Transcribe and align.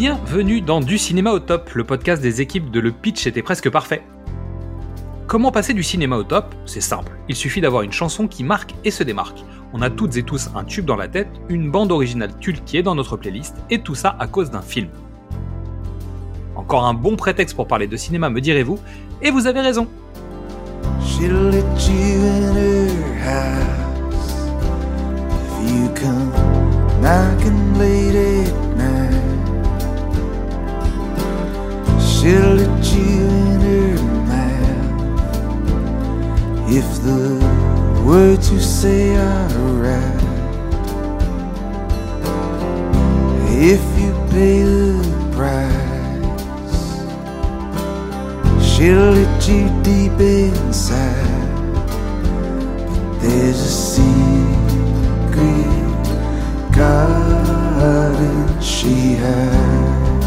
Bienvenue 0.00 0.60
dans 0.60 0.78
Du 0.78 0.96
cinéma 0.96 1.32
au 1.32 1.40
top, 1.40 1.70
le 1.70 1.82
podcast 1.82 2.22
des 2.22 2.40
équipes 2.40 2.70
de 2.70 2.78
Le 2.78 2.92
Pitch 2.92 3.26
était 3.26 3.42
presque 3.42 3.68
parfait. 3.68 4.00
Comment 5.26 5.50
passer 5.50 5.74
du 5.74 5.82
cinéma 5.82 6.16
au 6.16 6.22
top? 6.22 6.54
C'est 6.66 6.80
simple, 6.80 7.10
il 7.28 7.34
suffit 7.34 7.60
d'avoir 7.60 7.82
une 7.82 7.90
chanson 7.90 8.28
qui 8.28 8.44
marque 8.44 8.76
et 8.84 8.92
se 8.92 9.02
démarque. 9.02 9.40
On 9.72 9.82
a 9.82 9.90
toutes 9.90 10.16
et 10.16 10.22
tous 10.22 10.50
un 10.54 10.62
tube 10.62 10.84
dans 10.84 10.94
la 10.94 11.08
tête, 11.08 11.26
une 11.48 11.72
bande 11.72 11.90
originale 11.90 12.30
tulle 12.38 12.60
dans 12.84 12.94
notre 12.94 13.16
playlist, 13.16 13.56
et 13.70 13.80
tout 13.80 13.96
ça 13.96 14.14
à 14.20 14.28
cause 14.28 14.52
d'un 14.52 14.62
film. 14.62 14.88
Encore 16.54 16.86
un 16.86 16.94
bon 16.94 17.16
prétexte 17.16 17.56
pour 17.56 17.66
parler 17.66 17.88
de 17.88 17.96
cinéma, 17.96 18.30
me 18.30 18.40
direz-vous, 18.40 18.78
et 19.20 19.32
vous 19.32 19.48
avez 19.48 19.62
raison. 19.62 19.88
She'll 32.28 32.56
let 32.56 32.84
you 32.92 33.24
in 33.24 33.60
her 33.62 33.96
mouth 34.28 35.64
if 36.68 36.88
the 37.02 37.24
words 38.04 38.52
you 38.52 38.60
say 38.60 39.16
are 39.16 39.48
right. 39.86 40.24
If 43.70 43.80
you 43.98 44.12
pay 44.28 44.62
the 44.62 45.00
price, 45.32 46.82
she'll 48.62 49.12
let 49.12 49.48
you 49.48 49.62
deep 49.82 50.20
inside. 50.20 51.46
But 52.90 53.20
there's 53.22 53.58
a 53.58 53.72
secret 53.96 54.36
garden 56.76 58.60
she 58.60 59.16
hides. 59.16 60.17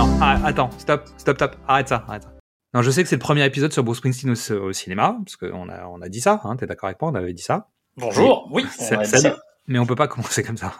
Non, 0.00 0.08
ah, 0.22 0.38
attends, 0.44 0.70
stop, 0.78 1.02
stop, 1.18 1.36
stop, 1.36 1.56
arrête 1.68 1.88
ça, 1.88 2.04
arrête 2.08 2.22
ça. 2.22 2.32
Non, 2.72 2.80
je 2.80 2.90
sais 2.90 3.02
que 3.02 3.08
c'est 3.10 3.16
le 3.16 3.20
premier 3.20 3.44
épisode 3.44 3.70
sur 3.70 3.84
Bruce 3.84 3.98
Springsteen 3.98 4.30
au, 4.32 4.54
au 4.62 4.72
cinéma, 4.72 5.18
parce 5.22 5.36
qu'on 5.36 5.68
a, 5.68 5.84
on 5.88 6.00
a 6.00 6.08
dit 6.08 6.22
ça, 6.22 6.40
hein, 6.44 6.56
t'es 6.56 6.64
d'accord 6.66 6.86
avec 6.88 7.02
moi, 7.02 7.10
on 7.10 7.14
avait 7.14 7.34
dit 7.34 7.42
ça. 7.42 7.68
Bonjour, 7.98 8.48
oui, 8.50 8.64
on 8.80 8.94
a 8.94 9.02
dit 9.02 9.10
ça-. 9.10 9.36
Mais 9.66 9.78
on 9.78 9.84
peut 9.84 9.96
pas 9.96 10.08
commencer 10.08 10.42
comme 10.42 10.56
ça. 10.56 10.72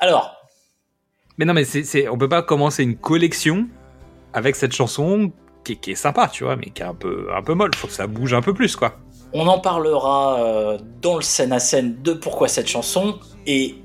Alors, 0.00 0.36
Mais 1.38 1.46
non, 1.46 1.54
mais 1.54 1.64
c'est, 1.64 2.08
on 2.10 2.18
peut 2.18 2.28
pas 2.28 2.42
commencer 2.42 2.82
une 2.82 2.96
collection 2.98 3.68
avec 4.34 4.54
cette 4.54 4.72
chanson 4.74 5.32
qui, 5.64 5.72
est- 5.72 5.76
qui 5.76 5.92
est 5.92 5.94
sympa, 5.94 6.28
tu 6.28 6.44
vois, 6.44 6.56
mais 6.56 6.66
qui 6.68 6.82
est 6.82 6.86
un 6.86 6.94
peu, 6.94 7.28
un 7.34 7.40
peu 7.42 7.54
molle. 7.54 7.74
Faut 7.74 7.86
que 7.86 7.94
ça 7.94 8.06
bouge 8.06 8.34
un 8.34 8.42
peu 8.42 8.52
plus, 8.52 8.76
quoi. 8.76 8.98
on 9.32 9.46
en 9.46 9.60
parlera 9.60 10.40
euh, 10.42 10.78
dans 11.00 11.16
le 11.16 11.22
scène 11.22 11.52
à 11.52 11.58
scène 11.58 12.02
de 12.02 12.12
pourquoi 12.12 12.48
cette 12.48 12.68
chanson. 12.68 13.18
Et 13.46 13.76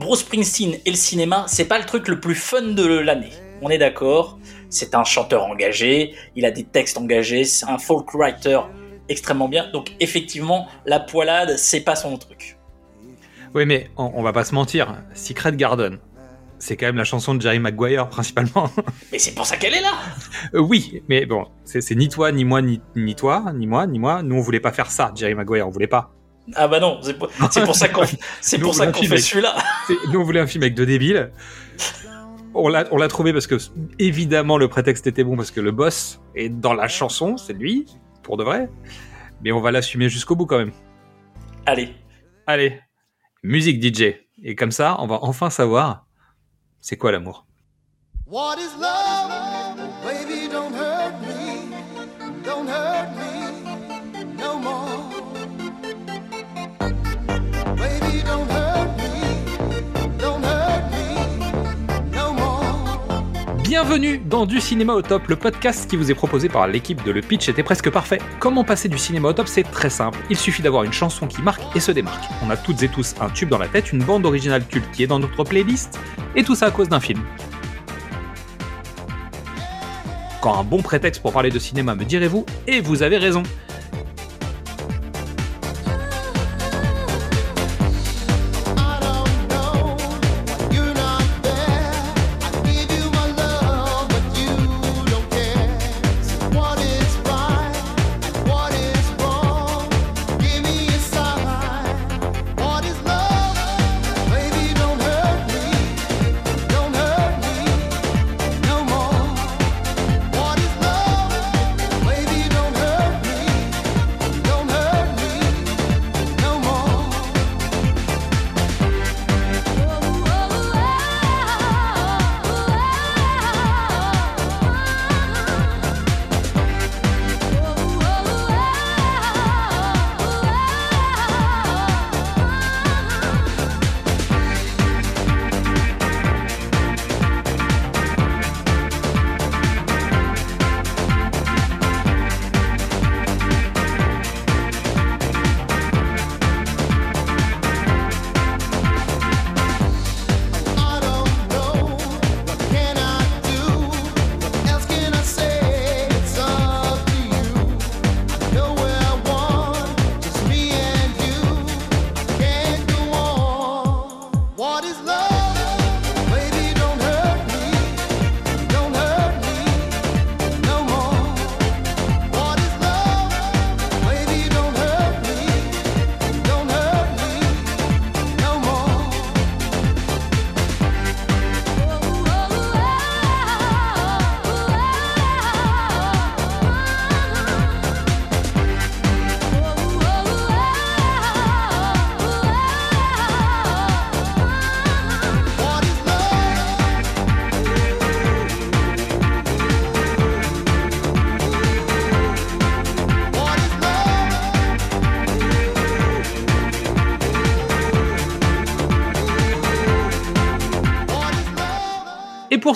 Bruce 0.00 0.20
Springsteen 0.20 0.78
et 0.86 0.90
le 0.90 0.96
cinéma, 0.96 1.44
c'est 1.46 1.66
pas 1.66 1.78
le 1.78 1.84
truc 1.84 2.08
le 2.08 2.18
plus 2.18 2.34
fun 2.34 2.62
de 2.62 2.86
l'année. 2.86 3.32
On 3.60 3.68
est 3.68 3.76
d'accord. 3.76 4.38
C'est 4.70 4.94
un 4.94 5.04
chanteur 5.04 5.44
engagé, 5.44 6.14
il 6.34 6.46
a 6.46 6.50
des 6.50 6.64
textes 6.64 6.96
engagés, 6.96 7.44
c'est 7.44 7.68
un 7.68 7.76
folk 7.76 8.14
writer 8.14 8.60
extrêmement 9.10 9.46
bien. 9.46 9.70
Donc 9.72 9.92
effectivement, 10.00 10.68
la 10.86 11.00
poilade, 11.00 11.58
c'est 11.58 11.82
pas 11.82 11.96
son 11.96 12.16
truc. 12.16 12.56
Oui, 13.54 13.66
mais 13.66 13.90
on, 13.98 14.10
on 14.14 14.22
va 14.22 14.32
pas 14.32 14.44
se 14.44 14.54
mentir. 14.54 14.96
Secret 15.14 15.52
Garden, 15.52 15.98
c'est 16.58 16.78
quand 16.78 16.86
même 16.86 16.96
la 16.96 17.04
chanson 17.04 17.34
de 17.34 17.42
Jerry 17.42 17.58
Maguire, 17.58 18.08
principalement. 18.08 18.70
Mais 19.12 19.18
c'est 19.18 19.34
pour 19.34 19.44
ça 19.44 19.58
qu'elle 19.58 19.74
est 19.74 19.82
là. 19.82 19.92
Euh, 20.54 20.60
oui, 20.60 21.02
mais 21.08 21.26
bon, 21.26 21.46
c'est, 21.64 21.82
c'est 21.82 21.94
ni 21.94 22.08
toi, 22.08 22.32
ni 22.32 22.46
moi, 22.46 22.62
ni, 22.62 22.80
ni 22.96 23.14
toi, 23.14 23.52
ni 23.54 23.66
moi, 23.66 23.86
ni 23.86 23.98
moi. 23.98 24.22
Nous, 24.22 24.36
on 24.36 24.40
voulait 24.40 24.60
pas 24.60 24.72
faire 24.72 24.90
ça, 24.90 25.12
Jerry 25.14 25.34
Maguire, 25.34 25.66
on 25.66 25.70
voulait 25.70 25.86
pas. 25.86 26.14
Ah 26.56 26.68
bah 26.68 26.80
non, 26.80 27.00
c'est 27.02 27.14
pour, 27.18 27.30
ça 27.74 27.88
qu'on, 27.88 28.02
c'est 28.40 28.58
pour 28.58 28.74
ça 28.74 28.86
qu'on 28.88 29.02
fait 29.04 29.18
celui-là. 29.18 29.54
C'est- 29.86 29.94
Nous, 30.12 30.20
on 30.20 30.24
voulait 30.24 30.40
un 30.40 30.46
film 30.46 30.62
avec 30.62 30.74
deux 30.74 30.86
débiles. 30.86 31.30
On 32.54 32.68
l'a, 32.68 32.84
on 32.90 32.96
l'a 32.96 33.08
trouvé 33.08 33.32
parce 33.32 33.46
que, 33.46 33.56
évidemment, 33.98 34.58
le 34.58 34.68
prétexte 34.68 35.06
était 35.06 35.22
bon 35.22 35.36
parce 35.36 35.50
que 35.52 35.60
le 35.60 35.70
boss 35.70 36.20
est 36.34 36.48
dans 36.48 36.74
la 36.74 36.88
chanson, 36.88 37.36
c'est 37.36 37.52
lui, 37.52 37.86
pour 38.22 38.36
de 38.36 38.42
vrai. 38.44 38.68
Mais 39.42 39.52
on 39.52 39.60
va 39.60 39.70
l'assumer 39.70 40.08
jusqu'au 40.08 40.34
bout 40.36 40.46
quand 40.46 40.58
même. 40.58 40.72
Allez, 41.66 41.94
Allez, 42.46 42.80
musique 43.44 43.80
DJ. 43.82 44.14
Et 44.42 44.54
comme 44.56 44.72
ça, 44.72 44.96
on 44.98 45.06
va 45.06 45.18
enfin 45.22 45.50
savoir 45.50 46.06
c'est 46.80 46.96
quoi 46.96 47.12
l'amour? 47.12 47.46
What 48.26 48.56
is 48.58 48.80
love? 48.80 49.89
Bienvenue 63.70 64.18
dans 64.18 64.46
Du 64.46 64.60
cinéma 64.60 64.94
au 64.94 65.00
top, 65.00 65.28
le 65.28 65.36
podcast 65.36 65.88
qui 65.88 65.94
vous 65.94 66.10
est 66.10 66.14
proposé 66.16 66.48
par 66.48 66.66
l'équipe 66.66 67.04
de 67.04 67.12
Le 67.12 67.20
Pitch 67.20 67.48
était 67.48 67.62
presque 67.62 67.88
parfait. 67.88 68.18
Comment 68.40 68.64
passer 68.64 68.88
du 68.88 68.98
cinéma 68.98 69.28
au 69.28 69.32
top? 69.32 69.46
C'est 69.46 69.62
très 69.62 69.90
simple. 69.90 70.18
Il 70.28 70.36
suffit 70.36 70.60
d'avoir 70.60 70.82
une 70.82 70.92
chanson 70.92 71.28
qui 71.28 71.40
marque 71.40 71.62
et 71.76 71.78
se 71.78 71.92
démarque. 71.92 72.24
On 72.44 72.50
a 72.50 72.56
toutes 72.56 72.82
et 72.82 72.88
tous 72.88 73.14
un 73.20 73.30
tube 73.30 73.48
dans 73.48 73.58
la 73.58 73.68
tête, 73.68 73.92
une 73.92 74.02
bande 74.02 74.26
originale 74.26 74.66
culte 74.66 74.90
qui 74.90 75.04
est 75.04 75.06
dans 75.06 75.20
notre 75.20 75.44
playlist, 75.44 76.00
et 76.34 76.42
tout 76.42 76.56
ça 76.56 76.66
à 76.66 76.70
cause 76.72 76.88
d'un 76.88 76.98
film. 76.98 77.22
Quand 80.40 80.58
un 80.58 80.64
bon 80.64 80.82
prétexte 80.82 81.22
pour 81.22 81.32
parler 81.32 81.50
de 81.50 81.58
cinéma, 81.60 81.94
me 81.94 82.04
direz-vous, 82.04 82.46
et 82.66 82.80
vous 82.80 83.04
avez 83.04 83.18
raison. 83.18 83.44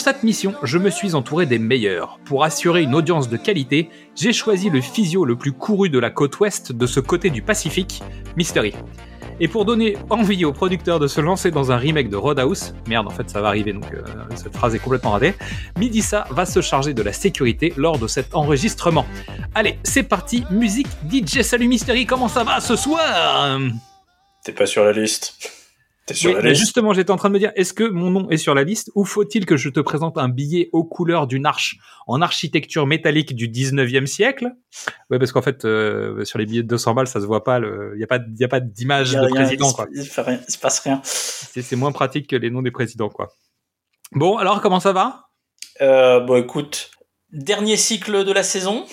Cette 0.04 0.22
mission, 0.22 0.52
je 0.62 0.76
me 0.76 0.90
suis 0.90 1.14
entouré 1.14 1.46
des 1.46 1.58
meilleurs. 1.58 2.18
Pour 2.26 2.44
assurer 2.44 2.82
une 2.82 2.94
audience 2.94 3.30
de 3.30 3.38
qualité, 3.38 3.88
j'ai 4.14 4.34
choisi 4.34 4.68
le 4.68 4.82
physio 4.82 5.24
le 5.24 5.34
plus 5.34 5.52
couru 5.52 5.88
de 5.88 5.98
la 5.98 6.10
côte 6.10 6.40
ouest 6.40 6.72
de 6.72 6.86
ce 6.86 7.00
côté 7.00 7.30
du 7.30 7.40
Pacifique, 7.40 8.02
Mystery. 8.36 8.74
Et 9.40 9.48
pour 9.48 9.64
donner 9.64 9.96
envie 10.10 10.44
aux 10.44 10.52
producteurs 10.52 10.98
de 10.98 11.06
se 11.06 11.22
lancer 11.22 11.50
dans 11.50 11.72
un 11.72 11.78
remake 11.78 12.10
de 12.10 12.16
Roadhouse, 12.16 12.74
merde 12.86 13.06
en 13.06 13.10
fait 13.12 13.30
ça 13.30 13.40
va 13.40 13.48
arriver 13.48 13.72
donc 13.72 13.94
euh, 13.94 14.02
cette 14.34 14.54
phrase 14.54 14.74
est 14.74 14.78
complètement 14.78 15.12
ratée, 15.12 15.32
Midissa 15.78 16.26
va 16.30 16.44
se 16.44 16.60
charger 16.60 16.92
de 16.92 17.00
la 17.00 17.14
sécurité 17.14 17.72
lors 17.78 17.98
de 17.98 18.06
cet 18.06 18.34
enregistrement. 18.34 19.06
Allez, 19.54 19.78
c'est 19.84 20.02
parti, 20.02 20.44
musique 20.50 20.88
DJ 21.10 21.40
Salut 21.40 21.66
Mystery, 21.66 22.04
comment 22.04 22.28
ça 22.28 22.44
va 22.44 22.60
ce 22.60 22.76
soir? 22.76 23.58
T'es 24.44 24.52
pas 24.52 24.66
sur 24.66 24.84
la 24.84 24.92
liste. 24.92 25.63
T'es 26.06 26.12
sur 26.14 26.28
Oui, 26.30 26.36
la 26.36 26.42
mais 26.42 26.50
liste. 26.50 26.60
justement, 26.60 26.92
j'étais 26.92 27.10
en 27.12 27.16
train 27.16 27.30
de 27.30 27.34
me 27.34 27.38
dire, 27.38 27.50
est-ce 27.56 27.72
que 27.72 27.84
mon 27.84 28.10
nom 28.10 28.28
est 28.28 28.36
sur 28.36 28.54
la 28.54 28.62
liste 28.62 28.90
ou 28.94 29.06
faut-il 29.06 29.46
que 29.46 29.56
je 29.56 29.70
te 29.70 29.80
présente 29.80 30.18
un 30.18 30.28
billet 30.28 30.68
aux 30.72 30.84
couleurs 30.84 31.26
d'une 31.26 31.46
arche 31.46 31.76
en 32.06 32.20
architecture 32.20 32.86
métallique 32.86 33.34
du 33.34 33.48
19e 33.48 34.04
siècle? 34.06 34.50
Ouais, 35.08 35.18
parce 35.18 35.32
qu'en 35.32 35.40
fait, 35.40 35.64
euh, 35.64 36.22
sur 36.26 36.38
les 36.38 36.44
billets 36.44 36.62
de 36.62 36.68
200 36.68 36.92
balles, 36.94 37.06
ça 37.06 37.20
se 37.22 37.26
voit 37.26 37.42
pas, 37.42 37.58
il 37.58 37.96
n'y 37.96 38.04
a 38.04 38.06
pas, 38.06 38.18
y 38.38 38.44
a 38.44 38.48
pas 38.48 38.60
d'image 38.60 39.12
de 39.12 39.18
rien, 39.18 39.28
président, 39.44 39.66
il 39.66 39.70
se- 39.70 39.74
quoi. 39.76 39.86
Il, 39.94 40.04
se, 40.04 40.20
rien- 40.20 40.40
il 40.46 40.52
se 40.52 40.58
passe 40.58 40.80
rien. 40.80 41.00
C'est 41.04 41.62
c'est 41.62 41.76
moins 41.76 41.92
pratique 41.92 42.28
que 42.28 42.36
les 42.36 42.50
noms 42.50 42.60
des 42.62 42.70
présidents, 42.70 43.08
quoi. 43.08 43.30
Bon, 44.12 44.36
alors, 44.36 44.60
comment 44.60 44.80
ça 44.80 44.92
va? 44.92 45.28
Euh, 45.80 46.20
bon, 46.20 46.36
écoute, 46.36 46.90
dernier 47.32 47.76
cycle 47.78 48.24
de 48.24 48.32
la 48.32 48.42
saison. 48.42 48.84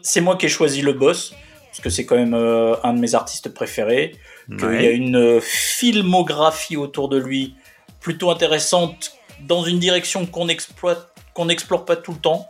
C'est 0.00 0.20
moi 0.22 0.36
qui 0.36 0.46
ai 0.46 0.48
choisi 0.48 0.80
le 0.80 0.94
boss, 0.94 1.34
parce 1.66 1.80
que 1.80 1.90
c'est 1.90 2.06
quand 2.06 2.16
même 2.16 2.34
euh, 2.34 2.74
un 2.82 2.94
de 2.94 2.98
mes 3.00 3.14
artistes 3.14 3.50
préférés. 3.52 4.16
Qu'il 4.48 4.80
y 4.82 4.86
a 4.86 4.90
une 4.90 5.16
euh, 5.16 5.40
filmographie 5.40 6.76
autour 6.76 7.08
de 7.08 7.16
lui 7.16 7.54
plutôt 8.00 8.30
intéressante, 8.30 9.12
dans 9.40 9.62
une 9.64 9.78
direction 9.78 10.26
qu'on 10.26 10.48
exploite, 10.48 11.08
qu'on 11.34 11.44
n'explore 11.46 11.84
pas 11.84 11.96
tout 11.96 12.12
le 12.12 12.18
temps. 12.18 12.48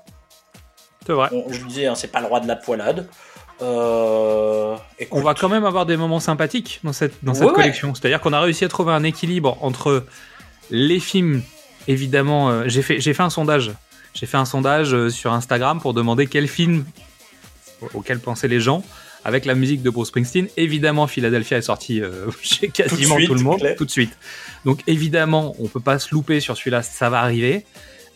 C'est 1.07 1.13
vrai. 1.13 1.29
Je 1.51 1.59
le 1.61 1.67
disais, 1.67 1.87
hein, 1.87 1.95
c'est 1.95 2.11
pas 2.13 2.21
le 2.21 2.27
roi 2.27 2.41
de 2.41 2.49
la 2.49 2.57
poilade. 2.57 3.09
Euh, 3.61 4.77
On 5.11 5.21
va 5.21 5.35
quand 5.35 5.49
même 5.49 5.65
avoir 5.65 5.87
des 5.87 5.97
moments 5.97 6.21
sympathiques 6.21 6.81
dans 6.85 6.93
cette, 6.93 7.23
dans 7.25 7.35
cette 7.35 7.45
Ouais, 7.45 7.49
ouais. 7.51 7.55
collection. 7.55 7.95
C'est-à-dire 7.95 8.21
qu'on 8.21 8.33
a 8.33 8.41
réussi 8.41 8.65
à 8.65 8.69
trouver 8.69 8.93
un 8.93 9.05
équilibre 9.05 9.57
entre 9.61 10.05
les 10.71 11.01
films, 11.01 11.43
évidemment. 11.89 12.51
euh, 12.51 12.65
j'ai 12.67 12.83
fait, 12.83 13.01
j'ai 13.01 13.15
fait 13.15 13.23
un 13.23 13.31
sondage. 13.31 13.73
J'ai 14.15 14.27
fait 14.27 14.37
un 14.37 14.45
sondage 14.45 15.09
sur 15.11 15.33
Instagram 15.33 15.81
pour 15.81 15.95
demander 15.95 16.27
quel 16.27 16.49
film 16.49 16.85
au- 17.81 17.91
auquel 17.99 18.19
pensaient 18.21 18.49
les 18.49 18.61
gens 18.61 18.83
avec 19.25 19.45
la 19.45 19.55
musique 19.55 19.83
de 19.83 19.91
Bruce 19.91 20.09
Springsteen. 20.09 20.49
Évidemment, 20.57 21.07
Philadelphia 21.07 21.59
est 21.59 21.63
sorti 21.63 22.01
euh, 22.01 22.31
chez 22.43 22.69
quasiment 22.69 23.17
suite, 23.17 23.29
tout 23.29 23.35
le 23.35 23.43
monde 23.43 23.59
clair. 23.59 23.77
tout 23.77 23.85
de 23.85 23.91
suite. 23.91 24.17
Donc 24.65 24.81
évidemment, 24.87 25.55
on 25.59 25.69
peut 25.69 25.81
pas 25.81 25.99
se 25.99 26.15
louper 26.15 26.41
sur 26.41 26.57
celui-là, 26.57 26.83
ça 26.83 27.11
va 27.11 27.21
arriver. 27.21 27.65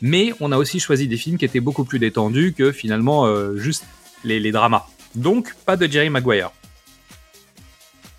Mais 0.03 0.33
on 0.41 0.53
a 0.53 0.59
aussi 0.59 0.79
choisi 0.79 1.09
des 1.09 1.17
films 1.17 1.39
qui 1.39 1.45
étaient 1.45 1.61
beaucoup 1.61 1.85
plus 1.85 1.99
détendus 1.99 2.55
que 2.57 2.71
finalement 2.71 3.27
euh, 3.27 3.57
juste 3.57 3.85
les, 4.25 4.41
les 4.41 4.53
dramas. 4.53 4.87
Donc 5.15 5.55
pas 5.65 5.77
de 5.77 5.87
Jerry 5.87 6.11
Maguire. 6.11 6.51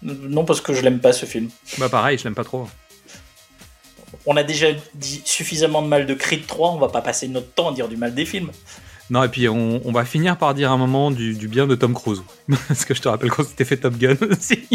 non, 0.02 0.44
parce 0.44 0.62
que 0.62 0.74
je 0.74 0.82
l'aime 0.82 1.00
pas 1.00 1.14
ce 1.14 1.26
film. 1.26 1.50
Bah 1.78 1.90
pareil, 1.90 2.18
je 2.18 2.24
l'aime 2.24 2.36
pas 2.36 2.44
trop. 2.44 2.68
On 4.26 4.36
a 4.36 4.44
déjà 4.44 4.68
dit 4.96 5.22
suffisamment 5.26 5.82
de 5.82 5.88
mal 5.88 6.06
de 6.06 6.14
Creed 6.14 6.48
3, 6.48 6.72
on 6.72 6.80
va 6.80 6.90
pas 6.90 7.02
passer 7.02 7.28
notre 7.28 7.52
temps 7.52 7.70
à 7.70 7.74
dire 7.74 7.88
du 7.88 7.98
mal 7.98 8.16
des 8.16 8.26
films. 8.26 8.52
Non, 9.10 9.24
et 9.24 9.30
puis 9.30 9.48
on, 9.48 9.82
on 9.86 9.92
va 9.92 10.04
finir 10.06 10.38
par 10.38 10.54
dire 10.54 10.72
un 10.72 10.78
moment 10.78 11.12
du, 11.12 11.34
du 11.34 11.48
bien 11.48 11.66
de 11.68 11.76
Tom 11.76 11.94
Cruise. 11.94 12.24
Parce 12.68 12.84
que 12.86 12.94
je 12.94 13.02
te 13.02 13.08
rappelle 13.08 13.30
qu'on 13.30 13.44
s'était 13.44 13.66
fait 13.66 13.78
Top 13.78 13.98
Gun 13.98 14.16
aussi. 14.32 14.68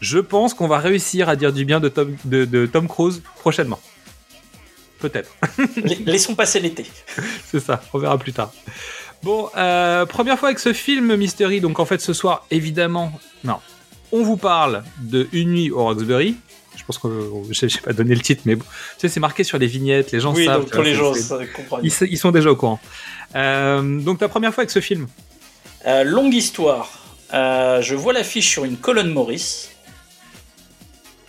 Je 0.00 0.18
pense 0.18 0.54
qu'on 0.54 0.68
va 0.68 0.78
réussir 0.78 1.28
à 1.28 1.36
dire 1.36 1.52
du 1.52 1.64
bien 1.64 1.80
de 1.80 1.88
Tom, 1.88 2.16
de, 2.24 2.44
de 2.44 2.66
Tom 2.66 2.88
Cruise 2.88 3.22
prochainement. 3.38 3.80
Peut-être. 4.98 5.30
La- 5.76 6.12
Laissons 6.12 6.34
passer 6.34 6.60
l'été. 6.60 6.86
C'est 7.46 7.60
ça, 7.60 7.82
on 7.92 7.98
verra 7.98 8.18
plus 8.18 8.32
tard. 8.32 8.52
Bon, 9.22 9.48
euh, 9.56 10.04
première 10.06 10.38
fois 10.38 10.48
avec 10.48 10.58
ce 10.58 10.72
film 10.74 11.16
Mystery, 11.16 11.60
donc 11.60 11.78
en 11.80 11.84
fait 11.86 12.00
ce 12.00 12.12
soir, 12.12 12.46
évidemment, 12.50 13.18
non, 13.42 13.56
on 14.12 14.22
vous 14.22 14.36
parle 14.36 14.84
de 15.00 15.28
Une 15.32 15.50
nuit 15.52 15.70
au 15.70 15.82
Roxbury. 15.84 16.36
Je 16.76 16.82
pense 16.84 16.98
que 16.98 17.08
j'ai 17.50 17.68
pas 17.80 17.92
donné 17.92 18.14
le 18.14 18.20
titre, 18.20 18.42
mais 18.44 18.56
bon, 18.56 18.64
tu 18.64 19.00
sais, 19.00 19.08
c'est 19.08 19.20
marqué 19.20 19.44
sur 19.44 19.58
les 19.58 19.66
vignettes, 19.66 20.12
les 20.12 20.20
gens 20.20 20.34
oui, 20.34 20.44
savent. 20.44 20.68
donc 20.70 20.84
les 20.84 20.94
gens. 20.94 21.12
Ils, 21.82 22.18
sont 22.18 22.30
déjà 22.30 22.50
au 22.50 22.56
courant. 22.56 22.78
Euh, 23.36 24.00
donc 24.00 24.18
ta 24.18 24.28
première 24.28 24.52
fois 24.52 24.62
avec 24.62 24.70
ce 24.70 24.80
film 24.80 25.06
Euh, 25.86 26.04
longue 26.04 26.34
histoire. 26.34 26.90
Euh, 27.32 27.80
je 27.80 27.94
vois 27.94 28.12
l'affiche 28.12 28.48
sur 28.50 28.64
une 28.64 28.76
colonne 28.76 29.10
Maurice. 29.10 29.70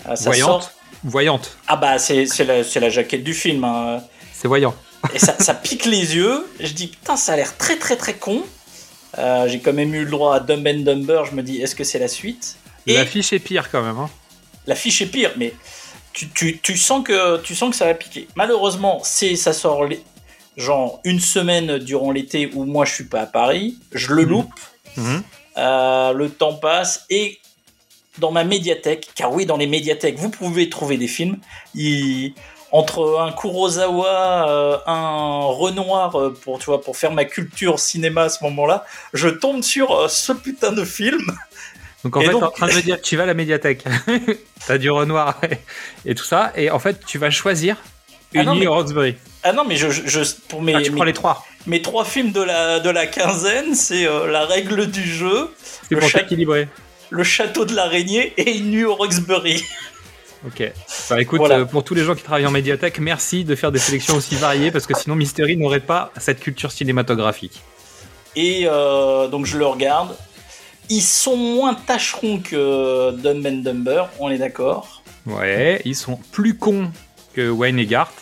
Ça 0.04 0.16
Voyante 0.26 0.64
sort- 0.64 0.72
Voyante, 1.04 1.58
Ah 1.68 1.76
bah 1.76 1.98
c'est 2.00 2.26
c'est 2.26 2.44
la, 2.46 2.64
c'est 2.64 2.80
la 2.80 2.90
jaquette 2.90 3.24
du 3.24 3.34
film. 3.34 3.64
hein. 3.64 4.02
c'est 4.34 4.48
voyant. 4.48 4.76
Et 5.14 5.20
ça, 5.20 5.36
ça 5.40 5.54
pique 5.54 5.86
les 5.86 6.16
yeux. 6.16 6.46
Je 6.60 6.74
dis 6.74 6.88
putain 6.88 7.16
ça 7.16 7.34
a 7.34 7.36
l'air 7.36 7.56
très 7.58 7.78
très 7.78 7.96
très 7.96 8.16
con. 8.16 8.44
J'ai 9.48 9.60
quand 9.60 9.74
même 9.74 9.94
eu 9.94 10.04
le 10.04 10.12
droit 10.12 10.36
à 10.36 10.40
Dumb 10.40 10.66
and 10.68 10.80
Dumber. 10.80 11.24
Je 11.30 11.36
me 11.36 11.44
dis 11.44 11.62
est-ce 11.62 11.76
que 11.76 11.84
c'est 11.84 12.00
la 12.00 12.08
suite? 12.08 12.58
L'affiche 12.88 13.34
est 13.34 13.40
pire 13.40 13.70
quand 13.72 13.82
même. 13.84 13.98
Hein. 13.98 14.10
L'affiche 14.68 15.02
est 15.02 15.08
pire, 15.08 15.32
mais 15.38 15.54
tu, 16.14 16.30
tu, 16.30 16.60
tu 16.60 16.78
sens 16.78 17.04
que 17.04 17.38
tu 17.42 17.56
sens 17.56 17.70
que 17.72 17.76
ça 17.76 17.86
va 17.86 17.94
piquer. 17.94 18.28
Malheureusement, 18.36 19.02
c'est 19.04 19.36
ça 19.36 19.54
sort 19.54 19.86
les- 19.86 20.02
genre 20.58 21.02
une 21.04 21.20
semaine 21.20 21.78
durant 21.80 22.12
l'été 22.12 22.50
où 22.54 22.64
moi 22.64 22.86
je 22.86 22.94
suis 22.94 23.04
pas 23.06 23.22
à 23.22 23.26
Paris. 23.26 23.78
Je 23.92 24.14
le 24.14 24.24
Mhm. 24.24 24.30
loupe. 24.30 24.54
Mhm. 24.98 25.24
Euh, 25.58 26.14
le 26.14 26.30
temps 26.30 26.54
passe 26.54 27.06
et 27.10 27.40
dans 28.18 28.32
ma 28.32 28.46
médiathèque, 28.46 29.10
car 29.16 29.34
oui, 29.34 29.46
dans 29.46 29.58
les 29.58 29.68
médiathèques, 29.68 30.18
vous 30.18 30.30
pouvez 30.30 30.70
trouver 30.70 30.98
des 30.98 31.08
films. 31.10 31.38
Il- 31.74 32.34
entre 32.72 33.20
un 33.20 33.32
Kurosawa, 33.32 34.50
euh, 34.50 34.78
un 34.86 35.46
Renoir, 35.46 36.16
euh, 36.20 36.34
pour, 36.34 36.60
tu 36.60 36.66
vois, 36.66 36.82
pour 36.82 36.98
faire 36.98 37.12
ma 37.12 37.24
culture 37.24 37.80
cinéma 37.80 38.24
à 38.24 38.30
ce 38.30 38.44
moment-là, 38.44 38.86
je 39.14 39.30
tombe 39.30 39.64
sur 39.64 40.10
ce 40.10 40.34
putain 40.34 40.72
de 40.74 40.84
film. 40.84 41.22
Donc 42.06 42.16
en 42.18 42.22
Et 42.22 42.26
fait, 42.28 42.32
donc- 42.32 42.44
en 42.44 42.52
train 42.52 42.68
de 42.68 42.74
me 42.74 42.82
dire, 42.82 43.02
tu 43.02 43.18
vas 43.18 43.24
à 43.24 43.26
la 43.26 43.34
médiathèque, 43.34 43.84
t'as 44.68 44.78
du 44.78 44.90
Renoir 44.92 45.42
et 46.06 46.14
tout 46.16 46.24
ça, 46.24 46.54
et 46.56 46.70
en 46.72 46.78
fait, 46.80 47.04
tu 47.06 47.18
vas 47.18 47.32
choisir 47.32 47.78
Ah 48.36 48.44
nuit 48.46 48.60
mais- 48.62 48.68
au 48.68 48.74
Roxbury. 48.76 49.16
Ah 49.44 49.54
non, 49.54 49.64
mais 49.68 49.76
je, 49.76 49.88
pour 50.48 50.62
mes, 50.62 50.76
Ah, 50.76 50.82
tu 50.82 50.92
mes, 50.92 50.96
prends 50.96 51.04
les 51.04 51.14
trois. 51.14 51.44
mes 51.68 51.82
trois 51.82 52.06
films 52.06 52.32
de 52.32 52.42
la, 52.42 52.80
de 52.80 52.90
la 52.92 53.08
quinzaine, 53.08 53.74
c'est 53.76 54.08
euh, 54.08 54.28
La 54.32 54.46
règle 54.46 54.88
du 54.90 55.04
jeu, 55.04 55.50
C'est 55.90 55.96
Le 55.96 56.00
pour 56.02 56.10
chat- 56.10 56.20
t'équilibrer. 56.20 56.68
Le 57.10 57.24
château 57.24 57.66
de 57.66 57.76
l'araignée 57.76 58.34
et 58.38 58.58
Une 58.58 58.70
nuit 58.72 58.86
au 58.86 58.96
Roxbury. 58.96 59.64
Ok. 60.48 60.72
Bah 61.10 61.20
écoute, 61.20 61.40
Voilà. 61.40 61.60
euh, 61.62 61.66
pour 61.66 61.84
tous 61.84 61.96
les 61.96 62.04
gens 62.04 62.14
qui 62.14 62.22
travaillent 62.22 62.46
en 62.46 62.52
médiathèque, 62.52 63.00
merci 63.00 63.44
de 63.46 63.56
faire 63.56 63.72
des 63.72 63.80
sélections 63.80 64.16
aussi 64.16 64.36
variées 64.36 64.70
parce 64.70 64.86
que 64.86 64.96
sinon 64.96 65.16
Mystery 65.16 65.58
n'aurait 65.58 65.80
pas 65.80 66.12
cette 66.20 66.40
culture 66.40 66.72
cinématographique. 66.72 67.62
Et 68.36 68.68
euh, 68.70 69.28
donc 69.28 69.48
je 69.48 69.58
le 69.58 69.66
regarde. 69.66 70.16
Ils 70.90 71.02
sont 71.02 71.36
moins 71.38 71.74
tâcherons 71.74 72.40
que 72.40 73.12
Dumb 73.12 73.46
and 73.46 73.62
Dumber, 73.64 74.04
on 74.20 74.30
est 74.30 74.38
d'accord. 74.38 75.02
Ouais, 75.26 75.82
ils 75.86 75.96
sont 75.96 76.20
plus 76.32 76.58
cons 76.58 76.92
que 77.34 77.50
Wayne 77.50 77.80
et 77.80 77.86
Garth. 77.88 78.14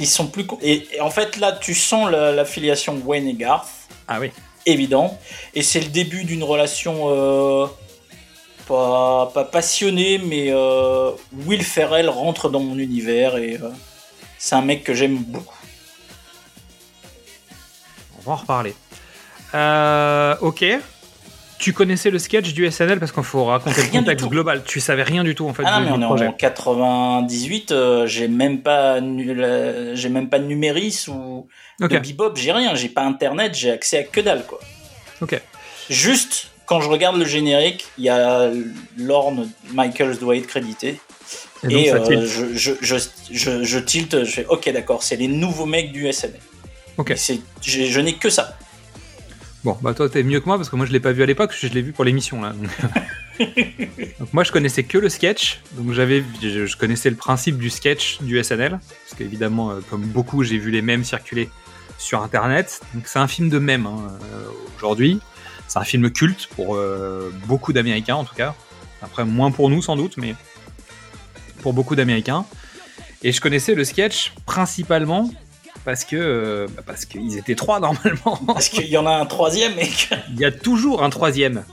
Ils 0.00 0.08
sont 0.08 0.26
plus. 0.26 0.44
co- 0.46 0.58
Et, 0.62 0.86
et 0.96 1.00
en 1.00 1.10
fait, 1.10 1.36
là, 1.36 1.52
tu 1.52 1.74
sens 1.74 2.10
la- 2.10 2.32
l'affiliation 2.32 3.00
Wayne 3.04 3.28
et 3.28 3.34
Garth, 3.34 3.68
Ah 4.08 4.18
oui. 4.20 4.30
évident. 4.66 5.16
Et 5.54 5.62
c'est 5.62 5.80
le 5.80 5.86
début 5.88 6.24
d'une 6.24 6.42
relation 6.42 7.04
euh, 7.10 7.66
pas, 8.66 9.30
pas 9.32 9.44
passionnée, 9.44 10.18
mais 10.18 10.48
euh, 10.50 11.12
Will 11.46 11.62
Ferrell 11.62 12.08
rentre 12.08 12.48
dans 12.50 12.60
mon 12.60 12.78
univers 12.78 13.36
et 13.36 13.54
euh, 13.62 13.70
c'est 14.38 14.56
un 14.56 14.62
mec 14.62 14.82
que 14.84 14.94
j'aime 14.94 15.16
beaucoup. 15.18 15.54
On 18.18 18.22
va 18.22 18.32
en 18.32 18.36
reparler. 18.36 18.74
Euh, 19.54 20.36
ok. 20.40 20.64
Tu 21.58 21.72
connaissais 21.72 22.10
le 22.10 22.18
sketch 22.18 22.52
du 22.52 22.70
SNL 22.70 23.00
parce 23.00 23.10
qu'il 23.12 23.22
faut 23.24 23.44
raconter 23.44 23.80
Rien 23.80 23.90
le 23.92 23.98
contexte 24.06 24.26
global. 24.28 24.62
Tu 24.64 24.80
savais 24.80 25.02
rien 25.02 25.24
du 25.24 25.34
tout 25.34 25.48
en 25.48 25.54
fait 25.54 25.64
Ah 25.66 25.80
non, 25.80 25.84
du, 25.86 25.90
mais 25.92 25.98
du 25.98 26.04
on 26.04 26.16
est 26.16 26.26
en 26.28 26.32
98, 26.32 27.72
euh, 27.72 28.06
j'ai 28.06 28.28
même 28.28 28.60
pas 28.62 28.98
j'ai 29.00 30.08
même 30.08 30.28
pas 30.28 30.38
de 30.38 30.44
numéris 30.44 31.06
ou 31.08 31.46
de 31.80 31.98
bebop, 31.98 32.36
j'ai 32.36 32.52
rien, 32.52 32.74
j'ai 32.74 32.88
pas 32.88 33.02
internet, 33.02 33.54
j'ai 33.54 33.70
accès 33.70 33.98
à 33.98 34.02
que 34.04 34.20
dalle 34.20 34.44
quoi. 34.46 34.60
Ok. 35.20 35.40
Juste 35.90 36.50
quand 36.66 36.80
je 36.80 36.88
regarde 36.88 37.16
le 37.16 37.24
générique, 37.24 37.86
il 37.98 38.04
y 38.04 38.08
a 38.10 38.50
Lorne 38.96 39.50
Michaels 39.72 40.18
doit 40.18 40.36
être 40.36 40.46
crédité 40.46 41.00
Et 41.64 41.68
donc 41.68 41.80
et 41.82 41.88
ça 41.90 41.96
euh, 41.96 42.26
je, 42.26 42.54
je, 42.54 42.72
je, 42.80 42.96
je, 43.32 43.64
je 43.64 43.78
tilte, 43.78 44.24
je 44.24 44.30
fais 44.30 44.46
ok 44.46 44.70
d'accord, 44.72 45.02
c'est 45.02 45.16
les 45.16 45.28
nouveaux 45.28 45.66
mecs 45.66 45.92
du 45.92 46.10
SNL. 46.12 46.38
Ok. 46.98 47.14
J'ai- 47.62 47.86
Je 47.86 48.00
n'ai 48.00 48.14
que 48.14 48.28
ça. 48.30 48.56
Bon, 49.64 49.76
bah 49.82 49.92
toi 49.92 50.08
t'es 50.08 50.22
mieux 50.22 50.40
que 50.40 50.46
moi 50.46 50.56
parce 50.56 50.68
que 50.68 50.76
moi 50.76 50.86
je 50.86 50.92
l'ai 50.92 51.00
pas 51.00 51.12
vu 51.12 51.22
à 51.22 51.26
l'époque, 51.26 51.52
je 51.58 51.66
l'ai 51.68 51.82
vu 51.82 51.92
pour 51.92 52.04
l'émission 52.04 52.40
là. 52.40 52.52
Donc... 52.52 52.70
Donc 54.18 54.32
moi 54.32 54.42
je 54.42 54.52
connaissais 54.52 54.82
que 54.82 54.98
le 54.98 55.08
sketch, 55.08 55.60
donc 55.72 55.92
j'avais, 55.92 56.24
je, 56.42 56.76
connaissais 56.76 57.10
le 57.10 57.16
principe 57.16 57.58
du 57.58 57.70
sketch 57.70 58.20
du 58.20 58.42
SNL, 58.42 58.80
parce 58.80 59.14
qu'évidemment 59.16 59.70
euh, 59.70 59.80
comme 59.88 60.02
beaucoup 60.02 60.42
j'ai 60.42 60.58
vu 60.58 60.70
les 60.70 60.82
mèmes 60.82 61.04
circuler 61.04 61.48
sur 61.98 62.22
internet. 62.22 62.80
Donc 62.94 63.06
c'est 63.06 63.18
un 63.18 63.28
film 63.28 63.48
de 63.48 63.58
mèmes 63.58 63.86
hein, 63.86 64.08
euh, 64.32 64.48
aujourd'hui. 64.76 65.20
C'est 65.68 65.78
un 65.78 65.84
film 65.84 66.10
culte 66.10 66.48
pour 66.56 66.74
euh, 66.74 67.32
beaucoup 67.46 67.72
d'Américains 67.72 68.16
en 68.16 68.24
tout 68.24 68.34
cas. 68.34 68.54
Après 69.02 69.24
moins 69.24 69.50
pour 69.50 69.70
nous 69.70 69.82
sans 69.82 69.94
doute, 69.94 70.16
mais 70.16 70.34
pour 71.62 71.72
beaucoup 71.72 71.94
d'Américains. 71.94 72.44
Et 73.22 73.32
je 73.32 73.40
connaissais 73.40 73.74
le 73.74 73.84
sketch 73.84 74.32
principalement 74.46 75.30
parce 75.88 76.04
que 76.04 76.16
euh, 76.16 76.66
bah, 76.76 76.82
parce 76.84 77.06
qu'ils 77.06 77.38
étaient 77.38 77.54
trois 77.54 77.80
normalement. 77.86 78.38
Parce 78.46 78.68
qu'il 78.68 78.88
y 78.88 78.98
en 78.98 79.06
a 79.06 79.10
un 79.12 79.24
troisième 79.24 79.72
et 79.78 79.88
que- 79.88 80.16
Il 80.34 80.38
y 80.38 80.44
a 80.44 80.52
toujours 80.52 81.02
un 81.02 81.08
troisième. 81.08 81.64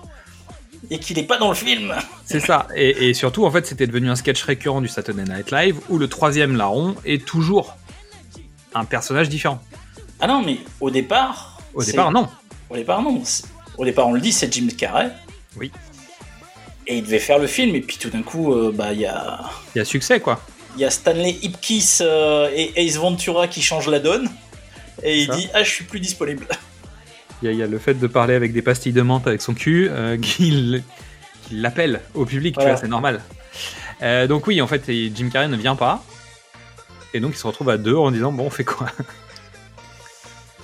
et 0.90 1.00
qu'il 1.00 1.18
n'est 1.18 1.24
pas 1.24 1.38
dans 1.38 1.50
le 1.50 1.54
film. 1.56 1.94
C'est 2.24 2.40
ça. 2.40 2.70
Et, 2.78 3.10
et 3.10 3.14
surtout, 3.14 3.46
en 3.46 3.52
fait, 3.52 3.66
c'était 3.68 3.88
devenu 3.88 4.10
un 4.10 4.16
sketch 4.16 4.42
récurrent 4.44 4.80
du 4.80 4.88
Saturday 4.88 5.26
Night 5.26 5.52
Live 5.52 5.80
où 5.90 5.98
le 5.98 6.08
troisième 6.08 6.56
larron 6.56 6.96
est 7.04 7.26
toujours 7.26 7.76
un 8.74 8.86
personnage 8.86 9.28
différent. 9.28 9.60
Ah 10.22 10.28
non, 10.28 10.42
mais 10.46 10.60
au 10.80 10.90
départ. 10.90 11.58
Au 11.74 11.84
départ, 11.84 12.10
non. 12.10 12.30
Au 12.70 12.78
départ, 12.78 13.02
non. 13.02 13.22
Au 13.78 13.84
départ, 13.84 14.08
on 14.08 14.14
le 14.14 14.22
dit, 14.22 14.32
c'est 14.32 14.50
Jim 14.54 14.68
Carrey. 14.78 15.12
Oui. 15.58 15.74
Et 16.88 17.00
il 17.00 17.04
devait 17.04 17.20
faire 17.20 17.38
le 17.40 17.48
film, 17.48 17.76
et 17.76 17.82
puis 17.82 17.98
tout 17.98 18.10
d'un 18.10 18.24
coup, 18.24 18.54
euh, 18.54 18.72
bah, 18.74 18.94
il 18.94 19.02
y 19.02 19.06
a. 19.06 19.42
Il 19.76 19.80
y 19.80 19.82
a 19.82 19.86
succès, 19.86 20.22
quoi. 20.22 20.40
Il 20.76 20.82
y 20.82 20.86
a 20.86 20.90
Stanley 20.90 21.38
Ipkiss 21.42 22.02
euh, 22.06 22.50
et 22.54 22.86
Ace 22.86 22.98
Ventura 22.98 23.48
qui 23.48 23.62
changent 23.62 23.90
la 23.90 24.00
donne. 24.00 24.30
Et 25.04 25.22
il 25.22 25.28
Ça. 25.28 25.36
dit 25.36 25.50
Ah, 25.54 25.64
je 25.64 25.70
suis 25.70 25.86
plus 25.86 26.00
disponible. 26.00 26.48
Il 27.42 27.48
y, 27.48 27.50
a, 27.50 27.52
il 27.52 27.60
y 27.60 27.64
a 27.64 27.68
le 27.68 27.78
fait 27.80 27.96
de 27.96 28.08
parler 28.08 28.34
avec 28.34 28.54
des 28.54 28.62
pastilles 28.62 28.94
de 28.94 29.02
menthe 29.02 29.28
avec 29.28 29.42
son 29.42 29.54
cul 29.54 29.90
euh, 29.92 30.18
qu'il 30.22 30.82
l'appelle 31.52 32.00
au 32.14 32.26
public, 32.26 32.56
tu 32.58 32.64
vois, 32.66 32.78
c'est 32.78 32.88
normal. 32.88 33.22
Euh, 34.02 34.26
donc 34.26 34.48
oui, 34.48 34.62
en 34.62 34.68
fait, 34.68 34.84
Jim 34.88 35.30
Carrey 35.32 35.50
ne 35.50 35.58
vient 35.58 35.76
pas. 35.76 36.02
Et 37.14 37.20
donc 37.20 37.34
ils 37.36 37.38
se 37.38 37.46
retrouvent 37.46 37.70
à 37.70 37.78
deux 37.78 37.96
en 37.96 38.10
disant 38.10 38.32
bon, 38.32 38.46
on 38.46 38.50
fait 38.50 38.64
quoi? 38.64 38.88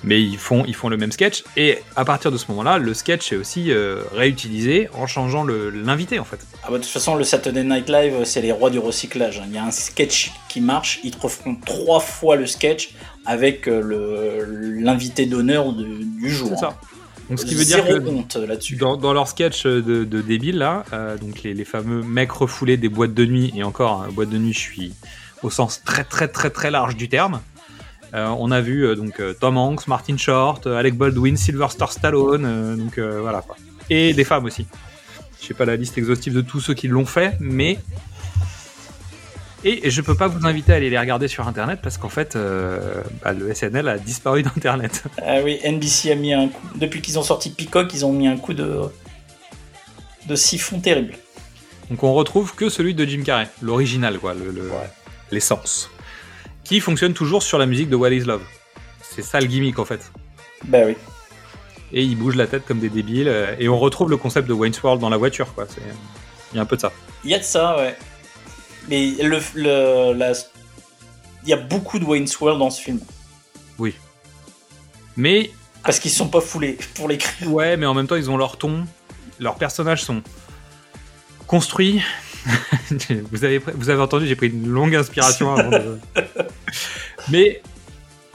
Mais 0.04 0.20
ils 0.20 0.36
font, 0.38 0.64
ils 0.66 0.74
font 0.74 0.88
le 0.88 0.96
même 0.96 1.12
sketch. 1.12 1.44
Et 1.56 1.78
à 1.94 2.04
partir 2.04 2.32
de 2.32 2.36
ce 2.36 2.46
moment-là, 2.48 2.78
le 2.78 2.92
sketch 2.94 3.32
est 3.32 3.36
aussi 3.36 3.70
euh, 3.70 4.02
réutilisé 4.12 4.88
en 4.94 5.06
changeant 5.06 5.44
l'invité, 5.44 6.18
en 6.18 6.24
fait. 6.24 6.40
Ah 6.64 6.68
bah, 6.70 6.78
de 6.78 6.82
toute 6.82 6.90
façon, 6.92 7.14
le 7.14 7.24
Saturday 7.24 7.62
Night 7.64 7.88
Live, 7.88 8.24
c'est 8.24 8.42
les 8.42 8.50
rois 8.52 8.70
du 8.70 8.78
recyclage. 8.80 9.38
hein. 9.38 9.44
Il 9.48 9.54
y 9.54 9.58
a 9.58 9.64
un 9.64 9.70
sketch 9.70 10.32
qui 10.48 10.60
marche, 10.60 10.98
ils 11.04 11.12
te 11.12 11.20
refont 11.20 11.54
trois 11.64 12.00
fois 12.00 12.34
le 12.36 12.46
sketch 12.46 12.94
avec 13.26 13.68
euh, 13.68 14.44
l'invité 14.80 15.26
d'honneur 15.26 15.72
du 15.72 16.30
jour. 16.30 16.48
C'est 16.50 16.56
ça. 16.56 16.68
hein. 16.70 16.86
Donc 17.30 17.38
ce 17.38 17.46
qui 17.46 17.54
veut 17.54 17.62
Zéro 17.62 17.86
dire 17.86 18.02
que 18.02 18.08
honte 18.08 18.36
là-dessus. 18.36 18.74
Dans, 18.76 18.96
dans 18.96 19.12
leur 19.12 19.28
sketch 19.28 19.64
de, 19.64 19.80
de 19.80 20.20
débile 20.20 20.58
là, 20.58 20.84
euh, 20.92 21.16
donc 21.16 21.42
les, 21.44 21.54
les 21.54 21.64
fameux 21.64 22.02
mecs 22.02 22.32
refoulés 22.32 22.76
des 22.76 22.88
boîtes 22.88 23.14
de 23.14 23.24
nuit, 23.24 23.52
et 23.56 23.62
encore, 23.62 24.02
hein, 24.02 24.08
boîte 24.12 24.28
de 24.30 24.38
nuit, 24.38 24.52
je 24.52 24.58
suis 24.58 24.92
au 25.44 25.48
sens 25.48 25.82
très 25.84 26.02
très 26.04 26.26
très 26.28 26.50
très 26.50 26.70
large 26.72 26.96
du 26.96 27.08
terme. 27.08 27.40
Euh, 28.14 28.26
on 28.38 28.50
a 28.50 28.60
vu 28.60 28.84
euh, 28.86 28.94
donc 28.94 29.20
euh, 29.20 29.32
Tom 29.32 29.56
Hanks, 29.56 29.86
Martin 29.86 30.16
Short, 30.16 30.66
Alec 30.66 30.96
Baldwin, 30.96 31.36
Sylvester 31.36 31.86
Stallone, 31.90 32.76
donc 32.76 32.98
voilà 32.98 33.40
quoi. 33.42 33.56
Et 33.90 34.12
des 34.12 34.24
femmes 34.24 34.44
aussi. 34.44 34.66
Je 35.40 35.46
sais 35.48 35.54
pas 35.54 35.64
la 35.64 35.76
liste 35.76 35.98
exhaustive 35.98 36.34
de 36.34 36.40
tous 36.40 36.60
ceux 36.60 36.74
qui 36.74 36.86
l'ont 36.88 37.06
fait, 37.06 37.34
mais 37.40 37.78
et 39.64 39.90
je 39.90 40.00
peux 40.00 40.16
pas 40.16 40.26
vous 40.26 40.44
inviter 40.46 40.72
à 40.72 40.76
aller 40.76 40.90
les 40.90 40.98
regarder 40.98 41.28
sur 41.28 41.46
internet 41.46 41.78
parce 41.82 41.96
qu'en 41.96 42.08
fait, 42.08 42.34
euh, 42.34 43.00
bah, 43.22 43.32
le 43.32 43.54
SNL 43.54 43.86
a 43.88 43.96
disparu 43.98 44.42
d'internet. 44.42 45.04
Ah 45.24 45.36
oui, 45.44 45.60
NBC 45.64 46.10
a 46.10 46.14
mis 46.16 46.32
un 46.32 46.48
coup. 46.48 46.66
Depuis 46.74 47.00
qu'ils 47.00 47.16
ont 47.18 47.22
sorti 47.22 47.50
Peacock, 47.50 47.92
ils 47.94 48.04
ont 48.04 48.12
mis 48.12 48.26
un 48.26 48.36
coup 48.36 48.54
de. 48.54 48.80
de 50.26 50.34
siphon 50.36 50.80
terrible. 50.80 51.14
Donc 51.90 52.02
on 52.02 52.12
retrouve 52.14 52.54
que 52.56 52.68
celui 52.68 52.94
de 52.94 53.04
Jim 53.04 53.22
Carrey, 53.24 53.48
l'original 53.60 54.18
quoi, 54.18 54.34
le- 54.34 54.50
le- 54.50 54.68
Ouais. 54.68 54.90
Qui 56.64 56.80
fonctionne 56.80 57.12
toujours 57.14 57.42
sur 57.42 57.58
la 57.58 57.66
musique 57.66 57.88
de 57.88 57.96
What 57.96 58.10
Is 58.10 58.20
Love. 58.24 58.42
C'est 59.02 59.22
ça 59.22 59.40
le 59.40 59.46
gimmick 59.46 59.78
en 59.78 59.84
fait. 59.84 60.10
Bah 60.64 60.78
oui. 60.86 60.96
Et 61.92 62.02
ils 62.02 62.16
bougent 62.16 62.36
la 62.36 62.46
tête 62.46 62.64
comme 62.66 62.78
des 62.78 62.88
débiles, 62.88 63.28
euh, 63.28 63.54
et 63.58 63.68
on 63.68 63.78
retrouve 63.78 64.08
le 64.10 64.16
concept 64.16 64.48
de 64.48 64.52
Wayne's 64.54 64.82
World 64.82 65.00
dans 65.00 65.10
la 65.10 65.16
voiture 65.18 65.52
quoi. 65.54 65.66
C'est- 65.68 65.82
Il 66.52 66.56
y 66.56 66.58
a 66.58 66.62
un 66.62 66.66
peu 66.66 66.76
de 66.76 66.80
ça. 66.82 66.92
Il 67.24 67.30
y 67.30 67.34
a 67.34 67.38
de 67.38 67.44
ça, 67.44 67.76
ouais. 67.76 67.96
Mais 68.88 69.10
le. 69.22 69.38
le 69.54 70.12
la... 70.14 70.32
Il 71.44 71.48
y 71.48 71.52
a 71.52 71.56
beaucoup 71.56 71.98
de 71.98 72.04
Wayne's 72.04 72.38
World 72.40 72.58
dans 72.60 72.70
ce 72.70 72.80
film. 72.80 73.00
Mais 75.16 75.50
Parce 75.84 75.98
qu'ils 75.98 76.10
sont 76.10 76.28
pas 76.28 76.40
foulés 76.40 76.78
pour 76.94 77.08
l'écrire. 77.08 77.52
ouais, 77.52 77.76
mais 77.76 77.84
en 77.86 77.92
même 77.94 78.06
temps 78.06 78.16
ils 78.16 78.30
ont 78.30 78.36
leur 78.38 78.56
ton, 78.56 78.86
leurs 79.38 79.56
personnages 79.56 80.02
sont 80.04 80.22
construits. 81.46 82.00
vous, 83.30 83.44
avez, 83.44 83.58
vous 83.58 83.90
avez 83.90 84.00
entendu, 84.00 84.26
j'ai 84.26 84.36
pris 84.36 84.48
une 84.48 84.68
longue 84.68 84.94
inspiration 84.94 85.54
avant 85.54 85.70
de... 85.70 85.98
Mais 87.30 87.62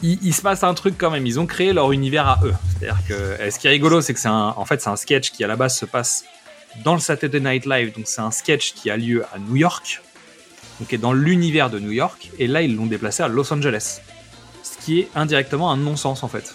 il, 0.02 0.20
il 0.24 0.34
se 0.34 0.42
passe 0.42 0.64
un 0.64 0.74
truc 0.74 0.96
quand 0.98 1.12
même. 1.12 1.26
Ils 1.26 1.40
ont 1.40 1.46
créé 1.46 1.74
leur 1.74 1.92
univers 1.92 2.28
à 2.28 2.40
eux. 2.44 2.54
C'est-à-dire 2.70 3.00
que 3.08 3.44
et 3.44 3.52
ce 3.52 3.60
qui 3.60 3.68
est 3.68 3.72
rigolo, 3.72 4.02
c'est 4.02 4.14
que 4.14 4.20
c'est 4.20 4.28
un, 4.28 4.54
en 4.56 4.66
fait, 4.66 4.82
c'est 4.82 4.90
un 4.90 4.96
sketch 4.96 5.32
qui 5.32 5.44
à 5.44 5.48
la 5.48 5.56
base 5.56 5.78
se 5.78 5.86
passe 5.86 6.24
dans 6.84 6.94
le 6.94 7.00
Saturday 7.00 7.40
Night 7.40 7.66
Live. 7.66 7.94
Donc 7.96 8.06
c'est 8.08 8.22
un 8.22 8.32
sketch 8.32 8.74
qui 8.74 8.90
a 8.90 8.98
lieu 8.98 9.24
à 9.34 9.40
New 9.40 9.56
York, 9.56 10.02
donc 10.80 10.94
est 10.94 10.98
dans 10.98 11.14
l'univers 11.14 11.70
de 11.70 11.80
New 11.80 11.92
York. 11.92 12.32
Et 12.40 12.48
là, 12.48 12.62
ils 12.62 12.76
l'ont 12.76 12.86
déplacé 12.86 13.24
à 13.24 13.28
Los 13.28 13.52
Angeles, 13.52 14.02
ce 14.64 14.86
qui 14.86 15.00
est 15.00 15.10
indirectement 15.16 15.72
un 15.72 15.78
non-sens 15.78 16.24
en 16.24 16.28
fait, 16.28 16.54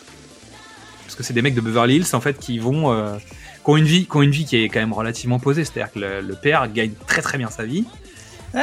parce 1.05 1.15
que 1.15 1.23
c'est 1.23 1.35
des 1.35 1.43
mecs 1.43 1.55
de 1.55 1.61
Beverly 1.61 1.97
Hills 1.97 2.15
en 2.15 2.21
fait 2.21 2.39
qui 2.39 2.59
vont, 2.59 2.93
euh, 2.93 3.17
qui 3.65 3.71
ont 3.71 3.77
une 3.77 3.85
vie, 3.85 4.07
qui 4.07 4.17
ont 4.17 4.23
une 4.23 4.31
vie 4.31 4.45
qui 4.45 4.57
est 4.63 4.69
quand 4.69 4.81
même 4.81 4.93
relativement 4.93 5.39
posée. 5.39 5.65
C'est-à-dire 5.65 5.93
que 5.93 5.99
le, 5.99 6.21
le 6.21 6.35
père 6.35 6.71
gagne 6.73 6.93
très 7.07 7.23
très 7.23 7.39
bien 7.39 7.49
sa 7.51 7.65
vie. 7.65 7.85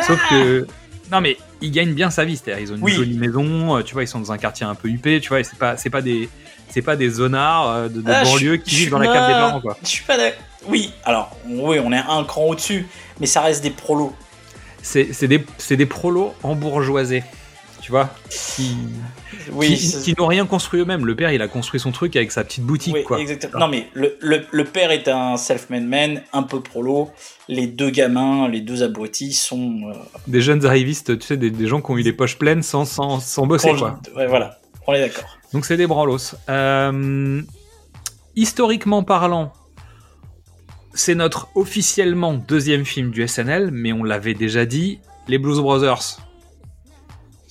Sauf 0.06 0.20
que. 0.30 0.68
Non, 1.12 1.22
mais 1.22 1.38
ils 1.62 1.72
gagnent 1.72 1.94
bien 1.94 2.12
sa 2.12 2.24
vie. 2.26 2.38
C'est-à-dire, 2.38 2.62
ils 2.64 2.72
ont 2.72 2.76
une 2.76 2.84
Oui. 2.84 2.92
jolie 2.94 3.18
maison, 3.18 3.78
euh, 3.78 3.82
tu 3.82 3.94
vois, 3.94 4.04
ils 4.04 4.08
sont 4.08 4.20
dans 4.20 4.32
un 4.32 4.38
quartier 4.38 4.66
un 4.66 4.76
peu 4.76 4.88
huppé, 4.90 5.20
tu 5.20 5.30
vois, 5.30 5.44
c'est 5.44 5.58
pas, 5.58 5.76
c'est 5.78 5.90
pas 5.90 6.02
des. 6.02 6.30
C'est 6.72 6.84
pas 6.84 6.96
des 6.96 7.10
zonards 7.10 7.68
euh, 7.72 7.88
de, 7.90 8.00
de 8.02 8.12
Ah, 8.12 8.24
banlieue 8.24 8.58
qui 8.58 8.76
vivent 8.76 8.92
dans 8.92 9.00
la 9.00 9.08
cave 9.08 9.28
des 9.28 9.34
parents, 9.34 9.60
quoi. 9.60 9.76
Je 9.82 9.88
suis 9.88 10.04
pas 10.04 10.18
d'accord. 10.18 10.44
Oui, 10.68 10.92
alors, 11.04 11.36
oui, 11.48 11.80
on 11.84 11.92
est 11.92 11.98
un 11.98 12.24
cran 12.26 12.44
au-dessus, 12.46 12.86
mais 13.20 13.26
ça 13.26 13.42
reste 13.42 13.64
des 13.64 13.72
prolos. 13.72 14.14
C'est 14.84 15.12
c'est 15.12 15.28
des, 15.28 15.44
c'est 15.58 15.78
des 15.78 15.88
prolos 15.88 16.34
embourgeoisés, 16.44 17.24
tu 17.82 17.92
vois, 17.92 18.10
qui, 18.30 18.76
Oui, 19.52 19.68
qui, 19.70 19.78
c'est- 19.78 20.02
qui 20.04 20.16
n'ont 20.18 20.28
rien 20.28 20.46
construit 20.46 20.82
eux-mêmes. 20.82 21.06
Le 21.06 21.16
père, 21.16 21.32
il 21.32 21.42
a 21.42 21.48
construit 21.48 21.80
son 21.80 21.92
truc 21.92 22.16
avec 22.16 22.32
sa 22.32 22.44
petite 22.44 22.64
boutique, 22.64 22.94
oui, 22.94 23.04
quoi. 23.04 23.20
exactement. 23.20 23.60
Non, 23.60 23.68
mais 23.68 23.88
le, 23.94 24.18
le, 24.22 24.42
le 24.52 24.64
père 24.66 24.92
est 24.92 25.08
un 25.08 25.38
self-made 25.38 25.84
man, 25.86 26.22
un 26.34 26.44
peu 26.44 26.60
prolo. 26.62 27.10
Les 27.48 27.68
deux 27.68 27.90
gamins, 27.90 28.48
les 28.48 28.62
deux 28.62 28.84
abrutis 28.84 29.34
sont. 29.34 29.90
euh, 29.90 29.94
Des 30.28 30.42
jeunes 30.42 30.66
arrivistes, 30.66 31.18
tu 31.20 31.26
sais, 31.26 31.38
des, 31.38 31.50
des 31.52 31.68
gens 31.68 31.82
qui 31.82 31.92
ont 31.92 31.98
eu 31.98 32.04
les 32.04 32.14
poches 32.14 32.38
pleines 32.38 32.64
sans, 32.64 32.86
sans, 32.86 33.20
sans 33.20 33.46
bosser, 33.48 33.74
quoi. 33.76 34.00
Ouais, 34.16 34.28
voilà, 34.28 34.60
on 34.88 34.94
est 34.94 35.00
d'accord. 35.02 35.38
Donc 35.54 35.66
c'est 35.66 35.78
des 35.78 35.88
branlos. 35.88 36.36
Euh, 36.50 37.42
historiquement 38.36 39.04
parlant, 39.04 39.52
c'est 40.94 41.16
notre 41.16 41.48
officiellement 41.56 42.34
deuxième 42.34 42.86
film 42.86 43.12
du 43.12 43.28
SNL, 43.28 43.70
mais 43.72 43.94
on 43.94 44.04
l'avait 44.04 44.34
déjà 44.34 44.66
dit, 44.66 45.00
les 45.28 45.38
Blues 45.38 45.60
Brothers, 45.60 46.20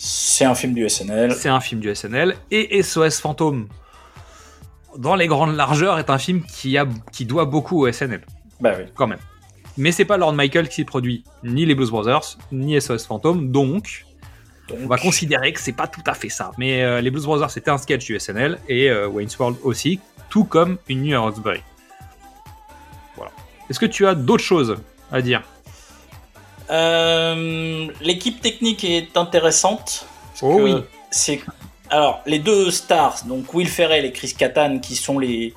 C'est 0.00 0.44
un 0.44 0.54
film 0.54 0.74
du 0.74 0.88
SNL. 0.88 1.32
c'est 1.34 1.48
un 1.48 1.60
film 1.60 1.80
du 1.80 1.92
SNL, 1.94 2.36
et 2.52 2.82
SOS 2.82 3.20
Fantôme, 3.20 3.66
dans 4.96 5.16
les 5.16 5.26
grandes 5.26 5.56
largeurs, 5.56 5.98
est 5.98 6.08
un 6.08 6.18
film 6.18 6.42
qui, 6.44 6.78
a, 6.78 6.86
qui 7.12 7.26
doit 7.26 7.44
beaucoup 7.46 7.84
au 7.84 7.90
SNL, 7.92 8.24
Bah 8.60 8.74
oui. 8.78 8.84
quand 8.94 9.08
même. 9.08 9.18
Mais 9.76 9.90
c'est 9.92 10.04
pas 10.04 10.16
Lord 10.16 10.32
Michael 10.34 10.68
qui 10.68 10.84
produit 10.84 11.24
ni 11.42 11.66
les 11.66 11.74
Blues 11.74 11.90
Brothers, 11.90 12.36
ni 12.52 12.80
SOS 12.80 13.06
Fantôme, 13.06 13.50
donc 13.50 14.04
Donc, 14.68 14.78
on 14.84 14.86
va 14.86 14.98
considérer 14.98 15.52
que 15.52 15.60
c'est 15.60 15.72
pas 15.72 15.86
tout 15.88 16.02
à 16.06 16.14
fait 16.14 16.28
ça. 16.28 16.52
Mais 16.58 16.82
euh, 16.82 17.00
les 17.00 17.10
Blues 17.10 17.24
Brothers, 17.24 17.50
c'était 17.50 17.70
un 17.70 17.78
sketch 17.78 18.04
du 18.04 18.18
SNL 18.18 18.58
et 18.68 18.90
euh, 18.90 19.08
Wayne's 19.08 19.36
World 19.38 19.56
aussi, 19.64 19.98
tout 20.30 20.44
comme 20.44 20.78
une 20.88 21.02
nuit 21.02 21.14
à 21.14 21.20
Roxbury. 21.20 21.60
Voilà. 23.16 23.32
Est-ce 23.70 23.80
que 23.80 23.86
tu 23.86 24.06
as 24.06 24.14
d'autres 24.14 24.44
choses 24.44 24.76
à 25.10 25.22
dire? 25.22 25.42
Euh, 26.70 27.88
L'équipe 28.00 28.40
technique 28.40 28.84
est 28.84 29.16
intéressante. 29.16 30.06
parce 30.30 30.42
Oh 30.42 30.56
que 30.56 30.62
oui. 30.62 30.74
C'est 31.10 31.40
alors 31.90 32.20
les 32.26 32.38
deux 32.38 32.70
stars, 32.70 33.24
donc 33.24 33.54
Will 33.54 33.68
Ferrell 33.68 34.04
et 34.04 34.12
Chris 34.12 34.34
Kattan, 34.36 34.78
qui 34.78 34.94
sont 34.94 35.18
les 35.18 35.54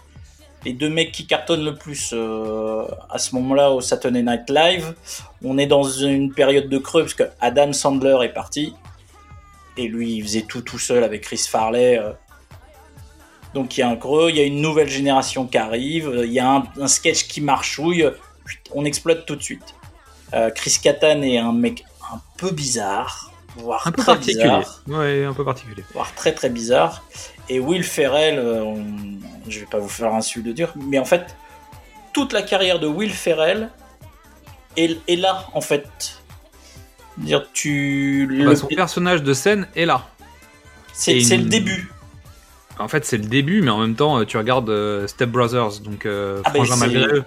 les 0.64 0.74
deux 0.74 0.90
mecs 0.90 1.12
qui 1.12 1.26
cartonnent 1.26 1.66
le 1.66 1.76
plus 1.76 2.12
euh, 2.14 2.86
à 3.10 3.18
ce 3.18 3.34
moment-là 3.36 3.72
au 3.72 3.82
Saturday 3.82 4.22
Night 4.22 4.48
Live. 4.50 4.94
On 5.44 5.58
est 5.58 5.66
dans 5.66 5.84
une 5.84 6.32
période 6.34 6.70
de 6.70 6.78
creux 6.78 7.02
parce 7.02 7.16
que 7.16 7.24
Adam 7.42 7.74
Sandler 7.74 8.18
est 8.24 8.30
parti 8.34 8.74
et 9.76 9.88
lui 9.88 10.14
il 10.18 10.24
faisait 10.24 10.44
tout 10.44 10.62
tout 10.62 10.78
seul 10.80 11.04
avec 11.04 11.22
Chris 11.22 11.44
Farley. 11.50 11.98
euh. 11.98 12.12
Donc 13.54 13.76
il 13.76 13.82
y 13.82 13.84
a 13.84 13.90
un 13.90 13.98
creux, 13.98 14.30
il 14.30 14.38
y 14.38 14.40
a 14.40 14.44
une 14.44 14.62
nouvelle 14.62 14.88
génération 14.88 15.46
qui 15.48 15.58
arrive, 15.58 16.10
il 16.24 16.32
y 16.32 16.40
a 16.40 16.48
un, 16.50 16.64
un 16.80 16.88
sketch 16.88 17.28
qui 17.28 17.42
marchouille, 17.42 18.08
on 18.74 18.86
exploite 18.86 19.26
tout 19.26 19.36
de 19.36 19.44
suite. 19.44 19.76
Euh, 20.34 20.50
Chris 20.52 20.78
Kattan 20.82 21.22
est 21.22 21.38
un 21.38 21.52
mec 21.54 21.84
un 22.14 22.20
peu 22.38 22.52
bizarre, 22.52 23.32
voire 23.58 23.86
Un 23.88 23.92
peu 23.92 24.02
très 24.02 24.14
particulier. 24.14 24.44
bizarre, 24.44 24.82
Ouais, 24.88 25.26
un 25.26 25.34
peu 25.34 25.44
particulier. 25.46 25.84
voire 25.94 26.14
très 26.16 26.34
très 26.34 26.50
bizarre. 26.50 27.04
Et 27.50 27.60
Will 27.60 27.84
Ferrell, 27.84 28.40
euh, 28.40 28.64
on- 28.64 29.18
je 29.50 29.60
vais 29.60 29.66
pas 29.66 29.80
vous 29.80 29.90
faire 29.90 30.14
un 30.14 30.22
de 30.42 30.52
dur, 30.54 30.74
mais 30.76 31.00
en 31.00 31.06
fait, 31.06 31.36
toute 32.14 32.32
la 32.34 32.42
carrière 32.42 32.80
de 32.80 32.88
Will 32.88 33.12
Ferrell 33.14 33.70
est, 34.78 34.98
est 35.08 35.16
là 35.18 35.46
en 35.54 35.62
fait. 35.62 35.88
Dire 37.18 37.46
tu 37.54 38.44
Bah, 38.46 38.56
son 38.56 38.68
personnage 38.68 39.22
de 39.22 39.34
scène 39.34 39.68
est 39.76 39.86
là. 39.86 40.06
c'est 40.94 41.14
le 41.38 41.44
début. 41.50 41.92
En 42.80 42.88
fait, 42.88 43.06
c'est 43.06 43.18
le 43.18 43.26
début, 43.26 43.62
mais 43.62 43.70
en 43.70 43.80
même 43.80 43.96
temps, 43.96 44.18
euh, 44.20 44.26
tu 44.26 44.38
regardes 44.38 44.70
Step 45.08 45.30
Brothers, 45.30 45.82
donc 45.82 46.06
euh, 46.06 46.42
Ah, 46.46 46.50
ben, 46.52 46.64
Frangin 46.64 46.74
c'est- 46.76 46.80
malgré 46.80 47.04
eux, 47.18 47.24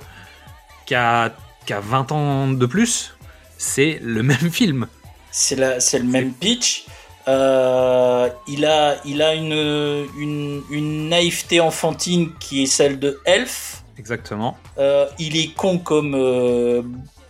qui 0.87 0.95
a, 0.95 1.33
qui 1.67 1.73
a 1.73 1.81
20 1.81 2.13
ans 2.13 2.49
de 2.49 2.67
plus, 2.67 3.17
c'est 3.59 3.99
le 4.03 4.23
même 4.31 4.51
film. 4.51 4.87
C'est 5.31 5.57
le 5.57 6.05
même 6.05 6.33
pitch. 6.33 6.87
Euh, 7.27 8.29
il 8.47 8.65
a, 8.67 8.97
il 9.05 9.23
a 9.23 9.35
une, 9.35 10.07
une, 10.19 10.63
une 10.71 11.09
naïveté 11.09 11.59
enfantine 11.61 12.31
qui 12.39 12.63
est 12.63 12.67
celle 12.67 12.99
de 12.99 13.19
Elf. 13.25 13.83
Exactement. 13.99 14.59
Euh, 14.79 15.07
il 15.19 15.37
est 15.37 15.55
con 15.55 15.79
comme 15.79 16.15
euh, 16.15 16.83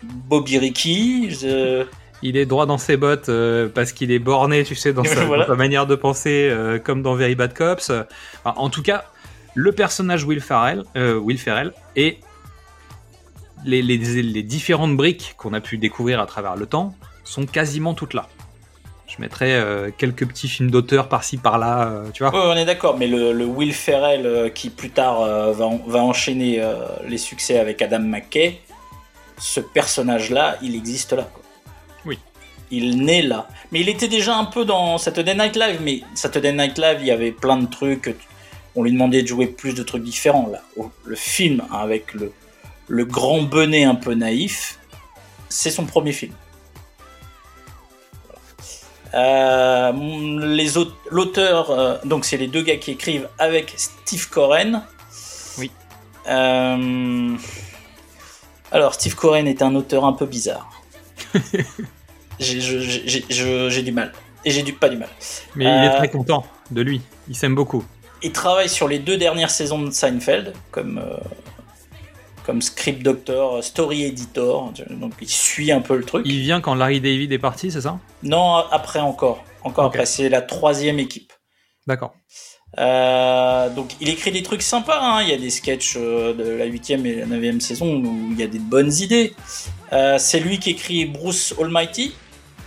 Bobby 0.03 0.59
Ricky. 0.59 1.31
Je- 1.31 1.87
Il 2.23 2.37
est 2.37 2.47
droit 2.47 2.67
dans 2.67 2.79
ses 2.79 2.97
bottes 2.97 3.31
parce 3.75 3.93
qu'il 3.93 4.11
est 4.11 4.19
borné, 4.19 4.65
tu 4.65 4.75
sais, 4.75 4.93
dans 4.93 5.05
sa, 5.15 5.25
Voilà. 5.27 5.45
dans 5.45 5.53
sa 5.53 5.57
manière 5.57 5.87
de 5.87 5.95
penser, 5.95 6.53
comme 6.85 7.03
dans 7.03 7.15
Very 7.15 7.35
Bad 7.37 7.55
Cops. 7.55 7.91
Enfin, 7.91 8.55
en 8.59 8.71
tout 8.71 8.83
cas, 8.83 9.05
le 9.55 9.71
personnage 9.73 10.25
Will 10.25 10.41
Ferrell, 10.41 10.83
Will 10.97 11.39
Ferrell 11.39 11.73
et 11.97 12.19
les, 13.65 13.83
les, 13.83 13.97
les 14.23 14.43
différentes 14.43 14.97
briques 14.97 15.35
qu'on 15.37 15.53
a 15.55 15.61
pu 15.61 15.79
découvrir 15.79 16.21
à 16.21 16.27
travers 16.27 16.57
le 16.57 16.67
temps 16.67 16.95
sont 17.25 17.47
quasiment 17.47 17.95
toutes 17.95 18.15
là. 18.15 18.29
Je 19.07 19.21
mettrais 19.21 19.53
euh, 19.53 19.91
quelques 19.97 20.27
petits 20.27 20.49
films 20.49 20.71
d'auteur 20.71 21.09
par-ci 21.09 21.37
par-là, 21.37 21.89
euh, 21.89 22.11
tu 22.13 22.25
vois. 22.25 22.33
Ouais, 22.33 22.53
on 22.53 22.57
est 22.57 22.65
d'accord, 22.65 22.97
mais 22.99 23.07
le, 23.07 23.33
le 23.33 23.45
Will 23.45 23.73
Ferrell 23.73 24.27
euh, 24.27 24.49
qui 24.49 24.71
plus 24.71 24.91
tard 24.91 25.21
euh, 25.23 25.53
va, 25.53 25.67
en- 25.67 25.81
va 25.87 26.03
enchaîner 26.03 26.61
les 27.07 27.19
succès 27.19 27.59
avec 27.59 27.81
Adam 27.83 28.01
McKay, 28.01 28.61
ce 29.39 29.61
personnage-là, 29.61 30.57
il 30.63 30.75
existe 30.75 31.13
là. 31.13 31.29
quoi. 31.33 31.43
Oui. 32.07 32.19
Il 32.71 33.05
naît 33.05 33.23
là. 33.23 33.47
Mais 33.73 33.81
il 33.81 33.89
était 33.89 34.09
déjà 34.09 34.37
un 34.37 34.45
peu 34.47 34.65
dans 34.65 34.99
Saturday 34.99 35.35
Night 35.35 35.55
Live, 35.57 35.81
mais 35.83 36.01
Saturday 36.15 36.53
Night 36.53 36.79
Live, 36.79 36.99
il 37.01 37.07
y 37.07 37.11
avait 37.11 37.31
plein 37.33 37.57
de 37.59 37.67
trucs. 37.67 38.15
On 38.75 38.83
lui 38.83 38.91
demandait 38.93 39.23
de 39.23 39.29
jouer 39.29 39.47
plus 39.47 39.75
de 39.75 39.83
trucs 39.85 40.03
différents. 40.03 40.49
Là, 40.51 40.61
le 41.05 41.15
film 41.15 41.63
hein, 41.71 41.79
avec 41.79 42.15
le, 42.15 42.33
le 42.89 43.05
grand 43.05 43.43
bonnet 43.43 43.85
un 43.85 43.95
peu 43.95 44.15
naïf, 44.15 44.79
c'est 45.49 45.71
son 45.71 45.87
premier 45.87 46.13
film. 46.13 46.33
Euh, 49.15 49.93
l'auteur, 51.11 51.71
euh, 51.71 51.97
donc 52.05 52.25
c'est 52.25 52.37
les 52.37 52.49
deux 52.49 52.63
gars 52.63 52.77
qui 52.77 52.91
écrivent 52.91 53.29
avec 53.39 53.73
Steve 53.77 54.29
Coren. 54.29 54.83
Oui. 55.59 55.71
Euh, 56.29 57.37
alors 58.73 58.95
Steve 58.95 59.15
Coren 59.15 59.47
est 59.47 59.63
un 59.63 59.75
auteur 59.77 60.05
un 60.05 60.15
peu 60.15 60.27
bizarre. 60.27 60.83
j'ai, 62.41 63.83
du 63.83 63.93
mal. 63.93 64.13
Et 64.45 64.51
j'ai 64.51 64.63
du 64.63 64.73
pas 64.73 64.89
du 64.89 64.97
mal. 64.97 65.09
Mais 65.55 65.65
il 65.65 65.69
est 65.69 65.95
Euh, 65.95 65.97
très 65.99 66.09
content 66.09 66.45
de 66.73 66.83
lui. 66.83 67.01
Il 67.29 67.37
s'aime 67.37 67.55
beaucoup. 67.55 67.85
Il 68.23 68.33
travaille 68.33 68.69
sur 68.69 68.89
les 68.89 68.99
deux 68.99 69.17
dernières 69.17 69.51
saisons 69.51 69.81
de 69.81 69.91
Seinfeld 69.91 70.55
comme 70.73 71.01
comme 72.45 72.63
script 72.63 73.03
doctor, 73.03 73.57
euh, 73.57 73.63
story 73.63 74.05
editor. 74.05 74.73
Donc 74.91 75.13
il 75.21 75.29
suit 75.29 75.73
un 75.73 75.81
peu 75.81 75.97
le 75.97 76.05
truc. 76.05 76.25
Il 76.27 76.41
vient 76.41 76.61
quand 76.61 76.75
Larry 76.75 77.01
David 77.01 77.33
est 77.33 77.39
parti, 77.39 77.71
c'est 77.71 77.81
ça? 77.81 77.99
Non, 78.23 78.57
après 78.71 79.01
encore, 79.01 79.45
encore 79.63 79.87
après. 79.87 80.07
C'est 80.07 80.29
la 80.29 80.43
troisième 80.43 80.99
équipe. 80.99 81.33
D'accord. 81.87 82.15
Euh, 82.79 83.71
donc 83.71 83.93
il 84.01 84.09
écrit 84.09 84.33
des 84.33 84.43
trucs 84.43 84.63
sympas, 84.63 84.99
hein. 85.01 85.23
il 85.23 85.29
y 85.29 85.33
a 85.33 85.37
des 85.37 85.51
sketchs 85.51 85.95
euh, 85.97 86.33
de 86.35 86.43
la 86.51 86.67
8ème 86.67 87.07
et 87.07 87.15
la 87.17 87.27
9ème 87.27 87.61
saison 87.61 87.87
où 88.03 88.29
il 88.33 88.39
y 88.41 88.43
a 88.43 88.49
des 88.49 88.59
bonnes 88.59 88.93
idées. 88.93 89.33
Euh, 89.93 90.19
c'est 90.19 90.41
lui 90.41 90.59
qui 90.59 90.71
écrit 90.71 91.05
Bruce 91.05 91.55
Almighty, 91.61 92.15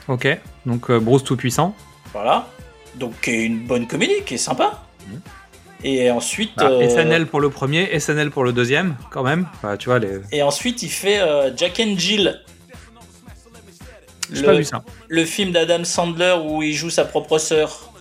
Ok. 0.07 0.25
Donc 0.65 0.89
euh, 0.89 0.99
Bruce 0.99 1.23
Tout-Puissant. 1.25 1.75
voilà. 2.13 2.47
Donc 2.95 3.19
qui 3.21 3.31
est 3.31 3.43
une 3.43 3.65
bonne 3.67 3.85
comédie, 3.85 4.23
qui 4.25 4.35
est 4.35 4.37
sympa. 4.37 4.83
Mhm. 5.07 5.21
Et 5.83 6.09
ensuite, 6.09 6.51
Ah, 6.57 6.69
euh, 6.71 6.89
SNL 6.89 7.27
pour 7.27 7.39
le 7.39 7.49
premier, 7.49 7.97
SNL 7.99 8.31
pour 8.31 8.43
le 8.43 8.51
deuxième, 8.51 8.95
quand 9.11 9.23
même. 9.23 9.45
Enfin, 9.55 9.77
tu 9.77 9.89
vois, 9.89 9.99
les... 9.99 10.19
et 10.31 10.41
ensuite 10.41 10.81
il 10.83 10.89
fait 10.89 11.19
euh, 11.19 11.55
Jack 11.55 11.79
and 11.79 11.95
Jill. 11.97 12.39
j'ai 14.33 14.41
pas 14.43 14.51
Le, 14.53 14.57
vu 14.57 14.63
ça. 14.63 14.83
le 15.07 15.23
film 15.25 15.51
d'Adam 15.51 15.83
Sandler 15.83 16.35
où 16.43 16.63
il 16.63 16.73
joue 16.73 16.89
sa 16.89 17.05
propre 17.05 17.37
sœur. 17.37 17.93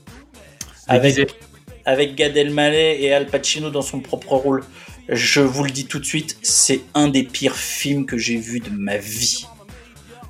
Avec, 0.88 1.36
avec 1.84 2.14
Gad 2.14 2.36
Elmaleh 2.36 2.98
et 3.02 3.12
Al 3.12 3.26
Pacino 3.26 3.70
dans 3.70 3.82
son 3.82 4.00
propre 4.00 4.32
rôle. 4.36 4.64
Je 5.08 5.40
vous 5.40 5.62
le 5.64 5.70
dis 5.70 5.86
tout 5.86 5.98
de 5.98 6.04
suite, 6.04 6.38
c'est 6.42 6.80
un 6.94 7.08
des 7.08 7.22
pires 7.24 7.56
films 7.56 8.06
que 8.06 8.16
j'ai 8.18 8.36
vu 8.36 8.60
de 8.60 8.70
ma 8.70 8.96
vie. 8.96 9.46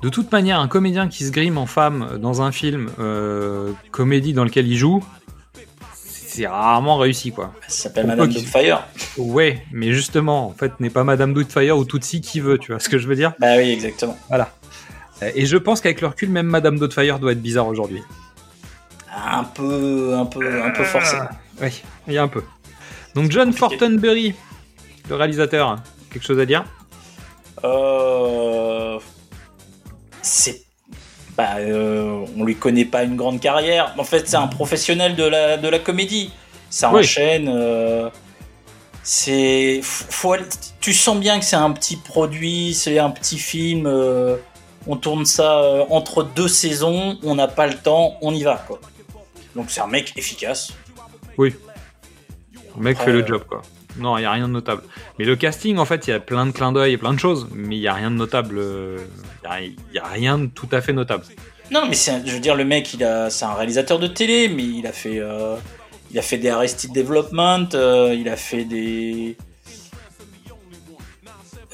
De 0.03 0.09
toute 0.09 0.31
manière, 0.31 0.59
un 0.59 0.67
comédien 0.67 1.07
qui 1.07 1.23
se 1.25 1.31
grime 1.31 1.57
en 1.57 1.65
femme 1.65 2.19
dans 2.21 2.41
un 2.43 2.51
film 2.51 2.89
euh, 2.99 3.71
comédie 3.91 4.33
dans 4.33 4.43
lequel 4.43 4.67
il 4.67 4.77
joue, 4.77 5.03
c'est 6.37 6.45
rarement 6.45 6.97
réussi, 6.97 7.31
quoi. 7.31 7.51
Ça 7.67 7.83
s'appelle 7.83 8.05
Madame 8.05 8.31
Doubtfire. 8.31 8.83
Ouais, 9.17 9.63
mais 9.71 9.91
justement, 9.91 10.45
en 10.45 10.53
fait, 10.53 10.79
n'est 10.79 10.91
pas 10.91 11.03
Madame 11.03 11.33
Doubtfire 11.33 11.75
ou 11.75 11.83
Tootsie 11.83 12.21
qui 12.21 12.39
veut, 12.39 12.59
tu 12.59 12.71
vois 12.71 12.79
ce 12.79 12.89
que 12.89 12.99
je 12.99 13.07
veux 13.07 13.15
dire? 13.15 13.33
Bah 13.39 13.57
oui, 13.57 13.71
exactement. 13.71 14.15
Voilà. 14.27 14.51
Euh, 15.23 15.31
Et 15.33 15.47
je 15.47 15.57
pense 15.57 15.81
qu'avec 15.81 15.99
le 15.99 16.07
recul, 16.07 16.29
même 16.29 16.45
Madame 16.45 16.77
Doubtfire 16.77 17.17
doit 17.17 17.31
être 17.31 17.41
bizarre 17.41 17.65
aujourd'hui. 17.65 18.03
Un 19.15 19.45
peu, 19.45 20.13
un 20.15 20.25
peu, 20.27 20.61
un 20.63 20.69
peu 20.69 20.83
forcé. 20.83 21.17
Oui, 21.59 21.81
il 22.07 22.13
y 22.13 22.19
a 22.19 22.23
un 22.23 22.27
peu. 22.27 22.43
Donc 23.15 23.31
John 23.31 23.51
compliqué. 23.51 23.79
Fortenberry, 23.79 24.35
le 25.09 25.15
réalisateur, 25.15 25.77
quelque 26.11 26.23
chose 26.23 26.39
à 26.39 26.45
dire? 26.45 26.65
Euh, 27.63 28.99
c'est, 30.21 30.66
bah, 31.37 31.57
euh, 31.59 32.25
on 32.35 32.43
lui 32.43 32.55
connaît 32.55 32.85
pas 32.85 33.03
une 33.03 33.15
grande 33.15 33.39
carrière. 33.39 33.93
En 33.97 34.03
fait, 34.03 34.27
c'est 34.27 34.37
un 34.37 34.47
professionnel 34.47 35.15
de 35.15 35.23
la, 35.23 35.57
de 35.57 35.67
la 35.67 35.79
comédie. 35.79 36.31
Ça 36.69 36.91
Oui. 36.91 36.99
enchaîne. 37.01 37.47
euh, 37.47 38.09
c'est, 39.03 39.79
faut 39.83 40.35
tu 40.81 40.93
sens 40.93 41.17
bien 41.17 41.39
que 41.39 41.45
c'est 41.45 41.55
un 41.55 41.71
petit 41.71 41.95
produit, 41.95 42.73
c'est 42.73 42.99
un 42.99 43.09
petit 43.09 43.37
film. 43.37 43.85
euh, 43.85 44.35
on 44.85 44.95
tourne 44.97 45.25
ça 45.25 45.59
euh, 45.59 45.83
entre 45.89 46.23
deux 46.23 46.47
saisons. 46.47 47.17
On 47.23 47.35
n'a 47.35 47.47
pas 47.47 47.67
le 47.67 47.75
temps, 47.75 48.17
on 48.21 48.33
y 48.33 48.43
va. 48.43 48.55
Quoi. 48.67 48.79
Donc 49.55 49.65
c'est 49.69 49.81
un 49.81 49.87
mec 49.87 50.13
efficace. 50.17 50.71
Oui. 51.37 51.53
Le 52.77 52.83
mec 52.83 52.97
Après, 52.97 53.11
fait 53.11 53.17
le 53.17 53.25
job, 53.25 53.43
quoi. 53.47 53.61
Non, 53.97 54.17
il 54.17 54.21
n'y 54.21 54.25
a 54.27 54.31
rien 54.31 54.47
de 54.47 54.53
notable. 54.53 54.81
Mais 55.17 55.25
le 55.25 55.35
casting, 55.35 55.77
en 55.77 55.85
fait, 55.85 56.07
il 56.07 56.11
y 56.11 56.13
a 56.13 56.19
plein 56.19 56.45
de 56.45 56.51
clins 56.51 56.71
d'œil 56.71 56.93
et 56.93 56.97
plein 56.97 57.13
de 57.13 57.19
choses, 57.19 57.47
mais 57.53 57.75
il 57.75 57.79
n'y 57.79 57.87
a 57.87 57.93
rien 57.93 58.11
de 58.11 58.15
notable. 58.15 58.57
euh, 58.59 58.97
Il 59.61 59.75
n'y 59.93 59.99
a, 59.99 60.05
rien 60.05 60.37
de 60.37 60.45
tout 60.47 60.67
à 60.71 60.81
fait 60.81 60.93
notable. 60.93 61.23
Non, 61.71 61.85
mais 61.87 61.95
c'est, 61.95 62.25
je 62.25 62.31
veux 62.33 62.39
dire, 62.39 62.55
le 62.55 62.63
mec, 62.65 62.93
il 62.93 63.03
a, 63.03 63.29
c'est 63.29 63.45
un 63.45 63.53
réalisateur 63.53 63.99
de 63.99 64.07
télé, 64.07 64.47
mais 64.49 64.63
il 64.63 64.87
a 64.87 64.91
fait, 64.91 65.19
euh, 65.19 65.55
il 66.11 66.19
a 66.19 66.21
fait 66.21 66.37
des 66.37 66.49
Arrested 66.49 66.91
Development, 66.93 67.67
euh, 67.73 68.15
il 68.17 68.29
a 68.29 68.35
fait 68.37 68.63
des, 68.63 69.35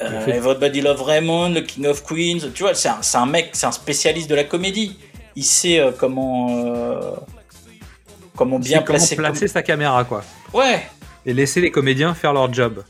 euh, 0.02 0.20
fait- 0.24 0.36
Everybody 0.36 0.80
Love 0.80 1.02
Raymond, 1.02 1.54
The 1.54 1.64
King 1.64 1.86
of 1.86 2.04
Queens. 2.04 2.50
Tu 2.54 2.62
vois, 2.62 2.74
c'est 2.74 2.88
un, 2.88 2.98
c'est 3.02 3.18
un 3.18 3.26
mec, 3.26 3.50
c'est 3.52 3.66
un 3.66 3.72
spécialiste 3.72 4.28
de 4.28 4.34
la 4.34 4.44
comédie. 4.44 4.96
Il 5.36 5.44
sait 5.44 5.82
comment, 5.98 7.16
comment 8.36 8.58
bien 8.58 8.82
placer. 8.82 9.16
placer 9.16 9.48
sa 9.48 9.62
caméra, 9.62 10.04
quoi. 10.04 10.22
Ouais. 10.52 10.86
Et 11.26 11.32
laisser 11.34 11.60
les 11.60 11.70
comédiens 11.70 12.14
faire 12.14 12.32
leur 12.32 12.52
job. 12.52 12.82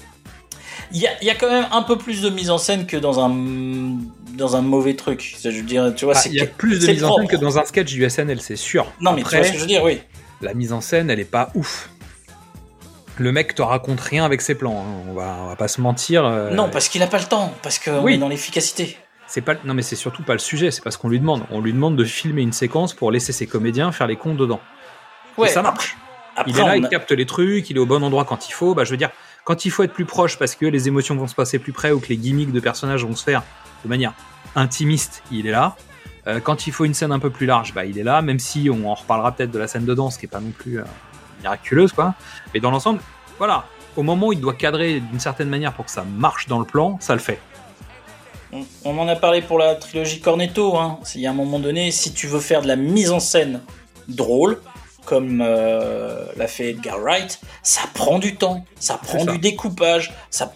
Il 0.92 1.00
y 1.00 1.06
a, 1.06 1.10
il 1.22 1.26
y 1.26 1.30
a 1.30 1.34
quand 1.34 1.48
même 1.50 1.66
un 1.72 1.82
peu 1.82 1.96
plus 1.96 2.20
de 2.22 2.30
mise 2.30 2.50
en 2.50 2.58
scène 2.58 2.86
que 2.86 2.96
dans 2.96 3.18
un, 3.24 3.30
dans 4.36 4.56
un 4.56 4.60
mauvais 4.62 4.94
truc. 4.94 5.36
Je 5.42 5.48
veux 5.48 5.62
dire, 5.62 5.92
tu 5.94 6.04
vois, 6.04 6.14
Ah, 6.16 6.22
Il 6.26 6.34
y 6.34 6.40
a 6.40 6.46
plus 6.46 6.80
de 6.80 6.86
mise 6.92 7.04
en 7.04 7.16
scène 7.16 7.28
que 7.28 7.36
dans 7.36 7.58
un 7.58 7.64
sketch 7.64 7.92
du 7.92 8.08
SNL, 8.08 8.40
c'est 8.40 8.56
sûr. 8.56 8.86
Non, 9.00 9.12
mais 9.12 9.22
tu 9.22 9.34
vois 9.36 9.44
ce 9.44 9.50
que 9.52 9.56
je 9.56 9.60
veux 9.62 9.66
dire, 9.68 9.82
oui. 9.82 10.00
la 10.42 10.52
mise 10.54 10.72
en 10.72 10.80
scène, 10.80 11.10
elle 11.10 11.20
est 11.20 11.24
pas 11.24 11.50
ouf. 11.54 11.88
Le 13.18 13.30
mec 13.30 13.54
te 13.54 13.62
raconte 13.62 14.00
rien 14.00 14.24
avec 14.24 14.40
ses 14.40 14.56
plans. 14.56 14.80
hein. 14.84 15.04
On, 15.08 15.14
va, 15.14 15.36
on 15.42 15.46
va 15.46 15.56
pas 15.56 15.68
se 15.68 15.80
mentir. 15.80 16.24
euh, 16.24 16.50
Non, 16.50 16.68
parce 16.68 16.88
qu'il 16.88 17.02
a 17.02 17.06
pas 17.06 17.18
le 17.18 17.24
temps, 17.26 17.54
parce 17.62 17.78
qu'on 17.78 18.02
Oui. 18.02 18.14
est 18.14 18.18
dans 18.18 18.28
l'efficacité. 18.28 18.96
C'est 19.28 19.40
pas, 19.40 19.54
non, 19.64 19.72
mais 19.74 19.82
c'est 19.82 19.96
surtout 19.96 20.22
pas 20.24 20.32
le 20.34 20.38
sujet. 20.40 20.70
C'est 20.72 20.82
pas 20.82 20.90
ce 20.90 20.98
qu'on 20.98 21.08
lui 21.08 21.20
demande. 21.20 21.44
On 21.50 21.60
lui 21.60 21.72
demande 21.72 21.96
de 21.96 22.04
filmer 22.04 22.42
une 22.42 22.52
séquence 22.52 22.92
pour 22.92 23.10
laisser 23.12 23.32
ses 23.32 23.46
comédiens 23.46 23.90
faire 23.92 24.06
les 24.08 24.16
cons 24.16 24.34
dedans. 24.34 24.60
Ouais, 25.38 25.48
Et 25.48 25.52
ça 25.52 25.62
marche. 25.62 25.96
Après, 26.36 26.50
il 26.50 26.58
est 26.58 26.62
là, 26.62 26.72
on 26.72 26.74
il 26.74 26.88
capte 26.88 27.12
les 27.12 27.26
trucs, 27.26 27.70
il 27.70 27.76
est 27.76 27.80
au 27.80 27.86
bon 27.86 28.02
endroit 28.02 28.24
quand 28.24 28.48
il 28.48 28.52
faut. 28.52 28.74
Bah, 28.74 28.84
je 28.84 28.90
veux 28.90 28.96
dire, 28.96 29.10
quand 29.44 29.64
il 29.64 29.70
faut 29.70 29.82
être 29.82 29.92
plus 29.92 30.04
proche 30.06 30.38
parce 30.38 30.54
que 30.54 30.66
les 30.66 30.88
émotions 30.88 31.14
vont 31.16 31.26
se 31.26 31.34
passer 31.34 31.58
plus 31.58 31.72
près 31.72 31.92
ou 31.92 32.00
que 32.00 32.08
les 32.08 32.16
gimmicks 32.16 32.52
de 32.52 32.60
personnages 32.60 33.04
vont 33.04 33.14
se 33.14 33.24
faire 33.24 33.42
de 33.84 33.88
manière 33.88 34.14
intimiste, 34.56 35.22
il 35.30 35.46
est 35.46 35.50
là. 35.50 35.76
Euh, 36.26 36.40
quand 36.40 36.66
il 36.66 36.72
faut 36.72 36.84
une 36.84 36.94
scène 36.94 37.12
un 37.12 37.18
peu 37.18 37.30
plus 37.30 37.46
large, 37.46 37.74
bah, 37.74 37.84
il 37.84 37.98
est 37.98 38.02
là, 38.02 38.22
même 38.22 38.38
si 38.38 38.70
on 38.72 38.88
en 38.88 38.94
reparlera 38.94 39.32
peut-être 39.32 39.50
de 39.50 39.58
la 39.58 39.68
scène 39.68 39.84
de 39.84 39.94
danse 39.94 40.16
qui 40.16 40.26
est 40.26 40.28
pas 40.28 40.40
non 40.40 40.52
plus 40.52 40.80
euh, 40.80 40.84
miraculeuse, 41.42 41.92
quoi. 41.92 42.14
Mais 42.54 42.60
dans 42.60 42.70
l'ensemble, 42.70 43.00
voilà, 43.38 43.66
au 43.96 44.02
moment 44.02 44.28
où 44.28 44.32
il 44.32 44.40
doit 44.40 44.54
cadrer 44.54 45.00
d'une 45.00 45.20
certaine 45.20 45.50
manière 45.50 45.74
pour 45.74 45.84
que 45.84 45.90
ça 45.90 46.04
marche 46.04 46.46
dans 46.48 46.58
le 46.58 46.64
plan, 46.64 46.96
ça 47.00 47.12
le 47.12 47.20
fait. 47.20 47.38
on, 48.52 48.64
on 48.84 48.98
en 48.98 49.08
a 49.08 49.16
parlé 49.16 49.42
pour 49.42 49.58
la 49.58 49.74
trilogie 49.74 50.20
Cornetto. 50.20 50.78
Hein. 50.78 50.98
Il 51.14 51.20
y 51.20 51.26
a 51.26 51.30
un 51.30 51.34
moment 51.34 51.58
donné, 51.58 51.90
si 51.90 52.14
tu 52.14 52.26
veux 52.26 52.40
faire 52.40 52.62
de 52.62 52.68
la 52.68 52.76
mise 52.76 53.10
en 53.10 53.20
scène 53.20 53.60
drôle, 54.08 54.60
comme 55.04 55.40
euh, 55.44 56.24
l'a 56.36 56.46
fait 56.46 56.70
Edgar 56.70 56.98
Wright, 57.00 57.40
ça 57.62 57.82
prend 57.94 58.18
du 58.18 58.36
temps, 58.36 58.64
ça 58.78 58.98
prend 58.98 59.24
ça. 59.24 59.32
du 59.32 59.38
découpage. 59.38 60.12
Ça... 60.30 60.52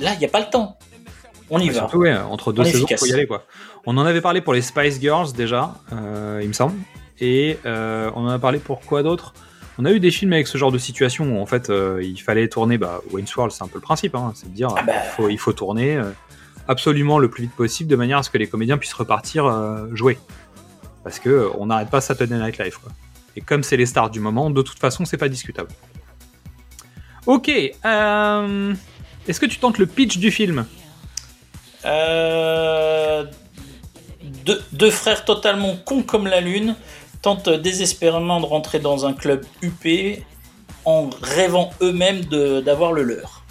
Là, 0.00 0.12
il 0.14 0.18
n'y 0.18 0.24
a 0.24 0.28
pas 0.28 0.40
le 0.40 0.50
temps. 0.50 0.78
On 1.50 1.58
y 1.58 1.64
Ouais, 1.68 1.70
va. 1.70 1.80
Surtout, 1.80 1.98
ouais, 1.98 2.16
entre 2.16 2.52
deux 2.52 2.62
On 2.62 2.64
saisons, 2.64 2.86
faut 2.96 3.06
y 3.06 3.12
aller, 3.12 3.26
quoi. 3.26 3.44
On 3.86 3.96
en 3.96 4.04
avait 4.04 4.20
parlé 4.20 4.40
pour 4.40 4.52
les 4.52 4.62
Spice 4.62 5.00
Girls 5.00 5.32
déjà, 5.32 5.74
euh, 5.92 6.40
il 6.42 6.48
me 6.48 6.52
semble. 6.52 6.74
Et 7.20 7.58
euh, 7.66 8.10
on 8.14 8.24
en 8.26 8.28
a 8.28 8.38
parlé 8.38 8.58
pour 8.58 8.80
quoi 8.80 9.02
d'autre? 9.02 9.32
On 9.78 9.84
a 9.84 9.92
eu 9.92 10.00
des 10.00 10.10
films 10.10 10.32
avec 10.32 10.46
ce 10.46 10.58
genre 10.58 10.72
de 10.72 10.78
situation 10.78 11.24
où 11.24 11.40
en 11.40 11.46
fait 11.46 11.70
il 12.02 12.16
fallait 12.18 12.48
tourner. 12.48 12.78
Bah, 12.78 13.00
Wayne's 13.12 13.34
World, 13.36 13.52
c'est 13.52 13.62
un 13.62 13.68
peu 13.68 13.76
le 13.78 13.82
principe, 13.82 14.14
hein, 14.14 14.32
c'est 14.34 14.50
de 14.50 14.54
dire 14.54 14.68
Ah 14.76 14.82
bah. 14.82 14.92
il, 15.04 15.10
faut, 15.10 15.28
il 15.28 15.38
faut 15.38 15.52
tourner 15.52 16.00
absolument 16.66 17.18
le 17.18 17.30
plus 17.30 17.44
vite 17.44 17.54
possible 17.54 17.88
de 17.88 17.96
manière 17.96 18.18
à 18.18 18.22
ce 18.24 18.30
que 18.30 18.38
les 18.38 18.48
comédiens 18.48 18.76
puissent 18.76 18.92
repartir 18.92 19.48
jouer. 19.94 20.18
Parce 21.04 21.20
que 21.20 21.48
on 21.58 21.66
n'arrête 21.66 21.90
pas 21.90 22.00
Saturday 22.00 22.36
Night 22.36 22.58
Live. 22.58 22.78
Quoi. 22.82 22.90
Et 23.38 23.40
comme 23.40 23.62
c'est 23.62 23.76
les 23.76 23.86
stars 23.86 24.10
du 24.10 24.18
moment, 24.18 24.50
de 24.50 24.62
toute 24.62 24.80
façon, 24.80 25.04
c'est 25.04 25.16
pas 25.16 25.28
discutable. 25.28 25.70
Ok. 27.24 27.48
euh, 27.48 28.74
Est-ce 29.28 29.38
que 29.38 29.46
tu 29.46 29.58
tentes 29.58 29.78
le 29.78 29.86
pitch 29.86 30.18
du 30.18 30.32
film? 30.32 30.66
Euh, 31.84 33.24
deux, 34.72 34.90
frères 34.90 35.24
totalement 35.24 35.76
cons 35.84 36.02
comme 36.02 36.26
la 36.26 36.40
lune 36.40 36.74
tentent 37.22 37.48
désespérément 37.48 38.40
de 38.40 38.46
rentrer 38.46 38.80
dans 38.80 39.06
un 39.06 39.12
club 39.12 39.46
UP 39.62 39.86
en 40.84 41.10
rêvant 41.22 41.70
eux-mêmes 41.80 42.24
d'avoir 42.64 42.92
le 42.92 43.04
leur. 43.04 43.44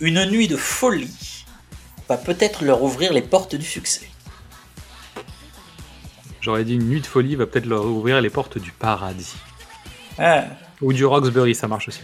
Une 0.00 0.26
nuit 0.26 0.46
de 0.46 0.56
folie 0.56 1.46
va 2.06 2.18
peut-être 2.18 2.64
leur 2.64 2.82
ouvrir 2.82 3.14
les 3.14 3.22
portes 3.22 3.54
du 3.54 3.64
succès. 3.64 4.10
J'aurais 6.42 6.64
dit 6.64 6.74
une 6.74 6.88
nuit 6.88 7.00
de 7.00 7.06
folie 7.06 7.36
va 7.36 7.46
peut-être 7.46 7.66
leur 7.66 7.84
ouvrir 7.86 8.20
les 8.20 8.28
portes 8.28 8.58
du 8.58 8.72
paradis. 8.72 9.36
Ah, 10.18 10.44
Ou 10.80 10.92
du 10.92 11.04
Roxbury, 11.04 11.54
ça 11.54 11.68
marche 11.68 11.86
aussi. 11.88 12.00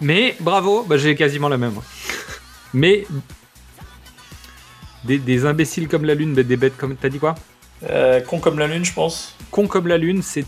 Mais 0.00 0.34
bravo, 0.40 0.82
bah, 0.82 0.96
j'ai 0.96 1.14
quasiment 1.14 1.48
la 1.48 1.58
même. 1.58 1.74
Mais 2.72 3.06
des, 5.04 5.18
des 5.18 5.44
imbéciles 5.44 5.88
comme 5.88 6.06
la 6.06 6.14
lune, 6.14 6.34
des 6.34 6.56
bêtes 6.56 6.76
comme. 6.76 6.96
T'as 6.96 7.10
dit 7.10 7.18
quoi? 7.18 7.34
Euh, 7.90 8.20
con 8.20 8.38
comme 8.40 8.58
la 8.58 8.66
lune, 8.66 8.84
je 8.84 8.94
pense. 8.94 9.36
Con 9.50 9.66
comme 9.66 9.86
la 9.86 9.98
lune, 9.98 10.22
c'est 10.22 10.46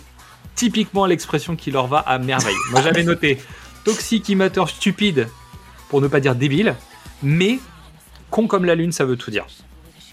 typiquement 0.55 1.05
l'expression 1.05 1.55
qui 1.55 1.71
leur 1.71 1.87
va 1.87 1.99
à 1.99 2.19
merveille. 2.19 2.57
Moi 2.71 2.81
j'avais 2.81 3.05
noté 3.05 3.38
toxique, 3.85 4.29
immateur, 4.31 4.71
stupide, 4.71 5.29
pour 5.91 6.01
ne 6.01 6.09
pas 6.09 6.21
dire 6.21 6.35
débile, 6.35 6.75
mais 7.23 7.59
con 8.31 8.47
comme 8.47 8.64
la 8.64 8.75
lune, 8.75 8.93
ça 8.93 9.05
veut 9.05 9.17
tout 9.17 9.31
dire. 9.31 9.47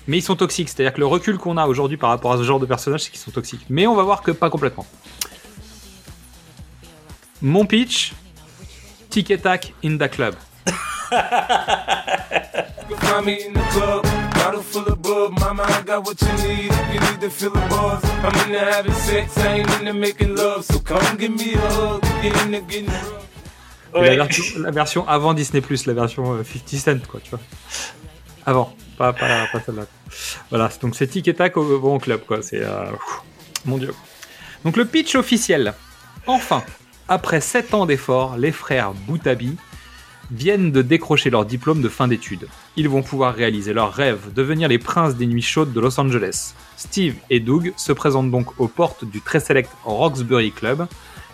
Mais 0.07 0.17
ils 0.17 0.21
sont 0.21 0.35
toxiques, 0.35 0.69
c'est-à-dire 0.69 0.93
que 0.93 0.99
le 0.99 1.07
recul 1.07 1.37
qu'on 1.37 1.57
a 1.57 1.65
aujourd'hui 1.65 1.97
par 1.97 2.09
rapport 2.09 2.33
à 2.33 2.37
ce 2.37 2.43
genre 2.43 2.59
de 2.59 2.65
personnage, 2.65 3.01
c'est 3.01 3.09
qu'ils 3.09 3.19
sont 3.19 3.31
toxiques. 3.31 3.65
Mais 3.69 3.87
on 3.87 3.95
va 3.95 4.03
voir 4.03 4.21
que 4.21 4.31
pas 4.31 4.49
complètement. 4.49 4.85
Mon 7.41 7.65
pitch, 7.65 8.13
Tic 9.09 9.41
Tac 9.41 9.73
in 9.83 9.97
the 9.97 10.09
club. 10.09 10.35
You 12.89 12.95
can 12.95 13.07
find 13.07 13.25
me 13.25 13.33
in 13.47 13.53
the 13.53 13.63
club, 13.71 14.03
bottle 14.35 14.61
full 14.61 14.87
of 14.87 15.01
bub. 15.01 15.39
Mama, 15.39 15.63
I 15.63 15.81
got 15.83 16.05
what 16.05 16.21
you 16.21 16.47
need 16.47 16.71
if 16.71 16.93
you 16.93 16.99
need 16.99 17.21
to 17.21 17.29
feel 17.29 17.51
the 17.51 17.59
buzz. 17.69 18.03
I'm 18.23 18.47
into 18.47 18.59
having 18.59 18.93
sex, 18.93 19.37
I 19.37 19.59
ain't 19.59 19.69
into 19.79 19.93
making 19.93 20.35
love. 20.35 20.63
So 20.65 20.79
come 20.79 21.17
give 21.17 21.31
me 21.31 21.53
a 21.53 21.59
hug, 21.59 22.01
get 22.21 22.35
into 22.45 22.61
getting 22.61 22.87
rough. 22.87 23.25
Et 23.95 23.99
Ouais. 23.99 24.15
La, 24.17 24.25
version, 24.25 24.43
la 24.59 24.71
version 24.71 25.07
avant 25.07 25.33
Disney+, 25.33 25.61
la 25.85 25.93
version 25.93 26.33
euh, 26.33 26.43
50 26.43 26.79
Cent, 26.79 27.07
quoi, 27.07 27.21
tu 27.23 27.29
vois. 27.29 27.39
Avant, 28.45 28.75
pas, 28.97 29.13
pas, 29.13 29.47
celle-là. 29.65 29.85
Voilà, 30.49 30.69
donc 30.81 30.95
c'est 30.95 31.07
tic 31.07 31.27
et 31.27 31.33
tac 31.33 31.57
au 31.57 31.79
bon 31.79 31.99
club, 31.99 32.21
quoi. 32.25 32.41
C'est... 32.41 32.61
euh, 32.61 32.85
mon 33.65 33.77
dieu. 33.77 33.93
Donc 34.63 34.77
le 34.77 34.85
pitch 34.85 35.15
officiel. 35.15 35.73
Enfin, 36.27 36.63
après 37.07 37.41
7 37.41 37.73
ans 37.73 37.85
d'efforts, 37.85 38.37
les 38.37 38.51
frères 38.51 38.93
Boutabi 38.93 39.57
viennent 40.31 40.71
de 40.71 40.81
décrocher 40.81 41.29
leur 41.29 41.45
diplôme 41.45 41.81
de 41.81 41.89
fin 41.89 42.07
d'études. 42.07 42.47
Ils 42.75 42.89
vont 42.89 43.03
pouvoir 43.03 43.35
réaliser 43.35 43.73
leur 43.73 43.93
rêve, 43.93 44.33
devenir 44.33 44.67
les 44.67 44.79
princes 44.79 45.15
des 45.15 45.27
nuits 45.27 45.41
chaudes 45.41 45.71
de 45.71 45.79
Los 45.79 45.99
Angeles. 45.99 46.53
Steve 46.77 47.15
et 47.29 47.39
Doug 47.39 47.73
se 47.77 47.91
présentent 47.91 48.31
donc 48.31 48.59
aux 48.59 48.67
portes 48.67 49.05
du 49.05 49.21
très 49.21 49.39
select 49.39 49.69
Roxbury 49.83 50.51
Club 50.51 50.87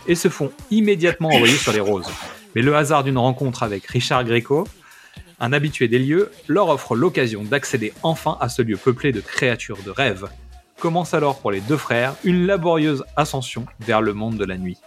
et 0.08 0.16
se 0.16 0.28
font 0.28 0.52
immédiatement 0.72 1.30
envoyer 1.30 1.56
sur 1.56 1.72
les 1.72 1.80
roses. 1.80 2.10
Mais 2.54 2.62
le 2.62 2.76
hasard 2.76 3.06
d'une 3.06 3.18
rencontre 3.18 3.64
avec 3.64 3.86
Richard 3.88 4.26
Greco, 4.26 4.68
un 5.42 5.52
habitué 5.52 5.90
des 5.90 6.00
lieux, 6.00 6.32
leur 6.48 6.70
offre 6.70 6.96
l'occasion 6.96 7.44
d'accéder 7.44 7.92
enfin 8.04 8.38
à 8.40 8.48
ce 8.48 8.62
lieu 8.62 8.78
peuplé 8.78 9.12
de 9.12 9.20
créatures 9.20 9.80
de 9.86 9.90
rêve. 9.92 10.28
Commence 10.80 11.14
alors 11.14 11.40
pour 11.40 11.52
les 11.52 11.60
deux 11.62 11.78
frères 11.78 12.16
une 12.24 12.46
laborieuse 12.46 13.04
ascension 13.18 13.66
vers 13.82 14.02
le 14.02 14.14
monde 14.14 14.38
de 14.38 14.46
la 14.46 14.58
nuit. 14.58 14.78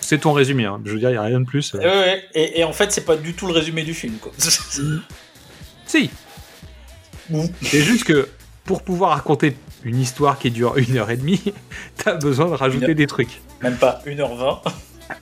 C'est 0.00 0.18
ton 0.20 0.32
résumé, 0.32 0.64
hein. 0.64 0.80
je 0.86 0.92
veux 0.92 0.98
dire, 0.98 1.10
il 1.10 1.12
n'y 1.12 1.18
a 1.18 1.22
rien 1.22 1.40
de 1.40 1.44
plus. 1.44 1.74
euh. 1.74 1.78
Ouais, 1.78 1.84
ouais. 1.86 2.24
Et, 2.34 2.60
et 2.60 2.64
en 2.64 2.72
fait, 2.72 2.90
c'est 2.92 3.04
pas 3.04 3.16
du 3.16 3.34
tout 3.34 3.46
le 3.46 3.52
résumé 3.52 3.82
du 3.82 3.92
film. 3.92 4.14
Quoi. 4.14 4.32
Si 5.86 6.10
C'est 7.62 7.80
juste 7.80 8.04
que 8.04 8.28
pour 8.64 8.82
pouvoir 8.82 9.10
raconter 9.12 9.56
une 9.84 9.98
histoire 10.00 10.38
qui 10.38 10.50
dure 10.50 10.76
une 10.76 10.96
heure 10.98 11.10
et 11.10 11.16
demie, 11.16 11.42
t'as 11.96 12.14
besoin 12.14 12.46
de 12.46 12.52
rajouter 12.54 12.90
heure. 12.90 12.94
des 12.94 13.06
trucs. 13.06 13.40
Même 13.62 13.76
pas 13.76 14.02
1h20. 14.06 14.60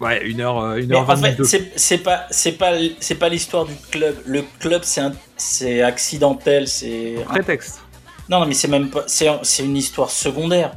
Ouais, 0.01 0.25
une 0.27 0.41
heure, 0.41 0.59
euh, 0.59 0.77
une 0.77 0.89
Mais 0.89 0.97
heure 0.97 1.09
en 1.09 1.17
fait, 1.17 1.31
22. 1.37 1.45
c'est 1.77 1.99
pas 1.99 2.27
c'est 2.31 2.53
pas 2.53 2.73
c'est 3.01 3.15
pas 3.15 3.29
l'histoire 3.29 3.65
du 3.65 3.75
club. 3.91 4.17
Le 4.27 4.45
club, 4.59 4.83
c'est 4.85 5.01
un- 5.01 5.13
c'est 5.37 5.83
accidentel. 5.83 6.67
C'est 6.69 7.17
Prétexte. 7.27 7.81
non, 8.29 8.41
non, 8.41 8.47
mais 8.47 8.55
c'est 8.55 8.69
même 8.69 8.91
pas. 8.91 9.05
C'est 9.07 9.29
c'est 9.43 9.65
une 9.65 9.77
histoire 9.77 10.11
secondaire. 10.11 10.73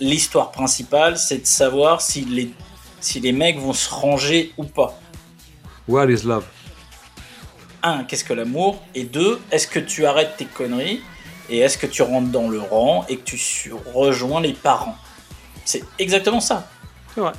L'histoire 0.00 0.50
principale, 0.52 1.16
c'est 1.18 1.38
de 1.38 1.46
savoir 1.46 2.00
si 2.00 2.24
les 2.24 2.50
si 3.00 3.20
les 3.20 3.32
mecs 3.32 3.58
vont 3.58 3.72
se 3.72 3.88
ranger 3.90 4.52
ou 4.56 4.64
pas. 4.64 4.98
What 5.88 6.06
is 6.10 6.22
love? 6.24 6.44
Un, 7.82 8.04
qu'est-ce 8.04 8.24
que 8.24 8.32
l'amour? 8.32 8.82
Et 8.94 9.04
deux, 9.04 9.40
est-ce 9.52 9.66
que 9.68 9.78
tu 9.78 10.06
arrêtes 10.06 10.36
tes 10.36 10.44
conneries? 10.46 11.00
Et 11.48 11.58
est-ce 11.58 11.78
que 11.78 11.86
tu 11.86 12.02
rentres 12.02 12.30
dans 12.30 12.48
le 12.48 12.60
rang 12.60 13.04
et 13.08 13.16
que 13.18 13.22
tu 13.24 13.72
rejoins 13.94 14.40
les 14.40 14.52
parents? 14.54 14.96
C'est 15.64 15.84
exactement 15.98 16.40
ça. 16.40 16.68
C'est 17.14 17.20
vrai. 17.20 17.32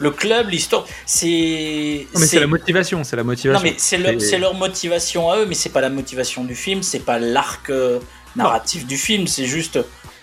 Le 0.00 0.10
club, 0.10 0.48
l'histoire, 0.50 0.84
c'est. 1.06 2.06
Non, 2.14 2.20
mais 2.20 2.26
c'est 2.26 2.38
la 2.40 2.46
motivation, 2.46 3.02
c'est 3.04 3.16
la 3.16 3.24
motivation. 3.24 3.60
Non 3.64 3.70
mais 3.70 3.74
c'est 3.78 4.38
leur, 4.38 4.54
motivation 4.54 5.30
à 5.30 5.38
eux, 5.38 5.46
mais 5.46 5.54
c'est 5.54 5.70
pas 5.70 5.80
la 5.80 5.90
motivation 5.90 6.44
du 6.44 6.54
film, 6.54 6.82
c'est 6.82 7.00
pas 7.00 7.18
l'arc 7.18 7.68
euh, 7.70 7.98
narratif 8.36 8.86
du 8.86 8.96
film, 8.96 9.26
c'est 9.26 9.46
juste 9.46 9.78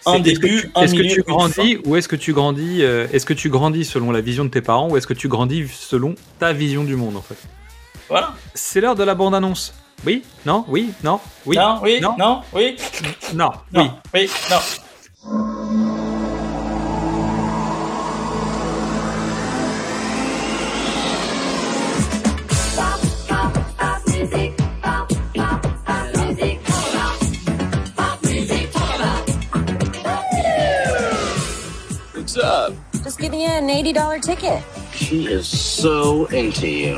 un 0.05 0.13
C'est- 0.23 0.29
est-ce 0.31 0.39
que 0.39 0.45
début, 0.47 0.71
Est-ce 0.81 0.95
que 0.95 1.01
tu 1.13 1.21
grandis 1.23 1.77
ou 1.85 1.95
est-ce 1.97 2.07
que 2.07 2.15
tu 2.15 2.31
grandis 2.33 2.83
euh, 2.83 3.07
Est-ce 3.11 3.25
que 3.25 3.33
tu 3.33 3.49
grandis 3.49 3.83
selon 3.85 4.11
la 4.11 4.21
vision 4.21 4.45
de 4.45 4.49
tes 4.49 4.61
parents 4.61 4.89
ou 4.89 4.97
est-ce 4.97 5.07
que 5.07 5.13
tu 5.13 5.27
grandis 5.27 5.67
selon 5.67 6.15
ta 6.39 6.53
vision 6.53 6.83
du 6.83 6.95
monde 6.95 7.17
en 7.17 7.21
fait? 7.21 7.37
Voilà. 8.07 8.33
C'est 8.53 8.79
l'heure 8.81 8.95
de 8.95 9.03
la 9.03 9.15
bande 9.15 9.35
annonce. 9.35 9.73
Oui? 10.05 10.23
Non? 10.45 10.63
Oui? 10.67 10.91
Non? 11.03 11.19
Oui? 11.45 11.57
Non, 11.57 11.79
oui, 11.81 11.99
Non? 12.01 12.15
non, 12.19 12.41
oui, 12.53 12.75
Non 13.33 13.51
non, 13.73 13.81
Oui 13.83 13.89
oui, 14.13 14.29
non. 14.51 15.84
What's 32.35 32.47
up? 32.47 32.73
Just 33.01 33.17
giving 33.17 33.39
you 33.39 33.47
an 33.47 33.69
$80 33.69 34.21
ticket. 34.21 34.61
She 34.93 35.25
is 35.27 35.47
so 35.47 36.25
into 36.25 36.67
you. 36.67 36.95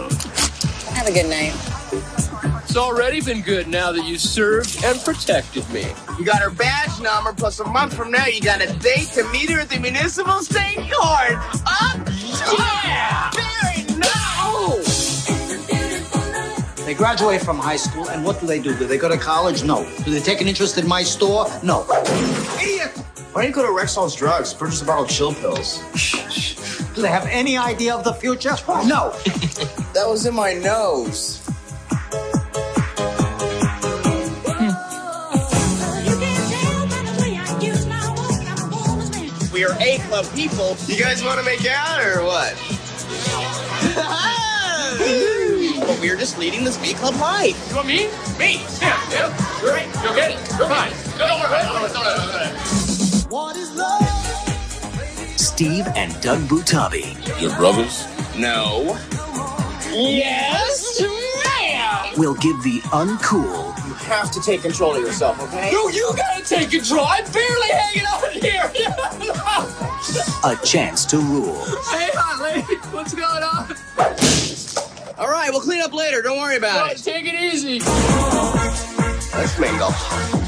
Have 0.95 1.05
a 1.05 1.11
good 1.11 1.29
night. 1.29 1.53
It's 2.63 2.75
already 2.75 3.21
been 3.21 3.43
good 3.43 3.67
now 3.67 3.91
that 3.91 4.03
you 4.03 4.17
served 4.17 4.83
and 4.83 4.99
protected 5.01 5.69
me. 5.69 5.85
You 6.17 6.25
got 6.25 6.41
her 6.41 6.49
badge 6.49 6.99
number, 7.01 7.33
plus 7.33 7.59
a 7.59 7.65
month 7.65 7.93
from 7.93 8.09
now, 8.09 8.25
you 8.25 8.41
got 8.41 8.61
a 8.61 8.73
date 8.79 9.09
to 9.09 9.31
meet 9.31 9.51
her 9.51 9.59
at 9.59 9.69
the 9.69 9.79
municipal 9.79 10.39
state 10.39 10.77
court. 10.91 11.37
Up! 11.67 11.99
Yeah! 12.57 13.29
Very 13.35 13.83
nice! 13.99 15.27
They 16.83 16.95
graduate 16.95 17.41
from 17.41 17.59
high 17.59 17.77
school, 17.77 18.09
and 18.09 18.25
what 18.25 18.39
do 18.39 18.47
they 18.47 18.59
do? 18.59 18.75
Do 18.75 18.87
they 18.87 18.97
go 18.97 19.07
to 19.07 19.17
college? 19.17 19.63
No. 19.63 19.87
Do 20.03 20.09
they 20.09 20.19
take 20.19 20.41
an 20.41 20.47
interest 20.47 20.79
in 20.79 20.87
my 20.87 21.03
store? 21.03 21.45
No. 21.61 21.85
Idiot! 22.59 23.06
Why 23.37 23.43
don't 23.43 23.55
you 23.55 23.55
go 23.55 23.67
to 23.67 23.85
Rexall's 23.85 24.15
Drugs, 24.15 24.51
purchase 24.51 24.81
a 24.81 24.85
bottle 24.85 25.03
of 25.03 25.11
chill 25.11 25.31
pills? 25.31 25.83
Do 26.95 27.03
they 27.03 27.07
have 27.07 27.27
any 27.27 27.55
idea 27.55 27.93
of 27.93 28.03
the 28.03 28.13
future? 28.13 28.55
No. 28.67 29.11
That 29.93 30.05
was 30.07 30.25
in 30.25 30.33
my 30.33 30.53
nose. 30.53 31.47
We 39.53 39.65
are 39.65 39.77
A 39.81 39.99
club 40.07 40.25
people. 40.33 40.75
You 40.87 40.97
guys 40.97 41.23
want 41.23 41.37
to 41.37 41.45
make 41.45 41.63
out 41.67 42.03
or 42.03 42.23
what? 42.23 42.55
but 45.85 46.01
we 46.01 46.09
are 46.09 46.17
just 46.17 46.39
leading 46.39 46.63
this 46.63 46.77
B 46.77 46.95
club 46.95 47.13
life. 47.17 47.69
You 47.69 47.75
want 47.75 47.87
me? 47.87 48.07
Me? 48.39 48.65
Yeah, 48.81 48.99
yeah. 49.11 49.61
You're 49.61 49.73
right. 49.73 49.87
You'll 50.03 50.15
get 50.15 50.31
it. 50.31 50.39
You're 50.57 50.67
fine. 50.67 50.91
No, 51.19 51.27
don't 51.27 51.39
worry. 51.39 51.61
Don't 51.61 51.83
worry. 51.83 51.93
Don't 51.93 52.63
worry. 52.63 52.76
What 53.29 53.57
is 53.57 53.75
love? 53.75 54.07
Steve 55.35 55.85
and 55.97 56.17
Doug 56.21 56.39
Butabi. 56.47 57.11
Your 57.41 57.53
brothers? 57.57 58.05
No. 58.37 58.97
Yes, 59.91 61.01
ma'am. 61.01 62.13
will 62.17 62.35
give 62.35 62.63
the 62.63 62.79
uncool 62.91 63.75
You 63.85 63.93
have 63.95 64.31
to 64.31 64.39
take 64.39 64.61
control 64.61 64.95
of 64.95 65.01
yourself, 65.01 65.41
okay? 65.41 65.71
No, 65.73 65.89
you 65.89 66.09
gotta 66.15 66.45
take 66.45 66.71
control. 66.71 67.05
I'm 67.05 67.29
barely 67.33 67.67
hanging 67.67 68.05
on 68.05 68.31
here. 68.31 68.71
a 70.45 70.55
chance 70.65 71.03
to 71.07 71.17
rule. 71.17 71.65
hey, 71.91 72.09
hot 72.13 72.41
lady. 72.41 72.75
What's 72.95 73.13
going 73.13 73.43
on? 73.43 73.75
All 75.17 75.27
right, 75.29 75.49
we'll 75.51 75.59
clean 75.59 75.81
up 75.81 75.93
later. 75.93 76.21
Don't 76.21 76.37
worry 76.37 76.55
about 76.55 76.93
it. 76.93 76.97
Take 76.99 77.25
it 77.25 77.35
easy. 77.35 77.79
Let's 79.35 79.59
mingle. 79.59 80.46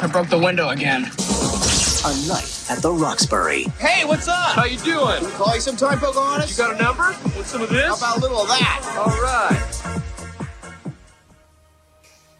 I 0.00 0.06
broke 0.06 0.28
the 0.28 0.38
window 0.38 0.68
again. 0.68 1.02
A 1.02 2.28
night 2.28 2.64
at 2.70 2.78
the 2.80 2.92
Roxbury. 2.92 3.64
Hey, 3.78 4.04
what's 4.04 4.28
up? 4.28 4.54
How 4.54 4.64
you 4.64 4.78
doing? 4.78 5.18
Can 5.18 5.24
we 5.24 5.30
call 5.32 5.54
you 5.54 5.60
sometime, 5.60 5.98
Pocahontas? 5.98 6.56
You 6.56 6.64
got 6.64 6.76
a 6.76 6.82
number? 6.82 7.12
What's 7.36 7.50
some 7.50 7.62
of 7.62 7.68
this? 7.68 7.84
How 7.84 7.96
about 7.96 8.18
a 8.18 8.20
little 8.20 8.42
of 8.42 8.48
that? 8.48 8.94
All 8.96 9.06
right. 9.20 10.07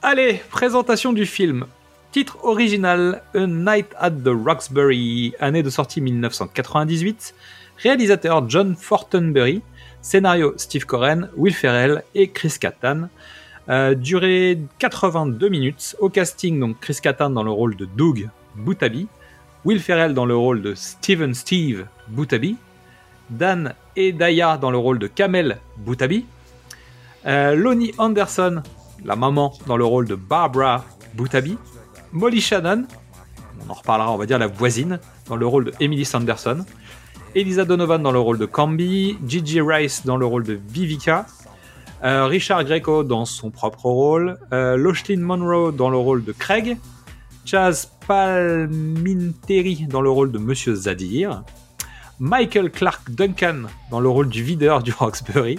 Allez, 0.00 0.40
présentation 0.50 1.12
du 1.12 1.26
film. 1.26 1.66
Titre 2.12 2.38
original 2.44 3.20
A 3.34 3.46
Night 3.48 3.88
at 3.98 4.12
the 4.12 4.28
Roxbury, 4.28 5.34
année 5.40 5.64
de 5.64 5.70
sortie 5.70 6.00
1998. 6.00 7.34
Réalisateur 7.78 8.48
John 8.48 8.76
Fortenberry. 8.76 9.60
Scénario 10.00 10.54
Steve 10.56 10.86
Coren, 10.86 11.28
Will 11.36 11.52
Ferrell 11.52 12.04
et 12.14 12.30
Chris 12.30 12.54
Kattan. 12.60 13.08
Euh, 13.68 13.96
durée 13.96 14.60
82 14.78 15.48
minutes. 15.48 15.96
Au 15.98 16.08
casting, 16.08 16.76
Chris 16.80 16.98
Kattan 17.02 17.30
dans 17.30 17.42
le 17.42 17.50
rôle 17.50 17.74
de 17.74 17.84
Doug 17.84 18.28
Boutaby. 18.54 19.08
Will 19.64 19.80
Ferrell 19.80 20.14
dans 20.14 20.26
le 20.26 20.36
rôle 20.36 20.62
de 20.62 20.76
Steven 20.76 21.34
Steve 21.34 21.86
Boutaby. 22.06 22.56
Dan 23.30 23.74
et 23.96 24.12
Daya 24.12 24.58
dans 24.58 24.70
le 24.70 24.78
rôle 24.78 25.00
de 25.00 25.08
Kamel 25.08 25.58
Boutaby. 25.76 26.24
Euh, 27.26 27.56
Lonnie 27.56 27.92
Anderson, 27.98 28.62
la 29.04 29.16
maman, 29.16 29.52
dans 29.66 29.76
le 29.76 29.84
rôle 29.84 30.06
de 30.06 30.14
Barbara 30.14 30.84
Boutaby. 31.14 31.56
Molly 32.12 32.40
Shannon, 32.40 32.84
on 33.66 33.70
en 33.70 33.74
reparlera, 33.74 34.12
on 34.12 34.16
va 34.16 34.26
dire 34.26 34.38
la 34.38 34.46
voisine, 34.46 35.00
dans 35.26 35.36
le 35.36 35.46
rôle 35.46 35.66
de 35.66 35.72
Emily 35.80 36.04
Sanderson. 36.04 36.64
Elisa 37.34 37.64
Donovan 37.64 38.02
dans 38.02 38.12
le 38.12 38.18
rôle 38.18 38.38
de 38.38 38.46
Camby. 38.46 39.18
Gigi 39.26 39.60
Rice 39.60 40.04
dans 40.06 40.16
le 40.16 40.26
rôle 40.26 40.44
de 40.44 40.58
Vivica. 40.68 41.26
Euh, 42.02 42.26
Richard 42.26 42.64
Greco 42.64 43.04
dans 43.04 43.24
son 43.24 43.50
propre 43.50 43.86
rôle. 43.86 44.38
Euh, 44.52 44.92
Monroe 45.16 45.72
dans 45.72 45.90
le 45.90 45.96
rôle 45.98 46.24
de 46.24 46.32
Craig. 46.32 46.78
Chaz 47.44 47.90
Palminteri 48.06 49.86
dans 49.88 50.00
le 50.00 50.10
rôle 50.10 50.32
de 50.32 50.38
Monsieur 50.38 50.74
Zadir. 50.74 51.42
Michael 52.18 52.70
Clark 52.70 53.10
Duncan 53.10 53.64
dans 53.90 54.00
le 54.00 54.08
rôle 54.08 54.28
du 54.28 54.42
videur 54.42 54.82
du 54.82 54.92
Roxbury. 54.92 55.58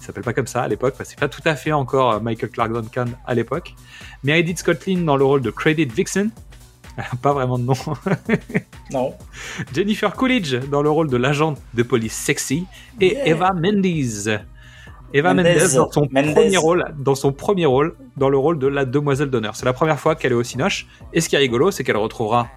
Il 0.00 0.04
s'appelle 0.04 0.24
pas 0.24 0.32
comme 0.32 0.46
ça 0.46 0.62
à 0.62 0.68
l'époque, 0.68 0.94
c'est 1.04 1.18
pas 1.18 1.28
tout 1.28 1.42
à 1.44 1.54
fait 1.54 1.72
encore 1.72 2.12
euh, 2.12 2.20
Michael 2.20 2.50
Clark 2.50 2.72
Duncan 2.72 3.06
à 3.26 3.34
l'époque. 3.34 3.74
Meredith 4.24 4.58
Scotland 4.58 5.04
dans 5.04 5.16
le 5.16 5.24
rôle 5.24 5.42
de 5.42 5.50
Credit 5.50 5.84
Vixen. 5.84 6.30
Pas 7.22 7.32
vraiment 7.32 7.58
de 7.58 7.64
nom. 7.64 7.74
Non. 8.92 9.14
Jennifer 9.72 10.12
Coolidge 10.14 10.56
dans 10.68 10.82
le 10.82 10.90
rôle 10.90 11.08
de 11.08 11.16
l'agent 11.16 11.54
de 11.74 11.82
police 11.84 12.12
sexy. 12.12 12.66
Et 13.00 13.14
Yeah. 13.14 13.26
Eva 13.28 13.52
Mendes. 13.52 13.86
Eva. 15.12 15.34
Mendes 15.34 15.46
dans 15.74 15.90
son 15.92 16.06
premier 16.08 16.56
rôle, 16.56 16.84
dans 16.98 17.14
son 17.14 17.32
premier 17.32 17.66
rôle, 17.66 17.94
dans 18.16 18.28
le 18.28 18.36
rôle 18.36 18.58
de 18.58 18.66
la 18.66 18.84
demoiselle 18.84 19.30
d'honneur. 19.30 19.54
C'est 19.54 19.66
la 19.66 19.72
première 19.72 20.00
fois 20.00 20.16
qu'elle 20.16 20.32
est 20.32 20.36
au 20.36 20.42
Cinoche. 20.42 20.86
Et 21.12 21.20
ce 21.20 21.28
qui 21.28 21.36
est 21.36 21.38
rigolo, 21.38 21.70
c'est 21.70 21.84
qu'elle 21.84 21.96
retrouvera 21.96 22.48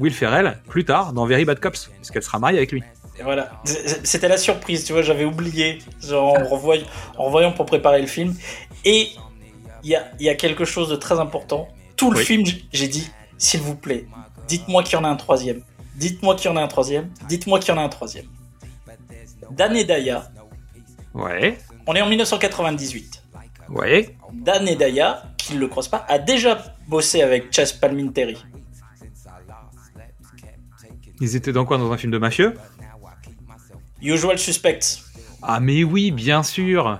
Will 0.00 0.12
Ferrell 0.12 0.60
plus 0.68 0.84
tard 0.84 1.12
dans 1.12 1.26
Very 1.26 1.44
Bad 1.44 1.60
Cops, 1.60 1.90
parce 1.96 2.10
qu'elle 2.10 2.22
sera 2.22 2.38
mariée 2.38 2.58
avec 2.58 2.72
lui. 2.72 2.82
Et 3.18 3.22
voilà. 3.22 3.60
C'était 3.64 4.28
la 4.28 4.36
surprise, 4.36 4.84
tu 4.84 4.92
vois, 4.92 5.02
j'avais 5.02 5.24
oublié, 5.24 5.78
genre, 6.02 6.34
en, 6.34 6.42
revoy- 6.42 6.84
en 7.16 7.24
revoyant 7.24 7.52
pour 7.52 7.64
préparer 7.66 8.00
le 8.00 8.06
film. 8.08 8.34
Et 8.84 9.10
il 9.84 9.90
y 9.90 9.94
a, 9.96 10.10
il 10.18 10.26
y 10.26 10.28
a 10.28 10.34
quelque 10.34 10.64
chose 10.64 10.88
de 10.88 10.96
très 10.96 11.18
important. 11.20 11.68
Tout 11.96 12.10
le 12.10 12.18
Oui. 12.18 12.24
film, 12.24 12.44
j'ai 12.72 12.88
dit, 12.88 13.08
s'il 13.38 13.60
vous 13.60 13.76
plaît, 13.76 14.06
dites-moi 14.48 14.82
qu'il 14.82 14.94
y 14.94 15.00
en 15.00 15.04
a 15.04 15.08
un 15.08 15.16
troisième. 15.16 15.62
Dites-moi 15.94 16.34
qu'il 16.34 16.50
y 16.50 16.52
en 16.52 16.56
a 16.56 16.62
un 16.62 16.66
troisième. 16.68 17.08
Dites-moi 17.28 17.60
qu'il 17.60 17.72
y 17.72 17.76
en 17.78 17.80
a 17.80 17.84
un 17.84 17.88
troisième. 17.88 18.26
Dan 19.52 19.76
et 19.76 19.84
Daya, 19.84 20.30
Ouais, 21.14 21.58
on 21.86 21.94
est 21.94 22.02
en 22.02 22.08
1998. 22.08 23.22
ouais. 23.68 24.16
Dan 24.32 24.66
et 24.66 24.74
Daya, 24.74 25.22
qui 25.38 25.54
ne 25.54 25.60
le 25.60 25.68
croisent 25.68 25.88
pas, 25.90 26.04
a 26.08 26.18
déjà 26.18 26.74
bossé 26.88 27.22
avec 27.22 27.52
Chas 27.54 27.72
Palminteri. 27.80 28.36
Ils 31.20 31.36
étaient 31.36 31.52
dans 31.52 31.64
quoi? 31.64 31.78
Dans 31.78 31.92
un 31.92 31.96
film 31.96 32.12
de 32.12 32.18
mafieux? 32.18 32.54
Usual 34.04 34.38
Suspects. 34.38 35.00
Ah 35.42 35.60
mais 35.60 35.84
oui, 35.84 36.10
bien 36.10 36.42
sûr. 36.42 36.98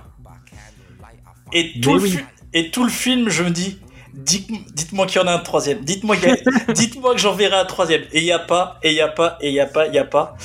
Et 1.53 1.79
tout, 1.79 1.93
le 1.95 2.01
oui. 2.01 2.11
fi- 2.11 2.23
et 2.53 2.71
tout 2.71 2.83
le 2.83 2.89
film, 2.89 3.29
je 3.29 3.43
me 3.43 3.49
dis, 3.49 3.79
dites- 4.13 4.49
dites-moi 4.73 5.05
qu'il 5.07 5.21
y 5.21 5.23
en 5.23 5.27
a 5.27 5.33
un 5.33 5.39
troisième. 5.39 5.79
Dites-moi 5.83 6.15
que 7.13 7.17
j'en 7.17 7.33
verrai 7.33 7.55
un 7.57 7.65
troisième. 7.65 8.01
Et 8.11 8.19
il 8.19 8.23
n'y 8.25 8.31
a 8.31 8.39
pas, 8.39 8.79
et 8.83 8.89
il 8.91 8.93
n'y 8.95 9.01
a 9.01 9.07
pas, 9.07 9.37
et 9.41 9.49
il 9.49 9.53
n'y 9.53 9.59
a 9.59 9.65
pas, 9.67 9.85
il 9.85 9.91
n'y 9.91 9.97
a 9.99 10.05
pas. 10.05 10.35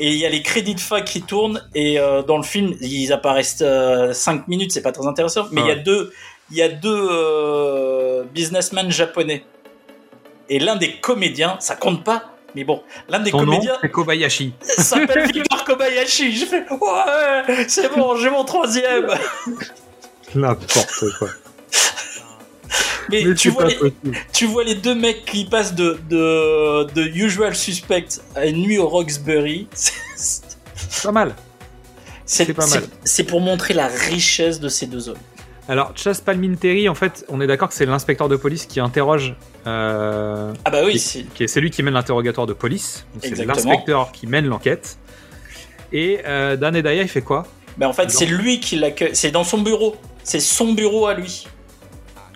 Et 0.00 0.12
il 0.12 0.16
y 0.18 0.24
a 0.26 0.28
les 0.28 0.42
crédits 0.42 0.74
de 0.74 0.80
fin 0.80 1.00
qui 1.02 1.22
tournent. 1.22 1.62
Et 1.74 1.98
euh, 1.98 2.22
dans 2.22 2.36
le 2.36 2.42
film, 2.42 2.74
ils 2.80 3.12
apparaissent 3.12 3.62
5 4.12 4.48
minutes, 4.48 4.72
c'est 4.72 4.82
pas 4.82 4.92
très 4.92 5.06
intéressant. 5.06 5.46
Mais 5.52 5.60
il 5.60 5.66
y 5.66 5.70
a 5.70 5.76
deux, 5.76 6.12
il 6.50 6.56
y 6.56 6.62
a 6.62 6.68
deux 6.68 7.08
euh, 7.10 8.24
businessmen 8.32 8.90
japonais. 8.90 9.44
Et 10.48 10.58
l'un 10.58 10.76
des 10.76 10.92
comédiens, 10.96 11.56
ça 11.60 11.76
compte 11.76 12.04
pas. 12.04 12.34
Mais 12.54 12.64
bon, 12.64 12.82
l'un 13.08 13.20
des 13.20 13.30
Son 13.30 13.38
nom, 13.44 13.52
comédiens 13.52 13.76
c'est 13.80 13.90
Kobayashi. 13.90 14.52
s'appelle 14.62 15.30
Victor 15.32 15.64
Kobayashi. 15.64 16.34
Je 16.34 16.46
fais, 16.46 16.64
ouais, 16.70 17.64
c'est 17.68 17.94
bon, 17.94 18.16
j'ai 18.16 18.30
mon 18.30 18.44
troisième. 18.44 19.08
N'importe 20.34 21.04
quoi. 21.18 21.28
Mais, 23.10 23.22
Mais 23.24 23.34
tu, 23.34 23.48
c'est 23.48 23.54
vois 23.54 23.64
les, 23.66 23.78
tu 24.34 24.46
vois 24.46 24.64
les 24.64 24.74
deux 24.74 24.94
mecs 24.94 25.24
qui 25.24 25.46
passent 25.46 25.74
de, 25.74 25.98
de, 26.10 26.84
de 26.92 27.02
Usual 27.02 27.54
Suspect 27.56 28.06
à 28.34 28.44
une 28.46 28.58
nuit 28.62 28.76
au 28.78 28.86
Roxbury. 28.88 29.66
C'est 29.74 30.42
Pas 31.02 31.12
mal. 31.12 31.34
c'est- 32.26 32.44
C'est 32.46 32.52
pas 32.52 32.66
mal. 32.66 32.82
c'est- 32.82 32.90
c'est 33.04 33.24
pour 33.24 33.40
montrer 33.40 33.72
la 33.72 33.86
richesse 33.86 34.60
de 34.60 34.68
ces 34.68 34.86
deux 34.86 35.08
hommes. 35.08 35.16
Alors, 35.68 35.92
Chas 35.94 36.22
Palminteri, 36.24 36.88
en 36.88 36.94
fait, 36.94 37.26
on 37.28 37.40
est 37.42 37.46
d'accord 37.46 37.68
que 37.68 37.74
c'est 37.74 37.84
l'inspecteur 37.84 38.28
de 38.28 38.36
police 38.36 38.64
qui 38.66 38.80
interroge. 38.80 39.34
euh, 39.66 40.52
Ah 40.64 40.70
bah 40.70 40.80
oui, 40.84 40.92
qui- 40.92 40.98
c'est 40.98 41.22
qui 41.34 41.44
est 41.44 41.48
celui 41.48 41.70
qui 41.70 41.82
mène 41.82 41.92
l'interrogatoire 41.94 42.46
de 42.46 42.54
police. 42.54 43.06
C'est 43.22 43.44
l'inspecteur 43.44 44.10
qui 44.12 44.26
mène 44.26 44.46
l'enquête. 44.46 44.96
Et 45.92 46.20
euh, 46.26 46.56
Dan 46.56 46.74
et 46.74 46.82
Daya, 46.82 47.02
il 47.02 47.08
fait 47.08 47.20
quoi? 47.22 47.46
Mais 47.76 47.86
en 47.86 47.92
fait 47.92 48.10
c'est 48.10 48.26
lui 48.26 48.60
qui 48.60 48.76
l'accueille. 48.76 49.10
C'est 49.14 49.30
dans 49.30 49.44
son 49.44 49.58
bureau. 49.58 49.96
C'est 50.24 50.40
son 50.40 50.72
bureau 50.72 51.06
à 51.06 51.14
lui. 51.14 51.46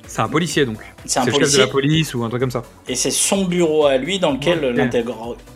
C'est 0.06 0.20
un 0.20 0.28
policier 0.28 0.64
donc. 0.66 0.78
C'est 1.06 1.18
un 1.20 1.24
le 1.24 1.32
chef 1.32 1.34
de 1.34 1.38
policier 1.40 1.60
la 1.60 1.66
police 1.68 2.14
ou 2.14 2.24
un 2.24 2.28
truc 2.28 2.40
comme 2.40 2.50
ça. 2.50 2.62
et 2.86 2.94
c'est 2.94 3.10
son 3.10 3.44
bureau 3.46 3.86
à 3.86 3.96
lui 3.96 4.18
dans 4.18 4.32
lequel 4.32 4.60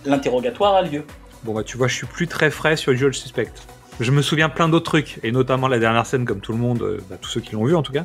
l'interrogatoire 0.07 0.75
a 0.77 0.83
lieu. 0.83 1.05
Bon 1.45 1.53
bah 1.55 1.63
tu 1.63 1.77
vois, 1.77 1.89
je 1.89 1.95
suis 1.95 2.07
plus 2.07 2.27
très 2.27 2.51
frais 2.51 2.77
sur 2.77 2.93
Usual 2.93 3.13
Suspect. 3.15 3.53
Je 4.01 4.11
me 4.11 4.21
souviens 4.23 4.49
plein 4.49 4.69
d'autres 4.69 4.85
trucs, 4.85 5.19
et 5.23 5.33
notamment 5.33 5.69
la 5.69 5.79
dernière 5.79 6.05
scène, 6.05 6.25
comme 6.27 6.41
tout 6.41 6.53
le 6.53 6.59
monde, 6.59 6.83
euh, 6.83 7.01
bah, 7.09 7.17
tous 7.21 7.31
ceux 7.31 7.41
qui 7.41 7.53
l'ont 7.53 7.65
vu 7.65 7.75
en 7.75 7.83
tout 7.83 7.93
cas. 7.93 8.05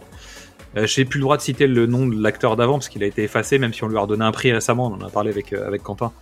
Euh, 0.77 0.87
J'ai 0.87 1.03
plus 1.03 1.17
le 1.19 1.23
droit 1.23 1.35
de 1.35 1.41
citer 1.41 1.67
le 1.67 1.85
nom 1.85 2.07
de 2.07 2.21
l'acteur 2.21 2.55
d'avant 2.55 2.73
parce 2.73 2.87
qu'il 2.87 3.03
a 3.03 3.05
été 3.05 3.23
effacé, 3.23 3.59
même 3.59 3.73
si 3.73 3.83
on 3.83 3.89
lui 3.89 3.97
a 3.97 4.01
redonné 4.01 4.23
un 4.23 4.31
prix 4.31 4.53
récemment. 4.53 4.87
On 4.87 4.93
en 4.93 5.05
a 5.05 5.09
parlé 5.09 5.29
avec 5.31 5.51
euh, 5.51 5.67
avec 5.67 5.83
Quentin. 5.83 6.13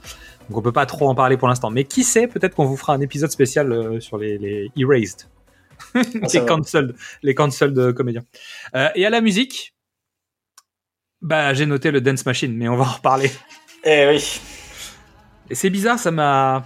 Donc 0.49 0.58
on 0.58 0.62
peut 0.63 0.71
pas 0.71 0.88
trop 0.88 1.08
en 1.08 1.13
parler 1.13 1.38
pour 1.38 1.47
l'instant. 1.47 1.69
Mais 1.69 1.84
qui 1.84 2.03
sait, 2.03 2.27
peut-être 2.27 2.55
qu'on 2.55 2.65
vous 2.65 2.77
fera 2.77 2.93
un 2.93 3.01
épisode 3.01 3.29
spécial 3.29 3.71
euh, 3.71 3.99
sur 3.99 4.17
les, 4.17 4.39
les 4.39 4.71
erased, 4.75 5.27
Ah, 5.93 6.01
les 6.34 6.45
cancelled, 6.45 6.95
les 7.21 7.36
cancelled 7.36 7.77
euh, 7.77 7.93
comédiens. 7.93 8.23
Et 8.95 9.05
à 9.05 9.10
la 9.12 9.21
musique, 9.21 9.75
bah 11.21 11.53
j'ai 11.53 11.67
noté 11.67 11.91
le 11.91 12.01
Dance 12.01 12.25
Machine, 12.25 12.55
mais 12.55 12.67
on 12.67 12.75
va 12.75 12.86
en 12.86 12.93
reparler. 12.93 13.32
Eh 13.84 14.08
oui. 14.08 14.41
Et 15.51 15.55
c'est 15.55 15.69
bizarre, 15.69 15.99
ça 15.99 16.10
m'a, 16.10 16.65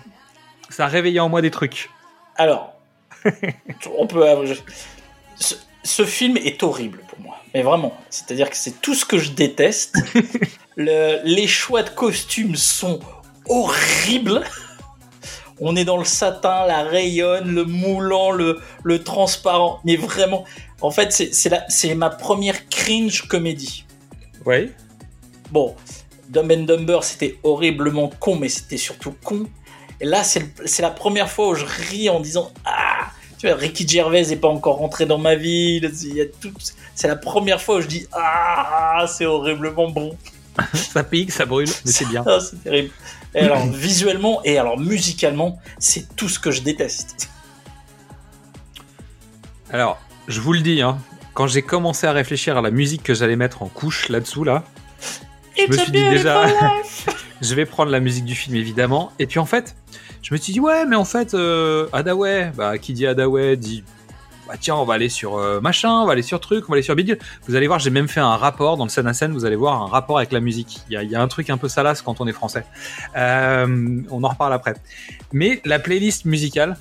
ça 0.70 0.86
a 0.86 0.88
réveillé 0.88 1.20
en 1.20 1.28
moi 1.28 1.42
des 1.42 1.52
trucs. 1.52 1.89
Alors, 2.38 2.73
on 3.98 4.08
peut. 4.08 4.24
Ce, 5.38 5.56
ce 5.84 6.06
film 6.06 6.38
est 6.38 6.64
horrible 6.64 7.00
pour 7.08 7.20
moi, 7.20 7.38
mais 7.54 7.62
vraiment. 7.62 7.94
C'est-à-dire 8.10 8.50
que 8.50 8.56
c'est 8.58 8.82
tout 8.82 8.94
ce 8.96 9.06
que 9.06 9.18
je 9.18 9.32
déteste. 9.32 9.96
Le- 10.76 11.20
les 11.24 11.46
choix 11.48 11.84
de 11.84 11.90
costumes 11.90 12.56
sont 12.56 13.00
horribles. 13.48 14.44
On 15.60 15.76
est 15.76 15.86
dans 15.86 15.98
le 15.98 16.06
satin, 16.06 16.66
la 16.68 16.82
rayonne, 16.84 17.54
le 17.54 17.64
moulant, 17.64 18.32
le, 18.32 18.60
le 18.84 19.04
transparent. 19.04 19.80
Mais 19.86 19.96
vraiment, 19.96 20.46
en 20.82 20.90
fait, 20.90 21.12
c'est 21.12 21.96
ma 21.96 22.10
première 22.10 22.68
cringe 22.70 23.28
comédie. 23.28 23.86
Ouais. 24.46 24.72
Bon, 25.52 25.76
Dumb 26.30 26.52
and 26.52 26.64
Dumber, 26.64 27.00
c'était 27.04 27.38
horriblement 27.44 28.08
con, 28.20 28.36
mais 28.38 28.50
c'était 28.50 28.78
surtout 28.78 29.16
con. 29.24 29.46
Et 30.04 30.06
là, 30.06 30.22
c'est 30.26 30.82
la 30.82 30.92
première 30.92 31.30
fois 31.30 31.48
où 31.48 31.56
je 31.56 31.63
ris 31.63 32.10
en 32.10 32.20
disant 32.20 32.52
Ah 32.66 33.08
Tu 33.39 33.48
vois, 33.48 33.56
Ricky 33.56 33.88
Gervais 33.88 34.24
n'est 34.24 34.36
pas 34.36 34.50
encore 34.50 34.76
rentré 34.76 35.06
dans 35.06 35.18
ma 35.18 35.36
vie. 35.36 35.82
C'est 36.94 37.08
la 37.08 37.16
première 37.16 37.62
fois 37.62 37.78
où 37.78 37.82
je 37.82 37.88
dis 37.88 38.06
Ah 38.12 39.06
C'est 39.08 39.26
horriblement 39.26 39.89
bon. 39.89 40.18
ça 40.74 41.06
pique, 41.06 41.32
ça 41.32 41.46
brûle, 41.46 41.70
mais 41.86 41.92
c'est 41.94 42.06
bien. 42.10 42.22
Ah, 42.28 42.39
c'est 42.42 42.62
terrible. 42.62 42.92
Et 43.34 43.39
alors, 43.39 43.66
visuellement 43.72 44.42
et 44.44 44.58
alors 44.58 44.78
musicalement, 44.78 45.58
c'est 45.80 46.13
tout 46.18 46.28
ce 46.28 46.38
que 46.38 46.52
je 46.52 46.63
déteste. 46.63 47.30
Alors, 49.72 50.02
je 50.28 50.42
vous 50.42 50.52
le 50.52 50.60
dis, 50.60 50.82
hein, 50.82 50.98
quand 51.34 51.48
j'ai 51.48 51.62
commencé 51.62 52.08
à 52.08 52.12
réfléchir 52.12 52.58
à 52.58 52.62
la 52.62 52.72
musique 52.72 53.04
que 53.04 53.13
j'allais 53.13 53.38
mettre 53.38 53.63
en 53.63 53.68
couche 53.68 54.10
là-dessous, 54.10 54.44
là, 54.44 54.66
je 55.58 55.72
me 55.72 55.78
suis 55.78 55.92
dit 55.94 56.10
déjà. 56.10 56.46
Je 57.44 57.54
vais 57.56 57.66
prendre 57.66 57.92
la 57.92 58.00
musique 58.00 58.26
du 58.26 58.36
film 58.36 58.56
évidemment. 58.56 59.12
Et 59.20 59.28
puis 59.28 59.40
en 59.40 59.46
fait, 59.46 59.76
je 60.22 60.34
me 60.34 60.40
suis 60.40 60.54
dit, 60.54 60.60
ouais, 60.60 60.86
mais 60.86 60.96
en 60.96 61.06
fait, 61.06 61.34
euh, 61.34 61.88
Hadaway, 61.94 62.52
bah, 62.56 62.78
qui 62.78 62.94
dit 62.94 63.06
Hadaway 63.06 63.58
dit 63.58 63.84
bah 64.46 64.56
tiens, 64.60 64.76
on 64.76 64.84
va 64.84 64.96
aller 64.96 65.08
sur 65.08 65.38
euh, 65.38 65.62
machin, 65.62 65.90
on 66.02 66.06
va 66.06 66.12
aller 66.12 66.22
sur 66.22 66.42
truc, 66.42 66.66
on 66.68 66.74
va 66.74 66.76
aller 66.76 66.84
sur 66.84 66.96
bidule. 66.96 67.18
Vous 67.48 67.56
allez 67.56 67.66
voir, 67.68 67.80
j'ai 67.80 67.90
même 67.92 68.10
fait 68.10 68.20
un 68.20 68.36
rapport 68.36 68.76
dans 68.76 68.84
le 68.84 68.90
scène 68.90 69.08
à 69.08 69.14
scène. 69.14 69.32
Vous 69.32 69.46
allez 69.46 69.56
voir 69.56 69.82
un 69.82 69.88
rapport 69.88 70.18
avec 70.18 70.34
la 70.34 70.42
musique. 70.42 70.82
Il 70.90 70.94
y 70.94 70.98
a, 70.98 71.04
il 71.04 71.10
y 71.10 71.16
a 71.16 71.22
un 71.22 71.28
truc 71.30 71.50
un 71.50 71.58
peu 71.58 71.70
salace 71.70 72.02
quand 72.02 72.20
on 72.20 72.28
est 72.28 72.34
français. 72.34 72.66
Euh, 73.16 74.02
on 74.12 74.22
en 74.24 74.28
reparle 74.28 74.52
après. 74.54 74.74
Mais 75.32 75.62
la 75.64 75.80
playlist 75.80 76.26
musicale, 76.26 76.76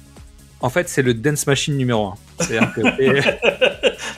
en 0.61 0.71
fait, 0.71 0.89
c'est 0.89 1.03
le 1.03 1.15
dance 1.15 1.47
machine 1.47 1.77
numéro 1.77 2.07
un. 2.09 2.15
C'est-à-dire 2.41 2.73
que 2.75 2.81
c'est- 2.97 3.41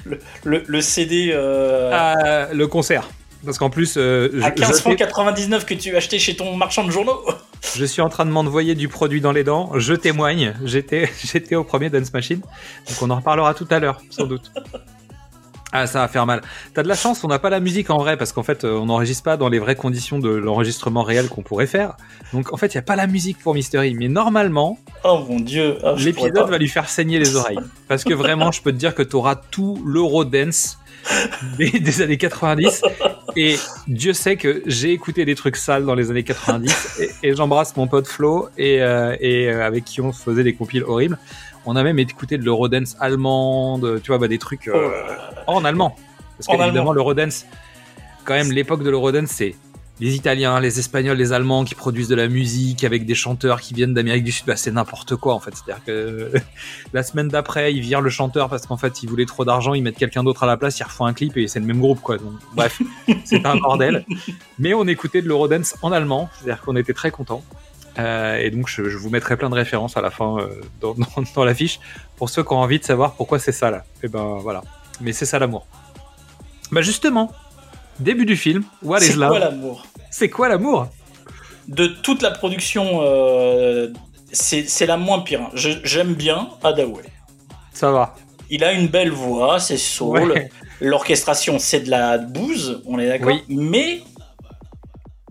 Le, 0.07 0.19
le- 0.45 0.65
le 0.67 0.81
CD 0.81 1.31
euh, 1.35 1.91
Euh, 1.93 2.47
le 2.53 2.67
concert. 2.67 3.09
Parce 3.45 3.59
qu'en 3.59 3.71
plus, 3.71 3.95
euh, 3.97 4.31
je- 4.33 4.43
à 4.43 4.49
je, 4.51 4.55
15 4.55 4.81
francs 4.81 4.97
99 4.97 5.65
que 5.67 5.75
tu 5.75 5.97
achetais 5.97 6.19
chez 6.19 6.37
ton 6.37 6.57
marchand 6.57 6.85
de 6.85 6.91
journaux. 6.91 7.21
je 7.77 7.85
suis 7.85 8.03
en 8.03 8.09
train 8.09 8.25
de 8.27 8.31
m'envoyer 8.31 8.75
du 8.75 8.89
produit 8.89 9.21
dans 9.21 9.33
les 9.33 9.45
dents. 9.45 9.71
Je 9.77 9.95
témoigne. 9.95 10.55
J'étais, 10.65 11.11
j'étais 11.25 11.55
au 11.57 11.65
premier 11.65 11.91
Dance 11.91 12.13
Machine. 12.13 12.41
Donc 12.41 13.03
on 13.03 13.11
en 13.11 13.17
reparlera 13.17 13.55
tout 13.55 13.67
à 13.71 13.79
l'heure, 13.79 14.01
sans 14.11 14.27
doute. 14.27 14.51
Ah, 15.77 15.89
ça 15.89 15.99
va 16.03 16.07
faire 16.07 16.25
mal. 16.25 16.41
T'as 16.73 16.85
de 16.85 16.89
la 16.89 16.95
chance, 16.95 17.25
on 17.25 17.27
n'a 17.27 17.41
pas 17.41 17.51
la 17.51 17.59
musique 17.59 17.91
en 17.91 17.99
vrai, 17.99 18.17
parce 18.17 18.31
qu'en 18.33 18.45
fait, 18.45 18.63
euh, 18.63 18.79
on 18.79 18.87
n'enregistre 18.87 19.25
pas 19.25 19.37
dans 19.37 19.49
les 19.49 19.59
vraies 19.59 19.75
conditions 19.75 20.21
de 20.21 20.29
l'enregistrement 20.29 21.03
réel 21.03 21.29
qu'on 21.29 21.43
pourrait 21.43 21.67
faire. 21.67 21.97
Donc 22.33 22.53
en 22.53 22.57
fait, 22.57 22.73
il 22.73 22.77
n'y 22.77 22.79
a 22.79 22.83
pas 22.83 22.95
la 22.95 23.09
musique 23.09 23.39
pour 23.41 23.55
Mystery. 23.55 23.93
Mais 23.95 24.07
normalement, 24.07 24.79
Oh 25.03 25.25
mon 25.29 25.41
dieu. 25.41 25.79
Ah, 25.83 25.97
l'épisode 25.99 26.49
va 26.49 26.59
lui 26.59 26.69
faire 26.69 26.89
saigner 26.89 27.19
les 27.19 27.35
oreilles. 27.35 27.59
Parce 27.89 28.05
que 28.05 28.15
vraiment, 28.15 28.53
je 28.53 28.63
peux 28.63 28.71
te 28.71 28.77
dire 28.77 28.95
que 28.95 29.03
tu 29.03 29.17
auras 29.17 29.35
tout 29.35 29.83
l'Eurodance 29.85 30.79
des, 31.59 31.71
des 31.73 32.03
années 32.03 32.19
90. 32.19 32.83
Et 33.37 33.57
Dieu 33.89 34.13
sait 34.13 34.37
que 34.37 34.63
j'ai 34.67 34.93
écouté 34.93 35.25
des 35.25 35.35
trucs 35.35 35.57
sales 35.57 35.85
dans 35.85 35.95
les 35.95 36.11
années 36.11 36.23
90. 36.23 36.99
Et, 37.23 37.29
et 37.29 37.35
j'embrasse 37.35 37.77
mon 37.77 37.87
pote 37.87 38.07
Flo, 38.07 38.49
et, 38.57 38.81
euh, 38.83 39.17
et 39.21 39.49
euh, 39.49 39.67
avec 39.67 39.85
qui 39.85 40.01
on 40.01 40.13
faisait 40.13 40.45
des 40.45 40.55
compiles 40.55 40.85
horribles. 40.85 41.19
On 41.67 41.77
a 41.77 41.83
même 41.83 41.99
écouté 41.99 42.39
de 42.39 42.45
l'Eurodance 42.45 42.97
allemande, 43.01 44.01
tu 44.03 44.09
vois, 44.09 44.19
bah, 44.19 44.29
des 44.29 44.39
trucs 44.39 44.69
euh, 44.69 44.91
en 45.47 45.65
allemand. 45.65 45.97
Parce 46.39 46.49
En 46.49 46.53
qu'évidemment, 46.53 46.81
allemand. 46.81 46.93
l'Eurodance, 46.93 47.47
quand 48.25 48.35
même, 48.35 48.53
l'époque 48.53 48.83
de 48.83 48.91
l'Eurodance, 48.91 49.31
c'est 49.31 49.55
les 50.01 50.17
Italiens, 50.17 50.59
les 50.59 50.79
Espagnols, 50.79 51.17
les 51.17 51.33
Allemands 51.33 51.65
qui 51.65 51.75
produisent 51.75 52.09
de 52.09 52.17
la 52.17 52.27
musique 52.27 52.83
avec 52.83 53.07
des 53.07 53.15
chanteurs 53.15 53.61
qui 53.61 53.75
viennent 53.75 53.95
d'Amérique 53.95 54.25
du 54.25 54.33
Sud. 54.33 54.47
Bah, 54.47 54.57
c'est 54.57 54.73
n'importe 54.73 55.15
quoi 55.17 55.35
en 55.35 55.41
fait. 55.41 55.53
C'est-à-dire 55.55 55.85
que 55.85 56.33
la 56.93 57.03
semaine 57.03 57.29
d'après, 57.29 57.73
ils 57.73 57.81
virent 57.81 58.01
le 58.01 58.11
chanteur 58.11 58.49
parce 58.49 58.67
qu'en 58.67 58.77
fait, 58.77 59.03
ils 59.03 59.09
voulaient 59.09 59.27
trop 59.27 59.45
d'argent, 59.45 59.73
ils 59.75 59.83
mettent 59.83 59.99
quelqu'un 59.99 60.25
d'autre 60.25 60.43
à 60.43 60.47
la 60.47 60.57
place, 60.57 60.79
ils 60.81 60.85
refont 60.85 61.07
un 61.07 61.13
clip 61.13 61.37
et 61.37 61.47
c'est 61.47 61.61
le 61.61 61.67
même 61.67 61.81
groupe 61.81 62.01
quoi. 62.01 62.19
Donc, 62.19 62.33
bref, 62.55 62.83
c'est 63.25 63.47
un 63.47 63.57
bordel. 63.57 64.05
Mais 64.59 64.75
on 64.75 64.87
écoutait 64.87 65.23
de 65.23 65.29
l'Eurodance 65.29 65.77
en 65.83 65.93
allemand, 65.93 66.29
c'est-à-dire 66.35 66.63
qu'on 66.63 66.77
était 66.77 66.95
très 66.95 67.11
contents. 67.11 67.45
Euh, 67.99 68.39
et 68.39 68.51
donc, 68.51 68.69
je, 68.69 68.89
je 68.89 68.99
vous 68.99 69.11
mettrai 69.11 69.37
plein 69.37 69.51
de 69.51 69.55
références 69.55 69.97
à 69.97 70.01
la 70.01 70.11
fin 70.11 70.39
euh, 70.39 70.49
dans, 70.81 70.95
dans, 70.99 71.07
dans 71.35 71.45
la 71.45 71.55
fiche 71.55 71.79
pour 72.17 72.29
ceux 72.29 72.43
qui 72.43 72.53
ont 72.53 72.59
envie 72.59 72.81
de 72.81 72.85
savoir 72.85 73.15
pourquoi 73.15 73.39
c'est 73.39 73.53
ça 73.53 73.71
là. 73.71 73.85
Et 74.03 74.09
ben 74.09 74.39
voilà. 74.41 74.63
Mais 75.01 75.13
c'est 75.13 75.27
ça 75.27 75.39
l'amour. 75.39 75.67
Bah 76.73 76.81
justement, 76.81 77.31
début 78.01 78.27
du 78.27 78.37
film, 78.37 78.65
What 78.83 78.99
is 78.99 79.05
C'est 79.07 79.17
Love 79.17 79.31
quoi 79.31 79.39
l'amour 79.39 79.87
C'est 80.11 80.31
quoi 80.31 80.49
l'amour 80.49 80.89
De 81.69 81.87
toute 81.87 82.23
la 82.23 82.31
production, 82.31 83.01
euh, 83.03 83.89
c'est 84.33 84.69
c'est 84.69 84.87
la 84.87 84.97
moins 84.97 85.21
pire. 85.21 85.51
J'aime 85.55 86.15
bien 86.15 86.49
Hadaway. 86.63 87.05
Ça 87.73 87.91
va. 87.91 88.15
Il 88.51 88.63
a 88.63 88.73
une 88.73 88.89
belle 88.89 89.11
voix, 89.11 89.59
c'est 89.59 89.79
soul. 89.79 90.33
Ouais. 90.33 90.51
L'orchestration, 90.81 91.59
c'est 91.59 91.81
de 91.81 91.91
la 91.91 92.19
bouse, 92.19 92.83
on 92.87 92.99
est 92.99 93.09
d'accord. 93.09 93.29
Oui. 93.29 93.43
Mais, 93.49 94.03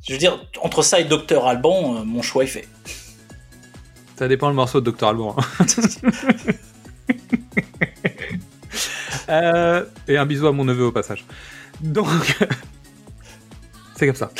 je 0.08 0.14
veux 0.14 0.20
dire, 0.20 0.40
entre 0.62 0.82
ça 0.82 1.00
et 1.00 1.04
Docteur 1.04 1.48
Alban, 1.48 1.96
euh, 1.98 2.04
mon 2.04 2.22
choix 2.22 2.44
est 2.44 2.48
fait. 2.48 2.68
Ça 4.18 4.28
dépend 4.28 4.48
le 4.48 4.56
morceau 4.56 4.82
de 4.82 4.90
Dr. 4.90 5.08
Alban. 5.08 5.36
hein. 5.38 5.66
Euh, 9.30 9.86
et 10.08 10.18
un 10.18 10.26
bisou 10.26 10.48
à 10.48 10.52
mon 10.52 10.66
neveu 10.66 10.86
au 10.86 10.92
passage. 10.92 11.24
Donc, 11.82 12.08
c'est 13.96 14.06
comme 14.06 14.16
ça. 14.16 14.32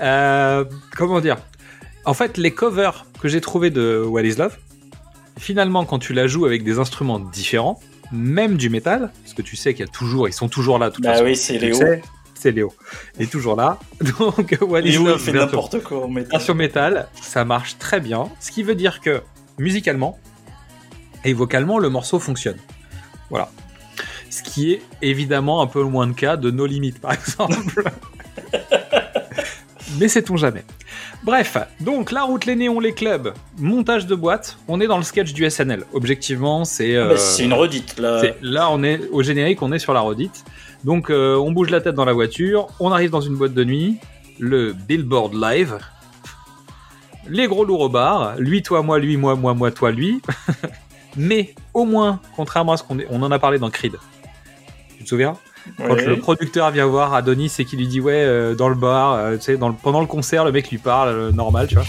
Euh, 0.00 0.64
comment 0.96 1.20
dire? 1.20 1.36
En 2.04 2.14
fait, 2.14 2.36
les 2.38 2.52
covers 2.52 3.06
que 3.20 3.28
j'ai 3.28 3.40
trouvés 3.40 3.70
de 3.70 4.02
What 4.04 4.22
is 4.22 4.36
Love, 4.36 4.56
finalement, 5.38 5.84
quand 5.84 5.98
tu 5.98 6.12
la 6.12 6.26
joues 6.26 6.46
avec 6.46 6.64
des 6.64 6.78
instruments 6.78 7.18
différents, 7.20 7.80
même 8.10 8.56
du 8.56 8.68
métal, 8.70 9.10
parce 9.22 9.34
que 9.34 9.42
tu 9.42 9.56
sais 9.56 9.72
qu'il 9.74 9.86
y 9.86 9.88
a 9.88 9.92
toujours, 9.92 10.28
ils 10.28 10.32
sont 10.32 10.48
toujours 10.48 10.78
là. 10.78 10.90
toute 10.90 11.04
Bah 11.04 11.12
façon. 11.12 11.24
oui, 11.24 11.36
c'est 11.36 11.58
Léo. 11.58 11.74
sais, 11.74 12.02
C'est 12.34 12.50
Léo. 12.50 12.72
Il 13.18 13.22
est 13.24 13.30
toujours 13.30 13.56
là. 13.56 13.78
Donc, 14.18 14.56
What 14.60 14.80
is 14.80 14.92
Léo, 14.92 15.02
il 15.02 15.06
Love, 15.06 15.20
fait 15.20 15.32
n'importe 15.32 15.82
quoi 15.82 16.04
en 16.04 16.08
métal. 16.08 16.30
version 16.32 16.54
métal, 16.54 17.08
ça 17.20 17.44
marche 17.44 17.78
très 17.78 18.00
bien. 18.00 18.28
Ce 18.40 18.50
qui 18.50 18.62
veut 18.62 18.74
dire 18.74 19.00
que 19.00 19.22
musicalement 19.58 20.18
et 21.24 21.32
vocalement, 21.34 21.78
le 21.78 21.88
morceau 21.88 22.18
fonctionne. 22.18 22.58
Voilà. 23.30 23.50
Ce 24.32 24.42
qui 24.42 24.72
est 24.72 24.82
évidemment 25.02 25.60
un 25.60 25.66
peu 25.66 25.82
moins 25.82 26.06
le 26.06 26.14
cas 26.14 26.38
de 26.38 26.50
No 26.50 26.64
Limit, 26.64 26.92
par 26.92 27.12
exemple. 27.12 27.84
Mais 29.98 30.08
sait-on 30.08 30.38
jamais. 30.38 30.64
Bref, 31.22 31.58
donc 31.80 32.12
la 32.12 32.22
route, 32.22 32.46
les 32.46 32.56
néons, 32.56 32.80
les 32.80 32.94
clubs, 32.94 33.34
montage 33.58 34.06
de 34.06 34.14
boîte, 34.14 34.56
on 34.68 34.80
est 34.80 34.86
dans 34.86 34.96
le 34.96 35.02
sketch 35.02 35.34
du 35.34 35.48
SNL. 35.50 35.84
Objectivement, 35.92 36.64
c'est. 36.64 36.96
Ah 36.96 37.00
euh, 37.00 37.08
bah, 37.10 37.16
c'est 37.18 37.44
une 37.44 37.52
redite, 37.52 37.98
là. 37.98 38.22
Là, 38.40 38.70
on 38.70 38.82
est 38.82 39.06
au 39.10 39.22
générique, 39.22 39.60
on 39.60 39.70
est 39.70 39.78
sur 39.78 39.92
la 39.92 40.00
redite. 40.00 40.44
Donc, 40.82 41.10
euh, 41.10 41.36
on 41.36 41.52
bouge 41.52 41.68
la 41.68 41.82
tête 41.82 41.94
dans 41.94 42.06
la 42.06 42.14
voiture, 42.14 42.68
on 42.80 42.90
arrive 42.90 43.10
dans 43.10 43.20
une 43.20 43.36
boîte 43.36 43.52
de 43.52 43.64
nuit, 43.64 43.98
le 44.38 44.72
Billboard 44.72 45.34
Live, 45.34 45.76
les 47.28 47.48
gros 47.48 47.66
lourds 47.66 47.82
au 47.82 47.88
bar, 47.90 48.36
lui, 48.38 48.62
toi, 48.62 48.80
moi, 48.80 48.98
lui, 48.98 49.18
moi, 49.18 49.36
moi, 49.36 49.52
moi, 49.52 49.70
toi, 49.70 49.90
lui. 49.90 50.22
Mais 51.18 51.54
au 51.74 51.84
moins, 51.84 52.18
contrairement 52.34 52.72
à 52.72 52.76
ce 52.78 52.82
qu'on 52.82 52.96
on 53.10 53.22
en 53.22 53.30
a 53.30 53.38
parlé 53.38 53.58
dans 53.58 53.68
Creed. 53.68 53.96
Tu 55.02 55.06
te 55.06 55.08
souviens 55.08 55.36
Quand 55.78 55.96
le 56.06 56.16
producteur 56.20 56.70
vient 56.70 56.86
voir 56.86 57.12
Adonis 57.12 57.52
et 57.58 57.64
qu'il 57.64 57.80
lui 57.80 57.88
dit 57.88 58.00
ouais 58.00 58.22
euh, 58.24 58.54
dans 58.54 58.68
le 58.68 58.76
bar, 58.76 59.14
euh, 59.14 59.36
tu 59.36 59.42
sais, 59.42 59.56
dans 59.56 59.68
le- 59.68 59.74
pendant 59.74 60.00
le 60.00 60.06
concert, 60.06 60.44
le 60.44 60.52
mec 60.52 60.70
lui 60.70 60.78
parle 60.78 61.08
euh, 61.08 61.32
normal, 61.32 61.66
tu 61.66 61.74
vois. 61.74 61.84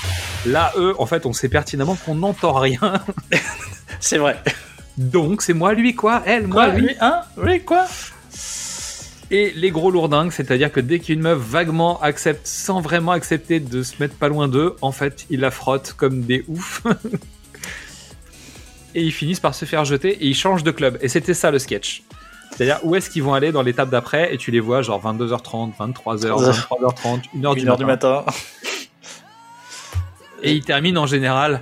Là, 0.47 0.71
eux, 0.77 0.95
en 0.97 1.05
fait, 1.05 1.27
on 1.27 1.33
sait 1.33 1.47
pertinemment 1.47 1.95
qu'on 1.95 2.15
n'entend 2.15 2.53
rien. 2.53 2.79
C'est 3.99 4.17
vrai. 4.17 4.41
Donc, 4.97 5.41
c'est 5.43 5.53
moi, 5.53 5.73
lui, 5.73 5.93
quoi? 5.95 6.21
Elle, 6.25 6.47
moi, 6.47 6.67
lui, 6.69 6.89
hein? 7.01 7.21
Oui, 7.37 7.61
quoi? 7.61 7.85
Et 9.31 9.51
les 9.55 9.71
gros 9.71 9.89
lourdingues, 9.91 10.31
c'est-à-dire 10.31 10.71
que 10.71 10.79
dès 10.79 10.99
qu'une 10.99 11.21
meuf 11.21 11.39
vaguement 11.39 12.01
accepte, 12.01 12.45
sans 12.45 12.81
vraiment 12.81 13.11
accepter 13.11 13.59
de 13.59 13.81
se 13.83 13.93
mettre 13.99 14.15
pas 14.15 14.27
loin 14.27 14.47
d'eux, 14.47 14.75
en 14.81 14.91
fait, 14.91 15.25
ils 15.29 15.39
la 15.39 15.51
frottent 15.51 15.93
comme 15.93 16.21
des 16.23 16.43
oufs. 16.47 16.83
et 18.95 19.01
ils 19.01 19.11
finissent 19.11 19.39
par 19.39 19.55
se 19.55 19.65
faire 19.65 19.85
jeter 19.85 20.09
et 20.09 20.27
ils 20.27 20.35
changent 20.35 20.63
de 20.63 20.71
club. 20.71 20.97
Et 21.01 21.07
c'était 21.07 21.33
ça 21.33 21.51
le 21.51 21.59
sketch. 21.59 22.03
C'est-à-dire 22.55 22.79
où 22.83 22.95
est-ce 22.95 23.09
qu'ils 23.09 23.23
vont 23.23 23.33
aller 23.33 23.51
dans 23.51 23.61
l'étape 23.63 23.89
d'après 23.89 24.33
et 24.33 24.37
tu 24.37 24.51
les 24.51 24.59
vois 24.59 24.81
genre 24.81 25.01
22h30, 25.03 25.71
23h, 25.79 26.53
23h30, 26.69 27.21
1h 27.35 27.55
du, 27.55 27.61
Une 27.61 27.69
heure 27.69 27.77
du 27.77 27.85
matin. 27.85 28.23
Et 30.43 30.53
ils 30.53 30.63
terminent 30.63 31.01
en 31.01 31.05
général 31.07 31.61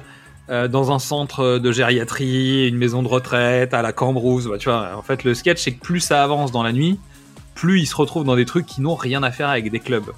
euh, 0.50 0.68
dans 0.68 0.92
un 0.92 1.00
centre 1.00 1.60
de 1.60 1.72
gériatrie, 1.72 2.68
une 2.68 2.78
maison 2.78 3.04
de 3.04 3.08
retraite, 3.08 3.74
à 3.74 3.82
la 3.82 3.94
Cambrousse. 3.94 4.48
Bah, 4.48 4.58
tu 4.58 4.70
vois, 4.70 4.96
en 4.98 5.02
fait, 5.02 5.24
le 5.24 5.34
sketch, 5.34 5.62
c'est 5.62 5.72
que 5.74 5.80
plus 5.80 6.00
ça 6.02 6.24
avance 6.24 6.52
dans 6.52 6.64
la 6.64 6.74
nuit, 6.74 7.00
plus 7.56 7.80
ils 7.80 7.86
se 7.86 7.96
retrouvent 7.96 8.26
dans 8.26 8.36
des 8.36 8.46
trucs 8.46 8.66
qui 8.66 8.82
n'ont 8.82 8.96
rien 8.96 9.24
à 9.24 9.32
faire 9.32 9.50
avec 9.50 9.70
des 9.72 9.80
clubs. 9.80 10.12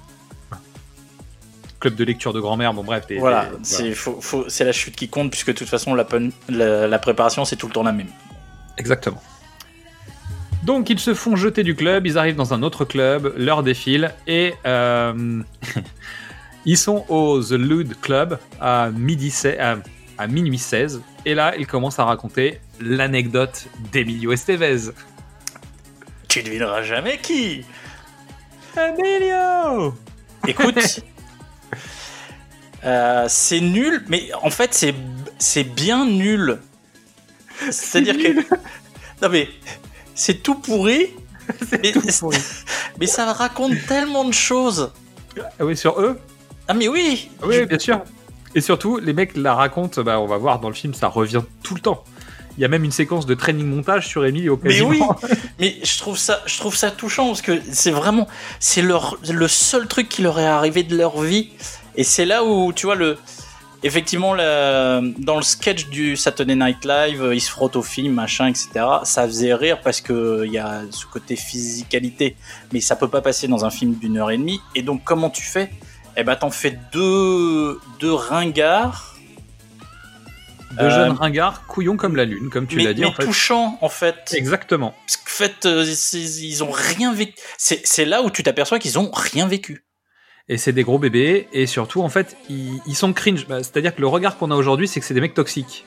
Club 1.78 1.94
de 1.94 2.04
lecture 2.04 2.32
de 2.32 2.40
grand-mère, 2.40 2.72
bon 2.72 2.82
bref. 2.82 3.06
des- 3.06 3.18
Voilà, 3.18 3.48
c'est 3.62 3.92
faut- 3.92 4.18
faut- 4.20 4.46
c'est 4.48 4.64
la 4.64 4.72
chute 4.72 4.96
qui 4.96 5.08
compte, 5.08 5.30
puisque 5.30 5.48
de 5.48 5.52
toute 5.52 5.68
façon, 5.68 5.94
la, 5.94 6.88
la 6.88 6.98
préparation, 6.98 7.44
c'est 7.44 7.56
tout 7.56 7.66
le 7.66 7.72
temps 7.74 7.82
la 7.82 7.92
même. 7.92 8.08
Exactement. 8.78 9.22
Donc 10.64 10.88
ils 10.90 10.98
se 10.98 11.14
font 11.14 11.36
jeter 11.36 11.62
du 11.62 11.74
club, 11.74 12.06
ils 12.06 12.16
arrivent 12.18 12.36
dans 12.36 12.54
un 12.54 12.62
autre 12.62 12.84
club, 12.84 13.34
l'heure 13.36 13.62
défile 13.62 14.12
et 14.26 14.54
euh, 14.66 15.42
ils 16.64 16.78
sont 16.78 17.04
au 17.08 17.42
The 17.42 17.52
Lude 17.52 18.00
Club 18.00 18.38
à, 18.60 18.90
midi 18.90 19.30
se- 19.30 19.58
à, 19.60 19.76
à 20.16 20.26
minuit 20.26 20.58
16 20.58 21.02
et 21.26 21.34
là 21.34 21.54
ils 21.58 21.66
commencent 21.66 21.98
à 21.98 22.04
raconter 22.04 22.60
l'anecdote 22.80 23.66
d'Emilio 23.92 24.32
Estevez. 24.32 24.90
Tu 26.28 26.42
devineras 26.42 26.82
jamais 26.82 27.18
qui 27.18 27.64
Emilio 28.76 29.94
Écoute, 30.48 31.00
euh, 32.84 33.24
c'est 33.28 33.60
nul, 33.60 34.02
mais 34.08 34.30
en 34.42 34.50
fait, 34.50 34.74
c'est 34.74 34.94
c'est 35.38 35.64
bien 35.64 36.04
nul. 36.06 36.58
C'est-à-dire 37.70 38.16
que. 38.18 38.40
Non, 39.22 39.28
mais 39.30 39.48
c'est 40.14 40.42
tout 40.42 40.56
pourri. 40.56 41.08
mais, 41.72 41.92
mais 43.00 43.06
ça 43.06 43.32
raconte 43.32 43.74
tellement 43.86 44.24
de 44.24 44.32
choses. 44.32 44.92
Ah 45.38 45.64
oui, 45.64 45.76
sur 45.76 46.00
eux 46.00 46.18
Ah, 46.68 46.74
mais 46.74 46.88
oui 46.88 47.30
Oui, 47.42 47.66
bien 47.66 47.78
sûr. 47.78 48.00
Et 48.54 48.60
surtout, 48.60 48.98
les 48.98 49.12
mecs 49.12 49.36
la 49.36 49.54
racontent, 49.54 50.02
bah, 50.02 50.20
on 50.20 50.26
va 50.26 50.38
voir 50.38 50.60
dans 50.60 50.68
le 50.68 50.74
film, 50.74 50.94
ça 50.94 51.08
revient 51.08 51.42
tout 51.62 51.74
le 51.74 51.80
temps. 51.80 52.04
Il 52.56 52.60
y 52.60 52.64
a 52.64 52.68
même 52.68 52.84
une 52.84 52.92
séquence 52.92 53.26
de 53.26 53.34
training 53.34 53.66
montage 53.66 54.06
sur 54.06 54.24
Emilio. 54.24 54.60
Mais 54.62 54.80
oui, 54.80 55.02
mais 55.58 55.76
je 55.82 55.98
trouve 55.98 56.16
ça, 56.16 56.40
je 56.46 56.56
trouve 56.58 56.76
ça 56.76 56.92
touchant 56.92 57.26
parce 57.26 57.42
que 57.42 57.60
c'est 57.72 57.90
vraiment, 57.90 58.28
c'est 58.60 58.82
leur, 58.82 59.18
le 59.28 59.48
seul 59.48 59.88
truc 59.88 60.08
qui 60.08 60.22
leur 60.22 60.38
est 60.38 60.46
arrivé 60.46 60.84
de 60.84 60.96
leur 60.96 61.20
vie, 61.20 61.50
et 61.96 62.04
c'est 62.04 62.24
là 62.24 62.44
où 62.44 62.72
tu 62.72 62.86
vois 62.86 62.94
le, 62.94 63.18
effectivement, 63.84 64.34
dans 64.34 65.36
le 65.36 65.42
sketch 65.42 65.86
du 65.88 66.16
Saturday 66.16 66.56
Night 66.56 66.84
Live, 66.84 67.22
euh, 67.22 67.34
il 67.34 67.40
se 67.40 67.50
frotte 67.50 67.76
au 67.76 67.82
film, 67.82 68.14
machin, 68.14 68.48
etc. 68.48 68.68
Ça 69.04 69.26
faisait 69.26 69.54
rire 69.54 69.80
parce 69.82 70.00
que 70.00 70.42
il 70.44 70.52
y 70.52 70.58
a 70.58 70.82
ce 70.90 71.06
côté 71.06 71.36
physicalité, 71.36 72.36
mais 72.72 72.80
ça 72.80 72.96
peut 72.96 73.08
pas 73.08 73.20
passer 73.20 73.46
dans 73.46 73.64
un 73.64 73.70
film 73.70 73.94
d'une 73.94 74.16
heure 74.18 74.30
et 74.30 74.38
demie. 74.38 74.60
Et 74.74 74.82
donc, 74.82 75.04
comment 75.04 75.30
tu 75.30 75.42
fais? 75.42 75.70
Eh 76.16 76.24
ben, 76.24 76.34
t'en 76.34 76.50
fais 76.50 76.78
deux, 76.92 77.78
deux 78.00 78.12
ringards. 78.12 79.14
De 80.72 80.82
Euh, 80.82 80.90
jeunes 80.90 81.12
ringards, 81.12 81.66
couillons 81.66 81.96
comme 81.96 82.16
la 82.16 82.24
lune, 82.24 82.50
comme 82.50 82.66
tu 82.66 82.78
l'as 82.80 82.94
dit 82.94 83.02
mais 83.02 83.06
en 83.06 83.12
fait. 83.12 83.24
touchants 83.24 83.78
en 83.80 83.88
fait. 83.88 84.34
Exactement. 84.36 84.92
Parce 85.06 85.18
qu'en 85.18 85.30
fait, 85.30 85.66
euh, 85.66 85.84
ils 86.14 86.64
ont 86.64 86.70
rien 86.72 87.12
vécu. 87.12 87.34
C'est 87.58 87.86
c'est 87.86 88.04
là 88.04 88.22
où 88.22 88.30
tu 88.30 88.42
t'aperçois 88.42 88.80
qu'ils 88.80 88.98
ont 88.98 89.10
rien 89.12 89.46
vécu. 89.46 89.84
Et 90.48 90.58
c'est 90.58 90.72
des 90.72 90.82
gros 90.82 90.98
bébés, 90.98 91.48
et 91.54 91.66
surtout, 91.66 92.02
en 92.02 92.10
fait, 92.10 92.36
ils, 92.50 92.78
ils 92.86 92.94
sont 92.94 93.12
cringe. 93.14 93.46
Bah, 93.46 93.62
C'est-à-dire 93.62 93.94
que 93.94 94.00
le 94.02 94.06
regard 94.08 94.36
qu'on 94.36 94.50
a 94.50 94.54
aujourd'hui, 94.54 94.86
c'est 94.86 95.00
que 95.00 95.06
c'est 95.06 95.14
des 95.14 95.22
mecs 95.22 95.32
toxiques. 95.34 95.86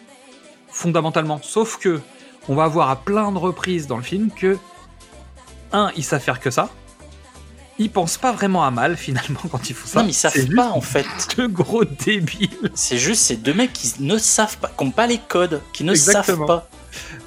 Fondamentalement. 0.69 1.39
Sauf 1.43 1.77
que, 1.77 2.01
on 2.49 2.55
va 2.55 2.67
voir 2.67 2.89
à 2.89 2.95
plein 2.95 3.31
de 3.31 3.37
reprises 3.37 3.85
dans 3.85 3.97
le 3.97 4.03
film 4.03 4.31
que, 4.31 4.57
un, 5.73 5.91
ils 5.95 6.03
savent 6.03 6.21
faire 6.23 6.39
que 6.39 6.49
ça. 6.49 6.69
Ils 7.77 7.91
pensent 7.91 8.17
pas 8.17 8.31
vraiment 8.31 8.63
à 8.65 8.71
mal, 8.71 8.97
finalement, 8.97 9.41
quand 9.51 9.69
ils 9.69 9.75
font 9.75 9.87
ça. 9.87 9.99
non, 9.99 10.05
mais 10.05 10.11
ils 10.11 10.15
savent 10.15 10.55
pas 10.55 10.69
en 10.71 10.81
fait. 10.81 11.05
Deux 11.37 11.47
gros 11.47 11.85
débiles. 11.85 12.71
C'est 12.73 12.97
juste 12.97 13.21
ces 13.21 13.35
deux 13.37 13.53
mecs 13.53 13.73
qui 13.73 13.93
ne 13.99 14.17
savent 14.17 14.57
pas, 14.57 14.71
qui 14.75 14.83
n'ont 14.83 14.89
pas 14.91 15.05
les 15.05 15.19
codes, 15.19 15.61
qui 15.71 15.83
ne 15.83 15.91
Exactement. 15.91 16.47
savent 16.47 16.47
pas. 16.47 16.69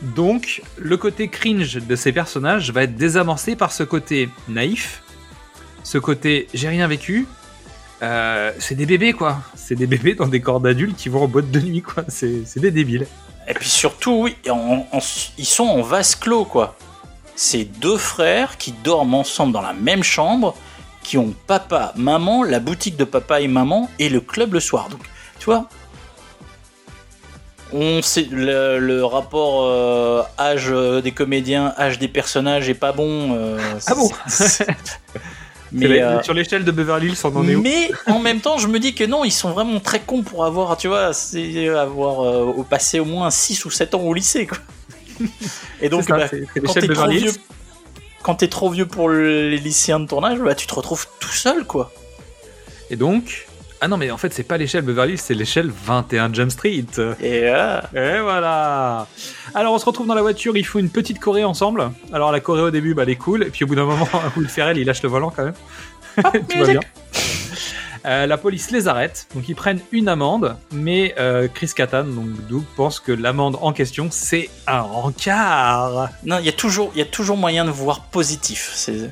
Donc, 0.03 0.63
le 0.79 0.97
côté 0.97 1.29
cringe 1.29 1.75
de 1.77 1.95
ces 1.95 2.11
personnages 2.11 2.73
va 2.73 2.83
être 2.83 2.97
désamorcé 2.97 3.55
par 3.55 3.71
ce 3.71 3.85
côté 3.85 4.29
naïf, 4.49 5.05
ce 5.91 5.99
côté 5.99 6.47
j'ai 6.55 6.69
rien 6.69 6.87
vécu. 6.87 7.27
Euh, 8.03 8.53
c'est 8.61 8.77
des 8.77 8.87
bébés, 8.87 9.13
quoi. 9.13 9.41
C'est 9.57 9.75
des 9.75 9.89
bébés 9.89 10.15
dans 10.15 10.29
des 10.29 10.41
corps 10.41 10.61
d'adultes 10.61 10.97
qui 10.97 11.09
vont 11.09 11.25
en 11.25 11.29
boîte 11.29 11.51
de 11.51 11.61
nuit, 11.61 11.83
quoi. 11.83 12.05
C'est 12.09 12.59
des 12.59 12.71
débiles. 12.71 13.07
Et 13.49 13.55
puis 13.55 13.69
surtout, 13.69 14.23
oui, 14.23 14.37
ils 15.37 15.45
sont 15.45 15.65
en 15.65 15.83
vase 15.83 16.15
clos, 16.15 16.45
quoi. 16.45 16.77
C'est 17.35 17.65
deux 17.65 17.99
frères 17.99 18.57
qui 18.57 18.73
dorment 18.73 19.15
ensemble 19.15 19.53
dans 19.53 19.63
la 19.63 19.73
même 19.73 20.05
chambre, 20.05 20.55
qui 21.03 21.19
ont 21.19 21.35
papa, 21.49 21.93
maman, 21.97 22.45
la 22.45 22.61
boutique 22.61 22.97
de 22.97 23.05
papa 23.05 23.41
et 23.41 23.49
maman 23.49 23.91
et 23.99 24.09
le 24.09 24.21
club 24.21 24.55
le 24.55 24.61
soir. 24.61 24.89
Donc, 24.91 25.01
tu 25.41 25.47
vois, 25.47 25.69
on 27.73 28.01
sait 28.01 28.29
le, 28.31 28.79
le 28.79 29.05
rapport 29.05 29.65
euh, 29.65 30.23
âge 30.39 30.69
euh, 30.71 31.01
des 31.01 31.13
comédiens, 31.13 31.75
âge 31.79 31.99
des 31.99 32.09
personnages 32.09 32.69
est 32.69 32.75
pas 32.75 32.93
bon. 32.93 33.35
euh, 33.35 33.59
Ah 33.87 33.95
bon 33.95 34.09
Mais 35.73 36.03
euh, 36.03 36.23
sur 36.23 36.35
l'échelle 36.35 36.65
de 36.65 36.71
Beverly 36.71 37.09
Hills, 37.09 37.19
on 37.25 37.37
en 37.37 37.49
est 37.49 37.55
où 37.55 37.63
mais 37.63 37.91
en 38.07 38.19
même 38.19 38.41
temps, 38.41 38.59
je 38.59 38.67
me 38.67 38.79
dis 38.79 38.95
que 38.95 39.05
non, 39.05 39.25
ils 39.25 39.33
sont 39.33 39.51
vraiment 39.51 39.79
très 39.81 40.01
cons 40.01 40.23
pour 40.23 40.45
avoir, 40.45 40.77
tu 40.77 40.89
vois, 40.89 41.13
c'est 41.13 41.69
avoir 41.69 42.21
euh, 42.21 42.45
au 42.45 42.65
passé 42.65 42.99
au 42.99 43.05
moins 43.05 43.31
6 43.31 43.65
ou 43.65 43.71
7 43.71 43.95
ans 43.95 44.01
au 44.01 44.15
lycée, 44.15 44.47
quoi. 44.47 44.59
Et 45.81 45.89
donc, 45.89 46.05
ça, 46.05 46.17
bah, 46.17 46.29
quand 46.65 46.73
t'es 46.73 46.89
trop 46.89 47.09
vieux, 47.09 47.33
quand 48.23 48.35
t'es 48.37 48.49
trop 48.49 48.71
vieux 48.71 48.87
pour 48.87 49.11
les 49.11 49.59
lycéens 49.59 50.01
de 50.01 50.07
tournage, 50.07 50.39
bah, 50.39 50.55
tu 50.55 50.67
te 50.67 50.75
retrouves 50.75 51.07
tout 51.21 51.29
seul, 51.33 51.65
quoi. 51.65 51.93
Et 52.91 52.97
donc. 52.97 53.47
Ah 53.83 53.89
non, 53.89 53.97
mais 53.97 54.11
en 54.11 54.19
fait, 54.19 54.33
c'est 54.35 54.43
pas 54.43 54.59
l'échelle 54.59 54.83
Beverly 54.83 55.17
c'est 55.17 55.35
l'échelle 55.35 55.71
21 55.71 56.35
Jump 56.35 56.51
Street. 56.51 56.85
Et 57.23 57.45
Et 57.95 58.21
voilà 58.21 59.07
Alors 59.55 59.73
on 59.73 59.79
se 59.79 59.87
retrouve 59.87 60.07
dans 60.07 60.15
la 60.15 60.23
voiture, 60.23 60.57
il 60.57 60.67
faut 60.67 60.79
une 60.79 60.91
petite 60.91 61.19
choré 61.19 61.45
ensemble. 61.45 61.91
Alors 62.13 62.31
la 62.31 62.41
choré 62.41 62.61
au 62.61 62.71
début, 62.71 62.93
bah, 62.95 63.05
elle 63.05 63.11
est 63.11 63.17
cool, 63.17 63.43
et 63.45 63.51
puis 63.51 63.65
au 63.65 63.67
bout 63.67 63.77
d'un 63.77 63.87
moment, 63.87 64.09
Will 64.37 64.49
Ferrell, 64.49 64.77
il 64.77 64.85
lâche 64.87 65.03
le 65.03 65.09
volant 65.09 65.33
quand 65.35 65.45
même. 65.45 65.55
Tout 66.49 66.59
va 66.59 66.67
bien. 66.67 66.81
Euh, 68.07 68.27
la 68.27 68.39
police 68.39 68.71
les 68.71 68.89
arrête, 68.89 69.27
donc 69.35 69.49
ils 69.49 69.55
prennent 69.55 69.81
une 69.93 70.09
amende, 70.09 70.57
mais 70.73 71.15
euh, 71.19 71.49
Chris 71.53 71.71
Kattan, 71.77 72.05
donc 72.05 72.29
Doug, 72.49 72.63
pense 72.77 72.99
que 72.99 73.13
l'amende 73.13 73.59
en 73.61 73.73
question, 73.75 74.09
c'est 74.11 74.49
un 74.67 74.81
rencard. 74.81 76.09
non, 76.25 76.39
il 76.39 76.47
y 76.47 76.49
a 76.49 76.53
toujours, 76.53 76.91
il 76.95 76.99
y 76.99 77.03
a 77.03 77.07
toujours 77.07 77.37
moyen 77.37 77.65
de 77.65 77.71
voir 77.71 78.05
positif. 78.07 78.71
C'est 78.75 79.11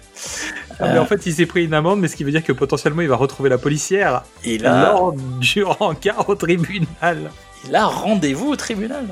Ah, 0.81 0.89
mais 0.93 0.99
en 0.99 1.05
fait, 1.07 1.27
il 1.27 1.35
s'est 1.35 1.45
pris 1.47 1.65
une 1.67 1.75
amende, 1.75 2.01
mais 2.01 2.09
ce 2.09 2.17
qui 2.17 2.25
veut 2.25 2.31
dire 2.31 2.43
que 2.43 2.53
potentiellement, 2.53 3.03
il 3.03 3.09
va 3.09 3.17
retrouver 3.17 3.51
la 3.51 3.59
policière 3.59 4.23
et 4.45 4.57
là, 4.59 4.83
lors 4.93 5.13
du 5.13 5.63
rencard 5.65 6.29
au 6.29 6.35
tribunal. 6.35 7.31
il 7.67 7.77
a 7.77 7.85
rendez-vous 7.87 8.49
au 8.53 8.57
tribunal. 8.57 9.07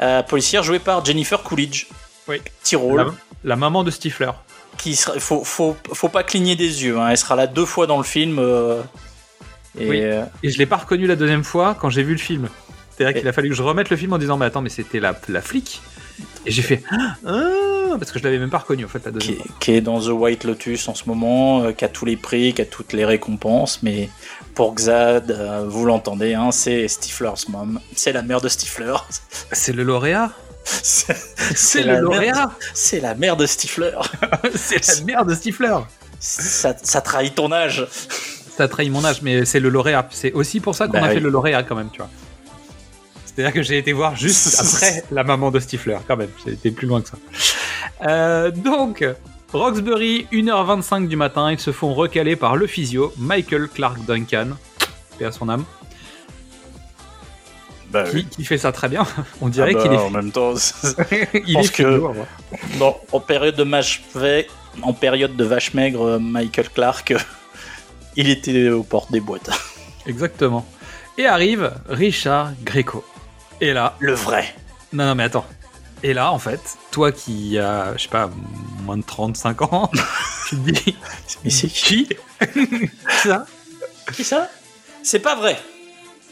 Euh, 0.00 0.22
policière 0.22 0.62
jouée 0.62 0.78
par 0.78 1.04
Jennifer 1.04 1.42
Coolidge. 1.42 1.86
Oui. 2.28 2.40
Petit 2.62 2.76
rôle. 2.76 2.98
La, 2.98 3.06
la 3.44 3.56
maman 3.56 3.84
de 3.84 3.90
Stifler. 3.90 4.30
qui 4.78 4.96
sera, 4.96 5.18
faut, 5.18 5.44
faut, 5.44 5.76
faut 5.92 6.08
pas 6.08 6.22
cligner 6.22 6.56
des 6.56 6.84
yeux. 6.84 6.98
hein. 6.98 7.08
Elle 7.10 7.18
sera 7.18 7.36
là 7.36 7.46
deux 7.46 7.66
fois 7.66 7.86
dans 7.86 7.98
le 7.98 8.04
film. 8.04 8.38
euh, 8.38 8.80
et 9.80 9.88
Oui. 9.88 10.00
euh, 10.02 10.24
Et 10.42 10.50
je 10.50 10.58
l'ai 10.58 10.66
pas 10.66 10.76
reconnu 10.76 11.06
la 11.06 11.16
deuxième 11.16 11.44
fois 11.44 11.76
quand 11.78 11.90
j'ai 11.90 12.02
vu 12.02 12.12
le 12.12 12.18
film. 12.18 12.48
C'est-à-dire 12.96 13.16
Et- 13.16 13.20
qu'il 13.20 13.28
a 13.28 13.32
fallu 13.32 13.48
que 13.50 13.54
je 13.54 13.62
remette 13.62 13.90
le 13.90 13.96
film 13.96 14.12
en 14.12 14.18
disant 14.18 14.36
mais 14.36 14.46
attends 14.46 14.62
mais 14.62 14.70
c'était 14.70 15.00
la, 15.00 15.18
la 15.28 15.40
flic. 15.42 15.80
Et 16.46 16.50
j'ai 16.50 16.62
fait 16.62 16.82
ah 16.90 17.14
parce 17.98 18.10
que 18.12 18.18
je 18.18 18.24
l'avais 18.24 18.38
même 18.38 18.50
pas 18.50 18.58
reconnu 18.58 18.84
en 18.84 18.88
fait 18.88 19.04
la 19.06 19.12
qui, 19.12 19.18
deuxième 19.18 19.36
est, 19.36 19.42
fois. 19.46 19.56
qui 19.60 19.72
est 19.72 19.80
dans 19.80 20.00
The 20.00 20.08
White 20.08 20.44
Lotus 20.44 20.88
en 20.88 20.94
ce 20.94 21.04
moment, 21.06 21.62
euh, 21.62 21.72
qui 21.72 21.84
a 21.84 21.88
tous 21.88 22.04
les 22.04 22.16
prix, 22.16 22.52
qui 22.54 22.60
a 22.62 22.64
toutes 22.66 22.92
les 22.92 23.04
récompenses. 23.04 23.82
Mais 23.82 24.08
pour 24.54 24.74
Xad, 24.74 25.30
euh, 25.30 25.64
vous 25.68 25.84
l'entendez, 25.86 26.34
hein, 26.34 26.50
c'est 26.50 26.86
Stifler's 26.88 27.48
mom. 27.48 27.80
C'est 27.94 28.12
la 28.12 28.22
mère 28.22 28.40
de 28.40 28.48
Stifler. 28.48 28.94
C'est 29.52 29.72
le 29.72 29.84
lauréat. 29.84 30.32
c'est 30.64 31.14
le 31.84 31.98
lauréat. 32.00 32.50
c'est 32.74 33.00
la 33.00 33.14
mère 33.14 33.36
de 33.36 33.46
Stifler. 33.46 33.92
c'est 34.54 34.86
la 34.98 35.04
mère 35.04 35.24
de 35.24 35.34
Stifler. 35.34 35.78
ça, 36.20 36.74
ça 36.82 37.00
trahit 37.00 37.34
ton 37.34 37.52
âge. 37.52 37.86
Trahit 38.66 38.90
mon 38.90 39.04
âge 39.04 39.22
mais 39.22 39.44
c'est 39.44 39.60
le 39.60 39.68
lauréat. 39.68 40.08
C'est 40.10 40.32
aussi 40.32 40.58
pour 40.58 40.74
ça 40.74 40.86
qu'on 40.86 40.94
Bah 40.94 41.04
a 41.04 41.08
oui. 41.08 41.14
fait 41.14 41.20
le 41.20 41.28
lauréat 41.30 41.62
quand 41.62 41.76
même 41.76 41.90
tu 41.92 41.98
vois. 41.98 42.08
C'est-à-dire 43.24 43.52
que 43.52 43.62
j'ai 43.62 43.78
été 43.78 43.92
voir 43.92 44.16
juste 44.16 44.58
après 44.60 45.04
la 45.12 45.22
maman 45.22 45.52
de 45.52 45.60
Stifler 45.60 45.98
quand 46.08 46.16
même. 46.16 46.30
J'ai 46.44 46.54
été 46.54 46.72
plus 46.72 46.88
loin 46.88 47.00
que 47.02 47.08
ça. 47.10 47.18
Euh, 48.08 48.50
donc. 48.50 49.04
Roxbury, 49.50 50.26
1h25 50.30 51.08
du 51.08 51.16
matin, 51.16 51.50
ils 51.50 51.58
se 51.58 51.72
font 51.72 51.94
recaler 51.94 52.36
par 52.36 52.54
le 52.56 52.66
physio 52.66 53.14
Michael 53.16 53.68
Clark 53.68 54.04
Duncan, 54.04 54.48
paix 55.18 55.24
à 55.24 55.32
son 55.32 55.48
âme, 55.48 55.64
Bah 57.90 58.04
qui, 58.04 58.26
qui 58.26 58.44
fait 58.44 58.58
ça 58.58 58.72
très 58.72 58.90
bien. 58.90 59.06
On 59.40 59.48
dirait 59.48 59.70
Ah 59.74 59.78
bah, 59.78 59.82
qu'il 59.82 59.92
est 59.94 59.96
en 59.96 60.10
même 60.10 60.30
temps, 60.30 60.52
il 61.46 61.54
pense 61.54 61.66
est 61.68 61.72
que- 61.74 61.98
ouais. 61.98 62.14
non, 62.78 62.94
en 63.10 63.20
période 63.20 63.56
de 63.56 63.62
vache 63.64 64.02
en 64.82 64.92
période 64.92 65.34
de 65.34 65.44
vache 65.44 65.72
maigre, 65.72 66.02
euh, 66.06 66.18
Michael 66.18 66.68
Clark, 66.68 67.12
euh, 67.12 67.18
il 68.18 68.28
était 68.30 68.68
aux 68.68 68.82
portes 68.82 69.10
des 69.12 69.20
boîtes. 69.20 69.48
Exactement. 70.06 70.66
Et 71.16 71.26
arrive 71.26 71.72
Richard 71.88 72.52
Greco. 72.62 73.04
Et 73.60 73.72
là, 73.72 73.96
Le 73.98 74.12
vrai. 74.12 74.54
non, 74.92 75.06
non, 75.06 75.14
mais 75.14 75.24
attends. 75.24 75.46
Et 76.02 76.14
là, 76.14 76.30
en 76.32 76.38
fait, 76.38 76.60
toi 76.92 77.10
qui 77.10 77.58
as, 77.58 77.94
je 77.96 78.02
sais 78.02 78.08
pas, 78.08 78.30
moins 78.84 78.96
de 78.98 79.02
35 79.02 79.62
ans, 79.62 79.90
tu 80.48 80.56
te 80.56 80.70
dis, 80.70 80.96
Mais 81.44 81.50
c'est 81.50 81.66
qui 81.68 82.08
Ça 83.24 83.46
Qui 84.14 84.22
ça 84.24 84.48
C'est 85.02 85.18
pas 85.18 85.34
vrai. 85.34 85.58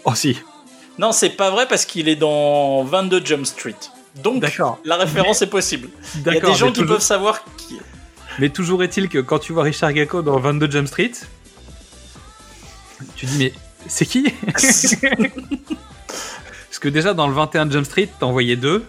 Oh 0.04 0.14
si, 0.14 0.38
Non, 0.98 1.10
c'est 1.12 1.30
pas 1.30 1.50
vrai 1.50 1.66
parce 1.66 1.84
qu'il 1.84 2.08
est 2.08 2.14
dans 2.16 2.84
22 2.84 3.24
Jump 3.26 3.44
Street. 3.46 3.74
Donc, 4.22 4.42
la 4.84 4.96
référence 4.96 5.42
est 5.42 5.48
possible. 5.48 5.88
Il 6.14 6.32
y 6.32 6.36
a 6.36 6.40
des 6.40 6.54
gens 6.54 6.68
qui 6.68 6.80
toujours- 6.80 6.96
peuvent 6.96 7.02
savoir 7.04 7.42
qui. 7.56 7.78
Mais 8.38 8.50
toujours 8.50 8.82
est-il 8.84 9.08
que 9.08 9.18
quand 9.18 9.38
tu 9.40 9.52
vois 9.52 9.64
Richard 9.64 9.92
Greco 9.92 10.22
dans 10.22 10.38
22 10.38 10.70
Jump 10.70 10.86
Street, 10.86 11.10
tu 13.16 13.26
dis, 13.26 13.38
mais 13.38 13.52
c'est 13.86 14.06
qui 14.06 14.32
Parce 16.06 16.78
que 16.80 16.88
déjà, 16.88 17.14
dans 17.14 17.26
le 17.28 17.34
21 17.34 17.70
Jump 17.70 17.84
Street, 17.86 18.08
t'en 18.18 18.32
voyais 18.32 18.56
deux, 18.56 18.84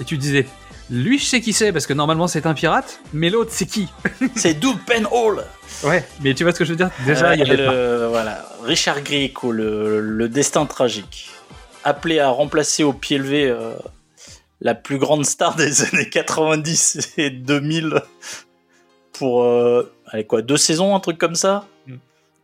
et 0.00 0.04
tu 0.04 0.16
disais, 0.18 0.46
lui, 0.90 1.18
je 1.18 1.24
sais 1.24 1.40
qui 1.40 1.52
c'est, 1.52 1.72
parce 1.72 1.86
que 1.86 1.92
normalement, 1.92 2.26
c'est 2.28 2.46
un 2.46 2.54
pirate, 2.54 3.00
mais 3.12 3.30
l'autre, 3.30 3.50
c'est 3.52 3.66
qui 3.66 3.88
C'est 4.36 4.54
Doug 4.54 4.76
Penhall. 4.86 5.44
Ouais, 5.82 6.04
mais 6.20 6.34
tu 6.34 6.44
vois 6.44 6.52
ce 6.52 6.58
que 6.58 6.64
je 6.64 6.70
veux 6.70 6.76
dire? 6.76 6.90
Déjà, 7.06 7.34
il 7.34 7.40
y 7.40 7.42
Euh, 7.42 7.46
avait 7.46 7.64
pas. 7.66 7.72
le- 7.72 8.06
voilà, 8.08 8.44
Richard 8.62 9.00
Grieco, 9.02 9.50
le, 9.50 10.00
le 10.00 10.28
destin 10.28 10.66
tragique, 10.66 11.30
appelé 11.82 12.20
à 12.20 12.28
remplacer 12.28 12.84
au 12.84 12.92
pied 12.92 13.18
levé 13.18 13.46
euh, 13.48 13.74
la 14.60 14.74
plus 14.74 14.98
grande 14.98 15.26
star 15.26 15.54
des 15.56 15.82
années 15.82 16.08
90 16.08 17.14
et 17.18 17.30
2000 17.30 18.00
pour 19.12 19.42
euh, 19.42 19.92
allez 20.08 20.24
quoi 20.26 20.42
deux 20.42 20.56
saisons, 20.56 20.94
un 20.94 21.00
truc 21.00 21.18
comme 21.18 21.34
ça? 21.34 21.66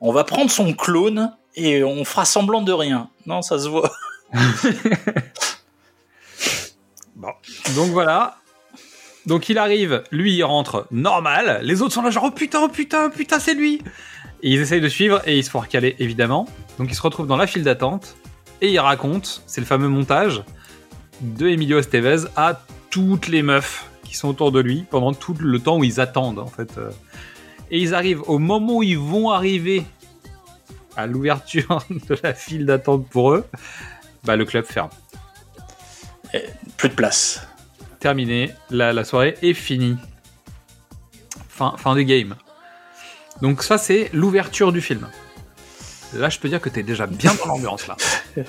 On 0.00 0.12
va 0.12 0.24
prendre 0.24 0.50
son 0.50 0.72
clone 0.72 1.32
et 1.56 1.84
on 1.84 2.04
fera 2.04 2.24
semblant 2.24 2.62
de 2.62 2.72
rien. 2.72 3.10
Non, 3.26 3.42
ça 3.42 3.58
se 3.58 3.68
voit. 3.68 3.92
Donc 7.74 7.90
voilà. 7.90 8.38
Donc 9.26 9.48
il 9.50 9.58
arrive, 9.58 10.02
lui 10.10 10.34
il 10.36 10.42
rentre 10.42 10.86
normal, 10.90 11.60
les 11.62 11.82
autres 11.82 11.92
sont 11.92 12.00
là 12.00 12.08
genre 12.10 12.24
oh 12.28 12.30
putain, 12.30 12.60
oh 12.62 12.68
putain, 12.68 13.06
oh 13.06 13.10
putain, 13.14 13.38
c'est 13.38 13.52
lui 13.52 13.82
ils 14.42 14.60
essayent 14.60 14.80
de 14.80 14.88
suivre 14.88 15.20
et 15.26 15.38
ils 15.38 15.44
se 15.44 15.50
font 15.50 15.60
recaler 15.60 15.96
évidemment. 15.98 16.48
Donc 16.78 16.90
ils 16.90 16.94
se 16.94 17.02
retrouvent 17.02 17.26
dans 17.26 17.36
la 17.36 17.46
file 17.46 17.62
d'attente 17.62 18.16
et 18.60 18.70
il 18.70 18.78
raconte, 18.78 19.42
c'est 19.46 19.60
le 19.60 19.66
fameux 19.66 19.88
montage 19.88 20.42
de 21.20 21.48
Emilio 21.48 21.78
Estevez 21.78 22.26
à 22.36 22.60
toutes 22.90 23.28
les 23.28 23.42
meufs 23.42 23.88
qui 24.04 24.16
sont 24.16 24.28
autour 24.28 24.52
de 24.52 24.60
lui 24.60 24.84
pendant 24.90 25.12
tout 25.12 25.34
le 25.38 25.58
temps 25.60 25.78
où 25.78 25.84
ils 25.84 26.00
attendent 26.00 26.38
en 26.38 26.46
fait. 26.46 26.78
Et 27.70 27.78
ils 27.78 27.94
arrivent 27.94 28.22
au 28.26 28.38
moment 28.38 28.78
où 28.78 28.82
ils 28.82 28.98
vont 28.98 29.30
arriver 29.30 29.84
à 30.96 31.06
l'ouverture 31.06 31.84
de 31.90 32.16
la 32.22 32.34
file 32.34 32.66
d'attente 32.66 33.08
pour 33.08 33.32
eux, 33.32 33.46
bah, 34.24 34.36
le 34.36 34.44
club 34.44 34.64
ferme. 34.64 34.90
Plus 36.76 36.88
de 36.88 36.94
place. 36.94 37.46
Terminé, 37.98 38.52
la, 38.70 38.92
la 38.92 39.04
soirée 39.04 39.36
est 39.42 39.52
finie. 39.52 39.96
Fin, 41.48 41.74
fin 41.76 41.94
du 41.94 42.04
game. 42.04 42.36
Donc 43.42 43.62
ça, 43.62 43.78
c'est 43.78 44.10
l'ouverture 44.12 44.72
du 44.72 44.80
film. 44.80 45.08
Là, 46.14 46.28
je 46.28 46.38
peux 46.38 46.48
dire 46.48 46.60
que 46.60 46.68
t'es 46.68 46.82
déjà 46.82 47.06
bien 47.06 47.34
dans 47.34 47.46
l'ambiance, 47.46 47.86
là. 47.86 47.96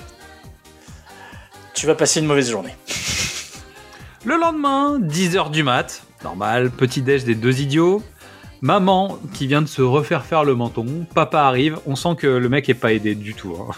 Tu 1.74 1.86
vas 1.86 1.94
passer 1.94 2.20
une 2.20 2.26
mauvaise 2.26 2.50
journée. 2.50 2.74
Le 4.24 4.36
lendemain, 4.36 5.00
10h 5.00 5.50
du 5.50 5.62
mat, 5.62 6.04
normal, 6.22 6.70
petit 6.70 7.02
déj 7.02 7.24
des 7.24 7.34
deux 7.34 7.60
idiots. 7.60 8.02
Maman 8.62 9.18
qui 9.34 9.48
vient 9.48 9.60
de 9.60 9.66
se 9.66 9.82
refaire 9.82 10.24
faire 10.24 10.44
le 10.44 10.54
menton. 10.54 10.86
Papa 11.14 11.40
arrive, 11.42 11.80
on 11.84 11.96
sent 11.96 12.14
que 12.16 12.28
le 12.28 12.48
mec 12.48 12.68
est 12.68 12.74
pas 12.74 12.92
aidé 12.92 13.16
du 13.16 13.34
tout. 13.34 13.56
hein. 13.60 13.74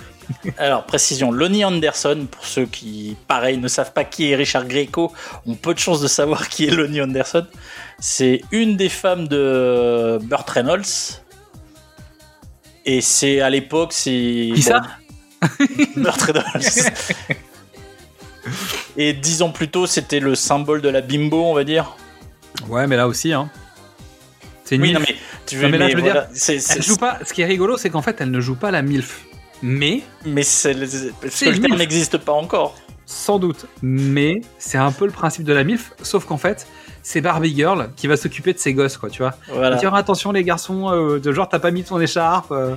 Alors, 0.59 0.85
précision, 0.85 1.31
Lonnie 1.33 1.65
Anderson, 1.65 2.27
pour 2.31 2.45
ceux 2.45 2.67
qui, 2.67 3.17
pareil, 3.27 3.57
ne 3.57 3.67
savent 3.69 3.95
pas 3.95 4.05
qui 4.05 4.31
est 4.31 4.37
Richard 4.37 4.67
Greco, 4.67 5.11
ont 5.47 5.55
peu 5.55 5.73
de 5.73 5.79
chances 5.79 6.03
de 6.03 6.07
savoir 6.07 6.51
qui 6.51 6.67
est 6.67 6.71
Lonnie 6.71 7.01
Anderson. 7.01 7.47
C'est 7.99 8.43
une 8.53 8.77
des 8.77 8.91
femmes 8.91 9.27
de 9.27 10.19
Burt 10.23 10.49
Reynolds. 10.51 10.83
Et 12.85 13.01
c'est 13.01 13.41
à 13.41 13.49
l'époque, 13.49 13.95
c'est. 13.95 14.51
Qui 14.55 14.63
ça? 14.63 14.83
Burt 15.97 16.21
Reynolds. 16.21 16.93
Et 18.99 19.15
dix 19.15 19.41
ans 19.41 19.51
plus 19.51 19.69
tôt, 19.69 19.87
c'était 19.87 20.21
le 20.21 20.35
symbole 20.35 20.83
de 20.83 20.91
la 20.91 21.01
bimbo, 21.01 21.43
on 21.43 21.55
va 21.55 21.65
dire. 21.65 21.97
Ouais, 22.69 22.87
mais 22.87 22.97
là 22.97 23.09
aussi, 23.09 23.33
hein. 23.33 23.51
C'est 24.65 24.79
Oui, 24.79 24.93
non, 24.93 25.01
mais 25.01 25.15
tu 25.47 25.57
Non, 25.57 25.63
veux, 25.63 25.69
mais 25.69 25.79
là, 25.79 25.85
mais 25.87 25.91
je 25.93 25.97
veux 25.97 26.03
voilà, 26.03 26.29
dire, 26.33 26.61
Elle 26.71 26.83
joue 26.83 26.97
pas. 26.97 27.19
Ce 27.25 27.33
qui 27.33 27.43
est 27.43 27.47
rigolo, 27.47 27.77
c'est 27.77 27.91
qu'en 27.91 28.03
fait, 28.03 28.17
elle 28.21 28.31
ne 28.31 28.41
joue 28.41 28.57
pas 28.57 28.71
la 28.71 28.83
milf. 28.83 29.25
Mais, 29.63 30.03
Mais 30.25 30.43
c'est 30.43 30.75
parce 31.21 31.35
C'est 31.35 31.47
que 31.47 31.51
le 31.51 31.61
terme 31.61 31.77
n'existe 31.79 32.19
pas 32.19 32.33
encore. 32.33 32.75
sans 33.07 33.39
doute, 33.39 33.67
mais 33.83 34.41
c'est 34.59 34.79
un 34.79 34.91
peu 34.93 35.05
le 35.07 35.13
principe 35.13 35.45
de 35.45 35.53
la 35.53 35.65
milf, 35.65 35.93
sauf 36.03 36.25
qu'en 36.25 36.39
fait, 36.39 36.67
c'est 37.03 37.21
Barbie 37.21 37.55
Girl 37.55 37.91
qui 37.97 38.07
va 38.07 38.17
s'occuper 38.17 38.53
de 38.55 38.59
ses 38.59 38.73
gosses, 38.75 38.97
quoi, 38.97 39.11
tu 39.11 39.19
vois. 39.23 39.35
Voilà. 39.49 39.77
Dire 39.77 39.95
attention 39.95 40.33
les 40.33 40.43
garçons, 40.45 40.91
euh, 40.91 41.19
de 41.21 41.33
genre 41.33 41.49
t'as 41.49 41.59
pas 41.59 41.71
mis 41.71 41.85
ton 41.85 42.01
écharpe, 42.01 42.51
euh, 42.53 42.75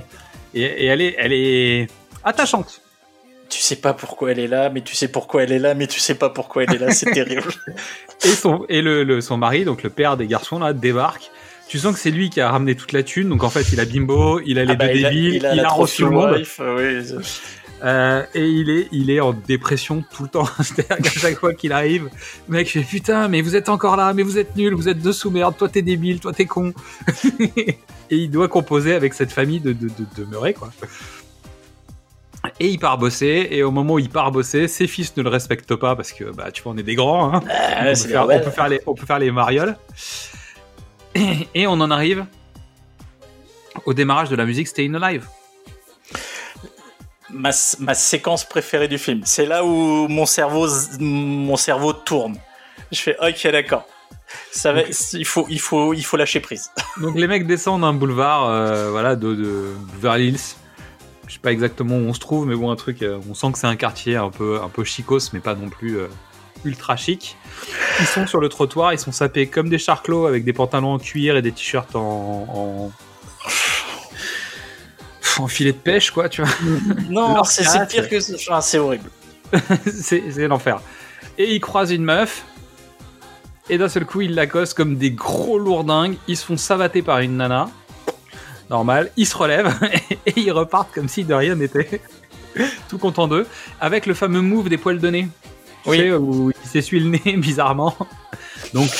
et, 0.54 0.62
et 0.62 0.84
elle 0.86 1.00
est, 1.00 1.14
elle 1.18 1.32
est 1.32 1.88
attachante. 2.24 2.82
Tu 3.48 3.60
sais 3.62 3.76
pas 3.76 3.94
pourquoi 3.94 4.32
elle 4.32 4.38
est 4.38 4.46
là, 4.48 4.68
mais 4.68 4.82
tu 4.82 4.94
sais 4.94 5.08
pourquoi 5.08 5.42
elle 5.44 5.52
est 5.52 5.58
là, 5.58 5.72
mais 5.74 5.86
tu 5.86 6.00
sais 6.00 6.14
pas 6.14 6.28
pourquoi 6.28 6.64
elle 6.64 6.74
est 6.74 6.78
là. 6.78 6.90
C'est 6.90 7.10
terrible. 7.12 7.50
Et 8.24 8.28
son, 8.28 8.66
et 8.68 8.82
le, 8.82 9.04
le- 9.04 9.22
son 9.22 9.38
mari, 9.38 9.64
donc 9.64 9.82
le 9.82 9.88
père 9.90 10.18
des 10.18 10.26
garçons 10.26 10.58
là, 10.58 10.74
débarque. 10.74 11.30
Tu 11.68 11.78
sens 11.78 11.94
que 11.94 12.00
c'est 12.00 12.10
lui 12.10 12.30
qui 12.30 12.40
a 12.40 12.50
ramené 12.50 12.74
toute 12.74 12.92
la 12.92 13.02
thune, 13.02 13.28
donc 13.28 13.44
en 13.44 13.50
fait 13.50 13.72
il 13.72 13.80
a 13.80 13.84
Bimbo, 13.84 14.40
il 14.44 14.58
a 14.58 14.64
les 14.64 14.72
Ah 14.72 14.76
bah, 14.76 14.88
deux 14.88 14.94
il 14.94 15.06
a- 15.06 15.10
débiles, 15.10 15.48
il 15.52 15.60
a 15.60 15.68
reçu 15.68 16.02
le 16.02 16.10
monde. 16.10 16.36
wife, 16.36 16.60
euh, 16.60 17.02
oui. 17.04 17.16
Euh, 17.84 18.24
et 18.34 18.44
il 18.44 18.70
est, 18.70 18.88
il 18.90 19.08
est 19.10 19.20
en 19.20 19.32
dépression 19.32 20.02
tout 20.12 20.24
le 20.24 20.28
temps. 20.30 20.48
C'est-à-dire 20.62 20.96
qu'à 20.96 21.10
chaque 21.20 21.38
fois 21.38 21.54
qu'il 21.54 21.72
arrive, 21.72 22.08
le 22.48 22.56
mec 22.56 22.68
fait 22.68 22.80
putain, 22.80 23.28
mais 23.28 23.40
vous 23.40 23.54
êtes 23.54 23.68
encore 23.68 23.96
là, 23.96 24.12
mais 24.14 24.22
vous 24.22 24.38
êtes 24.38 24.56
nuls, 24.56 24.74
vous 24.74 24.88
êtes 24.88 24.98
deux 25.00 25.12
sous-merde, 25.12 25.56
toi 25.56 25.68
t'es 25.68 25.82
débile, 25.82 26.18
toi 26.20 26.32
t'es 26.32 26.46
con. 26.46 26.72
et 27.40 27.76
il 28.10 28.30
doit 28.30 28.48
composer 28.48 28.94
avec 28.94 29.14
cette 29.14 29.30
famille 29.30 29.60
de, 29.60 29.72
de, 29.72 29.88
de, 30.16 30.24
de 30.24 30.52
quoi. 30.52 30.70
Et 32.60 32.68
il 32.68 32.78
part 32.78 32.98
bosser, 32.98 33.48
et 33.50 33.62
au 33.62 33.70
moment 33.70 33.94
où 33.94 33.98
il 33.98 34.08
part 34.08 34.32
bosser, 34.32 34.68
ses 34.68 34.86
fils 34.86 35.16
ne 35.16 35.22
le 35.22 35.28
respectent 35.28 35.74
pas 35.76 35.94
parce 35.94 36.12
que, 36.12 36.24
bah, 36.24 36.50
tu 36.50 36.62
vois, 36.62 36.72
on 36.72 36.78
est 36.78 36.82
des 36.82 36.94
grands, 36.94 37.32
hein. 37.34 37.42
Ah, 37.48 37.84
peut 37.84 37.94
faire, 37.94 38.24
on 38.28 38.40
peut 38.40 38.50
faire 38.50 38.68
les, 38.68 38.80
on 38.86 38.94
peut 38.94 39.06
faire 39.06 39.18
les 39.18 39.30
marioles. 39.30 39.76
Et, 41.54 41.66
on 41.66 41.72
en 41.72 41.90
arrive 41.90 42.26
au 43.84 43.94
démarrage 43.94 44.28
de 44.28 44.36
la 44.36 44.44
musique 44.44 44.68
Staying 44.68 44.94
Alive. 44.94 45.26
ma, 47.30 47.50
ma 47.78 47.94
séquence 47.94 48.44
préférée 48.44 48.88
du 48.88 48.98
film. 48.98 49.22
C'est 49.24 49.46
là 49.46 49.64
où 49.64 50.08
mon 50.08 50.26
cerveau, 50.26 50.66
mon 51.00 51.56
cerveau 51.56 51.92
tourne. 51.92 52.36
Je 52.92 53.00
fais 53.00 53.16
ok 53.20 53.52
d'accord. 53.52 53.86
Ça 54.50 54.72
va, 54.72 54.82
il 55.12 55.24
faut, 55.24 55.46
il 55.48 55.60
faut, 55.60 55.94
il 55.94 56.04
faut 56.04 56.16
lâcher 56.16 56.40
prise. 56.40 56.70
Donc 57.00 57.16
les 57.16 57.26
mecs 57.26 57.46
descendent 57.46 57.84
un 57.84 57.94
boulevard, 57.94 58.46
euh, 58.46 58.90
voilà, 58.90 59.16
de, 59.16 59.34
de 59.34 59.72
Beverly 59.94 60.28
Hills. 60.28 60.56
Je 61.26 61.34
sais 61.34 61.38
pas 61.38 61.52
exactement 61.52 61.96
où 61.96 62.00
on 62.00 62.14
se 62.14 62.20
trouve, 62.20 62.46
mais 62.46 62.54
bon, 62.54 62.70
un 62.70 62.76
truc, 62.76 63.02
euh, 63.02 63.20
on 63.28 63.34
sent 63.34 63.52
que 63.52 63.58
c'est 63.58 63.66
un 63.66 63.76
quartier 63.76 64.16
un 64.16 64.30
peu, 64.30 64.60
un 64.62 64.68
peu 64.68 64.84
chicos, 64.84 65.32
mais 65.32 65.40
pas 65.40 65.54
non 65.54 65.68
plus 65.68 65.98
euh, 65.98 66.08
ultra 66.64 66.96
chic. 66.96 67.36
Ils 68.00 68.06
sont 68.06 68.26
sur 68.26 68.40
le 68.40 68.48
trottoir, 68.48 68.92
ils 68.92 68.98
sont 68.98 69.12
sapés 69.12 69.46
comme 69.46 69.68
des 69.68 69.78
charclos 69.78 70.26
avec 70.26 70.44
des 70.44 70.52
pantalons 70.52 70.94
en 70.94 70.98
cuir 70.98 71.36
et 71.36 71.42
des 71.42 71.52
t-shirts 71.52 71.96
en, 71.96 72.00
en, 72.00 72.92
en 75.42 75.48
filet 75.48 75.72
de 75.72 75.78
pêche, 75.78 76.10
quoi, 76.10 76.28
tu 76.28 76.42
vois. 76.42 76.50
Non, 77.08 77.44
c'est 77.44 77.64
pire 77.88 78.08
que 78.08 78.20
ça. 78.20 78.60
C'est 78.60 78.78
horrible. 78.78 79.10
c'est 79.86 80.24
c'est 80.30 80.48
l'enfer. 80.48 80.80
Et 81.36 81.54
ils 81.54 81.60
croisent 81.60 81.92
une 81.92 82.04
meuf. 82.04 82.44
Et 83.70 83.78
d'un 83.78 83.88
seul 83.88 84.06
coup, 84.06 84.22
ils 84.22 84.34
l'accostent 84.34 84.74
comme 84.74 84.96
des 84.96 85.10
gros 85.10 85.58
lourdingues. 85.58 86.16
Ils 86.26 86.36
se 86.36 86.44
font 86.44 86.56
savater 86.56 87.02
par 87.02 87.18
une 87.20 87.36
nana. 87.36 87.68
Normal. 88.70 89.10
Ils 89.16 89.26
se 89.26 89.36
relèvent 89.36 89.74
et 90.26 90.32
ils 90.36 90.52
repartent 90.52 90.92
comme 90.92 91.08
si 91.08 91.24
de 91.24 91.34
rien 91.34 91.54
n'était. 91.54 92.00
Tout 92.88 92.98
content 92.98 93.28
d'eux. 93.28 93.46
Avec 93.80 94.06
le 94.06 94.14
fameux 94.14 94.40
move 94.40 94.68
des 94.68 94.78
poils 94.78 94.98
de 94.98 95.08
nez. 95.08 95.28
Oui. 95.88 96.10
Où 96.12 96.50
il 96.50 96.68
s'essuie 96.68 97.00
le 97.00 97.10
nez 97.10 97.36
bizarrement. 97.36 97.96
Donc, 98.74 98.90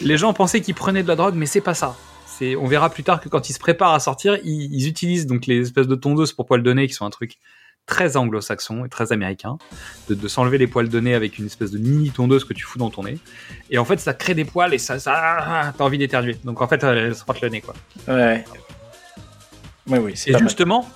les 0.00 0.16
gens 0.16 0.32
pensaient 0.32 0.60
qu'ils 0.60 0.74
prenaient 0.74 1.02
de 1.02 1.08
la 1.08 1.16
drogue, 1.16 1.34
mais 1.34 1.46
c'est 1.46 1.60
pas 1.60 1.74
ça. 1.74 1.96
C'est, 2.26 2.56
on 2.56 2.66
verra 2.66 2.90
plus 2.90 3.04
tard 3.04 3.20
que 3.20 3.28
quand 3.28 3.48
ils 3.48 3.52
se 3.52 3.58
préparent 3.58 3.94
à 3.94 4.00
sortir, 4.00 4.38
ils, 4.44 4.74
ils 4.74 4.88
utilisent 4.88 5.26
donc 5.26 5.46
les 5.46 5.60
espèces 5.60 5.86
de 5.86 5.94
tondeuses 5.94 6.32
pour 6.32 6.46
poils 6.46 6.62
de 6.62 6.72
nez 6.72 6.88
qui 6.88 6.94
sont 6.94 7.06
un 7.06 7.10
truc 7.10 7.38
très 7.86 8.16
anglo-saxon 8.16 8.84
et 8.84 8.88
très 8.88 9.12
américain, 9.12 9.58
de, 10.08 10.14
de 10.14 10.28
s'enlever 10.28 10.58
les 10.58 10.66
poils 10.66 10.88
de 10.88 11.00
nez 11.00 11.14
avec 11.14 11.38
une 11.38 11.46
espèce 11.46 11.70
de 11.70 11.78
mini 11.78 12.10
tondeuse 12.10 12.44
que 12.44 12.54
tu 12.54 12.64
fous 12.64 12.78
dans 12.78 12.90
ton 12.90 13.04
nez. 13.04 13.18
Et 13.70 13.78
en 13.78 13.84
fait, 13.84 14.00
ça 14.00 14.14
crée 14.14 14.34
des 14.34 14.44
poils 14.44 14.72
et 14.72 14.78
ça, 14.78 14.98
ça 14.98 15.72
t'as 15.76 15.84
envie 15.84 15.98
d'éternuer. 15.98 16.36
Donc 16.44 16.62
en 16.62 16.68
fait, 16.68 16.82
elle 16.82 17.14
se 17.14 17.20
frotte 17.20 17.40
le 17.40 17.48
nez, 17.50 17.60
quoi. 17.60 17.74
Ouais. 18.08 18.44
Oui, 19.86 19.98
oui, 19.98 20.12
c'est 20.16 20.30
Et 20.30 20.38
justement, 20.38 20.88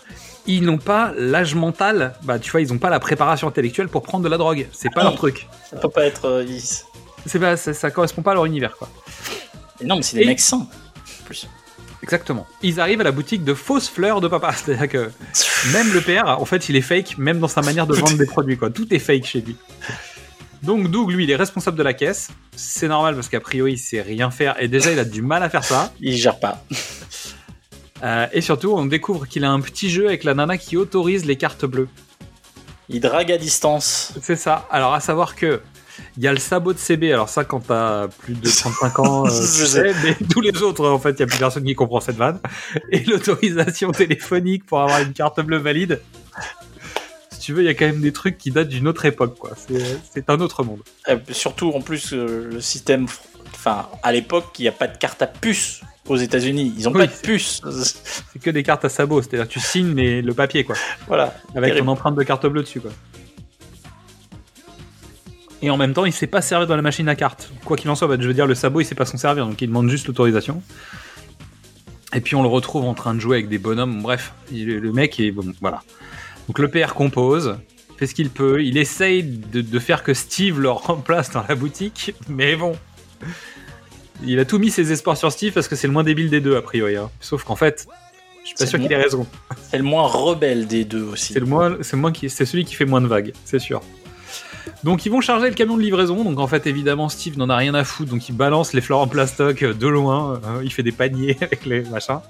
ils 0.48 0.62
n'ont 0.64 0.78
pas 0.78 1.12
l'âge 1.16 1.54
mental, 1.54 2.14
bah 2.24 2.38
tu 2.40 2.50
vois, 2.50 2.60
ils 2.60 2.68
n'ont 2.72 2.78
pas 2.78 2.90
la 2.90 2.98
préparation 2.98 3.46
intellectuelle 3.46 3.88
pour 3.88 4.02
prendre 4.02 4.24
de 4.24 4.28
la 4.28 4.36
drogue. 4.38 4.66
C'est 4.72 4.92
pas 4.92 5.02
Ah. 5.02 5.04
leur 5.04 5.14
truc. 5.14 5.46
Ça 5.70 5.76
peut 5.76 5.88
pas 5.90 6.04
être. 6.06 6.24
euh, 6.24 6.44
ils- 6.44 7.38
pas, 7.38 7.56
ça, 7.56 7.72
ça 7.74 7.90
correspond 7.90 8.22
pas 8.22 8.30
à 8.32 8.34
leur 8.34 8.46
univers, 8.46 8.76
quoi. 8.76 8.88
Mais 9.80 9.86
non, 9.86 9.96
mais 9.96 10.02
c'est 10.02 10.16
des 10.16 10.22
Et- 10.24 10.26
mecs 10.26 10.40
sains. 10.40 10.56
en 10.66 11.24
Plus. 11.26 11.46
Exactement. 12.02 12.46
Ils 12.62 12.80
arrivent 12.80 13.00
à 13.00 13.04
la 13.04 13.12
boutique 13.12 13.44
de 13.44 13.52
fausses 13.54 13.88
fleurs 13.88 14.20
de 14.20 14.28
papa. 14.28 14.52
C'est-à-dire 14.56 14.88
que 14.88 15.10
même 15.72 15.92
le 15.92 16.00
père, 16.00 16.40
en 16.40 16.44
fait, 16.46 16.68
il 16.68 16.76
est 16.76 16.80
fake, 16.80 17.18
même 17.18 17.38
dans 17.40 17.48
sa 17.48 17.60
manière 17.60 17.86
de 17.86 17.94
vendre 17.94 18.16
des 18.16 18.24
produits, 18.26 18.56
quoi. 18.56 18.70
Tout 18.70 18.92
est 18.94 18.98
fake 18.98 19.24
chez 19.26 19.40
lui. 19.42 19.56
Donc 20.62 20.90
Doug, 20.90 21.10
lui, 21.10 21.24
il 21.24 21.30
est 21.30 21.36
responsable 21.36 21.76
de 21.76 21.82
la 21.82 21.92
caisse. 21.94 22.28
C'est 22.56 22.88
normal 22.88 23.14
parce 23.14 23.28
qu'a 23.28 23.40
priori, 23.40 23.74
il 23.74 23.78
sait 23.78 24.00
rien 24.02 24.30
faire 24.30 24.60
et 24.60 24.66
déjà, 24.68 24.90
il 24.90 24.98
a 24.98 25.04
du 25.04 25.22
mal 25.22 25.42
à 25.42 25.50
faire 25.50 25.62
ça. 25.64 25.92
Il 26.00 26.16
gère 26.16 26.38
pas. 26.40 26.64
Euh, 28.02 28.26
et 28.32 28.40
surtout, 28.40 28.72
on 28.74 28.86
découvre 28.86 29.26
qu'il 29.26 29.44
a 29.44 29.50
un 29.50 29.60
petit 29.60 29.90
jeu 29.90 30.06
avec 30.06 30.24
la 30.24 30.34
nana 30.34 30.56
qui 30.58 30.76
autorise 30.76 31.24
les 31.24 31.36
cartes 31.36 31.64
bleues. 31.64 31.88
Il 32.88 33.00
drague 33.00 33.32
à 33.32 33.38
distance. 33.38 34.14
C'est 34.22 34.36
ça. 34.36 34.66
Alors, 34.70 34.94
à 34.94 35.00
savoir 35.00 35.34
que 35.36 35.60
il 36.16 36.22
y 36.22 36.28
a 36.28 36.32
le 36.32 36.38
sabot 36.38 36.72
de 36.72 36.78
CB. 36.78 37.12
Alors 37.12 37.28
ça, 37.28 37.44
quand 37.44 37.58
t'as 37.66 38.06
plus 38.06 38.34
de 38.34 38.48
35 38.48 38.98
ans, 39.00 39.26
euh, 39.26 39.28
tu 39.28 39.34
Je 39.60 39.64
sais, 39.66 39.92
mais 40.04 40.16
tous 40.30 40.40
les 40.40 40.62
autres, 40.62 40.88
en 40.88 40.98
fait, 41.00 41.10
il 41.10 41.20
y 41.20 41.22
a 41.22 41.26
plus 41.26 41.38
personne 41.38 41.64
qui 41.64 41.74
comprend 41.74 42.00
cette 42.00 42.16
vanne. 42.16 42.40
Et 42.92 43.00
l'autorisation 43.04 43.90
téléphonique 43.90 44.64
pour 44.64 44.80
avoir 44.80 45.00
une 45.00 45.12
carte 45.12 45.40
bleue 45.40 45.58
valide. 45.58 46.00
Si 47.32 47.40
tu 47.40 47.52
veux, 47.52 47.62
il 47.62 47.66
y 47.66 47.68
a 47.68 47.74
quand 47.74 47.86
même 47.86 48.00
des 48.00 48.12
trucs 48.12 48.38
qui 48.38 48.50
datent 48.52 48.68
d'une 48.68 48.86
autre 48.88 49.04
époque, 49.06 49.36
quoi. 49.38 49.50
C'est- 49.56 49.98
C'est 50.14 50.30
un 50.30 50.40
autre 50.40 50.62
monde. 50.62 50.80
Euh, 51.08 51.16
surtout, 51.32 51.72
en 51.74 51.80
plus, 51.80 52.12
euh, 52.12 52.48
le 52.52 52.60
système. 52.60 53.06
Enfin, 53.54 53.88
à 54.04 54.12
l'époque, 54.12 54.46
il 54.58 54.62
n'y 54.62 54.68
a 54.68 54.72
pas 54.72 54.86
de 54.86 54.96
carte 54.96 55.20
à 55.22 55.26
puce 55.26 55.80
aux 56.08 56.16
États-Unis. 56.16 56.74
Ils 56.76 56.88
ont 56.88 56.92
Oui, 56.92 56.98
pas 57.00 57.06
de 57.06 57.20
puce. 57.22 57.60
C'est 58.32 58.40
que 58.40 58.50
des 58.50 58.62
cartes 58.62 58.84
à 58.84 58.88
sabot. 58.88 59.20
C'est-à-dire, 59.22 59.48
tu 59.48 59.60
signes 59.60 59.92
mais 59.94 60.22
le 60.22 60.34
papier, 60.34 60.64
quoi. 60.64 60.76
voilà. 61.06 61.34
Avec 61.54 61.70
Terrible. 61.70 61.86
ton 61.86 61.92
empreinte 61.92 62.14
de 62.16 62.22
carte 62.22 62.46
bleue 62.46 62.62
dessus, 62.62 62.80
quoi. 62.80 62.90
Et 65.60 65.70
en 65.70 65.76
même 65.76 65.92
temps, 65.92 66.04
il 66.04 66.12
sait 66.12 66.28
pas 66.28 66.40
servir 66.40 66.68
dans 66.68 66.76
la 66.76 66.82
machine 66.82 67.08
à 67.08 67.16
cartes. 67.16 67.50
Quoi 67.64 67.76
qu'il 67.76 67.90
en 67.90 67.96
soit, 67.96 68.06
bah, 68.06 68.16
je 68.20 68.26
veux 68.28 68.34
dire, 68.34 68.46
le 68.46 68.54
sabot, 68.54 68.80
il 68.80 68.84
sait 68.84 68.94
pas 68.94 69.04
s'en 69.04 69.18
servir, 69.18 69.44
donc 69.46 69.60
il 69.60 69.66
demande 69.66 69.88
juste 69.90 70.06
l'autorisation. 70.06 70.62
Et 72.14 72.20
puis 72.20 72.36
on 72.36 72.42
le 72.42 72.48
retrouve 72.48 72.84
en 72.84 72.94
train 72.94 73.14
de 73.14 73.20
jouer 73.20 73.38
avec 73.38 73.48
des 73.48 73.58
bonhommes. 73.58 74.00
Bref, 74.02 74.32
il- 74.52 74.66
le 74.78 74.92
mec 74.92 75.18
est 75.20 75.30
bon, 75.32 75.52
voilà. 75.60 75.82
Donc 76.46 76.58
le 76.60 76.68
père 76.68 76.94
compose, 76.94 77.58
fait 77.98 78.06
ce 78.06 78.14
qu'il 78.14 78.30
peut. 78.30 78.62
Il 78.62 78.78
essaye 78.78 79.24
de, 79.24 79.60
de 79.60 79.78
faire 79.80 80.04
que 80.04 80.14
Steve 80.14 80.60
le 80.60 80.70
remplace 80.70 81.32
dans 81.32 81.44
la 81.48 81.54
boutique, 81.56 82.14
mais 82.28 82.54
bon. 82.54 82.76
Il 84.24 84.38
a 84.40 84.44
tout 84.44 84.58
mis 84.58 84.70
ses 84.70 84.90
espoirs 84.92 85.16
sur 85.16 85.30
Steve 85.30 85.52
parce 85.52 85.68
que 85.68 85.76
c'est 85.76 85.86
le 85.86 85.92
moins 85.92 86.04
débile 86.04 86.30
des 86.30 86.40
deux 86.40 86.56
a 86.56 86.62
priori. 86.62 86.96
hein. 86.96 87.10
Sauf 87.20 87.44
qu'en 87.44 87.56
fait, 87.56 87.86
je 88.42 88.48
suis 88.48 88.56
pas 88.56 88.66
sûr 88.66 88.78
qu'il 88.80 88.92
ait 88.92 88.96
raison. 88.96 89.26
C'est 89.70 89.78
le 89.78 89.84
moins 89.84 90.06
rebelle 90.06 90.66
des 90.66 90.84
deux 90.84 91.02
aussi. 91.02 91.32
C'est 91.34 91.40
le 91.40 91.46
moins, 91.46 91.76
c'est 91.82 91.96
moins 91.96 92.10
qui, 92.12 92.28
c'est 92.28 92.44
celui 92.46 92.64
qui 92.64 92.74
fait 92.74 92.84
moins 92.84 93.00
de 93.00 93.06
vagues, 93.06 93.32
c'est 93.44 93.58
sûr. 93.58 93.80
Donc 94.84 95.06
ils 95.06 95.08
vont 95.08 95.20
charger 95.20 95.48
le 95.48 95.54
camion 95.54 95.76
de 95.76 95.82
livraison. 95.82 96.24
Donc 96.24 96.38
en 96.38 96.46
fait 96.46 96.66
évidemment 96.66 97.08
Steve 97.08 97.38
n'en 97.38 97.48
a 97.48 97.56
rien 97.56 97.74
à 97.74 97.84
foutre. 97.84 98.10
Donc 98.10 98.28
il 98.28 98.34
balance 98.36 98.72
les 98.72 98.80
fleurs 98.80 98.98
en 99.00 99.06
plastoc 99.08 99.64
de 99.64 99.86
loin. 99.88 100.40
euh, 100.44 100.60
il 100.62 100.72
fait 100.72 100.82
des 100.82 100.92
paniers 100.92 101.36
avec 101.40 101.64
les 101.64 101.82
machins. 101.82 102.20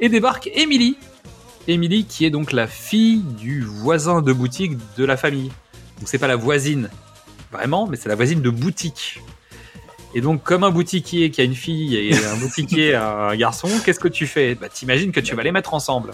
Et 0.00 0.08
débarque 0.08 0.50
Emily 0.54 0.96
Emily 1.68 2.04
qui 2.04 2.24
est 2.24 2.30
donc 2.30 2.52
la 2.52 2.66
fille 2.66 3.22
du 3.38 3.62
voisin 3.62 4.20
de 4.22 4.32
boutique 4.32 4.72
de 4.96 5.04
la 5.04 5.16
famille. 5.16 5.48
Donc 5.98 6.06
c'est 6.08 6.18
pas 6.18 6.28
la 6.28 6.36
voisine 6.36 6.90
vraiment, 7.50 7.86
mais 7.86 7.96
c'est 7.96 8.08
la 8.08 8.14
voisine 8.14 8.40
de 8.42 8.50
boutique. 8.50 9.20
Et 10.16 10.22
donc 10.22 10.42
comme 10.42 10.64
un 10.64 10.70
boutiquier 10.70 11.30
qui 11.30 11.42
a 11.42 11.44
une 11.44 11.54
fille 11.54 11.94
et 11.94 12.24
un 12.24 12.36
boutiquier 12.40 12.94
a 12.94 13.28
un 13.28 13.36
garçon, 13.36 13.68
qu'est-ce 13.84 14.00
que 14.00 14.08
tu 14.08 14.26
fais? 14.26 14.54
Bah 14.54 14.70
t'imagines 14.70 15.12
que 15.12 15.20
tu 15.20 15.34
vas 15.36 15.42
les 15.42 15.52
mettre 15.52 15.74
ensemble. 15.74 16.12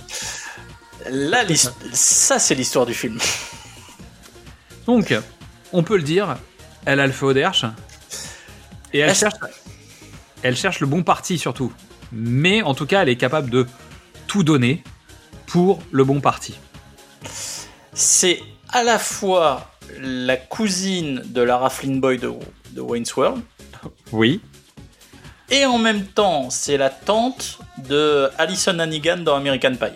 Là, 1.09 1.44
ça, 1.92 2.40
c'est 2.40 2.57
l'histoire 2.57 2.84
du 2.84 2.94
film. 2.94 3.20
Donc, 4.86 5.14
on 5.72 5.84
peut 5.84 5.96
le 5.96 6.03
dire, 6.03 6.36
elle 6.84 6.98
a 6.98 7.07
le 7.07 7.12
feu 7.12 7.26
au 7.26 7.32
derche. 7.32 7.64
Et 8.92 8.98
elle 8.98 9.14
cherche, 9.14 9.34
elle 10.42 10.57
cherche 10.57 10.80
le 10.80 10.88
bon 10.88 11.05
parti 11.05 11.38
surtout. 11.38 11.72
Mais 12.11 12.61
en 12.62 12.74
tout 12.74 12.86
cas, 12.86 13.03
elle 13.03 13.09
est 13.09 13.16
capable 13.16 13.50
de 13.50 13.68
tout 14.26 14.42
donner 14.42 14.82
pour 15.46 15.80
le 15.92 16.03
bon 16.03 16.20
parti. 16.20 16.59
C'est 17.92 18.42
à 18.68 18.82
la 18.82 18.98
fois 18.98 19.70
la 20.00 20.36
cousine 20.36 21.22
de 21.24 21.40
Lara 21.40 21.70
Flynn 21.70 22.00
Boy 22.00 22.18
de, 22.18 22.32
de 22.72 22.80
Wayne's 22.80 23.14
World, 23.14 23.42
Oui. 24.12 24.40
et 25.50 25.64
en 25.66 25.78
même 25.78 26.04
temps, 26.04 26.48
c'est 26.50 26.76
la 26.76 26.90
tante 26.90 27.58
de 27.88 28.28
Alison 28.38 28.78
Hannigan 28.78 29.18
dans 29.18 29.34
American 29.36 29.72
Pie. 29.74 29.94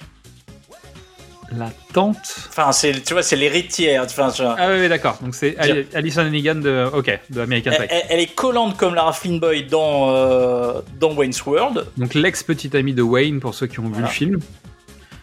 La 1.57 1.71
tante. 1.93 2.17
Enfin, 2.49 2.73
c'est, 2.73 3.05
tu 3.05 3.13
vois, 3.13 3.23
c'est 3.23 3.37
l'héritière. 3.37 4.03
Enfin, 4.05 4.31
tu 4.33 4.43
vois. 4.43 4.57
Ah 4.59 4.67
oui, 4.69 4.81
oui, 4.81 4.89
d'accord. 4.89 5.17
Donc 5.23 5.33
c'est 5.35 5.57
Ali- 5.59 5.87
Alison 5.95 6.23
Hannigan 6.23 6.57
de, 6.57 6.91
ok, 6.93 7.21
de 7.31 7.41
American 7.41 7.71
elle, 7.73 7.83
Pie. 7.87 7.87
elle- 7.95 8.07
elle 8.11 8.21
est 8.21 8.35
collante 8.35 8.77
comme 8.77 8.95
Lara 8.97 9.13
Flynn 9.13 9.39
Boy 9.39 9.63
dans, 9.65 10.11
euh, 10.11 10.81
dans 10.99 11.15
Wayne's 11.15 11.45
World. 11.47 11.87
Donc 11.97 12.15
l'ex-petite 12.15 12.75
amie 12.75 12.95
de 12.95 13.03
Wayne 13.03 13.39
pour 13.39 13.55
ceux 13.55 13.69
qui 13.69 13.79
ont 13.79 13.85
vu 13.85 13.91
Voilà. 13.93 14.09
le 14.09 14.13
film. 14.13 14.41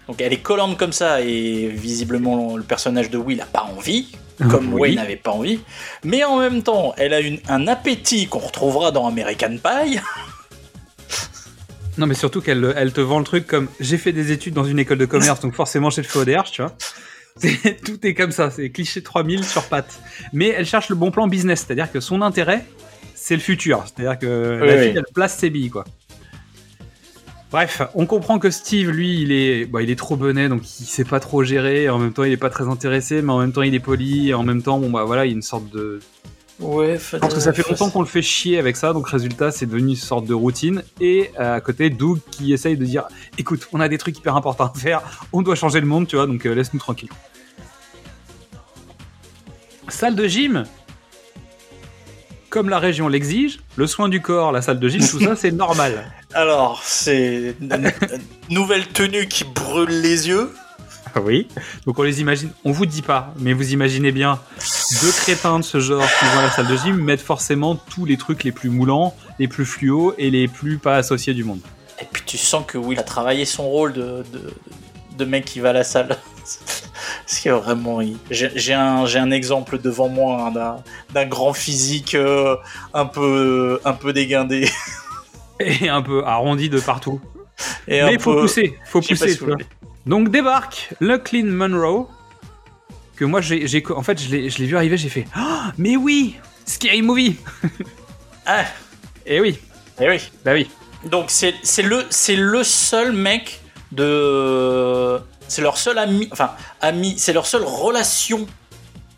Donc 0.07 0.21
elle 0.21 0.31
est 0.31 0.37
collante 0.41 0.77
comme 0.77 0.93
ça 0.93 1.19
et 1.21 1.67
visiblement 1.67 2.55
le 2.55 2.63
personnage 2.63 3.09
de 3.09 3.17
Will 3.17 3.37
n'a 3.39 3.45
pas 3.45 3.63
envie, 3.63 4.07
comme 4.49 4.73
Oui. 4.73 4.81
Wayne 4.81 4.95
n'avait 4.95 5.15
pas 5.15 5.31
envie. 5.31 5.59
Mais 6.03 6.23
en 6.23 6.39
même 6.39 6.63
temps, 6.63 6.93
elle 6.97 7.13
a 7.13 7.19
une- 7.19 7.39
un 7.49 7.67
appétit 7.67 8.27
qu'on 8.27 8.39
retrouvera 8.39 8.91
dans 8.91 9.07
American 9.07 9.57
Pie. 9.57 9.99
Non, 11.97 12.07
mais 12.07 12.15
surtout 12.15 12.41
qu'elle 12.41 12.73
elle 12.75 12.91
te 12.91 13.01
vend 13.01 13.19
le 13.19 13.25
truc 13.25 13.45
comme 13.45 13.67
j'ai 13.79 13.97
fait 13.97 14.11
des 14.13 14.31
études 14.31 14.53
dans 14.55 14.63
une 14.63 14.79
école 14.79 14.97
de 14.97 15.05
commerce, 15.05 15.39
donc 15.41 15.53
forcément 15.53 15.89
j'ai 15.91 16.01
le 16.01 16.07
feu 16.07 16.19
au 16.21 16.25
tu 16.51 16.61
vois. 16.63 16.75
Tout 17.85 18.05
est 18.05 18.13
comme 18.13 18.31
ça, 18.31 18.49
c'est 18.51 18.69
cliché 18.71 19.01
3000 19.03 19.43
sur 19.43 19.63
pattes. 19.65 19.99
Mais 20.33 20.49
elle 20.49 20.65
cherche 20.65 20.89
le 20.89 20.95
bon 20.95 21.11
plan 21.11 21.27
business, 21.27 21.63
c'est-à-dire 21.65 21.91
que 21.91 21.99
son 21.99 22.21
intérêt, 22.21 22.65
c'est 23.15 23.35
le 23.35 23.41
futur. 23.41 23.83
C'est-à-dire 23.85 24.17
que 24.19 24.59
Oui, 24.61 24.67
la 24.67 24.75
oui. 24.75 24.81
fille, 24.89 24.97
elle 24.97 25.13
place 25.13 25.37
ses 25.37 25.49
billes, 25.49 25.69
quoi. 25.69 25.83
Bref, 27.53 27.81
on 27.95 28.05
comprend 28.05 28.39
que 28.39 28.49
Steve, 28.49 28.89
lui, 28.89 29.21
il 29.21 29.31
est, 29.31 29.65
bah, 29.65 29.81
il 29.81 29.89
est 29.89 29.95
trop 29.95 30.17
bonnet, 30.17 30.49
donc 30.49 30.61
il 30.81 30.85
sait 30.85 31.05
pas 31.05 31.21
trop 31.21 31.43
gérer. 31.43 31.87
En 31.87 31.99
même 31.99 32.11
temps, 32.11 32.25
il 32.25 32.33
est 32.33 32.37
pas 32.37 32.49
très 32.49 32.67
intéressé, 32.67 33.21
mais 33.21 33.31
en 33.31 33.39
même 33.39 33.53
temps, 33.53 33.61
il 33.61 33.73
est 33.73 33.79
poli. 33.79 34.29
Et 34.29 34.33
en 34.33 34.43
même 34.43 34.61
temps, 34.61 34.79
bon, 34.79 34.89
bah 34.89 35.05
voilà, 35.05 35.25
il 35.25 35.29
y 35.29 35.31
a 35.31 35.35
une 35.35 35.41
sorte 35.41 35.69
de, 35.69 35.99
Ouais, 36.59 36.99
je 36.99 37.17
pense 37.17 37.33
que 37.33 37.39
ça 37.39 37.51
fait 37.51 37.67
longtemps 37.67 37.89
qu'on 37.89 38.01
le 38.01 38.07
fait 38.07 38.21
chier 38.21 38.59
avec 38.59 38.75
ça, 38.75 38.93
donc 38.93 39.07
résultat, 39.07 39.51
c'est 39.51 39.65
devenu 39.65 39.89
une 39.91 39.95
sorte 39.95 40.25
de 40.25 40.33
routine. 40.33 40.83
Et 41.01 41.31
euh, 41.39 41.55
à 41.55 41.61
côté, 41.61 41.89
Doug 41.89 42.19
qui 42.31 42.53
essaye 42.53 42.77
de 42.77 42.85
dire 42.85 43.05
écoute, 43.37 43.67
on 43.73 43.79
a 43.79 43.89
des 43.89 43.97
trucs 43.97 44.17
hyper 44.17 44.35
importants 44.35 44.71
à 44.73 44.79
faire, 44.79 45.01
on 45.33 45.41
doit 45.41 45.55
changer 45.55 45.79
le 45.79 45.87
monde, 45.87 46.07
tu 46.07 46.15
vois, 46.15 46.27
donc 46.27 46.45
euh, 46.45 46.53
laisse-nous 46.53 46.79
tranquille. 46.79 47.09
Salle 49.89 50.15
de 50.15 50.27
gym? 50.27 50.65
Comme 52.53 52.69
la 52.69 52.77
région 52.77 53.07
l'exige, 53.07 53.61
le 53.77 53.87
soin 53.87 54.09
du 54.09 54.21
corps, 54.21 54.51
la 54.51 54.61
salle 54.61 54.79
de 54.79 54.87
gym, 54.87 55.01
tout 55.01 55.19
ça, 55.19 55.35
c'est 55.35 55.51
normal. 55.51 56.05
Alors, 56.35 56.79
c'est 56.83 57.55
une 57.59 57.91
nouvelle 58.51 58.85
tenue 58.89 59.27
qui 59.27 59.43
brûle 59.43 59.89
les 59.89 60.27
yeux. 60.27 60.53
Ah 61.15 61.21
Oui. 61.21 61.47
Donc 61.87 61.97
on 61.97 62.03
les 62.03 62.21
imagine, 62.21 62.51
on 62.63 62.71
vous 62.71 62.85
dit 62.85 63.01
pas, 63.01 63.33
mais 63.39 63.53
vous 63.53 63.73
imaginez 63.73 64.11
bien 64.11 64.39
deux 65.01 65.11
crétins 65.11 65.57
de 65.57 65.63
ce 65.63 65.79
genre 65.79 66.05
qui 66.19 66.25
vont 66.25 66.41
à 66.41 66.43
la 66.43 66.51
salle 66.51 66.67
de 66.67 66.77
gym 66.77 66.95
mettent 66.95 67.21
forcément 67.21 67.75
tous 67.75 68.05
les 68.05 68.17
trucs 68.17 68.43
les 68.43 68.51
plus 68.51 68.69
moulants, 68.69 69.15
les 69.39 69.47
plus 69.47 69.65
fluos 69.65 70.13
et 70.19 70.29
les 70.29 70.47
plus 70.47 70.77
pas 70.77 70.97
associés 70.97 71.33
du 71.33 71.43
monde. 71.43 71.59
Et 71.99 72.05
puis 72.05 72.21
tu 72.23 72.37
sens 72.37 72.65
que 72.67 72.77
Will 72.77 72.99
a 72.99 73.03
travaillé 73.03 73.45
son 73.45 73.67
rôle 73.67 73.93
de, 73.93 74.23
de, 74.31 74.53
de 75.17 75.25
mec 75.25 75.45
qui 75.45 75.59
va 75.59 75.71
à 75.71 75.73
la 75.73 75.83
salle. 75.83 76.15
Parce 77.25 77.39
que 77.39 77.49
vraiment, 77.49 77.99
j'ai 78.29 78.73
un, 78.73 79.31
exemple 79.31 79.79
devant 79.79 80.09
moi 80.09 80.47
hein, 80.47 80.51
d'un- 81.13 81.25
grand 81.25 81.53
physique 81.53 82.15
euh, 82.15 82.55
un, 82.93 83.05
peu, 83.05 83.79
un 83.85 83.93
peu 83.93 84.13
déguindé. 84.13 84.69
Et 85.59 85.87
un 85.87 86.01
peu 86.01 86.25
arrondi 86.25 86.69
de 86.69 86.79
partout. 86.79 87.21
Et 87.87 88.01
mais 88.03 88.17
faut 88.19 88.33
peu- 88.33 88.41
pousser, 88.41 88.77
faut 88.85 88.99
pousser. 89.01 89.39
Donc 90.05 90.29
débarque 90.29 90.93
Clean 91.19 91.45
Monroe 91.45 92.09
que 93.15 93.23
moi 93.25 93.39
j'ai, 93.41 93.83
en 93.95 94.01
fait 94.01 94.21
je 94.21 94.29
l'ai, 94.29 94.49
vu 94.49 94.75
arriver, 94.75 94.97
j'ai 94.97 95.09
fait 95.09 95.25
Ah, 95.33 95.71
mais 95.77 95.95
oui, 95.95 96.35
scary 96.65 97.01
movie. 97.01 97.37
Ah, 98.45 98.65
Et 99.25 99.39
oui, 99.39 99.57
eh 100.01 100.09
oui. 100.09 100.29
bah 100.43 100.51
oui. 100.51 100.69
Donc 101.09 101.25
c'est 101.29 101.53
c'est 101.63 101.81
le, 101.83 102.03
c'est 102.09 102.35
le 102.35 102.61
seul 102.63 103.13
mec 103.13 103.61
de... 103.93 105.17
C'est 105.53 105.61
leur 105.61 105.77
seul 105.77 105.97
ami... 105.99 106.27
Enfin, 106.31 106.51
ami... 106.81 107.15
C'est 107.17 107.33
leur 107.33 107.45
seule 107.45 107.63
relation 107.63 108.47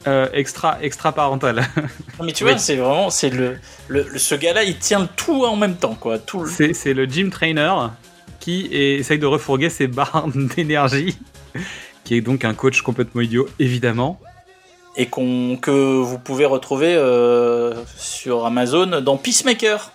Euh, 0.07 0.27
extra, 0.33 0.77
extra 0.83 1.11
parental. 1.13 1.65
Non, 2.19 2.25
mais 2.25 2.31
tu 2.33 2.43
Oui. 2.43 2.51
vois, 2.51 2.59
c'est 2.59 2.75
vraiment, 2.75 3.09
c'est 3.09 3.29
le, 3.31 3.57
le, 3.87 4.03
le- 4.03 4.19
ce 4.19 4.35
gars-là, 4.35 4.63
il 4.63 4.77
tient 4.77 5.07
tout 5.15 5.45
en 5.45 5.55
même 5.55 5.77
temps, 5.77 5.95
quoi. 5.95 6.19
Tout 6.19 6.41
le- 6.43 6.49
c'est, 6.49 6.73
c'est 6.73 6.93
le 6.93 7.05
gym 7.05 7.31
trainer 7.31 7.73
qui 8.39 8.67
essaye 8.71 9.17
de 9.17 9.25
refourguer 9.25 9.69
ses 9.71 9.87
barres 9.87 10.27
d'énergie, 10.55 11.17
qui 12.03 12.15
est 12.15 12.21
donc 12.21 12.45
un 12.45 12.53
coach 12.53 12.81
complètement 12.83 13.21
idiot, 13.21 13.47
évidemment. 13.57 14.19
et 14.97 15.07
qu'on 15.07 15.57
que 15.59 15.71
vous 15.71 16.19
pouvez 16.19 16.45
retrouver 16.45 16.93
euh, 16.95 17.73
sur 17.97 18.45
Amazon 18.45 19.01
dans 19.01 19.17
Peacemaker. 19.17 19.91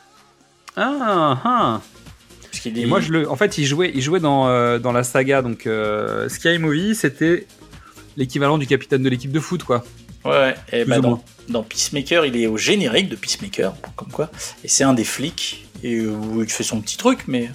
Ah, 0.77 1.39
ah. 1.45 1.81
Et 2.65 2.87
moi, 2.87 3.01
je 3.01 3.13
le, 3.13 3.31
en 3.31 3.37
fait, 3.37 3.59
il 3.59 3.65
jouait, 3.67 3.91
il 3.95 4.03
jouait 4.03 4.21
dans, 4.21 4.49
euh, 4.49 4.79
dans 4.79 4.93
la 4.93 5.03
saga, 5.05 5.43
donc 5.43 5.67
euh, 5.67 6.29
Sky 6.29 6.59
Movie, 6.59 6.95
c'était 6.95 7.47
l'équivalent 8.17 8.59
du 8.59 8.67
capitaine 8.67 9.03
de 9.03 9.09
l'équipe 9.09 9.31
de 9.33 9.41
foot, 9.41 9.63
quoi. 9.65 9.85
Ouais, 10.25 10.31
ouais. 10.33 10.55
Et 10.73 10.85
bah, 10.85 10.99
dans, 10.99 11.23
dans 11.49 11.63
Peacemaker, 11.63 12.27
il 12.27 12.37
est 12.37 12.47
au 12.47 12.57
générique 12.57 13.09
de 13.09 13.17
Peacemaker, 13.17 13.75
comme 13.97 14.11
quoi. 14.11 14.31
Et 14.65 14.69
c'est 14.69 14.85
un 14.85 14.93
des 14.95 15.05
flics 15.05 15.67
et 15.83 16.01
où 16.07 16.43
il 16.43 16.51
fait 16.51 16.63
son 16.65 16.81
petit 16.81 16.97
truc, 16.99 17.21
mais 17.27 17.51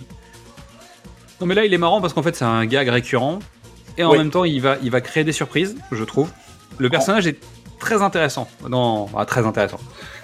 Non, 1.39 1.45
mais 1.47 1.55
là, 1.55 1.65
il 1.65 1.73
est 1.73 1.77
marrant 1.77 2.01
parce 2.01 2.13
qu'en 2.13 2.23
fait, 2.23 2.35
c'est 2.35 2.45
un 2.45 2.65
gag 2.65 2.87
récurrent. 2.89 3.39
Et 3.97 4.03
en 4.03 4.11
Oui. 4.11 4.17
même 4.17 4.31
temps, 4.31 4.43
il 4.45 4.61
va, 4.61 4.77
il 4.83 4.89
va 4.91 5.01
créer 5.01 5.23
des 5.23 5.31
surprises, 5.31 5.75
je 5.91 6.03
trouve. 6.03 6.29
Le 6.77 6.89
personnage 6.89 7.27
est 7.27 7.37
très 7.79 8.01
intéressant. 8.01 8.47
Non, 8.67 9.07
ah, 9.15 9.25
très 9.25 9.45
intéressant. 9.45 9.79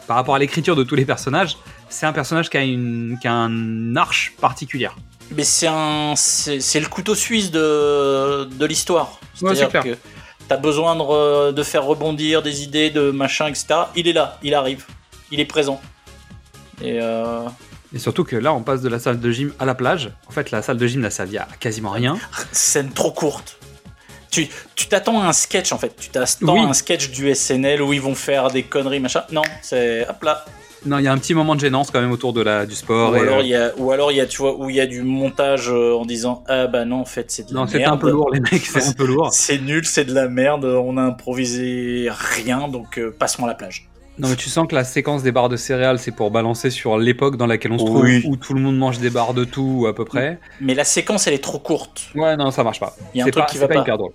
Par 0.07 0.15
rapport 0.17 0.35
à 0.35 0.39
l'écriture 0.39 0.75
de 0.75 0.83
tous 0.83 0.95
les 0.95 1.05
personnages, 1.05 1.57
c'est 1.91 2.05
un 2.07 2.13
personnage 2.13 2.49
qui 2.49 2.57
a 2.57 2.63
une, 2.63 3.17
qui 3.21 3.27
a 3.27 3.33
une 3.33 3.95
arche 3.97 4.33
particulière. 4.41 4.95
mais 5.37 5.43
c'est 5.43 5.67
un 5.67 6.13
c'est 6.15 6.79
le 6.79 6.87
couteau 6.87 7.13
suisse 7.15 7.51
de 7.51 8.45
de 8.61 8.65
l'histoire. 8.65 9.19
C'est-à-dire 9.35 9.69
que 9.69 9.97
t'as 10.47 10.57
besoin 10.57 10.95
de, 10.95 11.01
re- 11.01 11.53
de 11.53 11.63
faire 11.63 11.83
rebondir 11.85 12.41
des 12.41 12.63
idées, 12.63 12.89
de 12.89 13.11
machin, 13.11 13.47
etc. 13.47 13.65
Il 13.95 14.07
est 14.07 14.13
là, 14.13 14.37
il 14.43 14.53
arrive, 14.55 14.85
il 15.31 15.39
est 15.39 15.45
présent. 15.45 15.79
Et 16.81 16.99
euh, 17.01 17.45
Et 17.93 17.99
surtout 17.99 18.23
que 18.23 18.35
là, 18.35 18.53
on 18.53 18.61
passe 18.63 18.81
de 18.81 18.89
la 18.89 18.99
salle 18.99 19.19
de 19.19 19.31
gym 19.31 19.53
à 19.59 19.65
la 19.65 19.75
plage. 19.75 20.09
En 20.27 20.31
fait, 20.31 20.49
la 20.51 20.61
salle 20.61 20.77
de 20.77 20.87
gym 20.87 21.01
n'a 21.01 21.09
servi 21.11 21.37
à 21.37 21.47
quasiment 21.59 21.91
rien. 21.91 22.17
scène 22.51 22.91
trop 22.91 23.11
courte. 23.11 23.57
Tu 24.31 24.47
tu 24.75 24.87
t'attends 24.87 25.21
à 25.21 25.25
un 25.27 25.33
sketch 25.33 25.71
en 25.73 25.77
fait. 25.77 25.93
Tu 25.99 26.09
t'attends 26.09 26.53
Oui. 26.53 26.59
à 26.65 26.69
un 26.69 26.73
sketch 26.73 27.09
du 27.11 27.33
SNL 27.35 27.81
où 27.81 27.91
ils 27.93 28.01
vont 28.01 28.15
faire 28.15 28.49
des 28.49 28.63
conneries 28.63 28.99
machin. 29.01 29.23
Non, 29.31 29.43
c'est 29.61 30.07
hop 30.09 30.23
là. 30.23 30.45
Non, 30.85 30.97
il 30.97 31.03
y 31.03 31.07
a 31.07 31.11
un 31.13 31.17
petit 31.19 31.35
moment 31.35 31.53
de 31.55 31.59
gênance 31.59 31.91
quand 31.91 32.01
même 32.01 32.11
autour 32.11 32.33
de 32.33 32.41
la, 32.41 32.65
du 32.65 32.73
sport. 32.73 33.11
Ou 33.11 33.15
et, 33.15 33.19
alors 33.19 33.37
euh, 33.37 33.41
il 33.43 33.49
y 33.49 33.55
a 33.55 33.71
ou 33.77 33.91
alors 33.91 34.11
il 34.11 34.15
y 34.17 34.21
a 34.21 34.25
tu 34.25 34.37
vois 34.41 34.55
où 34.57 34.69
il 34.69 34.75
y 34.75 34.81
a 34.81 34.87
du 34.87 35.03
montage 35.03 35.69
euh, 35.69 35.93
en 35.95 36.05
disant 36.05 36.43
ah 36.47 36.65
bah 36.67 36.85
non 36.85 37.01
en 37.01 37.05
fait 37.05 37.29
c'est 37.29 37.43
de 37.47 37.53
la 37.53 37.53
non, 37.53 37.59
merde. 37.61 37.71
c'était 37.71 37.83
un 37.85 37.97
peu 37.97 38.09
lourd, 38.09 38.31
les 38.33 38.39
mecs, 38.39 38.65
c'est 38.65 38.83
un 38.87 38.93
peu 38.93 39.05
lourd. 39.05 39.29
C'est 39.31 39.59
nul, 39.59 39.85
c'est 39.85 40.05
de 40.05 40.13
la 40.13 40.27
merde. 40.27 40.65
On 40.65 40.97
a 40.97 41.03
improvisé 41.03 42.07
rien 42.09 42.67
donc 42.67 42.97
euh, 42.97 43.15
passons 43.17 43.45
à 43.45 43.47
la 43.47 43.53
plage. 43.53 43.87
Non, 44.19 44.27
mais 44.27 44.35
tu 44.35 44.49
sens 44.49 44.67
que 44.67 44.75
la 44.75 44.83
séquence 44.83 45.23
des 45.23 45.31
barres 45.31 45.49
de 45.49 45.55
céréales, 45.55 45.97
c'est 45.97 46.11
pour 46.11 46.29
balancer 46.31 46.69
sur 46.69 46.97
l'époque 46.97 47.37
dans 47.37 47.47
laquelle 47.47 47.71
on 47.71 47.79
se 47.79 47.83
Oui. 47.85 48.19
trouve, 48.21 48.33
où 48.33 48.35
tout 48.35 48.53
le 48.53 48.59
monde 48.59 48.77
mange 48.77 48.99
des 48.99 49.09
barres 49.09 49.33
de 49.33 49.45
tout, 49.45 49.85
à 49.87 49.95
peu 49.95 50.03
près. 50.05 50.37
Mais 50.59 50.73
la 50.75 50.83
séquence 50.83 51.27
elle 51.27 51.33
est 51.33 51.43
trop 51.43 51.59
courte. 51.59 52.09
Ouais, 52.15 52.35
non, 52.37 52.51
ça 52.51 52.63
marche 52.63 52.79
pas. 52.79 52.95
Il 53.13 53.19
y 53.19 53.21
a 53.21 53.23
un 53.23 53.25
C'est 53.27 53.31
truc 53.31 53.45
pas- 53.45 53.49
qui 53.49 53.55
c'est 53.55 53.61
va 53.61 53.67
pas 53.67 53.75
pas. 53.75 53.81
hyper 53.81 53.97
drôle. 53.97 54.11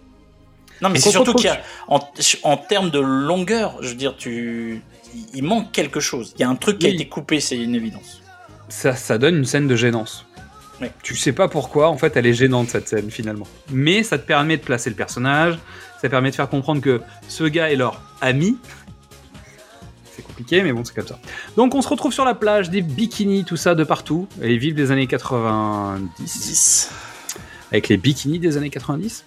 Non, 0.83 0.91
mais 0.91 0.99
c'est 0.99 1.11
surtout 1.11 1.33
qu'il 1.33 1.47
y 1.47 1.49
a, 1.49 1.59
en, 1.89 2.01
en 2.43 2.57
termes 2.59 2.91
de 2.91 2.99
longueur, 3.01 3.77
je 3.81 3.89
veux 3.89 3.95
dire, 3.95 4.15
tu, 4.17 4.83
il 5.35 5.43
manque 5.45 5.73
quelque 5.73 6.01
chose. 6.01 6.33
Il 6.37 6.41
y 6.43 6.45
a 6.45 6.49
un 6.49 6.55
truc 6.57 6.79
qui 6.79 6.87
a 6.87 6.89
Oui. 6.91 6.95
été 6.97 7.09
coupé, 7.09 7.41
c'est 7.41 7.57
une 7.57 7.75
évidence. 7.75 8.21
Ça, 8.69 8.95
ça 8.95 9.19
donne 9.19 9.37
une 9.37 9.45
scène 9.45 9.67
de 9.69 9.77
gênance. 9.77 10.27
Ouais. 10.81 10.93
Tu 11.03 11.17
sais 11.17 11.33
pas 11.33 11.49
pourquoi, 11.49 11.89
en 11.89 11.97
fait, 11.97 12.17
elle 12.17 12.27
est 12.27 12.35
gênante 12.35 12.69
cette 12.69 12.89
scène 12.89 13.11
finalement. 13.11 13.47
Mais 13.71 14.03
ça 14.03 14.19
te 14.19 14.27
permet 14.27 14.57
de 14.59 14.63
placer 14.63 14.91
le 14.91 14.97
personnage, 14.97 15.59
ça 16.03 16.09
permet 16.09 16.31
de 16.31 16.35
faire 16.35 16.49
comprendre 16.51 16.81
que 16.83 17.01
ce 17.29 17.45
gars 17.45 17.71
est 17.71 17.77
leur 17.77 18.03
ami. 18.21 18.59
C'est 20.15 20.23
compliqué, 20.23 20.63
mais 20.63 20.73
bon, 20.73 20.85
c'est 20.85 20.95
comme 20.95 21.07
ça. 21.07 21.19
Donc 21.57 21.75
on 21.75 21.81
se 21.83 21.89
retrouve 21.89 22.13
sur 22.13 22.25
la 22.25 22.35
plage, 22.35 22.69
des 22.71 22.83
bikinis, 22.83 23.45
tout 23.45 23.57
ça 23.57 23.75
de 23.75 23.85
partout. 23.85 24.27
Et 24.43 24.53
ils 24.53 24.59
vivent 24.59 24.75
des 24.75 24.91
années 24.91 25.07
90. 25.07 26.11
10. 26.25 26.91
Avec 27.73 27.89
les 27.89 27.97
bikinis 27.97 28.39
des 28.39 28.57
années 28.57 28.71
90. 28.71 29.25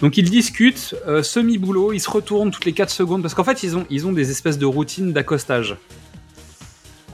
Donc 0.00 0.16
ils 0.16 0.30
discutent, 0.30 0.94
euh, 1.06 1.22
semi-boulot, 1.22 1.92
ils 1.92 2.00
se 2.00 2.10
retournent 2.10 2.50
toutes 2.50 2.64
les 2.64 2.72
4 2.72 2.90
secondes, 2.90 3.22
parce 3.22 3.34
qu'en 3.34 3.44
fait 3.44 3.62
ils 3.62 3.76
ont, 3.76 3.84
ils 3.90 4.06
ont 4.06 4.12
des 4.12 4.30
espèces 4.30 4.58
de 4.58 4.66
routines 4.66 5.12
d'accostage. 5.12 5.76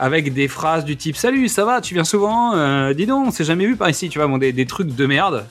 Avec 0.01 0.33
des 0.33 0.47
phrases 0.47 0.85
du 0.85 0.97
type 0.97 1.17
Salut, 1.17 1.49
ça 1.49 1.65
va, 1.65 1.81
tu 1.81 1.95
viens 1.95 2.05
souvent 2.05 2.55
Euh, 2.55 2.95
Dis 2.95 3.07
donc, 3.07 3.27
on 3.27 3.31
s'est 3.33 3.45
jamais 3.45 3.67
vu 3.67 3.75
par 3.77 3.91
ici, 3.91 4.09
tu 4.09 4.19
vois, 4.19 4.29
bon, 4.29 4.39
des, 4.39 4.53
des 4.53 4.65
trucs 4.67 4.95
de 4.95 5.07
merde. 5.07 5.45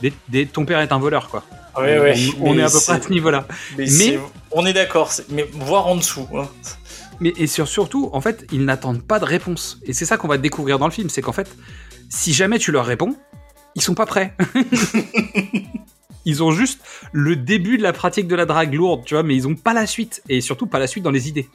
Des, 0.00 0.10
des- 0.30 0.46
ton 0.46 0.64
père 0.64 0.80
est 0.80 0.92
un 0.92 0.98
voleur, 0.98 1.28
quoi. 1.28 1.44
Ouais, 1.78 1.98
on, 1.98 2.02
ouais, 2.02 2.14
on 2.40 2.54
mais 2.54 2.62
est 2.62 2.64
à 2.64 2.70
peu 2.70 2.80
près 2.82 2.94
à 2.94 3.02
ce 3.02 3.10
niveau-là. 3.10 3.46
Mais, 3.76 4.18
on 4.52 4.64
est 4.64 4.72
d'accord, 4.72 5.12
mais 5.28 5.46
voir 5.52 5.86
en 5.86 5.96
dessous. 5.96 6.26
hein. 6.34 6.48
Mais 7.20 7.34
et 7.36 7.46
sur, 7.46 7.68
surtout, 7.68 8.08
en 8.14 8.22
fait, 8.22 8.46
ils 8.50 8.64
n'attendent 8.64 9.02
pas 9.02 9.18
de 9.18 9.26
réponse. 9.26 9.78
Et 9.84 9.92
c'est 9.92 10.06
ça 10.06 10.16
qu'on 10.16 10.28
va 10.28 10.38
découvrir 10.38 10.78
dans 10.78 10.86
le 10.86 10.92
film, 10.92 11.10
c'est 11.10 11.20
qu'en 11.20 11.32
fait, 11.32 11.54
si 12.08 12.32
jamais 12.32 12.58
tu 12.58 12.72
leur 12.72 12.86
réponds, 12.86 13.14
ils 13.74 13.82
sont 13.82 13.94
pas 13.94 14.06
prêts. 14.06 14.34
ils 16.24 16.42
ont 16.42 16.50
juste 16.50 16.82
le 17.12 17.36
début 17.36 17.78
de 17.78 17.82
la 17.82 17.92
pratique 17.92 18.28
de 18.28 18.34
la 18.34 18.46
drague 18.46 18.74
lourde, 18.74 19.04
tu 19.04 19.14
vois, 19.14 19.22
mais 19.22 19.34
ils 19.34 19.46
ont 19.48 19.54
pas 19.54 19.74
la 19.74 19.86
suite. 19.86 20.22
Et 20.28 20.40
surtout 20.40 20.66
pas 20.66 20.78
la 20.78 20.86
suite 20.86 21.04
dans 21.04 21.10
les 21.10 21.28
idées. 21.28 21.48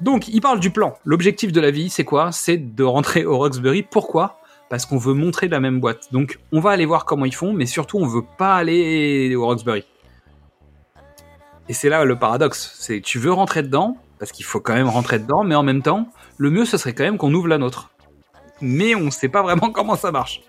Donc, 0.00 0.28
ils 0.28 0.40
parlent 0.40 0.60
du 0.60 0.70
plan. 0.70 0.98
L'objectif 1.04 1.52
de 1.52 1.60
la 1.60 1.70
vie, 1.70 1.88
c'est 1.88 2.04
quoi? 2.04 2.32
C'est 2.32 2.58
de 2.58 2.84
rentrer 2.84 3.24
au 3.24 3.38
Roxbury. 3.38 3.82
Pourquoi? 3.82 4.40
Parce 4.68 4.86
qu'on 4.86 4.98
veut 4.98 5.14
montrer 5.14 5.48
la 5.48 5.60
même 5.60 5.80
boîte. 5.80 6.12
Donc, 6.12 6.38
on 6.52 6.60
va 6.60 6.70
aller 6.70 6.86
voir 6.86 7.04
comment 7.04 7.24
ils 7.24 7.34
font, 7.34 7.52
mais 7.52 7.66
surtout, 7.66 7.98
on 7.98 8.06
veut 8.06 8.24
pas 8.38 8.54
aller 8.54 9.34
au 9.36 9.46
Roxbury. 9.46 9.84
Et 11.68 11.72
c'est 11.72 11.88
là 11.88 12.04
le 12.04 12.18
paradoxe. 12.18 12.74
C'est 12.78 13.00
tu 13.00 13.18
veux 13.18 13.32
rentrer 13.32 13.62
dedans, 13.62 13.96
parce 14.18 14.32
qu'il 14.32 14.44
faut 14.44 14.60
quand 14.60 14.74
même 14.74 14.88
rentrer 14.88 15.18
dedans, 15.18 15.44
mais 15.44 15.54
en 15.54 15.62
même 15.62 15.82
temps, 15.82 16.08
le 16.36 16.50
mieux, 16.50 16.64
ce 16.64 16.76
serait 16.76 16.94
quand 16.94 17.04
même 17.04 17.18
qu'on 17.18 17.32
ouvre 17.32 17.48
la 17.48 17.58
nôtre. 17.58 17.90
Mais 18.60 18.94
on 18.94 19.10
sait 19.10 19.28
pas 19.28 19.42
vraiment 19.42 19.70
comment 19.72 19.96
ça 19.96 20.12
marche. 20.12 20.42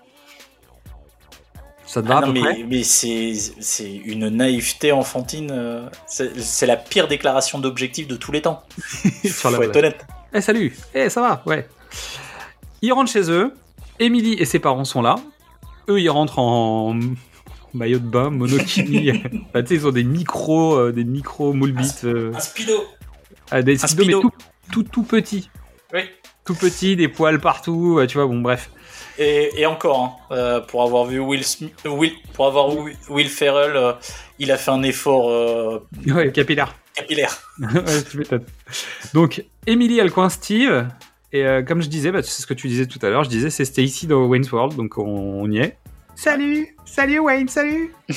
Ça 1.86 2.02
te 2.02 2.08
va 2.08 2.16
Ah 2.16 2.18
à 2.18 2.26
non, 2.26 2.32
peu 2.34 2.40
près 2.40 2.56
mais, 2.58 2.64
mais 2.64 2.82
c'est 2.82 3.94
une 4.04 4.28
naïveté 4.28 4.92
enfantine. 4.92 5.50
euh, 5.52 5.88
C'est 6.06 6.66
la 6.66 6.76
pire 6.76 7.06
déclaration 7.08 7.58
d'objectif 7.58 8.08
de 8.08 8.16
tous 8.16 8.32
les 8.32 8.42
temps. 8.42 8.62
Sur 9.24 9.50
la 9.50 9.58
Faut 9.58 9.62
être 9.64 9.76
honnête. 9.76 10.04
Eh 10.34 10.40
salut 10.40 10.76
Eh 10.94 11.08
ça 11.08 11.20
va 11.20 11.42
Ouais. 11.46 11.68
Ils 12.82 12.92
rentrent 12.92 13.10
chez 13.12 13.30
eux. 13.30 13.54
Emily 13.98 14.34
et 14.34 14.44
ses 14.44 14.58
parents 14.58 14.84
sont 14.84 15.00
là. 15.00 15.16
Eux, 15.88 16.00
ils 16.00 16.10
rentrent 16.10 16.38
en 16.40 16.98
maillot 17.72 17.98
de 18.00 18.04
bain, 18.04 18.30
monokini. 18.30 19.12
Enfin, 19.12 19.28
tu 19.62 19.68
sais, 19.68 19.74
ils 19.76 19.86
ont 19.86 19.92
des 19.92 20.04
micros, 20.04 20.74
euh, 20.76 20.92
des 20.92 21.04
micros 21.04 21.52
moule 21.52 21.72
bites, 21.72 22.02
euh, 22.04 22.32
Un 22.34 22.40
speedo. 22.40 22.84
ah, 23.50 23.62
des 23.62 23.82
un 23.84 23.88
mais 23.96 24.12
tout, 24.12 24.30
tout, 24.72 24.82
tout 24.82 25.02
petits. 25.04 25.48
Oui. 25.94 26.00
Tout 26.44 26.54
petits, 26.54 26.96
des 26.96 27.08
poils 27.08 27.40
partout, 27.40 27.98
euh, 27.98 28.06
tu 28.06 28.18
vois, 28.18 28.26
bon, 28.26 28.40
bref. 28.40 28.70
Et, 29.18 29.60
et 29.60 29.66
encore, 29.66 30.26
hein, 30.30 30.34
euh, 30.34 30.60
pour 30.60 30.82
avoir 30.82 31.04
vu 31.06 31.18
Will, 31.20 31.42
Smith, 31.44 31.72
Will, 31.86 32.12
pour 32.34 32.46
avoir 32.46 32.70
vu 32.70 32.96
Will 33.08 33.28
Ferrell, 33.28 33.74
euh, 33.76 33.92
il 34.38 34.52
a 34.52 34.56
fait 34.58 34.70
un 34.70 34.82
effort 34.82 35.30
euh, 35.30 35.78
Ouais, 36.06 36.30
capillaire. 36.32 36.74
capillaire. 36.94 37.34
ouais, 37.60 38.02
tu 38.10 38.18
m'étonnes. 38.18 38.44
Donc, 39.14 39.42
Emily, 39.66 39.98
elle 39.98 40.10
coince 40.12 40.34
Steve. 40.34 40.86
Et 41.32 41.44
euh, 41.46 41.62
comme 41.62 41.80
je 41.82 41.88
disais, 41.88 42.12
bah, 42.12 42.22
c'est 42.22 42.42
ce 42.42 42.46
que 42.46 42.54
tu 42.54 42.68
disais 42.68 42.86
tout 42.86 42.98
à 43.02 43.08
l'heure, 43.10 43.24
je 43.24 43.28
disais 43.30 43.50
c'est 43.50 43.64
Stacy 43.64 44.06
dans 44.06 44.24
Wayne's 44.26 44.50
World, 44.52 44.76
donc 44.76 44.96
on, 44.98 45.02
on 45.42 45.50
y 45.50 45.58
est. 45.58 45.76
Salut 46.14 46.74
Salut 46.84 47.18
Wayne, 47.18 47.48
salut 47.48 47.92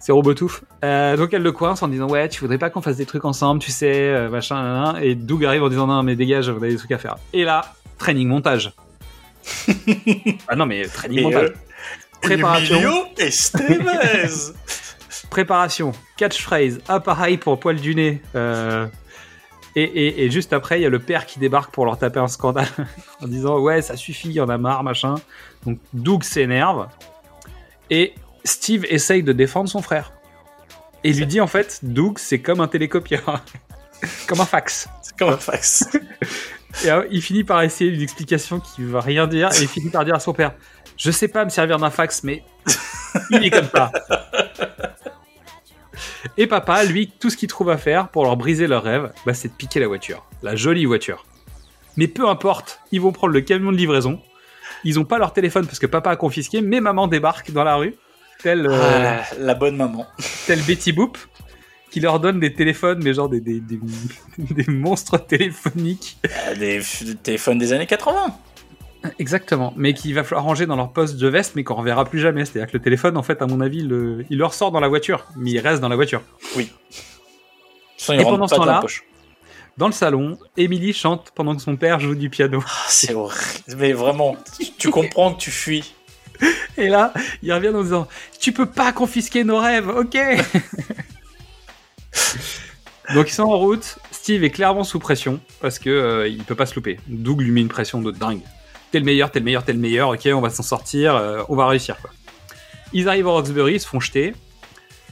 C'est 0.00 0.12
Robotouf. 0.12 0.62
Euh, 0.84 1.16
donc 1.16 1.32
elle 1.34 1.42
le 1.42 1.52
coince 1.52 1.82
en 1.82 1.88
disant 1.88 2.08
ouais, 2.08 2.28
tu 2.28 2.40
voudrais 2.40 2.58
pas 2.58 2.70
qu'on 2.70 2.80
fasse 2.82 2.96
des 2.96 3.06
trucs 3.06 3.24
ensemble, 3.24 3.60
tu 3.60 3.70
sais, 3.70 4.08
euh, 4.08 4.28
machin. 4.30 4.96
Et 5.00 5.14
Doug 5.14 5.44
arrive 5.44 5.62
en 5.62 5.68
disant 5.68 5.86
non, 5.86 6.02
mais 6.02 6.16
dégage, 6.16 6.48
on 6.48 6.56
a 6.62 6.68
des 6.68 6.76
trucs 6.76 6.92
à 6.92 6.98
faire. 6.98 7.16
Et 7.32 7.44
là, 7.44 7.74
training 7.98 8.28
montage. 8.28 8.72
Ah 10.48 10.56
non, 10.56 10.66
mais 10.66 10.86
training 10.86 11.22
montage. 11.24 11.50
euh, 11.50 11.54
Préparation. 12.20 12.80
Estevez. 13.16 14.52
Préparation, 15.30 15.92
catchphrase, 16.16 16.80
appareil 16.88 17.36
pour 17.38 17.58
poil 17.60 17.76
du 17.76 17.94
nez. 17.94 18.22
euh, 18.34 18.86
et, 19.76 19.82
et- 19.82 20.24
et 20.24 20.30
juste 20.30 20.52
après, 20.52 20.80
il 20.80 20.82
y 20.82 20.86
a 20.86 20.88
le 20.88 20.98
père 20.98 21.26
qui 21.26 21.38
débarque 21.38 21.70
pour 21.72 21.84
leur 21.84 21.98
taper 21.98 22.18
un 22.18 22.28
scandale 22.28 22.66
en 23.22 23.26
disant 23.28 23.58
Ouais, 23.58 23.82
ça 23.82 23.96
suffit, 23.96 24.28
il 24.28 24.34
y 24.34 24.40
en 24.40 24.48
a 24.48 24.56
marre, 24.58 24.82
machin. 24.82 25.16
Donc 25.66 25.78
Doug 25.92 26.22
s'énerve 26.24 26.88
et 27.90 28.14
Steve 28.44 28.84
essaye 28.88 29.22
de 29.22 29.32
défendre 29.32 29.68
son 29.68 29.82
frère. 29.82 30.12
Et 31.04 31.12
lui 31.12 31.26
dit 31.26 31.40
en 31.40 31.46
fait 31.46 31.80
Doug, 31.82 32.18
c'est 32.18 32.40
comme 32.40 32.60
un 32.60 32.68
télécopieur, 32.68 33.42
comme 34.26 34.40
un 34.40 34.46
fax. 34.46 34.88
C'est 35.02 35.16
comme 35.16 35.28
un 35.30 35.36
fax. 35.36 35.84
Et 36.84 36.90
alors, 36.90 37.04
il 37.10 37.22
finit 37.22 37.44
par 37.44 37.62
essayer 37.62 37.90
une 37.90 38.02
explication 38.02 38.60
qui 38.60 38.84
va 38.84 39.00
rien 39.00 39.26
dire 39.26 39.48
et 39.54 39.62
il 39.62 39.68
finit 39.68 39.90
par 39.90 40.04
dire 40.04 40.14
à 40.14 40.20
son 40.20 40.32
père 40.32 40.52
Je 40.96 41.10
sais 41.10 41.28
pas 41.28 41.44
me 41.44 41.50
servir 41.50 41.78
d'un 41.78 41.90
fax, 41.90 42.22
mais 42.22 42.42
il 43.30 43.44
est 43.44 43.50
comme 43.50 43.68
ça. 43.74 43.90
Et 46.36 46.46
papa, 46.46 46.84
lui, 46.84 47.10
tout 47.18 47.30
ce 47.30 47.36
qu'il 47.36 47.48
trouve 47.48 47.70
à 47.70 47.78
faire 47.78 48.08
pour 48.08 48.24
leur 48.24 48.36
briser 48.36 48.66
leur 48.66 48.82
rêve, 48.84 49.10
bah, 49.26 49.34
c'est 49.34 49.48
de 49.48 49.54
piquer 49.54 49.80
la 49.80 49.88
voiture. 49.88 50.24
La 50.42 50.54
jolie 50.56 50.84
voiture. 50.84 51.24
Mais 51.96 52.06
peu 52.06 52.28
importe, 52.28 52.80
ils 52.92 53.00
vont 53.00 53.12
prendre 53.12 53.32
le 53.32 53.40
camion 53.40 53.72
de 53.72 53.76
livraison. 53.76 54.20
Ils 54.84 55.00
ont 55.00 55.04
pas 55.04 55.18
leur 55.18 55.32
téléphone 55.32 55.66
parce 55.66 55.78
que 55.80 55.86
papa 55.86 56.10
a 56.10 56.16
confisqué, 56.16 56.60
mais 56.60 56.80
maman 56.80 57.08
débarque 57.08 57.50
dans 57.50 57.64
la 57.64 57.74
rue, 57.76 57.96
telle, 58.40 58.66
euh, 58.68 59.18
Ah, 59.20 59.24
la 59.38 59.54
bonne 59.54 59.76
maman. 59.76 60.06
telle 60.46 60.62
Betty 60.62 60.92
Boop, 60.92 61.18
qui 61.90 62.00
leur 62.00 62.20
donne 62.20 62.38
des 62.40 62.52
téléphones, 62.52 63.00
mais 63.02 63.14
genre 63.14 63.28
des, 63.28 63.40
des, 63.40 63.60
des- 63.60 63.80
des 64.38 64.70
monstres 64.70 65.18
téléphoniques. 65.18 66.18
Ah, 66.46 66.54
Des 66.54 66.80
téléphones 67.22 67.58
des 67.58 67.72
années 67.72 67.86
80. 67.86 68.34
Exactement, 69.20 69.72
mais 69.76 69.94
qu'il 69.94 70.12
va 70.14 70.24
falloir 70.24 70.44
ranger 70.44 70.66
dans 70.66 70.74
leur 70.76 70.92
poste 70.92 71.16
de 71.16 71.28
veste, 71.28 71.54
mais 71.54 71.62
qu'on 71.64 71.76
reverra 71.76 72.04
plus 72.04 72.18
jamais. 72.20 72.44
C'est-à-dire 72.44 72.70
que 72.70 72.76
le 72.76 72.82
téléphone, 72.82 73.16
en 73.16 73.22
fait, 73.22 73.40
à 73.42 73.46
mon 73.46 73.60
avis, 73.60 73.82
le- 73.82 74.24
il 74.28 74.38
leur 74.38 74.52
sort 74.54 74.72
dans 74.72 74.80
la 74.80 74.88
voiture, 74.88 75.24
mais 75.36 75.52
il 75.52 75.60
reste 75.60 75.80
dans 75.80 75.88
la 75.88 75.96
voiture. 75.96 76.20
Sinon, 77.96 78.18
Et 78.20 78.22
pendant 78.24 78.48
ce 78.48 78.54
temps-là. 78.56 78.82
Dans 79.76 79.86
le 79.86 79.92
salon, 79.92 80.36
Emily 80.56 80.92
chante 80.92 81.30
pendant 81.36 81.54
que 81.54 81.62
son 81.62 81.76
père 81.76 82.00
joue 82.00 82.16
du 82.16 82.28
piano. 82.30 82.60
Ah, 82.66 82.70
c'est 82.88 83.14
horrible. 83.14 83.40
Mais 83.76 83.92
vraiment, 83.92 84.36
tu- 84.58 84.72
tu 84.76 84.90
comprends 84.90 85.32
que 85.32 85.38
tu 85.40 85.52
fuis. 85.52 85.94
Et 86.76 86.88
là, 86.88 87.12
il 87.42 87.52
revient 87.52 87.68
en 87.68 87.82
disant 87.82 88.08
Tu 88.40 88.50
peux 88.52 88.66
pas 88.66 88.92
confisquer 88.92 89.44
nos 89.44 89.58
rêves, 89.58 89.88
ok 89.88 90.18
Donc 93.14 93.30
ils 93.30 93.34
sont 93.34 93.44
en 93.44 93.56
route. 93.56 93.98
Steve 94.10 94.44
est 94.44 94.50
clairement 94.50 94.84
sous 94.84 94.98
pression 94.98 95.40
parce 95.60 95.78
que 95.78 95.88
euh, 95.88 96.28
il 96.28 96.44
peut 96.44 96.54
pas 96.54 96.66
se 96.66 96.74
louper. 96.74 97.00
Doug 97.06 97.40
lui 97.40 97.50
met 97.50 97.60
une 97.62 97.68
pression 97.68 98.00
de 98.02 98.10
dingue. 98.10 98.42
T'es 98.90 98.98
le 98.98 99.04
meilleur, 99.06 99.30
t'es 99.30 99.38
le 99.38 99.44
meilleur, 99.46 99.64
t'es 99.64 99.72
le 99.72 99.78
meilleur. 99.78 100.10
Ok, 100.10 100.28
on 100.32 100.40
va 100.40 100.50
s'en 100.50 100.62
sortir, 100.62 101.14
euh, 101.14 101.42
on 101.48 101.56
va 101.56 101.66
réussir 101.66 101.96
quoi. 102.00 102.10
Ils 102.92 103.08
arrivent 103.08 103.26
au 103.26 103.32
Roxbury, 103.32 103.74
ils 103.74 103.80
se 103.80 103.86
font 103.86 104.00
jeter, 104.00 104.34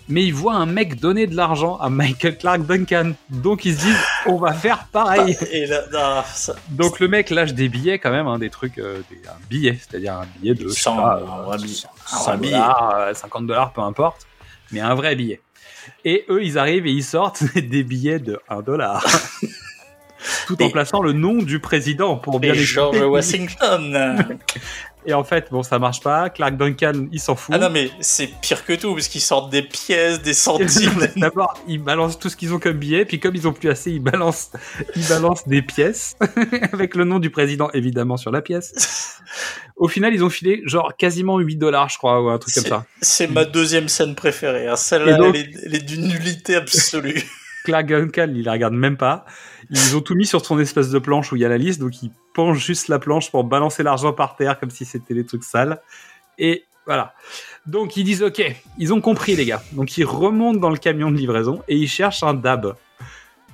mais 0.08 0.24
ils 0.24 0.32
voient 0.34 0.54
un 0.54 0.64
mec 0.66 0.98
donner 1.00 1.26
de 1.26 1.34
l'argent 1.36 1.76
à 1.78 1.88
Michael 1.90 2.36
Clark 2.38 2.62
Duncan. 2.66 3.12
Donc 3.30 3.64
ils 3.64 3.74
se 3.76 3.80
disent 3.84 3.96
on 4.26 4.36
va 4.36 4.52
faire 4.52 4.86
pareil. 4.92 5.36
Et 5.50 5.64
là, 5.66 5.82
ah, 5.94 6.24
ça- 6.34 6.56
Donc 6.70 7.00
le 7.00 7.08
mec 7.08 7.30
lâche 7.30 7.54
des 7.54 7.68
billets 7.70 7.98
quand 7.98 8.10
même, 8.10 8.26
hein, 8.26 8.38
des 8.38 8.50
trucs, 8.50 8.78
euh, 8.78 9.00
des, 9.10 9.26
un 9.28 9.36
billet, 9.48 9.78
c'est-à-dire 9.78 10.14
un 10.14 10.26
billet 10.38 10.54
de 10.54 10.68
je 10.68 10.74
sais 10.74 10.80
100, 10.82 10.96
pas, 10.96 11.14
un 11.14 11.40
euh, 11.40 11.42
vrai 11.44 11.56
billet. 11.58 11.74
100 11.74 11.88
Un 12.16 12.22
vrai 12.24 12.36
billet. 12.38 12.50
dollars, 12.52 12.94
euh, 12.98 13.14
50 13.14 13.46
dollars, 13.46 13.72
peu 13.72 13.80
importe, 13.82 14.26
mais 14.70 14.80
un 14.80 14.94
vrai 14.94 15.16
billet. 15.16 15.40
Et 16.04 16.24
eux, 16.28 16.42
ils 16.42 16.58
arrivent 16.58 16.86
et 16.86 16.92
ils 16.92 17.04
sortent 17.04 17.42
des 17.54 17.82
billets 17.82 18.18
de 18.18 18.38
1 18.48 18.62
dollar. 18.62 19.04
Tout 20.46 20.60
en 20.62 20.66
Et- 20.66 20.72
plaçant 20.72 21.02
le 21.02 21.12
nom 21.12 21.34
du 21.42 21.60
président 21.60 22.16
pour 22.16 22.40
bien 22.40 22.52
Et 22.54 22.56
George. 22.58 22.98
Washington. 23.00 24.38
Et 25.08 25.14
en 25.14 25.22
fait, 25.22 25.48
bon, 25.52 25.62
ça 25.62 25.78
marche 25.78 26.00
pas. 26.00 26.30
Clark 26.30 26.56
Duncan, 26.56 27.06
il 27.12 27.20
s'en 27.20 27.36
fout. 27.36 27.54
Ah 27.54 27.58
non, 27.58 27.70
mais 27.70 27.90
c'est 28.00 28.26
pire 28.40 28.64
que 28.64 28.72
tout, 28.72 28.92
parce 28.94 29.06
qu'ils 29.06 29.20
sortent 29.20 29.52
des 29.52 29.62
pièces, 29.62 30.20
des 30.20 30.34
centimes. 30.34 31.06
D'abord, 31.16 31.54
ils 31.68 31.80
balancent 31.80 32.18
tout 32.18 32.28
ce 32.28 32.36
qu'ils 32.36 32.52
ont 32.52 32.58
comme 32.58 32.72
billets, 32.78 33.04
puis 33.04 33.20
comme 33.20 33.36
ils 33.36 33.46
ont 33.46 33.52
plus 33.52 33.68
assez, 33.68 33.92
ils 33.92 34.00
balancent, 34.02 34.50
ils 34.96 35.06
balancent 35.06 35.46
des 35.46 35.62
pièces 35.62 36.16
avec 36.72 36.96
le 36.96 37.04
nom 37.04 37.20
du 37.20 37.30
président 37.30 37.70
évidemment 37.72 38.16
sur 38.16 38.32
la 38.32 38.42
pièce. 38.42 39.20
Au 39.76 39.88
final, 39.88 40.14
ils 40.14 40.24
ont 40.24 40.30
filé 40.30 40.62
genre 40.64 40.96
quasiment 40.96 41.38
8 41.38 41.56
dollars, 41.56 41.88
je 41.90 41.98
crois, 41.98 42.22
ou 42.22 42.28
un 42.30 42.38
truc 42.38 42.54
comme 42.54 42.64
ça. 42.64 42.86
C'est 43.02 43.26
ma 43.26 43.44
deuxième 43.44 43.88
scène 43.88 44.14
préférée. 44.14 44.68
hein. 44.68 44.76
Celle-là, 44.76 45.16
donc- 45.18 45.34
elle, 45.36 45.42
est- 45.42 45.54
elle 45.66 45.74
est 45.74 45.84
d'une 45.84 46.08
nullité 46.08 46.56
absolue. 46.56 47.22
Clark 47.64 47.86
Duncan, 47.86 48.28
il 48.34 48.44
la 48.44 48.52
regarde 48.52 48.74
même 48.74 48.96
pas. 48.96 49.26
Ils 49.70 49.96
ont 49.96 50.00
tout 50.00 50.14
mis 50.14 50.24
sur 50.24 50.44
son 50.46 50.58
espèce 50.60 50.90
de 50.90 50.98
planche 51.00 51.32
où 51.32 51.36
il 51.36 51.42
y 51.42 51.44
a 51.44 51.48
la 51.48 51.58
liste, 51.58 51.80
donc 51.80 52.00
il 52.02 52.10
penche 52.32 52.64
juste 52.64 52.86
la 52.88 52.98
planche 53.00 53.30
pour 53.30 53.42
balancer 53.44 53.82
l'argent 53.82 54.12
par 54.12 54.36
terre 54.36 54.58
comme 54.60 54.70
si 54.70 54.84
c'était 54.84 55.14
des 55.14 55.26
trucs 55.26 55.42
sales. 55.42 55.80
Et 56.38 56.64
voilà. 56.86 57.12
Donc 57.66 57.96
ils 57.96 58.04
disent 58.04 58.22
ok, 58.22 58.40
ils 58.78 58.94
ont 58.94 59.00
compris 59.00 59.34
les 59.34 59.44
gars. 59.44 59.60
Donc 59.72 59.98
ils 59.98 60.04
remontent 60.04 60.60
dans 60.60 60.70
le 60.70 60.76
camion 60.78 61.10
de 61.10 61.16
livraison 61.16 61.60
et 61.66 61.74
ils 61.76 61.88
cherchent 61.88 62.22
un 62.22 62.34
DAB. 62.34 62.74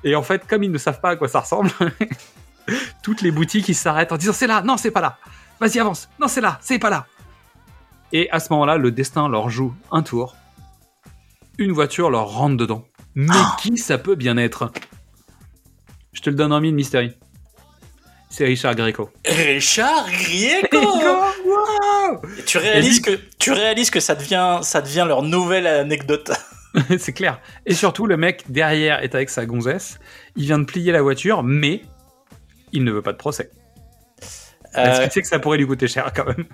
Et 0.04 0.14
en 0.14 0.22
fait, 0.22 0.46
comme 0.46 0.62
ils 0.62 0.70
ne 0.70 0.76
savent 0.78 1.00
pas 1.00 1.10
à 1.10 1.16
quoi 1.16 1.28
ça 1.28 1.40
ressemble, 1.40 1.70
toutes 3.02 3.22
les 3.22 3.30
boutiques 3.30 3.68
ils 3.68 3.74
s'arrêtent 3.74 4.12
en 4.12 4.16
disant 4.16 4.32
c'est 4.34 4.46
là, 4.46 4.62
non 4.62 4.76
c'est 4.76 4.90
pas 4.90 5.00
là. 5.00 5.18
Vas-y 5.61 5.78
avance, 5.78 6.09
non 6.20 6.28
c'est 6.28 6.40
là, 6.40 6.59
c'est 6.61 6.78
pas 6.78 6.90
là. 6.90 7.07
Et 8.12 8.30
à 8.30 8.40
ce 8.40 8.53
moment-là, 8.53 8.76
le 8.76 8.90
destin 8.90 9.28
leur 9.28 9.48
joue 9.48 9.74
un 9.90 10.03
tour. 10.03 10.36
Une 11.59 11.72
voiture 11.72 12.11
leur 12.11 12.28
rentre 12.28 12.57
dedans. 12.57 12.84
Mais 13.14 13.34
qui 13.59 13.78
ça 13.78 13.98
peut 13.98 14.14
bien 14.14 14.36
être? 14.36 14.70
Je 16.12 16.20
te 16.20 16.30
le 16.30 16.36
donne 16.36 16.53
en 16.53 16.61
mille, 16.61 16.74
Mystery. 16.74 17.12
C'est 18.28 18.44
Richard 18.44 18.74
Greco. 18.74 19.11
Richard 19.26 20.07
Grieco 20.11 20.78
Wow 20.78 22.22
Et 22.38 22.44
tu 22.44 22.59
réalises 22.59 22.98
Et 22.98 23.03
que 23.03 23.20
tu 23.38 23.53
réalises 23.53 23.90
que 23.90 24.00
ça 24.00 24.14
devient 24.14 24.61
ça 24.62 24.80
devient 24.80 25.05
leur 25.07 25.22
nouvelle 25.22 25.66
anecdote. 25.66 26.32
c'est 26.98 27.12
clair. 27.12 27.40
Et 27.66 27.74
surtout, 27.74 28.07
le 28.07 28.16
mec 28.16 28.44
derrière 28.50 29.03
est 29.03 29.14
avec 29.14 29.30
sa 29.30 29.46
gonzesse. 29.46 29.98
Il 30.36 30.44
vient 30.44 30.59
de 30.59 30.64
plier 30.64 30.92
la 30.92 31.03
voiture, 31.03 31.42
mais 31.42 31.82
il 32.72 32.84
ne 32.84 32.92
veut 32.92 33.03
pas 33.03 33.12
de 33.12 33.18
procès. 33.18 33.50
Parce 34.72 34.98
Euh, 34.98 35.02
qu'il 35.02 35.12
sait 35.12 35.22
que 35.22 35.28
ça 35.28 35.38
pourrait 35.38 35.58
lui 35.58 35.66
coûter 35.66 35.86
cher 35.88 36.12
quand 36.14 36.24
même. 36.26 36.46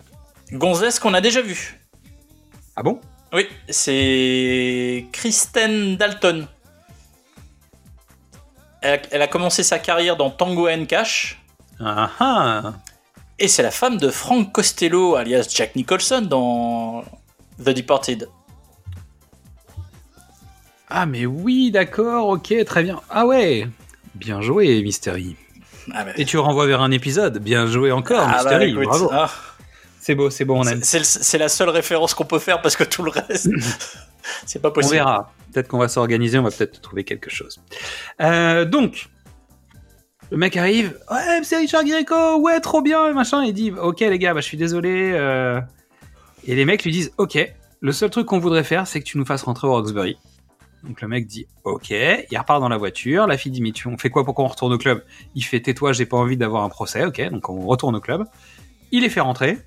Gonzès 0.52 0.98
qu'on 0.98 1.14
a 1.14 1.20
déjà 1.20 1.40
vu. 1.42 1.78
Ah 2.76 2.82
bon? 2.82 3.00
Oui, 3.32 3.46
c'est 3.68 5.06
Kristen 5.12 5.96
Dalton. 5.96 6.46
Elle 8.80 8.98
a, 8.98 9.02
elle 9.10 9.22
a 9.22 9.26
commencé 9.26 9.62
sa 9.62 9.78
carrière 9.78 10.16
dans 10.16 10.30
Tango 10.30 10.68
and 10.68 10.86
Cash. 10.86 11.42
Ah 11.80 12.10
ah 12.18 12.72
Et 13.38 13.48
c'est 13.48 13.62
la 13.62 13.70
femme 13.70 13.98
de 13.98 14.08
Frank 14.10 14.50
Costello, 14.52 15.16
alias 15.16 15.48
Jack 15.54 15.76
Nicholson, 15.76 16.22
dans 16.22 17.04
The 17.58 17.70
Departed. 17.70 18.28
Ah 20.88 21.04
mais 21.06 21.26
oui, 21.26 21.70
d'accord, 21.70 22.28
ok, 22.28 22.54
très 22.64 22.82
bien. 22.82 23.00
Ah 23.10 23.26
ouais 23.26 23.68
Bien 24.14 24.40
joué, 24.40 24.82
Mystery. 24.82 25.36
Ah, 25.95 26.05
bah, 26.05 26.11
Et 26.16 26.24
tu 26.24 26.39
renvoies 26.39 26.66
vers 26.66 26.80
un 26.82 26.91
épisode. 26.91 27.39
Bien 27.39 27.66
joué 27.66 27.93
encore, 27.93 28.26
ah, 28.28 28.43
bah, 28.45 28.64
écoute, 28.64 28.84
Bravo. 28.84 29.09
ah, 29.12 29.30
C'est 30.01 30.14
beau, 30.14 30.30
c'est 30.30 30.45
beau, 30.45 30.55
on 30.57 30.64
aime. 30.64 30.80
c'est 30.82 31.39
la 31.39 31.49
seule 31.49 31.68
référence 31.70 32.14
qu'on 32.14 32.24
peut 32.24 32.39
faire 32.39 32.61
parce 32.62 32.76
que 32.76 32.84
tout 32.84 33.03
le 33.03 33.11
reste, 33.11 33.49
c'est 34.47 34.61
pas 34.61 34.68
On 34.68 34.72
possible. 34.72 34.95
verra. 34.97 35.32
Peut-être 35.53 35.68
qu'on 35.68 35.78
va 35.78 35.89
s'organiser, 35.89 36.39
on 36.39 36.43
va 36.43 36.51
peut-être 36.51 36.80
trouver 36.80 37.05
quelque 37.05 37.30
chose. 37.30 37.61
Euh, 38.20 38.64
donc, 38.64 39.09
le 40.30 40.36
mec 40.36 40.57
arrive. 40.57 40.99
Ouais, 41.11 41.41
c'est 41.43 41.57
Richard 41.57 41.84
Greco. 41.84 42.39
Ouais, 42.41 42.61
trop 42.61 42.82
bien, 42.82 43.12
machin. 43.12 43.45
Il 43.45 43.55
dit, 43.55 43.72
ok 43.72 44.01
les 44.01 44.18
gars, 44.18 44.34
bah, 44.34 44.41
je 44.41 44.47
suis 44.47 44.59
désolé. 44.59 45.12
euh. 45.14 45.61
Et 46.47 46.55
les 46.55 46.64
mecs 46.64 46.84
lui 46.84 46.93
disent, 46.93 47.12
ok. 47.18 47.39
Le 47.80 47.93
seul 47.93 48.11
truc 48.11 48.26
qu'on 48.26 48.41
voudrait 48.41 48.64
faire, 48.64 48.86
c'est 48.89 48.99
que 49.01 49.05
tu 49.05 49.18
nous 49.18 49.24
fasses 49.24 49.45
rentrer 49.45 49.68
au 49.68 49.72
Roxbury. 49.72 50.18
Donc 50.84 51.00
le 51.00 51.08
mec 51.08 51.26
dit, 51.26 51.46
ok. 51.64 51.90
Il 51.90 52.38
repart 52.38 52.60
dans 52.60 52.68
la 52.68 52.76
voiture. 52.76 53.26
La 53.26 53.36
fille 53.36 53.52
dit, 53.52 53.60
mais 53.60 53.72
tu, 53.72 53.88
on 53.88 53.98
fait 53.98 54.10
quoi 54.10 54.24
pour 54.24 54.34
qu'on 54.34 54.46
retourne 54.46 54.72
au 54.72 54.78
club? 54.78 55.04
Il 55.34 55.42
fait, 55.42 55.60
tais-toi, 55.60 55.92
j'ai 55.92 56.06
pas 56.06 56.16
envie 56.16 56.36
d'avoir 56.36 56.62
un 56.62 56.68
procès. 56.68 57.04
Ok, 57.04 57.20
donc 57.30 57.48
on 57.48 57.66
retourne 57.66 57.96
au 57.96 58.00
club. 58.00 58.24
Il 58.92 59.02
les 59.02 59.10
fait 59.10 59.20
rentrer. 59.20 59.58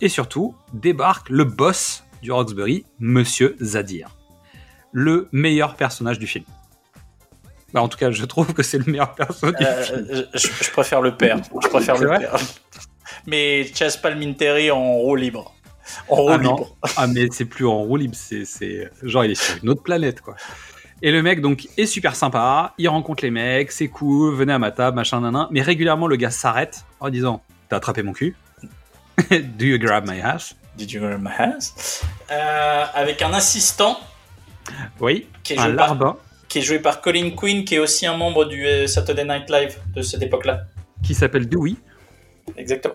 Et 0.00 0.08
surtout, 0.08 0.54
débarque 0.72 1.30
le 1.30 1.44
boss 1.44 2.04
du 2.22 2.32
Roxbury, 2.32 2.84
Monsieur 2.98 3.56
Zadir 3.60 4.16
le 4.96 5.28
meilleur 5.30 5.74
personnage 5.74 6.18
du 6.18 6.26
film. 6.26 6.46
Bah, 7.74 7.82
en 7.82 7.88
tout 7.88 7.98
cas, 7.98 8.10
je 8.10 8.24
trouve 8.24 8.54
que 8.54 8.62
c'est 8.62 8.78
le 8.78 8.90
meilleur 8.90 9.14
personnage 9.14 9.58
du 9.58 9.94
film. 9.94 10.06
Euh, 10.10 10.24
je, 10.32 10.48
je 10.62 10.70
préfère 10.70 11.02
le 11.02 11.14
père. 11.14 11.38
Je 11.62 11.68
préfère 11.68 11.98
le 11.98 12.08
père. 12.08 12.36
Mais 13.26 13.66
Chas 13.74 13.98
Palminteri 14.02 14.70
en 14.70 14.94
roue 14.94 15.16
libre. 15.16 15.54
En 16.08 16.16
roue 16.16 16.28
Ah 16.30 16.38
non. 16.38 16.66
Ah, 16.96 17.06
mais 17.06 17.28
c'est 17.30 17.44
plus 17.44 17.66
en 17.66 17.78
roue 17.82 17.96
libre, 17.96 18.14
c'est, 18.16 18.44
c'est 18.44 18.90
genre 19.02 19.24
il 19.24 19.32
est 19.32 19.42
sur 19.42 19.56
une 19.62 19.70
autre 19.70 19.82
planète, 19.82 20.20
quoi. 20.20 20.36
Et 21.02 21.10
le 21.10 21.22
mec, 21.22 21.42
donc, 21.42 21.68
est 21.76 21.84
super 21.86 22.16
sympa, 22.16 22.72
il 22.78 22.88
rencontre 22.88 23.22
les 23.22 23.30
mecs, 23.30 23.70
c'est 23.70 23.88
cool, 23.88 24.34
venez 24.34 24.54
à 24.54 24.58
ma 24.58 24.70
table, 24.70 24.96
machin, 24.96 25.20
nanan. 25.20 25.46
Mais 25.50 25.60
régulièrement, 25.60 26.06
le 26.06 26.16
gars 26.16 26.30
s'arrête 26.30 26.84
en 27.00 27.10
disant 27.10 27.42
T'as 27.68 27.76
attrapé 27.76 28.02
mon 28.02 28.12
cul? 28.12 28.34
Do 29.30 29.64
you 29.64 29.78
grab 29.78 30.08
my 30.08 30.20
ass 30.20 30.54
Did 30.76 30.90
you 30.92 31.00
grab 31.00 31.20
my 31.20 31.30
hands 31.38 32.02
Euh, 32.30 32.84
Avec 32.94 33.22
un 33.22 33.32
assistant 33.32 33.98
Oui, 35.00 35.26
qui 35.42 35.54
est, 35.54 35.58
un 35.58 35.64
joué 35.68 35.76
par, 35.76 35.88
larbin 35.88 36.16
qui 36.48 36.58
est 36.58 36.62
joué 36.62 36.78
par 36.78 37.00
Colin 37.00 37.30
Quinn, 37.30 37.64
qui 37.64 37.74
est 37.74 37.78
aussi 37.78 38.06
un 38.06 38.16
membre 38.16 38.44
du 38.44 38.64
euh, 38.64 38.86
Saturday 38.86 39.24
Night 39.24 39.50
Live 39.50 39.78
de 39.94 40.02
cette 40.02 40.22
époque-là. 40.22 40.62
qui 41.02 41.14
s'appelle 41.14 41.48
Dewey, 41.48 41.74
Exactement. 42.56 42.94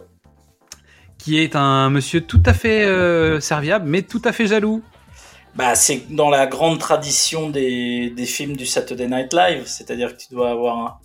Qui 1.24 1.40
est 1.40 1.56
un 1.56 1.90
monsieur 1.90 2.22
tout 2.22 2.42
à 2.46 2.54
fait 2.54 2.84
euh, 2.86 3.40
serviable, 3.40 3.86
mais 3.88 4.02
tout 4.02 4.22
à 4.26 4.32
fait 4.32 4.48
jaloux. 4.48 4.82
Bah, 5.56 5.76
c'est 5.76 6.14
dans 6.14 6.30
la 6.30 6.48
grande 6.48 6.80
tradition 6.80 7.50
des, 7.50 8.10
des 8.10 8.26
films 8.26 8.56
du 8.56 8.66
Saturday 8.66 9.08
Night 9.08 9.34
Live, 9.34 9.64
c'est-à-dire 9.66 10.16
que 10.16 10.22
tu 10.22 10.28
dois 10.34 10.50
avoir 10.52 11.00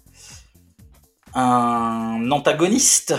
un, 1.35 2.21
un 2.23 2.31
antagoniste. 2.31 3.15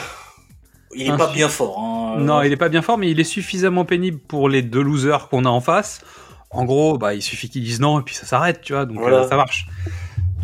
Il 0.95 1.07
est 1.07 1.09
Un 1.09 1.17
pas 1.17 1.31
bien 1.31 1.49
fort. 1.49 1.77
hein. 1.79 2.15
Non, 2.19 2.41
il 2.41 2.51
est 2.51 2.57
pas 2.57 2.69
bien 2.69 2.81
fort, 2.81 2.97
mais 2.97 3.11
il 3.11 3.19
est 3.19 3.25
suffisamment 3.25 3.85
pénible 3.85 4.19
pour 4.19 4.47
les 4.49 4.61
deux 4.61 4.81
losers 4.81 5.27
qu'on 5.29 5.45
a 5.45 5.49
en 5.49 5.61
face. 5.61 6.01
En 6.49 6.63
gros, 6.63 6.97
bah, 6.97 7.13
il 7.13 7.21
suffit 7.21 7.49
qu'ils 7.49 7.63
disent 7.63 7.81
non 7.81 7.99
et 7.99 8.03
puis 8.03 8.15
ça 8.15 8.25
s'arrête, 8.25 8.61
tu 8.61 8.71
vois, 8.73 8.85
donc 8.85 8.97
Voilà. 8.99 9.17
euh, 9.19 9.27
ça 9.29 9.35
marche. 9.35 9.67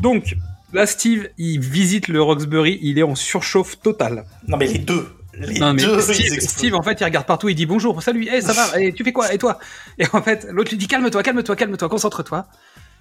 Donc, 0.01 0.35
là, 0.73 0.85
Steve, 0.85 1.29
il 1.37 1.61
visite 1.61 2.09
le 2.09 2.21
Roxbury, 2.21 2.77
il 2.81 2.99
est 2.99 3.03
en 3.03 3.15
surchauffe 3.15 3.79
totale. 3.79 4.25
Non, 4.47 4.57
mais 4.57 4.67
les 4.67 4.79
deux. 4.79 5.07
Les 5.37 5.59
Non, 5.59 5.73
mais 5.73 5.81
deux, 5.83 5.99
Steve, 6.01 6.75
en 6.75 6.83
fait, 6.83 6.99
il 7.01 7.03
regarde 7.03 7.25
partout, 7.25 7.49
il 7.49 7.55
dit 7.55 7.65
bonjour, 7.65 8.01
salut, 8.03 8.27
hey, 8.27 8.41
ça 8.41 8.53
va, 8.53 8.79
hey, 8.79 8.93
tu 8.93 9.03
fais 9.03 9.11
quoi, 9.11 9.33
et 9.33 9.37
toi 9.37 9.57
Et 9.97 10.05
en 10.13 10.21
fait, 10.21 10.47
l'autre 10.51 10.69
lui 10.71 10.77
dit 10.77 10.87
calme-toi, 10.87 11.23
calme-toi, 11.23 11.55
calme-toi, 11.55 11.89
concentre-toi. 11.89 12.45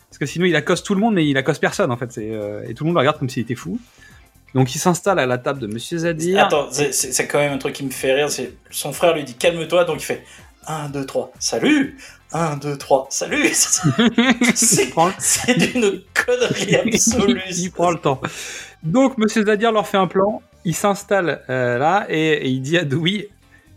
Parce 0.08 0.18
que 0.18 0.26
sinon, 0.26 0.44
il 0.46 0.56
accoste 0.56 0.84
tout 0.86 0.94
le 0.94 1.00
monde, 1.00 1.14
mais 1.14 1.26
il 1.26 1.36
accoste 1.36 1.60
personne, 1.60 1.90
en 1.90 1.96
fait. 1.96 2.16
euh, 2.18 2.62
et 2.68 2.74
tout 2.74 2.84
le 2.84 2.88
monde 2.88 2.96
le 2.96 3.00
regarde 3.00 3.18
comme 3.18 3.28
s'il 3.30 3.42
était 3.42 3.54
fou. 3.54 3.78
Donc, 4.54 4.74
il 4.74 4.78
s'installe 4.78 5.18
à 5.18 5.24
la 5.26 5.38
table 5.38 5.60
de 5.60 5.66
Monsieur 5.66 5.98
Zadir. 5.98 6.44
Attends, 6.44 6.68
c'est- 6.70 7.26
quand 7.26 7.38
même 7.38 7.52
un 7.54 7.58
truc 7.58 7.74
qui 7.74 7.84
me 7.84 7.90
fait 7.90 8.12
rire. 8.12 8.30
C'est 8.30 8.52
son 8.70 8.92
frère 8.92 9.14
lui 9.14 9.24
dit 9.24 9.34
calme-toi, 9.34 9.84
donc 9.84 10.00
il 10.02 10.04
fait 10.04 10.24
1, 10.66 10.90
2, 10.90 11.06
3, 11.06 11.32
salut 11.38 11.96
1, 12.32 12.56
2, 12.58 12.76
3, 12.78 13.06
salut 13.10 13.48
c'est 14.54 15.58
d'une 15.58 16.02
connerie 16.14 16.76
absolue. 16.94 17.40
il 17.50 17.70
prend 17.70 17.90
le 17.90 17.98
temps. 17.98 18.20
Donc, 18.82 19.16
Monsieur 19.18 19.44
Zadir 19.44 19.72
leur 19.72 19.86
fait 19.86 19.96
un 19.98 20.06
plan. 20.06 20.42
Il 20.64 20.74
s'installe 20.74 21.42
euh, 21.50 21.78
là 21.78 22.06
et, 22.08 22.48
il 22.48 22.60
dit 22.60 22.78
à 22.78 22.84
Dewey 22.84 23.28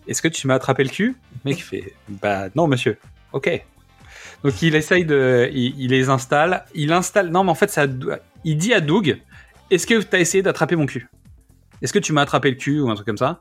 Est-ce 0.07 0.21
que 0.21 0.27
tu 0.27 0.47
m'as 0.47 0.55
attrapé 0.55 0.83
le 0.83 0.89
cul? 0.89 1.15
Le 1.43 1.51
mec 1.51 1.63
fait 1.63 1.93
Bah 2.07 2.47
non, 2.55 2.67
monsieur. 2.67 2.97
Ok. 3.33 3.49
Donc, 4.43 4.61
il 4.61 4.75
essaye 4.75 5.05
de. 5.05 5.49
Il, 5.53 5.89
les 5.89 6.09
installe. 6.09 6.65
Il 6.75 6.91
installe. 6.91 7.29
Non, 7.29 7.43
mais 7.43 7.51
en 7.51 7.55
fait, 7.55 7.79
il 8.43 8.57
dit 8.57 8.73
à 8.73 8.81
Doug 8.81 9.19
Est-ce 9.71 9.87
que 9.87 9.99
tu 10.01 10.15
as 10.15 10.19
essayé 10.19 10.43
d'attraper 10.43 10.75
mon 10.75 10.85
cul? 10.85 11.09
Est-ce 11.81 11.91
que 11.91 11.99
tu 11.99 12.13
m'as 12.13 12.21
attrapé 12.21 12.49
le 12.51 12.55
cul 12.55 12.79
ou 12.79 12.89
un 12.89 12.95
truc 12.95 13.07
comme 13.07 13.17
ça? 13.17 13.39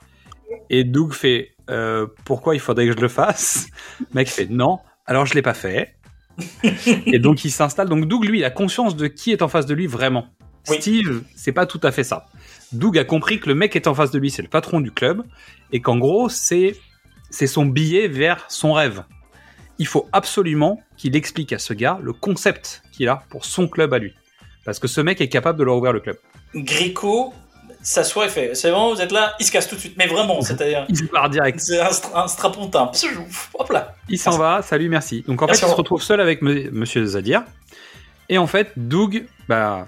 Et 0.71 0.85
Doug 0.85 1.13
fait 1.13 1.51
Euh, 1.71 2.07
Pourquoi 2.25 2.55
il 2.55 2.61
faudrait 2.61 2.87
que 2.87 2.93
je 2.93 3.01
le 3.01 3.09
fasse? 3.09 3.67
Le 4.01 4.07
mec 4.15 4.29
fait 4.29 4.47
Non. 4.47 4.79
Alors, 5.07 5.27
je 5.27 5.35
l'ai 5.35 5.43
pas 5.43 5.55
fait. 5.55 5.95
et 7.07 7.19
donc, 7.19 7.45
il 7.45 7.51
s'installe. 7.51 7.89
Donc, 7.89 8.07
Doug, 8.07 8.25
lui, 8.25 8.39
il 8.39 8.45
a 8.45 8.51
conscience 8.51 8.97
de 8.97 9.07
qui 9.07 9.33
est 9.33 9.43
en 9.43 9.49
face 9.49 9.67
de 9.67 9.75
lui 9.75 9.87
vraiment. 9.87 10.27
Oui. 10.69 10.77
Steve, 10.81 11.23
c'est 11.37 11.53
pas 11.53 11.67
tout 11.67 11.81
à 11.83 11.93
fait 11.93 12.05
ça. 12.05 12.27
Doug 12.73 12.99
a 12.99 13.05
compris 13.05 13.39
que 13.41 13.49
le 13.49 13.55
mec 13.55 13.73
qui 13.73 13.79
est 13.79 13.87
en 13.89 13.95
face 13.95 14.11
de 14.11 14.19
lui, 14.19 14.31
c'est 14.31 14.43
le 14.43 14.49
patron 14.49 14.81
du 14.81 14.91
club, 14.91 15.23
et 15.73 15.81
qu'en 15.81 15.97
gros, 15.99 16.29
c'est 16.29 16.77
c'est 17.31 17.47
son 17.47 17.67
billet 17.67 18.09
vers 18.09 18.45
son 18.49 18.73
rêve. 18.73 19.03
Il 19.79 19.87
faut 19.87 20.09
absolument 20.13 20.81
qu'il 20.97 21.17
explique 21.17 21.53
à 21.53 21.59
ce 21.59 21.73
gars 21.75 21.99
le 22.03 22.13
concept 22.13 22.83
qu'il 22.93 23.09
a 23.09 23.25
pour 23.29 23.45
son 23.45 23.67
club 23.69 23.93
à 23.93 23.99
lui. 23.99 24.15
Parce 24.65 24.79
que 24.79 24.87
ce 24.89 25.01
mec 25.01 25.21
est 25.21 25.29
capable 25.29 25.59
de 25.59 25.65
leur 25.65 25.77
ouvrir 25.77 25.93
le 25.93 26.01
club. 26.01 26.17
Grico 26.55 27.35
s'assoit 27.83 28.27
et 28.27 28.29
fait 28.29 28.55
c'est 28.55 28.71
bon, 28.71 28.95
vous 28.95 29.01
êtes 29.01 29.13
là 29.13 29.35
Il 29.41 29.45
se 29.45 29.51
casse 29.53 29.69
tout 29.69 29.75
de 29.75 29.81
suite, 29.81 29.97
mais 29.99 30.07
vraiment, 30.07 30.41
c'est-à-dire. 30.41 30.87
Il 30.89 30.97
se 30.97 31.05
barre 31.05 31.29
direct. 31.29 31.59
C'est 31.61 31.81
un, 31.81 31.91
un 32.15 32.29
strapontin. 32.29 32.91
Hop 33.55 33.71
là. 33.71 33.95
Il 34.09 34.19
s'en 34.19 34.39
va, 34.39 34.63
salut, 34.63 34.89
merci. 34.89 35.23
Donc 35.27 35.43
en 35.43 35.47
Merci, 35.47 35.61
fait, 35.63 35.67
il 35.67 35.71
se 35.71 35.77
retrouve 35.77 36.03
seul 36.03 36.21
avec 36.21 36.41
me- 36.41 36.71
Monsieur 36.71 37.05
Zadir. 37.05 37.43
Et 38.29 38.39
en 38.39 38.47
fait, 38.47 38.73
Doug, 38.77 39.27
bah, 39.49 39.87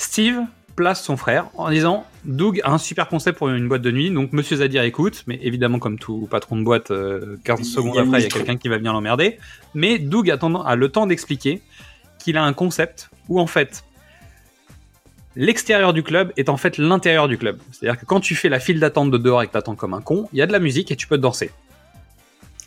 Steve 0.00 0.40
place 0.76 1.02
son 1.04 1.16
frère 1.18 1.48
en 1.54 1.68
disant 1.70 2.06
Doug 2.24 2.60
a 2.64 2.70
un 2.70 2.78
super 2.78 3.06
concept 3.08 3.36
pour 3.38 3.50
une 3.50 3.68
boîte 3.68 3.82
de 3.82 3.90
nuit, 3.90 4.10
donc 4.10 4.32
Monsieur 4.32 4.56
Zadir 4.56 4.82
écoute, 4.82 5.24
mais 5.26 5.38
évidemment, 5.42 5.78
comme 5.78 5.98
tout 5.98 6.26
patron 6.30 6.56
de 6.56 6.62
boîte, 6.62 6.90
euh, 6.90 7.36
15 7.44 7.58
Il 7.60 7.64
secondes 7.66 7.98
après, 7.98 8.20
il 8.20 8.22
y 8.22 8.26
a 8.26 8.28
quelqu'un 8.30 8.56
qui 8.56 8.68
va 8.68 8.78
venir 8.78 8.92
l'emmerder. 8.94 9.38
Mais 9.74 9.98
Doug 9.98 10.30
a, 10.30 10.38
tendance- 10.38 10.66
a 10.66 10.74
le 10.74 10.88
temps 10.88 11.06
d'expliquer 11.06 11.60
qu'il 12.18 12.38
a 12.38 12.42
un 12.44 12.54
concept 12.54 13.10
où 13.28 13.38
en 13.40 13.46
fait, 13.46 13.84
l'extérieur 15.36 15.92
du 15.92 16.02
club 16.02 16.32
est 16.38 16.48
en 16.48 16.56
fait 16.56 16.78
l'intérieur 16.78 17.28
du 17.28 17.36
club. 17.36 17.60
C'est-à-dire 17.72 18.00
que 18.00 18.06
quand 18.06 18.20
tu 18.20 18.34
fais 18.34 18.48
la 18.48 18.58
file 18.60 18.80
d'attente 18.80 19.10
de 19.10 19.18
dehors 19.18 19.42
et 19.42 19.46
que 19.48 19.52
t'attends 19.52 19.74
comme 19.76 19.92
un 19.92 20.00
con, 20.00 20.28
il 20.32 20.38
y 20.38 20.42
a 20.42 20.46
de 20.46 20.52
la 20.52 20.60
musique 20.60 20.90
et 20.90 20.96
tu 20.96 21.06
peux 21.06 21.18
danser. 21.18 21.50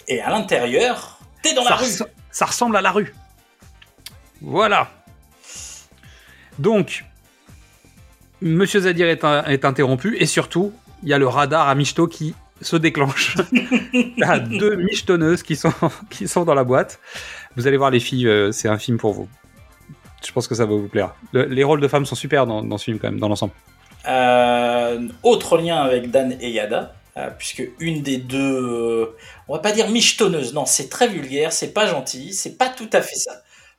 Et 0.07 0.21
à 0.21 0.29
l'intérieur, 0.29 1.19
t'es 1.41 1.53
dans 1.55 1.63
la 1.63 1.75
rue. 1.77 1.85
res- 1.85 2.07
ça 2.31 2.45
ressemble 2.45 2.77
à 2.77 2.81
la 2.81 2.91
rue. 2.91 3.13
Voilà. 4.41 4.91
Donc, 6.59 7.05
Monsieur 8.43 8.81
Zadir 8.81 9.07
est, 9.07 9.23
un- 9.23 9.43
est 9.45 9.65
interrompu 9.65 10.17
et 10.19 10.25
surtout, 10.25 10.73
il 11.01 11.09
y 11.09 11.13
a 11.13 11.17
le 11.17 11.27
radar 11.27 11.67
à 11.69 11.75
Michto 11.75 12.07
qui 12.07 12.35
se 12.61 12.75
déclenche. 12.75 13.35
Il 13.93 14.13
y 14.17 14.23
a 14.23 14.39
deux 14.39 14.75
michetonneuses 14.75 15.43
qui 15.43 15.55
sont, 15.55 15.73
qui 16.09 16.27
sont 16.27 16.43
dans 16.45 16.53
la 16.53 16.63
boîte. 16.63 16.99
Vous 17.55 17.67
allez 17.67 17.77
voir 17.77 17.89
les 17.91 17.99
filles, 17.99 18.27
euh, 18.27 18.51
c'est 18.51 18.67
un 18.69 18.77
film 18.77 18.97
pour 18.97 19.13
vous. 19.13 19.27
Je 20.25 20.31
pense 20.31 20.47
que 20.47 20.55
ça 20.55 20.65
va 20.65 20.71
vous 20.73 20.87
plaire. 20.87 21.13
Le- 21.33 21.45
les 21.45 21.63
rôles 21.63 21.81
de 21.81 21.87
femmes 21.87 22.05
sont 22.05 22.15
super 22.15 22.45
dans, 22.45 22.63
dans 22.63 22.77
ce 22.77 22.85
film 22.85 22.99
quand 22.99 23.09
même, 23.09 23.19
dans 23.19 23.27
l'ensemble. 23.27 23.51
Euh, 24.07 25.07
autre 25.23 25.57
lien 25.57 25.77
avec 25.77 26.11
Dan 26.11 26.35
et 26.39 26.51
Yada, 26.51 26.93
euh, 27.17 27.29
puisque 27.37 27.63
une 27.79 28.01
des 28.01 28.17
deux, 28.17 29.13
on 29.47 29.53
va 29.53 29.59
pas 29.59 29.71
dire 29.71 29.89
michetonneuse, 29.89 30.53
non, 30.53 30.65
c'est 30.65 30.89
très 30.89 31.07
vulgaire, 31.07 31.51
c'est 31.53 31.73
pas 31.73 31.87
gentil, 31.87 32.33
c'est 32.33 32.57
pas 32.57 32.69
tout 32.69 32.89
à 32.93 33.01
fait 33.01 33.15
ça. 33.15 33.31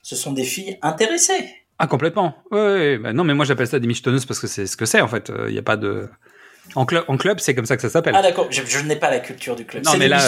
Ce 0.03 0.17
sont 0.17 0.33
des 0.33 0.45
filles 0.45 0.79
intéressées. 0.83 1.55
Ah 1.79 1.87
complètement. 1.87 2.37
Ouais. 2.51 2.99
Bah 2.99 3.13
non 3.13 3.25
mais 3.25 3.35
moi 3.35 3.45
j'appelle 3.45 3.67
ça 3.67 3.79
des 3.79 3.87
michetonneuses 3.89 4.27
parce 4.27 4.41
que 4.41 4.47
c'est 4.47 4.67
ce 4.67 4.77
que 4.77 4.87
c'est 4.87 5.01
en 5.01 5.09
fait. 5.09 5.31
Il 5.49 5.53
n'y 5.53 5.59
a 5.59 5.63
pas 5.63 5.77
de 5.77 6.09
En 6.77 6.87
club, 6.87 7.05
en 7.09 7.17
club 7.19 7.41
c'est 7.41 7.55
comme 7.55 7.67
ça 7.67 7.77
que 7.77 7.83
ça 7.83 7.91
s'appelle. 7.91 8.15
Ah 8.17 8.23
d'accord, 8.23 8.47
je, 8.51 8.63
je 8.65 8.79
n'ai 8.81 8.97
pas 8.97 9.11
la 9.11 9.19
culture 9.21 9.55
du 9.57 9.67
club. 9.67 9.85
non, 9.85 9.91
C'est 9.93 9.99
mais 9.99 10.09
là, 10.09 10.19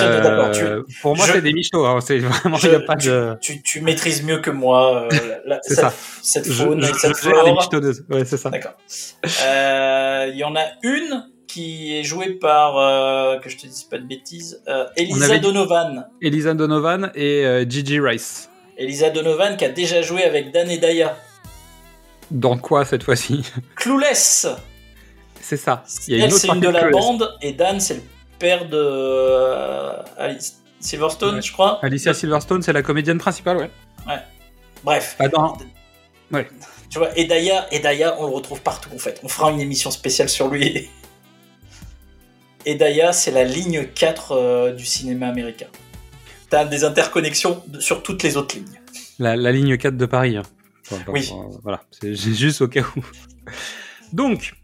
tu- 0.53 0.63
euh, 0.65 0.83
pour 1.01 1.17
moi, 1.17 1.25
je- 1.27 1.33
c'est 1.33 1.41
des 1.41 1.53
michtos. 1.55 1.87
hein. 1.87 2.01
C'est 2.01 2.19
vraiment, 2.19 2.57
je- 2.57 2.67
il 2.67 2.71
n'y 2.71 2.77
a 2.77 2.81
pas 2.81 2.97
de. 2.97 3.37
tu, 3.41 3.63
tu 3.63 3.81
maîtrises 3.81 4.23
mieux 4.25 4.41
que 4.41 4.51
moi 4.51 5.05
euh, 5.05 5.09
la- 5.47 5.61
cette, 5.63 5.79
ça. 5.79 5.93
cette 6.23 6.47
faune 6.47 6.83
je- 6.83 6.91
et 6.91 6.95
cette 6.95 7.17
flore. 7.17 7.55
michetonneuses. 7.55 8.05
Ouais, 8.11 8.25
c'est 8.25 8.37
ça. 8.37 8.51
D'accord. 8.51 8.75
Euh, 9.45 10.27
Il 10.31 10.37
y 10.37 10.45
en 10.45 10.55
a 10.57 10.65
une 10.83 11.25
qui 11.47 11.97
est 11.97 12.03
jouée 12.03 12.31
par, 12.35 12.77
euh, 12.77 13.39
que 13.39 13.49
je 13.49 13.57
te 13.57 13.67
dise 13.67 13.85
pas 13.85 13.99
de 13.99 14.05
bêtises, 14.07 14.63
euh, 14.69 14.85
Elisa 14.97 15.27
avait- 15.27 15.39
Donovan. 15.39 16.07
Elisa 16.21 16.55
Donovan 16.55 17.13
et 17.15 17.47
euh, 17.47 17.65
Gigi 17.69 18.01
Rice. 18.01 18.51
Elisa 18.77 19.09
Donovan 19.11 19.57
qui 19.57 19.65
a 19.65 19.71
déjà 19.71 20.03
joué 20.03 20.23
avec 20.25 20.53
Dan 20.53 20.71
et 20.71 20.77
Daya. 20.79 21.17
Dans 22.31 22.59
quoi 22.59 22.85
cette 22.85 23.03
fois-ci 23.05 23.45
Clueless 23.77 24.47
C'est 25.41 25.57
ça. 25.57 25.85
Il 26.09 26.17
y 26.19 26.21
a 26.21 26.25
Elle, 26.25 26.31
une 26.31 26.33
autre 26.35 26.41
c'est 26.43 26.49
une 26.49 26.61
de 26.61 26.69
la 26.69 26.91
bande 26.91 27.37
et 27.43 27.53
Dan, 27.53 27.79
c'est 27.81 27.95
le 27.95 28.03
père 28.39 28.69
de 28.69 28.77
euh, 28.77 29.93
Alice 30.19 30.61
Silverstone, 30.81 31.37
Ouais. 31.37 31.43
je 31.43 31.53
crois. 31.53 31.79
Alicia 31.85 32.13
Silverstone, 32.15 32.63
c'est 32.63 32.73
la 32.73 32.83
comédienne 32.83 33.19
principale, 33.19 33.57
ouais. 33.59 33.71
Bref. 34.85 35.17
Ah, 35.19 35.29
dans- 35.29 35.57
Ouais. 36.33 36.47
Tu 36.91 36.99
vois, 36.99 37.17
et 37.19 37.25
Daya, 37.25 37.67
et 37.73 37.79
Daya, 37.81 38.17
on 38.19 38.27
le 38.27 38.33
retrouve 38.35 38.61
partout 38.61 38.91
en 38.95 38.99
fait. 38.99 39.21
On 39.25 39.29
fera 39.29 39.51
une 39.51 39.61
émission 39.61 39.91
spéciale 39.91 40.29
sur 40.29 40.49
lui. 40.49 40.89
Et 42.65 42.75
Daya, 42.75 43.13
c'est 43.13 43.31
la 43.31 43.45
ligne 43.45 43.87
4 43.95 44.33
euh, 44.33 44.73
du 44.73 44.85
cinéma 44.85 45.29
américain. 45.29 45.67
T'as 46.51 46.65
des 46.65 46.85
interconnexions 46.85 47.63
sur 47.81 48.03
toutes 48.03 48.23
les 48.23 48.37
autres 48.37 48.57
lignes. 48.57 48.81
La, 49.19 49.37
la 49.37 49.51
ligne 49.53 49.77
4 49.77 49.97
de 49.97 50.07
Paris. 50.07 50.37
hein. 50.37 50.43
Enfin, 50.93 51.03
Oui. 51.09 51.29
euh, 51.33 51.57
Voilà, 51.63 51.83
c'est 51.91 52.15
juste 52.15 52.61
au 52.63 52.69
cas 52.69 52.83
où. 52.97 53.01
Donc, 54.13 54.55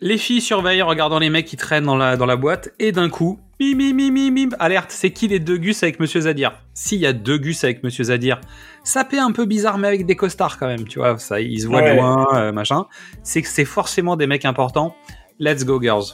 les 0.00 0.18
filles 0.18 0.40
surveillent 0.40 0.82
en 0.82 0.86
regardant 0.88 1.18
les 1.18 1.30
mecs 1.30 1.46
qui 1.46 1.56
traînent 1.56 1.84
dans 1.84 1.96
la, 1.96 2.16
dans 2.16 2.26
la 2.26 2.36
boîte, 2.36 2.70
et 2.78 2.90
d'un 2.92 3.08
coup, 3.08 3.38
bim, 3.60 3.76
bim, 3.76 3.94
bim, 3.94 4.30
bim, 4.34 4.56
alerte, 4.58 4.90
c'est 4.90 5.10
qui 5.10 5.28
les 5.28 5.38
deux 5.38 5.58
gus 5.58 5.82
avec 5.82 6.00
Monsieur 6.00 6.22
Zadir? 6.22 6.52
S'il 6.74 6.98
y 6.98 7.06
a 7.06 7.12
deux 7.12 7.38
gus 7.38 7.62
avec 7.64 7.82
Monsieur 7.84 8.04
Zadir, 8.04 8.40
ça 8.82 9.04
fait 9.04 9.18
un 9.18 9.30
peu 9.30 9.44
bizarre, 9.44 9.78
mais 9.78 9.88
avec 9.88 10.06
des 10.06 10.16
costards 10.16 10.58
quand 10.58 10.66
même, 10.66 10.84
tu 10.88 10.98
vois, 10.98 11.18
ça, 11.18 11.40
ils 11.40 11.60
se 11.60 11.66
voient 11.68 11.82
de 11.82 11.94
loin, 11.96 12.26
euh, 12.34 12.52
machin. 12.52 12.86
C'est 13.22 13.42
que 13.42 13.48
c'est 13.48 13.64
forcément 13.64 14.16
des 14.16 14.26
mecs 14.26 14.44
importants. 14.44 14.96
Let's 15.38 15.64
go, 15.64 15.80
girls. 15.80 16.04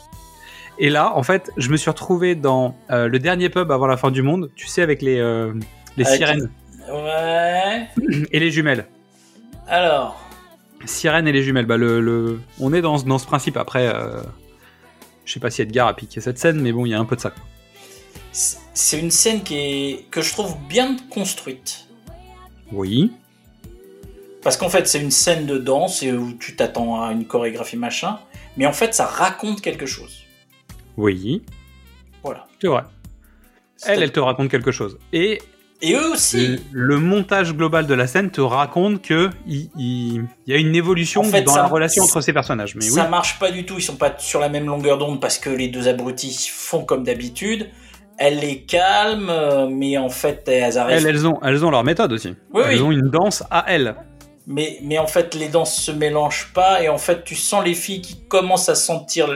Et 0.80 0.90
là, 0.90 1.12
en 1.16 1.22
fait, 1.22 1.50
je 1.56 1.70
me 1.70 1.76
suis 1.76 1.90
retrouvé 1.90 2.34
dans 2.34 2.76
euh, 2.90 3.08
le 3.08 3.18
dernier 3.18 3.48
pub 3.48 3.72
avant 3.72 3.86
la 3.86 3.96
fin 3.96 4.10
du 4.10 4.22
monde, 4.22 4.50
tu 4.54 4.66
sais, 4.66 4.82
avec 4.82 5.00
les, 5.02 5.18
euh, 5.18 5.52
les 5.96 6.06
Avec- 6.06 6.18
sirènes 6.18 6.50
Ouais. 6.92 7.88
et 8.32 8.38
les 8.38 8.50
jumelles. 8.50 8.86
Alors, 9.68 10.18
Sirène 10.86 11.28
et 11.28 11.32
les 11.32 11.42
jumelles. 11.42 11.66
Bah, 11.66 11.76
le, 11.76 12.00
le- 12.00 12.40
On 12.60 12.72
est 12.72 12.80
dans, 12.80 12.98
ce- 12.98 13.04
dans 13.04 13.18
ce 13.18 13.26
principe. 13.26 13.56
Après, 13.56 13.86
euh, 13.94 14.22
je 15.24 15.32
sais 15.32 15.40
pas 15.40 15.50
si 15.50 15.62
Edgar 15.62 15.88
a 15.88 15.94
piqué 15.94 16.20
cette 16.20 16.38
scène, 16.38 16.60
mais 16.60 16.72
bon, 16.72 16.86
il 16.86 16.90
y 16.90 16.94
a 16.94 16.98
un 16.98 17.04
peu 17.04 17.16
de 17.16 17.20
ça. 17.20 17.32
c'est 18.32 18.98
une 18.98 19.10
scène 19.10 19.42
qui 19.42 19.56
est, 19.56 20.06
que 20.10 20.22
je 20.22 20.30
trouve 20.32 20.56
bien 20.68 20.96
construite. 21.10 21.86
Oui. 22.72 23.12
Parce 24.42 24.56
qu'en 24.56 24.68
fait, 24.68 24.86
c'est 24.86 25.00
une 25.00 25.10
scène 25.10 25.46
de 25.46 25.58
danse 25.58 26.02
et 26.02 26.12
où 26.12 26.32
tu 26.34 26.54
t'attends 26.56 27.02
à 27.02 27.12
une 27.12 27.26
chorégraphie 27.26 27.76
machin. 27.76 28.18
Mais 28.56 28.66
en 28.66 28.72
fait, 28.72 28.94
ça 28.94 29.04
raconte 29.06 29.60
quelque 29.60 29.86
chose. 29.86 30.22
Oui. 30.96 31.42
Voilà. 32.22 32.46
C'est 32.60 32.68
vrai. 32.68 32.82
Elle, 33.86 34.02
elle 34.02 34.12
te 34.12 34.20
raconte 34.20 34.50
quelque 34.50 34.72
chose. 34.72 34.98
Et, 35.12 35.40
Et 35.80 35.94
eux 35.94 36.12
aussi. 36.12 36.60
le, 36.72 36.86
le 36.94 36.96
montage 36.98 37.54
global 37.54 37.86
de 37.86 37.94
la 37.94 38.06
scène 38.08 38.30
te 38.30 38.40
raconte 38.40 39.00
que 39.00 39.30
il, 39.46 39.70
il- 39.78 40.24
il 40.46 40.52
y 40.52 40.56
a 40.56 40.58
une 40.58 40.74
évolution 40.74 41.20
En 41.20 41.24
fait, 41.24 41.42
dans 41.42 41.52
ça- 41.54 41.62
la 41.62 41.68
relation 41.68 42.02
entre 42.02 42.20
ces 42.20 42.32
personnages. 42.32 42.74
Mais 42.74 42.80
ça 42.82 43.04
oui. 43.04 43.10
marche 43.10 43.38
pas 43.38 43.50
du 43.52 43.64
tout, 43.64 43.74
ils 43.78 43.82
sont 43.82 43.96
pas 43.96 44.12
sur 44.18 44.40
la 44.40 44.48
même 44.48 44.66
longueur 44.66 44.98
d'onde 44.98 45.20
parce 45.20 45.38
que 45.38 45.50
les 45.50 45.68
deux 45.68 45.86
abrutis 45.86 46.50
font 46.52 46.84
comme 46.84 47.04
d'habitude. 47.04 47.68
Elle 48.20 48.40
les 48.40 48.62
calme, 48.62 49.30
mais 49.70 49.96
en 49.96 50.08
fait, 50.08 50.42
elles 50.48 50.76
arrivent. 50.76 50.98
Elles, 50.98 51.06
elles 51.06 51.26
ont, 51.28 51.38
elles 51.44 51.64
ont 51.64 51.70
leur 51.70 51.84
méthode 51.84 52.12
aussi. 52.12 52.34
Oui, 52.52 52.62
elles 52.66 52.78
oui. 52.78 52.82
ont 52.82 52.90
une 52.90 53.08
danse 53.10 53.44
à 53.48 53.64
elles. 53.68 53.94
Mais, 54.48 54.78
mais 54.82 54.98
en 54.98 55.06
fait, 55.06 55.36
les 55.36 55.48
danses 55.48 55.76
se 55.80 55.92
mélangent 55.92 56.50
pas 56.52 56.82
et 56.82 56.88
en 56.88 56.98
fait, 56.98 57.22
tu 57.22 57.36
sens 57.36 57.64
les 57.64 57.74
filles 57.74 58.00
qui 58.00 58.18
commencent 58.26 58.68
à 58.68 58.74
sentir 58.74 59.28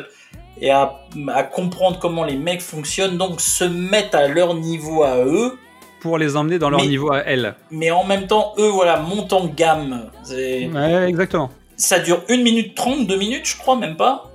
et 0.60 0.70
à, 0.70 0.94
à 1.32 1.42
comprendre 1.44 1.98
comment 2.00 2.24
les 2.24 2.36
mecs 2.36 2.62
fonctionnent, 2.62 3.18
donc 3.18 3.40
se 3.40 3.62
mettent 3.64 4.14
à 4.16 4.26
leur 4.26 4.54
niveau 4.54 5.04
à 5.04 5.18
eux. 5.24 5.56
Pour 6.02 6.18
les 6.18 6.34
emmener 6.34 6.58
dans 6.58 6.68
leur 6.68 6.80
Mais- 6.80 6.88
niveau 6.88 7.12
à 7.12 7.20
elles. 7.20 7.54
Mais 7.70 7.92
en 7.92 8.02
même 8.02 8.26
temps, 8.26 8.54
eux, 8.58 8.66
voilà, 8.68 8.98
montent 8.98 9.32
en 9.32 9.46
gamme. 9.46 10.10
Ouais, 10.28 11.04
exactement. 11.08 11.48
Ça 11.76 12.00
dure 12.00 12.24
1 12.28 12.42
minute 12.42 12.74
30, 12.74 13.06
2 13.06 13.16
minutes, 13.16 13.46
je 13.46 13.56
crois, 13.56 13.76
même 13.76 13.96
pas. 13.96 14.28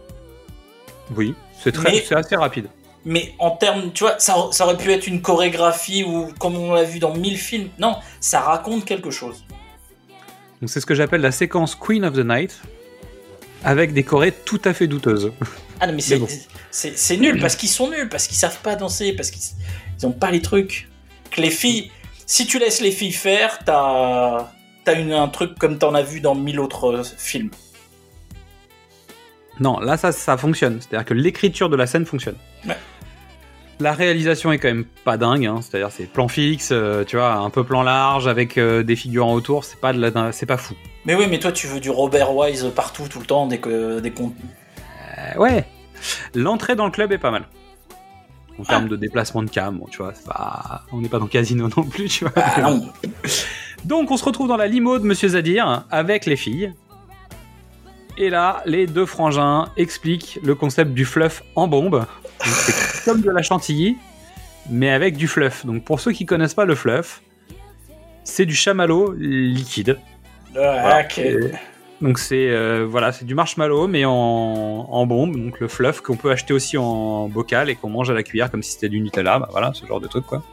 Oui. 1.14 1.36
C'est 1.62 1.74
très, 1.74 2.00
c'est 2.00 2.16
assez 2.16 2.38
rapide. 2.38 2.68
Mais 3.04 3.34
en 3.40 3.52
termes, 3.52 3.92
tu 3.94 4.06
vois, 4.06 4.18
ça, 4.18 4.36
ça 4.52 4.66
aurait 4.66 4.78
pu 4.78 4.92
être 4.94 5.08
une 5.08 5.22
chorégraphie 5.22 6.06
ou 6.06 6.30
comme 6.40 6.56
on 6.56 6.74
l'a 6.74 6.84
vu 6.84 7.00
dans 7.00 7.14
1000 7.14 7.38
films. 7.38 7.68
Non, 7.80 7.98
ça 8.22 8.40
raconte 8.40 8.86
quelque 8.86 9.12
chose. 9.12 9.44
Donc 10.62 10.70
c'est 10.70 10.80
ce 10.80 10.86
que 10.86 10.96
j'appelle 10.96 11.22
la 11.22 11.32
séquence 11.32 11.76
Queen 11.76 12.06
of 12.06 12.14
the 12.14 12.26
Night, 12.26 12.62
avec 13.66 13.94
des 13.94 14.04
chorés 14.04 14.32
tout 14.32 14.62
à 14.64 14.74
fait 14.74 14.88
douteuses. 14.88 15.32
Ah 15.82 15.88
non, 15.88 15.94
mais 15.94 16.02
c'est 16.02 16.18
bon. 16.18 16.28
nul 17.22 17.40
parce 17.42 17.56
qu'ils 17.56 17.70
sont 17.70 17.90
nuls, 17.90 18.10
parce 18.10 18.28
qu'ils 18.28 18.38
savent 18.38 18.60
pas 18.62 18.76
danser, 18.76 19.14
parce 19.14 19.32
qu'ils 19.32 19.44
ils 20.00 20.06
ont 20.08 20.12
pas 20.12 20.32
les 20.32 20.42
trucs. 20.42 20.88
Que 21.38 21.42
les 21.44 21.52
filles, 21.52 21.92
si 22.26 22.48
tu 22.48 22.58
laisses 22.58 22.82
les 22.82 22.90
filles 22.90 23.14
faire, 23.14 23.60
t'as 23.64 24.48
as 24.88 24.94
une, 24.94 25.14
un 25.14 25.28
truc 25.28 25.60
comme 25.60 25.78
t'en 25.78 25.94
as 25.94 26.02
vu 26.02 26.20
dans 26.20 26.34
1000 26.34 26.60
autres 26.60 26.86
euh, 26.86 27.04
films. 27.04 27.52
Non, 29.60 29.80
là 29.80 29.98
ça, 29.98 30.12
ça 30.12 30.36
fonctionne. 30.36 30.80
C'est-à-dire 30.82 31.06
que 31.06 31.14
l'écriture 31.14 31.70
de 31.70 31.76
la 31.76 31.86
scène 31.86 32.08
fonctionne. 32.08 32.38
Ouais. 32.68 32.78
La 33.80 33.94
réalisation 33.94 34.52
est 34.52 34.58
quand 34.58 34.70
même 34.70 34.86
pas 35.06 35.18
dingue, 35.18 35.46
hein. 35.46 35.60
c'est-à-dire 35.62 35.92
c'est 35.92 36.06
plan 36.06 36.28
fixe, 36.28 36.70
euh, 36.72 37.04
tu 37.04 37.18
vois, 37.18 37.34
un 37.34 37.52
peu 37.52 37.64
plan 37.64 37.84
large 37.84 38.28
avec 38.28 38.58
euh, 38.58 38.82
des 38.82 38.96
figurants 38.96 39.34
autour, 39.34 39.64
c'est 39.64 39.80
pas 39.80 39.94
de 39.94 40.00
la, 40.00 40.32
c'est 40.32 40.48
pas 40.48 40.58
fou. 40.58 40.74
Mais 41.06 41.14
oui, 41.14 41.28
mais 41.30 41.38
toi, 41.38 41.52
tu 41.52 41.68
veux 41.68 41.80
du 41.80 41.92
Robert 41.92 42.36
Wise 42.36 42.72
partout, 42.76 43.08
tout 43.08 43.20
le 43.20 43.28
temps, 43.28 43.46
dès 43.46 43.60
que 43.60 44.00
dès 44.00 44.10
qu'on 44.10 44.34
Euh, 45.20 45.38
ouais. 45.38 45.66
L'entrée 46.34 46.76
dans 46.76 46.86
le 46.86 46.92
club 46.92 47.12
est 47.12 47.20
pas 47.20 47.30
mal. 47.30 47.46
En 48.60 48.64
Ah. 48.64 48.70
termes 48.70 48.88
de 48.88 48.96
déplacement 48.96 49.44
de 49.44 49.50
cam, 49.50 49.78
bon, 49.78 49.86
tu 49.90 49.98
vois, 49.98 50.14
pas... 50.26 50.84
on 50.92 51.00
n'est 51.02 51.10
pas 51.10 51.20
dans 51.20 51.28
Casino 51.28 51.70
non 51.78 51.84
plus, 51.84 52.06
tu 52.08 52.24
vois. 52.26 52.34
Ah 52.36 52.62
non. 52.62 52.88
Donc 53.86 54.10
on 54.12 54.18
se 54.18 54.26
retrouve 54.26 54.48
dans 54.48 54.58
la 54.58 54.68
limo 54.68 54.98
de 55.00 55.06
Monsieur 55.06 55.30
Zadir 55.30 55.86
avec 55.92 56.26
les 56.26 56.36
filles. 56.36 56.74
Et 58.18 58.32
là, 58.32 58.64
les 58.66 58.88
deux 58.88 59.06
frangins 59.06 59.68
expliquent 59.78 60.40
le 60.44 60.56
concept 60.56 60.92
du 60.94 61.06
fluff 61.06 61.44
en 61.56 61.68
bombe. 61.68 62.06
C'est 62.44 63.06
comme 63.06 63.22
de 63.22 63.30
la 63.30 63.44
chantilly, 63.44 63.96
mais 64.72 64.90
avec 64.90 65.18
du 65.18 65.28
fluff. 65.28 65.66
Donc 65.68 65.84
pour 65.86 66.00
ceux 66.00 66.12
qui 66.12 66.26
connaissent 66.26 66.56
pas 66.56 66.66
le 66.66 66.74
fluff, 66.74 67.22
c'est 68.24 68.48
du 68.48 68.56
chamallow 68.56 69.14
liquide. 69.14 70.00
Ah, 70.60 71.04
Donc 72.02 72.20
c'est 72.20 72.50
euh, 72.50 72.86
voilà, 72.88 73.12
c'est 73.12 73.26
du 73.26 73.34
marshmallow 73.34 73.88
mais 73.88 74.06
en, 74.06 74.12
en 74.12 75.06
bombe, 75.08 75.36
donc 75.36 75.60
le 75.60 75.68
fluff 75.68 76.02
qu'on 76.02 76.16
peut 76.16 76.30
acheter 76.32 76.54
aussi 76.54 76.78
en 76.78 77.28
bocal 77.28 77.70
et 77.72 77.76
qu'on 77.76 77.90
mange 77.90 78.10
à 78.10 78.14
la 78.14 78.22
cuillère 78.24 78.52
comme 78.52 78.62
si 78.62 78.74
c'était 78.74 78.90
du 78.90 79.00
Nutella, 79.00 79.40
bah 79.40 79.48
voilà, 79.52 79.72
ce 79.74 79.86
genre 79.86 80.00
de 80.00 80.08
truc 80.08 80.26
quoi. 80.26 80.44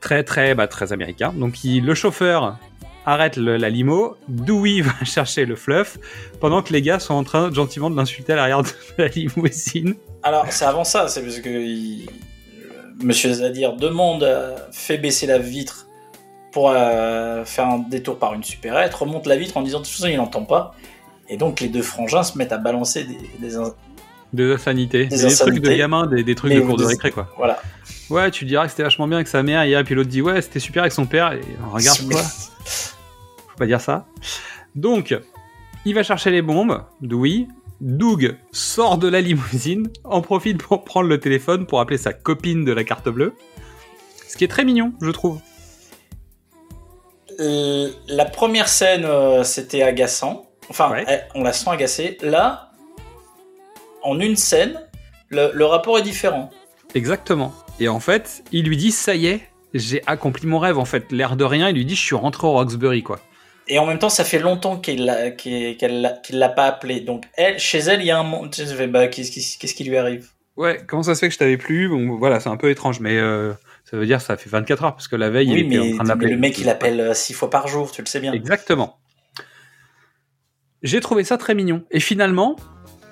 Très 0.00 0.22
très 0.22 0.54
bah, 0.54 0.66
très 0.68 0.92
américain. 0.92 1.32
Donc 1.34 1.54
le 1.64 1.94
chauffeur 1.94 2.58
arrête 3.06 3.36
la 3.38 3.70
limo, 3.70 4.16
Dewey 4.28 4.80
va 4.82 4.92
chercher 5.04 5.46
le 5.46 5.56
fluff 5.56 5.98
pendant 6.40 6.62
que 6.62 6.72
les 6.72 6.82
gars 6.82 6.98
sont 6.98 7.14
en 7.14 7.24
train 7.24 7.52
gentiment 7.52 7.88
de 7.90 7.96
l'insulter 7.96 8.34
à 8.34 8.36
l'arrière 8.36 8.62
de 8.62 8.68
la 8.98 9.08
limousine. 9.08 9.94
Alors, 10.22 10.46
c'est 10.50 10.64
avant 10.64 10.84
ça, 10.84 11.08
c'est 11.08 11.22
parce 11.22 11.38
que 11.40 11.48
il- 11.48 12.08
Monsieur 13.02 13.32
Zadir 13.32 13.74
demande, 13.76 14.22
euh, 14.22 14.54
fait 14.72 14.96
baisser 14.98 15.26
la 15.26 15.38
vitre 15.38 15.86
pour 16.54 16.70
euh, 16.70 17.44
faire 17.44 17.66
un 17.66 17.78
détour 17.80 18.18
par 18.18 18.32
une 18.32 18.44
supérette, 18.44 18.94
remonte 18.94 19.26
la 19.26 19.36
vitre 19.36 19.56
en 19.56 19.62
disant 19.62 19.80
de 19.80 19.84
toute 19.84 19.92
façon 19.92 20.06
il 20.08 20.16
n'entend 20.16 20.44
pas. 20.44 20.74
Et 21.28 21.36
donc 21.36 21.60
les 21.60 21.68
deux 21.68 21.82
frangins 21.82 22.22
se 22.22 22.38
mettent 22.38 22.52
à 22.52 22.58
balancer 22.58 23.04
des, 23.04 23.18
des 23.40 23.56
in- 23.56 23.74
Des 24.32 24.52
insanités, 24.52 25.06
Des 25.06 25.18
des, 25.18 25.34
trucs 25.34 25.58
de 25.58 25.72
gamins, 25.74 26.06
des, 26.06 26.22
des 26.22 26.34
trucs 26.34 26.52
Mais 26.52 26.60
de 26.60 26.64
cours 26.64 26.76
de 26.76 26.84
récré 26.84 27.10
quoi. 27.10 27.28
Voilà. 27.36 27.60
Ouais, 28.08 28.30
tu 28.30 28.44
diras 28.44 28.64
que 28.64 28.70
c'était 28.70 28.84
vachement 28.84 29.08
bien 29.08 29.16
avec 29.18 29.28
sa 29.28 29.42
mère 29.42 29.64
hier, 29.64 29.80
et 29.80 29.84
puis 29.84 29.94
l'autre 29.94 30.10
dit 30.10 30.22
ouais, 30.22 30.40
c'était 30.42 30.60
super 30.60 30.82
avec 30.84 30.92
son 30.92 31.06
père, 31.06 31.32
et 31.32 31.40
regarde 31.72 31.98
quoi. 32.08 32.22
Faut 32.22 33.58
pas 33.58 33.66
dire 33.66 33.80
ça. 33.80 34.06
Donc, 34.74 35.16
il 35.84 35.94
va 35.94 36.02
chercher 36.02 36.30
les 36.30 36.42
bombes, 36.42 36.82
Dewey. 37.00 37.46
Doug 37.80 38.36
sort 38.52 38.98
de 38.98 39.08
la 39.08 39.20
limousine, 39.20 39.90
en 40.04 40.20
profite 40.22 40.62
pour 40.62 40.84
prendre 40.84 41.08
le 41.08 41.18
téléphone 41.18 41.66
pour 41.66 41.80
appeler 41.80 41.98
sa 41.98 42.12
copine 42.12 42.64
de 42.64 42.72
la 42.72 42.84
carte 42.84 43.08
bleue. 43.08 43.34
Ce 44.28 44.36
qui 44.36 44.44
est 44.44 44.48
très 44.48 44.64
mignon, 44.64 44.92
je 45.02 45.10
trouve. 45.10 45.40
Euh, 47.40 47.90
la 48.08 48.24
première 48.24 48.68
scène, 48.68 49.04
euh, 49.04 49.42
c'était 49.44 49.82
agaçant. 49.82 50.46
Enfin, 50.70 50.90
Ouais. 50.90 51.04
elle- 51.06 51.26
on 51.34 51.42
la 51.42 51.52
sent 51.52 51.70
agacée. 51.70 52.18
Là, 52.22 52.70
en 54.02 54.18
une 54.20 54.36
scène, 54.36 54.80
le, 55.30 55.50
le 55.54 55.64
rapport 55.64 55.98
est 55.98 56.02
différent. 56.02 56.50
Exactement. 56.94 57.52
Et 57.80 57.88
en 57.88 58.00
fait, 58.00 58.44
il 58.52 58.66
lui 58.66 58.76
dit 58.76 58.92
ça 58.92 59.14
y 59.14 59.26
est, 59.26 59.40
j'ai 59.74 60.02
accompli 60.06 60.46
mon 60.46 60.58
rêve. 60.58 60.78
En 60.78 60.84
fait, 60.84 61.10
l'air 61.10 61.36
de 61.36 61.44
rien, 61.44 61.68
il 61.70 61.74
lui 61.76 61.84
dit 61.84 61.96
je 61.96 62.02
suis 62.02 62.14
rentré 62.14 62.46
au 62.46 62.52
Roxbury 62.52 63.02
quoi. 63.02 63.18
Et 63.66 63.78
en 63.78 63.86
même 63.86 63.98
temps, 63.98 64.10
ça 64.10 64.24
fait 64.24 64.38
longtemps 64.38 64.76
qu'il 64.76 65.06
l'a, 65.06 65.30
qu'il, 65.30 65.76
qu'elle 65.78 66.02
l'a, 66.02 66.10
qu'il 66.10 66.38
l'a 66.38 66.50
pas 66.50 66.66
appelé. 66.66 67.00
Donc, 67.00 67.24
elle, 67.34 67.58
chez 67.58 67.78
elle, 67.78 68.00
il 68.02 68.06
y 68.06 68.10
a 68.10 68.18
un 68.18 68.22
monde. 68.22 68.54
Bah, 68.90 69.08
qu'est-ce 69.08 69.30
qui, 69.30 69.56
qu'est-ce 69.58 69.74
qui 69.74 69.84
lui 69.84 69.96
arrive? 69.96 70.28
Ouais, 70.58 70.80
comment 70.86 71.02
ça 71.02 71.14
se 71.14 71.20
fait 71.20 71.28
que 71.28 71.34
je 71.34 71.38
t'avais 71.38 71.56
plus 71.56 71.88
Bon, 71.88 72.16
voilà, 72.18 72.40
c'est 72.40 72.50
un 72.50 72.58
peu 72.58 72.68
étrange, 72.70 73.00
mais 73.00 73.16
euh, 73.16 73.52
ça 73.94 74.00
veut 74.00 74.06
dire 74.06 74.20
ça 74.20 74.36
fait 74.36 74.50
24 74.50 74.84
heures, 74.84 74.94
parce 74.94 75.06
que 75.06 75.14
la 75.14 75.30
veille, 75.30 75.52
Oui, 75.52 75.60
il 75.60 75.66
était 75.66 75.78
mais, 75.78 75.92
en 75.92 75.94
train 75.94 76.02
de 76.02 76.08
l'appeler. 76.08 76.32
le 76.32 76.36
mec, 76.36 76.58
il 76.58 76.68
appelle 76.68 76.98
euh, 76.98 77.14
six 77.14 77.32
fois 77.32 77.48
par 77.48 77.68
jour, 77.68 77.92
tu 77.92 78.02
le 78.02 78.08
sais 78.08 78.18
bien. 78.18 78.32
Exactement. 78.32 78.98
J'ai 80.82 80.98
trouvé 80.98 81.22
ça 81.22 81.38
très 81.38 81.54
mignon. 81.54 81.84
Et 81.92 82.00
finalement, 82.00 82.56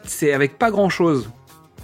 c'est 0.03 0.33
avec 0.33 0.59
pas 0.59 0.73
grand 0.73 0.89
chose 0.89 1.31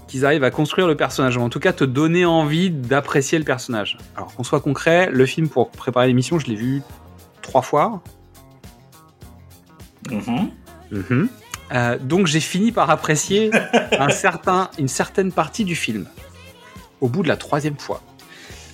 qu'ils 0.08 0.26
arrivent 0.26 0.42
à 0.42 0.50
construire 0.50 0.88
le 0.88 0.96
personnage, 0.96 1.36
ou 1.36 1.40
en 1.42 1.48
tout 1.48 1.60
cas 1.60 1.72
te 1.72 1.84
donner 1.84 2.24
envie 2.24 2.70
d'apprécier 2.70 3.38
le 3.38 3.44
personnage. 3.44 3.98
Alors 4.16 4.34
qu'on 4.34 4.42
soit 4.42 4.60
concret, 4.60 5.08
le 5.12 5.26
film 5.26 5.48
pour 5.48 5.70
préparer 5.70 6.08
l'émission, 6.08 6.40
je 6.40 6.46
l'ai 6.46 6.56
vu 6.56 6.82
trois 7.40 7.62
fois. 7.62 8.02
Mhm. 10.10 10.50
Mhm. 10.90 11.28
Euh, 11.70 11.98
donc 12.00 12.26
j'ai 12.26 12.40
fini 12.40 12.72
par 12.72 12.90
apprécier 12.90 13.52
un 13.92 14.08
certain, 14.08 14.70
une 14.76 14.88
certaine 14.88 15.30
partie 15.30 15.64
du 15.64 15.76
film. 15.76 16.08
Au 17.00 17.08
bout 17.08 17.22
de 17.22 17.28
la 17.28 17.36
troisième 17.36 17.78
fois. 17.78 18.02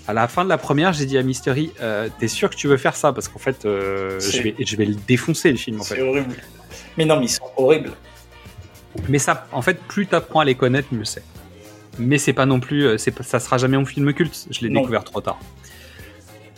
À 0.07 0.13
la 0.13 0.29
fin 0.29 0.45
de 0.45 0.49
la 0.51 0.59
première, 0.59 0.93
j'ai 0.93 1.07
dit 1.07 1.17
à 1.17 1.23
Mystery, 1.23 1.73
euh, 1.81 2.09
t'es 2.19 2.29
sûr 2.29 2.51
que 2.51 2.57
tu 2.57 2.69
veux 2.69 2.77
faire 2.77 2.95
ça? 2.95 3.13
Parce 3.13 3.29
qu'en 3.29 3.39
fait, 3.39 3.65
euh, 3.65 4.21
je, 4.21 4.43
vais, 4.43 4.55
je 4.59 4.77
vais 4.77 4.85
le 4.85 4.95
défoncer 4.95 5.51
le 5.51 5.57
film. 5.57 5.81
En 5.81 5.85
C'est 5.85 6.01
horrible. 6.03 6.35
Mais 6.99 7.05
non, 7.07 7.19
mais 7.19 7.27
ils 7.27 7.31
sont 7.31 7.45
horribles. 7.57 7.93
Mais 9.09 9.19
ça, 9.19 9.47
en 9.53 9.63
fait, 9.63 9.81
plus 9.81 10.07
t'apprends 10.07 10.41
à 10.41 10.45
les 10.45 10.55
connaître, 10.55 10.89
mieux 10.93 11.05
c'est. 11.05 11.23
Mais 11.99 12.19
c'est 12.19 12.33
pas 12.33 12.45
non 12.47 12.61
plus, 12.61 12.85
euh, 12.87 12.99
c'est 12.99 13.23
ça 13.23 13.41
sera 13.41 13.57
jamais 13.57 13.79
mon 13.79 13.87
film 13.87 14.13
culte. 14.13 14.47
Je 14.51 14.61
l'ai 14.61 14.69
Non. 14.69 14.81
découvert 14.81 15.05
trop 15.05 15.21
tard. 15.21 15.39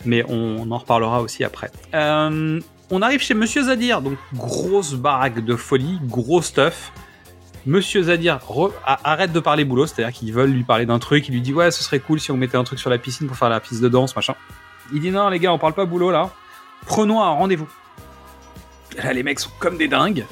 Mais 0.05 0.23
on, 0.27 0.69
en 0.69 0.77
reparlera 0.77 1.21
aussi 1.21 1.43
après. 1.43 1.71
Euh, 1.93 2.59
on 2.91 3.01
arrive 3.01 3.21
chez 3.21 3.33
Monsieur 3.33 3.63
Zadir, 3.63 4.01
donc 4.01 4.17
grosse 4.33 4.93
baraque 4.93 5.43
de 5.43 5.55
folie, 5.55 5.99
gros 6.03 6.41
stuff. 6.41 6.91
Monsieur 7.67 8.03
Zadir 8.03 8.39
arrête 8.85 9.33
de 9.33 9.41
parler 9.41 9.65
boulot, 9.65 9.87
c'est-à-dire 9.87 10.17
qu'ils 10.17 10.31
veulent 10.31 10.51
lui 10.51 10.63
parler 10.63 10.85
d'un 10.85 10.99
truc. 10.99 11.27
Il 11.27 11.33
lui 11.33 11.41
dit 11.41 11.53
ouais, 11.53 11.69
ce 11.69 11.83
serait 11.83 11.99
cool 11.99 12.17
si 12.17 12.31
on 12.31 12.37
mettait 12.37 12.55
un 12.55 12.63
truc 12.63 12.79
sur 12.79 12.89
la 12.89 12.97
piscine 12.97 13.27
pour 13.27 13.35
faire 13.35 13.49
la 13.49 13.59
piste 13.59 13.81
de 13.81 13.89
danse, 13.89 14.15
machin. 14.15 14.35
Il 14.93 15.01
dit 15.01 15.11
non 15.11 15.27
les 15.27 15.37
gars, 15.37 15.51
on 15.51 15.59
parle 15.59 15.73
pas 15.73 15.83
boulot 15.83 16.09
là. 16.09 16.29
Prenons 16.85 17.21
un 17.21 17.29
rendez-vous. 17.29 17.67
Là 19.03 19.11
les 19.11 19.21
mecs 19.21 19.41
sont 19.41 19.51
comme 19.59 19.77
des 19.77 19.89
dingues. 19.89 20.25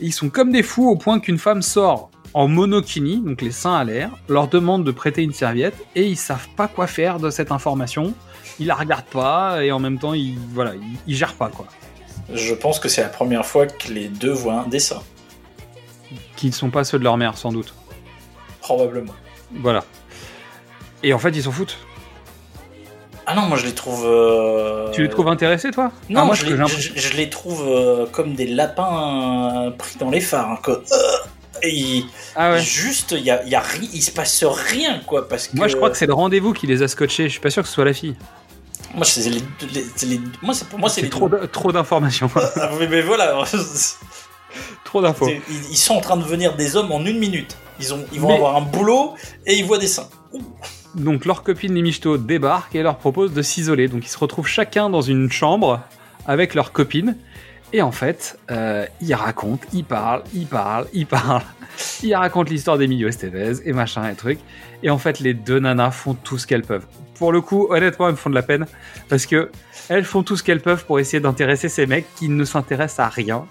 Ils 0.00 0.14
sont 0.14 0.30
comme 0.30 0.50
des 0.50 0.62
fous 0.62 0.88
au 0.88 0.96
point 0.96 1.20
qu'une 1.20 1.36
femme 1.36 1.60
sort 1.60 2.10
en 2.32 2.48
monokini, 2.48 3.20
donc 3.20 3.42
les 3.42 3.50
seins 3.50 3.74
à 3.74 3.84
l'air, 3.84 4.10
leur 4.30 4.48
demande 4.48 4.82
de 4.82 4.92
prêter 4.92 5.22
une 5.22 5.34
serviette 5.34 5.76
et 5.94 6.06
ils 6.06 6.16
savent 6.16 6.48
pas 6.56 6.68
quoi 6.68 6.86
faire 6.86 7.18
de 7.18 7.28
cette 7.28 7.52
information. 7.52 8.14
Ils 8.58 8.68
la 8.68 8.76
regardent 8.76 9.04
pas 9.04 9.62
et 9.62 9.72
en 9.72 9.78
même 9.78 9.98
temps 9.98 10.14
ils 10.14 10.38
voilà, 10.54 10.74
ils, 10.74 10.98
ils 11.06 11.16
gèrent 11.16 11.34
pas 11.34 11.50
quoi. 11.50 11.66
Je 12.32 12.54
pense 12.54 12.80
que 12.80 12.88
c'est 12.88 13.02
la 13.02 13.10
première 13.10 13.44
fois 13.44 13.66
que 13.66 13.92
les 13.92 14.08
deux 14.08 14.32
voient 14.32 14.60
un 14.60 14.68
dessin. 14.68 15.02
Qu'ils 16.36 16.52
sont 16.54 16.70
pas 16.70 16.84
ceux 16.84 16.98
de 16.98 17.04
leur 17.04 17.16
mère 17.16 17.36
sans 17.36 17.52
doute. 17.52 17.74
Probablement. 18.60 19.14
Voilà. 19.54 19.84
Et 21.02 21.12
en 21.12 21.18
fait 21.18 21.30
ils 21.30 21.42
s'en 21.42 21.52
foutent. 21.52 21.76
Ah 23.26 23.34
non, 23.36 23.42
moi 23.42 23.56
je 23.56 23.66
les 23.66 23.74
trouve. 23.74 24.04
euh, 24.04 24.90
Tu 24.92 25.02
les 25.02 25.08
trouves 25.08 25.28
intéressés 25.28 25.70
toi? 25.70 25.92
Non, 26.08 26.22
Ah, 26.22 26.24
moi, 26.24 26.34
je, 26.34 26.44
les, 26.44 26.56
je- 26.66 26.92
je 26.96 27.16
les 27.16 27.30
trouve 27.30 27.64
euh, 27.68 28.06
comme 28.06 28.34
des 28.34 28.46
lapins 28.46 29.66
euh, 29.66 29.70
pris 29.70 29.96
dans 29.98 30.10
les 30.10 30.20
phares. 30.20 30.50
hein, 30.50 30.58
que, 30.62 30.82
et 31.62 31.70
ils- 31.72 32.06
Ah 32.34 32.50
ouais. 32.52 32.60
Juste, 32.60 33.12
il 33.12 33.22
y 33.24 33.30
a, 33.30 33.44
y 33.44 33.54
a 33.54 33.60
ri- 33.60 33.88
il 33.92 34.02
se 34.02 34.10
passe 34.10 34.42
rien, 34.44 35.00
quoi. 35.06 35.28
Parce 35.28 35.46
que, 35.46 35.56
Moi 35.56 35.68
je 35.68 35.76
crois 35.76 35.88
que 35.90 35.96
c'est 35.96 36.06
le 36.06 36.14
rendez-vous 36.14 36.52
qui 36.52 36.66
les 36.66 36.82
a 36.82 36.88
scotchés. 36.88 37.24
Je 37.24 37.28
suis 37.28 37.40
pas 37.40 37.50
sûr 37.50 37.62
que 37.62 37.68
ce 37.68 37.74
soit 37.74 37.84
la 37.84 37.92
fille. 37.94 38.16
Moi, 38.94 39.04
c'est 39.04 39.30
les, 39.30 39.40
les- 39.72 40.06
les- 40.08 40.20
moi, 40.42 40.52
c'est 40.52 40.68
pour 40.68 40.80
moi, 40.80 40.88
c'est 40.90 40.96
C'est 40.96 41.06
les 41.06 41.10
trop, 41.10 41.28
trop 41.50 41.70
d'informations. 41.72 42.28
Ah, 42.56 42.70
oui, 42.78 42.86
mais 42.90 43.02
voilà. 43.02 43.44
trop 44.84 45.02
d'infos. 45.02 45.28
Ils, 45.70 45.76
sont 45.76 45.94
en 45.94 46.00
train 46.00 46.16
de 46.16 46.22
devenir 46.22 46.56
des 46.56 46.76
hommes 46.76 46.92
en 46.92 47.04
une 47.04 47.18
minute. 47.18 47.56
Ils, 47.80 47.94
ont, 47.94 48.04
ils 48.12 48.20
vont 48.20 48.28
Mais- 48.28 48.34
avoir 48.34 48.56
un 48.56 48.62
boulot 48.62 49.14
et 49.46 49.54
ils 49.54 49.64
voient 49.64 49.78
des 49.78 49.86
seins. 49.86 50.08
Donc 50.94 51.24
leur 51.24 51.42
copine 51.42 51.74
les 51.74 51.82
michto 51.82 52.18
débarque 52.18 52.74
et 52.74 52.82
leur 52.82 52.98
propose 52.98 53.32
de 53.32 53.42
s'isoler. 53.42 53.88
Donc 53.88 54.04
ils 54.04 54.10
se 54.10 54.18
retrouvent 54.18 54.46
chacun 54.46 54.90
dans 54.90 55.00
une 55.00 55.30
chambre 55.30 55.80
avec 56.26 56.54
leur 56.54 56.72
copine. 56.72 57.16
Et 57.74 57.80
en 57.80 57.92
fait, 57.92 58.38
euh, 58.50 58.86
ils 59.00 59.14
racontent, 59.14 59.66
ils 59.72 59.84
parlent, 59.84 60.22
ils 60.34 60.46
parlent, 60.46 60.86
ils 60.92 61.06
parlent. 61.06 61.42
Ils 62.02 62.14
racontent 62.14 62.50
l'histoire 62.50 62.76
d'Emilio 62.76 63.08
Estevez 63.08 63.54
et 63.64 63.72
machin 63.72 64.06
et 64.06 64.14
truc. 64.14 64.38
Et 64.82 64.90
en 64.90 64.98
fait, 64.98 65.20
les 65.20 65.32
deux 65.32 65.58
nanas 65.58 65.92
font 65.92 66.12
tout 66.12 66.36
ce 66.36 66.46
qu'elles 66.46 66.64
peuvent. 66.64 66.84
Pour 67.14 67.32
le 67.32 67.40
coup, 67.40 67.66
honnêtement, 67.70 68.08
elles 68.08 68.12
me 68.12 68.18
font 68.18 68.28
de 68.28 68.34
la 68.34 68.42
peine. 68.42 68.66
Parce 69.08 69.24
que 69.24 69.50
elles 69.88 70.04
font 70.04 70.22
tout 70.22 70.36
ce 70.36 70.42
qu'elles 70.42 70.60
peuvent 70.60 70.84
pour 70.84 71.00
essayer 71.00 71.18
d'intéresser 71.20 71.70
ces 71.70 71.86
mecs 71.86 72.04
qui 72.16 72.28
ne 72.28 72.44
s'intéressent 72.44 73.06
à 73.06 73.08
rien, 73.08 73.46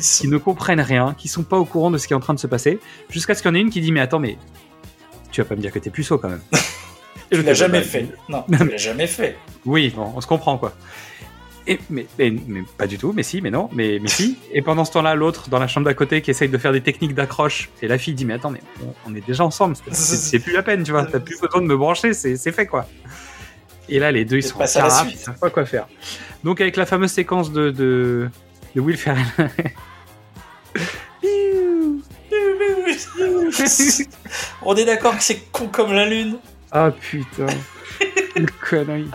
sont- 0.00 0.22
qui 0.22 0.28
ne 0.28 0.36
comprennent 0.38 0.80
rien, 0.80 1.14
qui 1.16 1.28
sont 1.28 1.42
pas 1.42 1.58
au 1.58 1.64
courant 1.64 1.90
de 1.90 1.98
ce 1.98 2.06
qui 2.06 2.12
est 2.12 2.16
en 2.16 2.20
train 2.20 2.34
de 2.34 2.38
se 2.40 2.46
passer. 2.46 2.78
Jusqu'à 3.10 3.34
ce 3.34 3.42
qu'il 3.42 3.50
y 3.50 3.52
en 3.52 3.54
ait 3.54 3.60
une 3.60 3.70
qui 3.70 3.80
dit 3.80 3.92
Mais 3.92 4.00
attends, 4.00 4.18
mais 4.20 4.36
tu 5.32 5.40
vas 5.40 5.46
pas 5.48 5.56
me 5.56 5.60
dire 5.60 5.72
que 5.72 5.78
t'es 5.78 5.90
puceau 5.90 6.18
quand 6.18 6.28
même. 6.28 6.42
Et 7.30 7.36
Tu 7.36 7.42
l'as 7.42 7.54
jamais 7.54 7.80
fait. 7.82 8.06
Non, 8.28 8.44
tu 8.50 8.68
l'as 8.68 8.76
jamais 8.76 9.06
fait. 9.06 9.36
oui, 9.64 9.92
bon, 9.96 10.12
on 10.14 10.20
se 10.20 10.26
comprend 10.26 10.58
quoi. 10.58 10.74
Et, 11.66 11.78
mais, 11.88 12.06
mais, 12.18 12.30
mais 12.46 12.62
pas 12.76 12.86
du 12.86 12.98
tout, 12.98 13.14
mais 13.16 13.22
si, 13.22 13.40
mais 13.40 13.50
non, 13.50 13.70
mais, 13.72 13.98
mais 14.00 14.08
si. 14.08 14.36
Et 14.52 14.60
pendant 14.60 14.84
ce 14.84 14.92
temps-là, 14.92 15.14
l'autre 15.14 15.48
dans 15.48 15.58
la 15.58 15.66
chambre 15.66 15.86
d'à 15.86 15.94
côté 15.94 16.20
qui 16.20 16.30
essaye 16.30 16.50
de 16.50 16.58
faire 16.58 16.72
des 16.72 16.82
techniques 16.82 17.14
d'accroche, 17.14 17.70
et 17.80 17.88
la 17.88 17.96
fille 17.96 18.12
dit 18.12 18.26
Mais 18.26 18.34
attends, 18.34 18.50
mais 18.50 18.60
on, 18.84 18.92
on 19.10 19.14
est 19.14 19.26
déjà 19.26 19.44
ensemble, 19.44 19.74
c'est- 19.90 20.38
plus 20.40 20.52
la 20.52 20.62
peine, 20.62 20.82
tu 20.82 20.90
vois, 20.90 21.06
t'as 21.06 21.20
plus 21.20 21.40
besoin 21.40 21.62
de 21.62 21.66
me 21.66 21.76
brancher, 21.76 22.12
c'est 22.12 22.36
c'est 22.36 22.52
fait 22.52 22.66
quoi. 22.66 22.86
Et 23.88 23.98
là, 23.98 24.12
les 24.12 24.26
deux 24.26 24.36
ils 24.36 24.42
sont 24.42 24.58
en 24.60 24.64
ils 25.08 25.16
savent 25.16 25.38
pas 25.38 25.48
quoi 25.50 25.64
faire. 25.64 25.88
Donc, 26.44 26.60
avec 26.60 26.76
la 26.76 26.84
fameuse 26.84 27.10
séquence 27.12 27.50
de, 27.50 27.70
de, 27.70 28.28
de 28.74 28.80
Will 28.80 28.96
Ferrell. 28.96 29.24
On 34.62 34.74
est 34.76 34.84
d'accord 34.84 35.16
que 35.16 35.22
c'est 35.22 35.40
con 35.52 35.68
comme 35.68 35.92
la 35.92 36.06
lune. 36.08 36.36
Ah 36.72 36.90
putain, 36.90 37.46
quelle 38.34 38.50
connerie. 38.50 39.10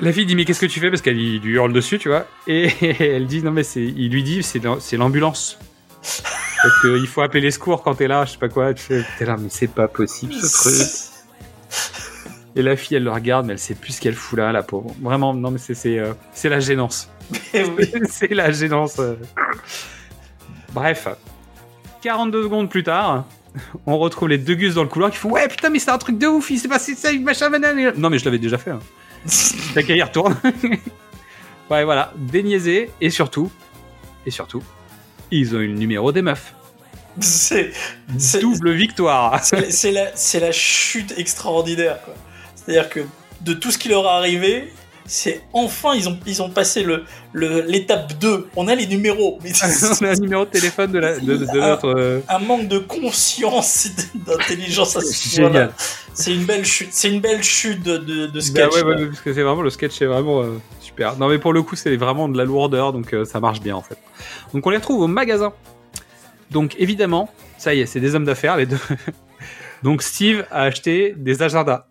La 0.00 0.12
fille 0.12 0.26
dit 0.26 0.36
mais 0.36 0.44
qu'est-ce 0.44 0.60
que 0.60 0.66
tu 0.66 0.80
fais? 0.80 0.90
Parce 0.90 1.02
qu'elle 1.02 1.16
lui 1.16 1.40
hurle 1.54 1.72
dessus 1.72 1.98
tu 1.98 2.08
vois. 2.08 2.26
Et 2.46 2.68
elle 3.00 3.26
dit 3.26 3.42
non 3.42 3.50
mais 3.50 3.62
c'est 3.64 3.82
il 3.84 4.10
lui 4.10 4.22
dit 4.22 4.42
c'est 4.42 4.62
l'am- 4.62 4.78
c'est 4.80 4.96
l'ambulance. 4.96 5.58
Parce 6.00 6.80
qu'il 6.80 7.06
faut 7.06 7.22
appeler 7.22 7.40
les 7.42 7.50
secours 7.50 7.82
quand 7.82 7.94
t'es 7.94 8.08
là 8.08 8.24
je 8.24 8.32
sais 8.32 8.38
pas 8.38 8.48
quoi 8.48 8.72
t'es 8.74 9.04
là 9.20 9.36
mais 9.38 9.48
c'est 9.50 9.68
pas 9.68 9.88
possible 9.88 10.32
ce 10.34 10.52
truc. 10.52 10.88
Et 12.56 12.62
la 12.62 12.76
fille 12.76 12.96
elle 12.96 13.04
le 13.04 13.10
regarde 13.10 13.46
mais 13.46 13.54
elle 13.54 13.58
sait 13.58 13.74
plus 13.74 13.94
ce 13.94 14.00
qu'elle 14.00 14.14
fout 14.14 14.38
là 14.38 14.52
la 14.52 14.62
pauvre. 14.62 14.94
Vraiment 15.02 15.34
non 15.34 15.50
mais 15.50 15.58
c'est 15.58 15.74
c'est 15.74 15.98
euh, 15.98 16.12
c'est 16.32 16.48
la 16.48 16.60
gênance 16.60 17.10
oui. 17.32 17.92
c'est 18.10 18.32
la 18.34 18.50
gênance. 18.52 19.00
Bref, 20.72 21.08
42 22.02 22.42
secondes 22.44 22.68
plus 22.68 22.82
tard, 22.82 23.24
on 23.86 23.98
retrouve 23.98 24.28
les 24.28 24.38
deux 24.38 24.54
gus 24.54 24.74
dans 24.74 24.82
le 24.82 24.88
couloir 24.88 25.10
qui 25.10 25.16
font 25.18 25.30
Ouais, 25.30 25.48
putain, 25.48 25.70
mais 25.70 25.78
c'est 25.78 25.90
un 25.90 25.98
truc 25.98 26.18
de 26.18 26.26
ouf, 26.26 26.50
il 26.50 26.58
s'est 26.58 26.68
passé 26.68 26.94
ça, 26.94 27.12
machin, 27.12 27.50
banane. 27.50 27.92
Non, 27.96 28.10
mais 28.10 28.18
je 28.18 28.24
l'avais 28.24 28.38
déjà 28.38 28.58
fait. 28.58 28.70
Hein. 28.72 28.80
T'as 29.74 29.82
qu'à 29.82 29.94
y 29.94 30.02
retourne. 30.02 30.36
ouais, 31.70 31.84
voilà, 31.84 32.12
déniaisé, 32.16 32.90
et 33.00 33.10
surtout, 33.10 33.50
et 34.26 34.30
surtout, 34.30 34.62
ils 35.30 35.54
ont 35.54 35.60
eu 35.60 35.68
le 35.68 35.74
numéro 35.74 36.12
des 36.12 36.22
meufs. 36.22 36.54
C'est 37.20 37.70
Double 38.40 38.72
victoire. 38.72 39.40
c'est- 39.44 39.92
la, 39.92 40.16
c'est 40.16 40.40
la 40.40 40.50
chute 40.50 41.14
extraordinaire. 41.16 42.00
quoi. 42.04 42.14
C'est-à-dire 42.56 42.88
que 42.90 43.00
de 43.42 43.52
tout 43.54 43.70
ce 43.70 43.78
qui 43.78 43.88
leur 43.88 44.04
est 44.04 44.08
arrivé, 44.08 44.72
c'est 45.06 45.42
enfin 45.52 45.94
ils 45.94 46.08
ont, 46.08 46.18
ils 46.26 46.40
ont 46.42 46.48
passé 46.50 46.82
le 46.82 47.04
le- 47.32 47.60
l'étape 47.62 48.18
2. 48.18 48.48
On 48.56 48.68
a 48.68 48.74
les 48.74 48.86
numéros. 48.86 49.38
Mais 49.42 49.52
on 50.00 50.04
a 50.04 50.10
un 50.10 50.14
numéro 50.14 50.44
de 50.44 50.50
téléphone 50.50 50.92
de, 50.92 50.98
la, 50.98 51.18
de, 51.18 51.36
de- 51.36 51.44
de 51.44 51.58
notre. 51.60 51.88
euh, 51.88 52.20
un 52.28 52.38
manque 52.38 52.68
de 52.68 52.78
conscience 52.78 53.86
et 53.86 53.90
d'intelligence 54.18 54.96
à 54.96 55.00
ce 55.00 55.28
Génial. 55.36 55.72
C'est 56.14 56.32
une 56.34 56.44
belle 56.44 56.64
chute. 56.64 56.88
C'est 56.92 57.10
une 57.10 57.20
belle 57.20 57.42
chute 57.42 57.82
de, 57.82 57.96
de, 57.98 58.26
de 58.26 58.32
Bah 58.32 58.40
sketch. 58.40 58.72
ouais, 58.74 58.82
quoi. 58.82 58.94
ouais, 58.96 59.06
parce 59.06 59.20
que 59.20 59.34
c'est 59.34 59.42
vraiment 59.42 59.62
le 59.62 59.70
sketch 59.70 60.00
est 60.00 60.06
vraiment 60.06 60.42
euh, 60.42 60.58
super. 60.80 61.16
Non 61.18 61.28
mais 61.28 61.38
pour 61.38 61.52
le 61.52 61.62
coup 61.62 61.76
c'est 61.76 61.96
vraiment 61.96 62.28
de 62.28 62.38
la 62.38 62.44
lourdeur 62.44 62.92
donc 62.92 63.12
euh, 63.12 63.24
ça 63.24 63.40
marche 63.40 63.60
bien 63.60 63.76
en 63.76 63.82
fait. 63.82 63.98
Donc 64.54 64.66
on 64.66 64.70
les 64.70 64.76
retrouve 64.78 65.00
au 65.02 65.06
magasin. 65.08 65.52
Donc 66.50 66.76
évidemment 66.78 67.28
ça 67.58 67.74
y 67.74 67.80
est 67.80 67.86
c'est 67.86 68.00
des 68.00 68.14
hommes 68.14 68.24
d'affaires 68.24 68.56
les 68.56 68.66
deux. 68.66 68.78
donc 69.82 70.02
Steve 70.02 70.46
a 70.50 70.62
acheté 70.62 71.14
des 71.16 71.42
agendas 71.42 71.88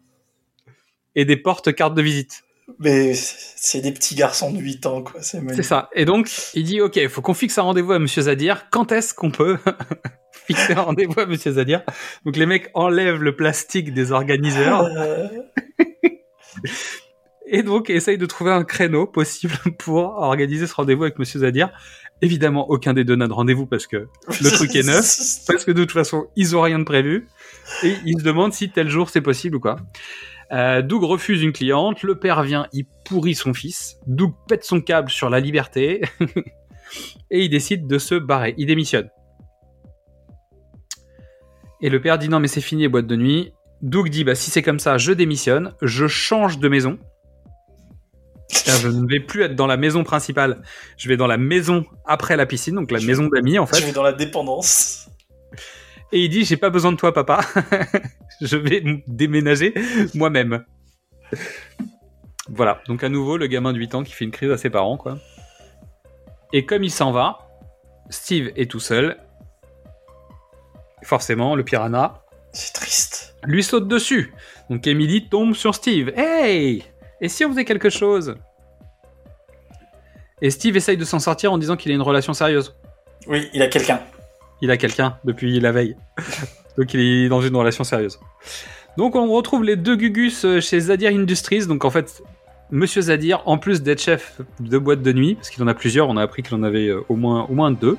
et 1.16 1.26
des 1.26 1.38
portes 1.38 1.74
cartes 1.76 1.94
de 1.94 2.02
visite. 2.02 2.44
Mais 2.80 3.14
c'est 3.14 3.82
des 3.82 3.92
petits 3.92 4.16
garçons 4.16 4.52
de 4.52 4.60
8 4.60 4.86
ans, 4.86 5.04
quoi. 5.04 5.22
C'est 5.22 5.64
ça. 5.64 5.90
Et 5.94 6.06
donc 6.06 6.30
il 6.54 6.64
dit 6.64 6.82
ok 6.82 7.08
faut 7.08 7.22
qu'on 7.22 7.34
fixe 7.34 7.58
un 7.58 7.64
rendez-vous 7.64 7.94
à 7.94 8.00
Monsieur 8.00 8.24
Zadir. 8.24 8.70
Quand 8.72 8.92
est-ce 8.92 9.14
qu'on 9.14 9.32
peut 9.32 9.58
fixer 10.48 10.74
un 10.74 10.82
rendez-vous 10.82 11.20
à 11.20 11.26
Monsieur 11.26 11.54
Zadir? 11.54 11.84
Donc 12.26 12.36
les 12.38 12.46
mecs 12.46 12.70
enlèvent 12.74 13.22
le 13.22 13.36
plastique 13.36 13.94
des 13.94 14.12
organiseurs. 14.12 14.84
Euh, 14.84 15.28
Et 17.46 17.62
donc, 17.62 17.90
essaye 17.90 18.18
de 18.18 18.26
trouver 18.26 18.52
un 18.52 18.64
créneau 18.64 19.06
possible 19.06 19.54
pour 19.78 19.98
organiser 19.98 20.66
ce 20.66 20.74
rendez-vous 20.74 21.04
avec 21.04 21.20
Monsieur 21.20 21.42
Zadir. 21.42 21.72
Évidemment, 22.22 22.70
aucun 22.70 22.94
des 22.94 23.04
deux 23.04 23.16
n'a 23.16 23.28
de 23.28 23.34
rendez-vous 23.34 23.66
parce 23.66 23.86
que 23.86 24.08
le 24.42 24.50
truc 24.50 24.76
est 24.76 24.88
neuf, 24.88 25.18
parce 25.48 25.66
que 25.66 25.72
de 25.72 25.84
toute 25.84 25.92
façon, 25.92 26.28
ils 26.36 26.56
ont 26.56 26.62
rien 26.62 26.80
de 26.80 26.86
prévu. 26.86 27.28
Et 27.84 27.96
ils 28.06 28.18
se 28.18 28.24
demandent 28.24 28.54
si 28.54 28.72
tel 28.72 28.90
jour 28.90 29.10
c'est 29.10 29.22
possible 29.22 29.58
ou 29.58 29.60
quoi. 29.60 29.76
Euh, 30.54 30.84
Doug 30.84 31.04
refuse 31.04 31.42
une 31.42 31.52
cliente, 31.52 32.04
le 32.04 32.20
père 32.20 32.44
vient, 32.44 32.68
il 32.74 32.86
pourrit 33.06 33.34
son 33.34 33.56
fils, 33.56 33.98
Doug 34.06 34.34
pète 34.48 34.64
son 34.64 34.82
câble 34.82 35.10
sur 35.10 35.32
la 35.32 35.40
liberté, 35.40 36.02
et 37.32 37.42
il 37.46 37.50
décide 37.50 37.88
de 37.88 37.98
se 37.98 38.14
barrer, 38.14 38.54
il 38.58 38.68
démissionne. 38.68 39.10
Et 41.82 41.90
le 41.90 42.00
père 42.00 42.20
dit 42.20 42.30
non 42.30 42.40
mais 42.40 42.48
c'est 42.48 42.62
fini 42.62 42.84
les 42.84 42.88
boîtes 42.88 43.08
de 43.08 43.16
nuit. 43.16 43.52
Doug 43.82 44.10
dit 44.10 44.24
bah 44.24 44.36
si 44.36 44.52
c'est 44.52 44.62
comme 44.62 44.80
ça, 44.80 44.98
je 44.98 45.12
démissionne, 45.12 45.74
je 45.82 46.08
change 46.08 46.60
de 46.60 46.70
maison. 46.70 47.00
Je 48.52 48.88
ne 48.88 49.08
vais 49.08 49.20
plus 49.20 49.42
être 49.42 49.56
dans 49.56 49.68
la 49.68 49.78
maison 49.78 50.04
principale, 50.04 50.62
je 50.98 51.10
vais 51.10 51.18
dans 51.18 51.28
la 51.28 51.38
maison 51.38 51.84
après 52.06 52.38
la 52.38 52.46
piscine, 52.46 52.76
donc 52.76 52.92
la 52.92 53.00
maison 53.00 53.26
d'amis 53.26 53.58
en 53.58 53.66
fait. 53.66 53.80
Je 53.80 53.86
vais 53.88 53.92
dans 53.92 54.04
la 54.04 54.14
dépendance. 54.14 55.10
Et 56.12 56.26
il 56.26 56.30
dit 56.30 56.46
J'ai 56.46 56.58
pas 56.58 56.70
besoin 56.70 56.92
de 56.92 56.98
toi, 56.98 57.12
papa. 57.12 57.42
je 58.48 58.58
vais 58.58 58.84
déménager 59.08 59.74
moi-même. 60.14 60.64
Voilà. 62.50 62.82
Donc, 62.88 63.04
à 63.04 63.10
nouveau, 63.10 63.38
le 63.38 63.48
gamin 63.48 63.74
de 63.74 63.80
8 63.80 63.96
ans 63.96 64.04
qui 64.04 64.12
fait 64.14 64.26
une 64.26 64.32
crise 64.32 64.52
à 64.52 64.58
ses 64.58 64.70
parents, 64.70 64.98
quoi. 64.98 65.18
Et 66.52 66.66
comme 66.66 66.84
il 66.84 66.92
s'en 66.92 67.12
va, 67.12 67.40
Steve 68.10 68.52
est 68.56 68.70
tout 68.70 68.80
seul. 68.80 69.18
Forcément, 71.04 71.56
le 71.56 71.64
piranha 71.64 72.24
C'est 72.52 72.74
triste. 72.74 73.36
lui 73.44 73.64
saute 73.64 73.88
dessus. 73.88 74.34
Donc, 74.70 74.86
Emily 74.88 75.30
tombe 75.30 75.54
sur 75.54 75.74
Steve. 75.74 76.12
Hey 76.16 76.84
Et 77.22 77.30
si 77.30 77.46
on 77.46 77.50
faisait 77.50 77.66
quelque 77.66 77.90
chose? 77.90 78.36
Et 80.42 80.50
Steve 80.50 80.76
essaye 80.76 80.98
de 80.98 81.06
s'en 81.06 81.20
sortir 81.20 81.54
en 81.54 81.58
disant 81.58 81.78
qu'il 81.78 81.92
a 81.92 81.96
une 81.96 82.02
relation 82.02 82.34
sérieuse. 82.34 82.76
Oui, 83.28 83.50
il 83.54 83.62
a 83.62 83.68
quelqu'un. 83.68 84.02
Il 84.62 84.70
a 84.70 84.78
quelqu'un 84.78 85.18
depuis 85.24 85.60
la 85.60 85.72
veille. 85.72 85.96
Donc 86.78 86.94
il 86.94 87.00
est 87.00 87.30
dans 87.30 87.42
une 87.42 87.56
relation 87.56 87.84
sérieuse. 87.84 88.20
Donc 88.98 89.16
on 89.16 89.32
retrouve 89.32 89.64
les 89.64 89.76
deux 89.76 89.96
Gugus 89.96 90.46
euh, 90.46 90.60
chez 90.62 90.80
Zadir 90.80 91.12
Industries. 91.12 91.66
Donc 91.68 91.86
en 91.86 91.90
fait, 91.90 92.22
Monsieur 92.72 93.02
Zadir, 93.02 93.42
en 93.46 93.58
plus 93.58 93.82
d'être 93.82 94.02
chef 94.02 94.42
de 94.60 94.78
boîte 94.78 95.02
de 95.02 95.14
nuit, 95.14 95.36
parce 95.36 95.50
qu'il 95.50 95.64
en 95.64 95.68
a 95.68 95.74
plusieurs, 95.74 96.10
on 96.10 96.18
a 96.18 96.24
appris 96.24 96.44
qu'il 96.44 96.56
en 96.56 96.64
avait 96.64 96.88
euh, 96.88 97.04
au 97.10 97.16
moins, 97.16 97.46
au 97.50 97.54
moins 97.54 97.72
deux, 97.72 97.98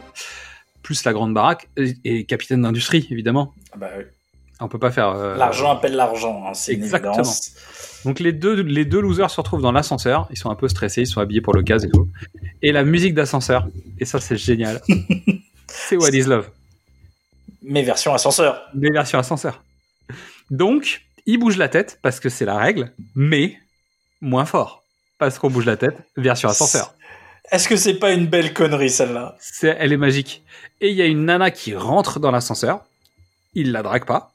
plus 0.83 1.05
la 1.05 1.13
grande 1.13 1.35
baraque, 1.35 1.69
et, 2.05 2.25
capitaine 2.25 2.63
d'industrie, 2.63 3.07
évidemment. 3.11 3.53
Ah 3.73 3.77
bah 3.79 3.91
oui. 3.97 4.05
On 4.61 4.69
peut 4.69 4.79
pas 4.79 4.93
faire... 4.93 5.09
euh, 5.09 5.37
L'argent 5.37 5.71
appelle 5.71 5.95
l'argent, 5.95 6.45
hein, 6.47 6.55
c'est 6.55 6.73
Exactement. 6.73 7.23
Donc 8.05 8.21
les 8.21 8.33
deux, 8.33 8.63
les 8.63 8.85
deux 8.85 9.01
losers 9.01 9.31
se 9.31 9.41
retrouvent 9.41 9.63
dans 9.63 9.73
l'ascenseur, 9.73 10.29
ils 10.31 10.37
sont 10.37 10.51
un 10.51 10.55
peu 10.55 10.69
stressés, 10.69 11.03
ils 11.03 11.07
sont 11.07 11.21
habillés 11.21 11.41
pour 11.41 11.55
le 11.55 11.63
cas 11.63 11.79
et 11.79 11.89
tout. 11.89 12.09
Et 12.63 12.71
la 12.71 12.85
musique 12.85 13.15
d'ascenseur, 13.15 13.67
et 13.99 14.05
ça 14.05 14.21
c'est 14.21 14.37
génial, 14.37 14.81
c'est 15.69 15.97
What 15.97 16.11
is 16.11 16.25
Love. 16.25 16.49
Mais 17.65 17.83
version 17.83 18.15
ascenseur. 18.15 18.63
des 18.75 18.91
versions 18.91 19.19
ascenseur. 19.19 19.63
Donc, 20.51 21.03
il 21.27 21.39
bouge 21.39 21.57
la 21.57 21.69
tête 21.69 21.99
parce 22.03 22.21
que 22.21 22.29
c'est 22.29 22.45
la 22.45 22.57
règle, 22.57 22.93
mais 23.15 23.59
moins 24.21 24.45
fort 24.45 24.85
parce 25.19 25.39
qu'on 25.39 25.51
bouge 25.51 25.67
la 25.67 25.77
tête 25.77 25.97
version 26.17 26.49
ascenseur. 26.49 26.95
Est-ce 27.51 27.69
que 27.69 27.77
c'est 27.77 27.95
pas 27.95 28.13
une 28.13 28.27
belle 28.27 28.53
connerie 28.53 28.91
celle-là? 28.91 29.37
C'est, 29.39 29.77
elle 29.79 29.93
est 29.93 29.99
magique. 29.99 30.43
Et 30.81 30.91
il 30.91 30.97
y 30.97 31.03
a 31.03 31.07
une 31.07 31.25
nana 31.25 31.51
qui 31.51 31.75
rentre 31.75 32.19
dans 32.21 32.31
l'ascenseur. 32.31 32.85
Il 33.55 33.73
la 33.73 33.83
drague 33.83 34.05
pas 34.05 34.35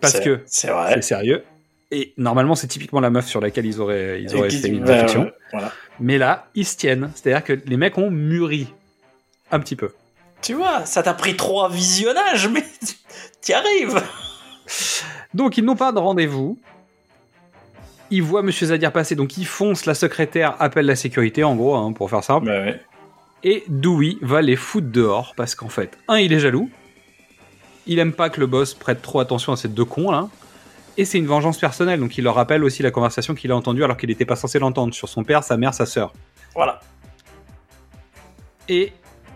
parce 0.00 0.20
que 0.20 0.42
c'est 0.46 1.02
sérieux. 1.02 1.44
Et 1.90 2.12
normalement, 2.16 2.54
c'est 2.56 2.66
typiquement 2.66 3.00
la 3.00 3.10
meuf 3.10 3.26
sur 3.26 3.40
laquelle 3.40 3.64
ils 3.64 3.80
auraient, 3.80 4.20
ils 4.20 4.34
auraient 4.34 4.50
fait 4.50 4.68
une 4.68 4.84
bah, 4.84 4.92
réflexion. 4.92 5.30
voilà. 5.52 5.72
Mais 6.00 6.18
là, 6.18 6.48
ils 6.54 6.66
se 6.66 6.76
tiennent. 6.76 7.10
C'est-à-dire 7.14 7.44
que 7.44 7.52
les 7.52 7.76
mecs 7.76 7.96
ont 7.96 8.10
mûri 8.10 8.68
un 9.52 9.60
petit 9.60 9.76
peu. 9.76 9.90
Tu 10.42 10.54
vois, 10.54 10.84
ça 10.84 11.02
t'a 11.02 11.14
pris 11.14 11.36
trois 11.36 11.68
visionnages, 11.68 12.48
mais 12.48 12.64
t'y 13.40 13.52
arrives. 13.52 14.02
Donc 15.34 15.58
ils 15.58 15.64
n'ont 15.64 15.76
pas 15.76 15.92
de 15.92 15.98
rendez-vous. 15.98 16.58
Ils 18.10 18.22
voient 18.22 18.42
Monsieur 18.42 18.68
Zadir 18.68 18.92
passer, 18.92 19.16
donc 19.16 19.36
ils 19.36 19.46
foncent. 19.46 19.86
La 19.86 19.94
secrétaire 19.94 20.54
appelle 20.60 20.86
la 20.86 20.94
sécurité, 20.94 21.42
en 21.42 21.56
gros, 21.56 21.74
hein, 21.74 21.92
pour 21.92 22.08
faire 22.08 22.22
simple. 22.22 22.46
Bah 22.46 22.60
ouais. 22.60 22.80
Et 23.42 23.64
Dewey 23.68 24.16
va 24.22 24.42
les 24.42 24.56
foutre 24.56 24.88
dehors 24.88 25.34
parce 25.36 25.54
qu'en 25.54 25.68
fait, 25.68 25.98
un, 26.08 26.18
il 26.18 26.32
est 26.32 26.40
jaloux. 26.40 26.70
Il 27.86 27.98
aime 27.98 28.12
pas 28.12 28.30
que 28.30 28.40
le 28.40 28.46
boss 28.46 28.74
prête 28.74 29.02
trop 29.02 29.20
attention 29.20 29.52
à 29.52 29.56
ces 29.56 29.68
deux 29.68 29.84
cons 29.84 30.10
là. 30.10 30.28
Et 30.96 31.04
c'est 31.04 31.18
une 31.18 31.26
vengeance 31.26 31.58
personnelle, 31.58 32.00
donc 32.00 32.16
il 32.16 32.24
leur 32.24 32.34
rappelle 32.34 32.64
aussi 32.64 32.82
la 32.82 32.90
conversation 32.90 33.34
qu'il 33.34 33.52
a 33.52 33.56
entendue 33.56 33.84
alors 33.84 33.98
qu'il 33.98 34.08
n'était 34.08 34.24
pas 34.24 34.36
censé 34.36 34.58
l'entendre 34.58 34.94
sur 34.94 35.08
son 35.08 35.24
père, 35.24 35.44
sa 35.44 35.56
mère, 35.58 35.74
sa 35.74 35.84
sœur. 35.84 36.12
Voilà. 36.54 36.80
Et 38.68 38.92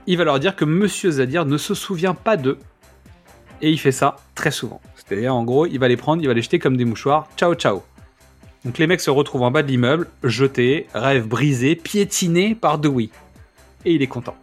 il 0.07 0.17
va 0.17 0.25
leur 0.25 0.41
dire 0.41 0.57
que 0.57 0.65
Monsieur 0.65 1.11
Zadir 1.11 1.45
ne 1.47 1.57
se 1.57 1.75
souvient 1.75 2.15
pas 2.15 2.37
d'eux. 2.37 2.59
Et 3.63 3.71
il 3.71 3.79
fait 3.79 3.93
ça 3.93 4.17
très 4.35 4.51
souvent. 4.51 4.81
C'est-à-dire, 4.97 5.35
en 5.35 5.45
gros, 5.45 5.67
il 5.67 5.79
va 5.79 5.89
les 5.89 5.97
prendre, 5.97 6.23
il 6.23 6.27
va 6.27 6.35
les 6.35 6.43
jeter 6.43 6.59
comme 6.59 6.77
des 6.77 6.85
mouchoirs. 6.85 7.29
Ciao, 7.37 7.55
ciao. 7.55 7.83
Donc 8.65 8.79
les 8.79 8.87
mecs 8.87 9.01
se 9.01 9.11
retrouvent 9.11 9.43
en 9.43 9.51
bas 9.51 9.63
de 9.63 9.69
l'immeuble, 9.69 10.07
jetés, 10.23 10.87
rêve 10.95 11.27
brisé, 11.27 11.77
piétinés 11.77 12.55
par 12.55 12.79
Dewey. 12.79 13.09
Et 13.85 13.95
il 13.95 14.03
est 14.03 14.07
content. 14.07 14.37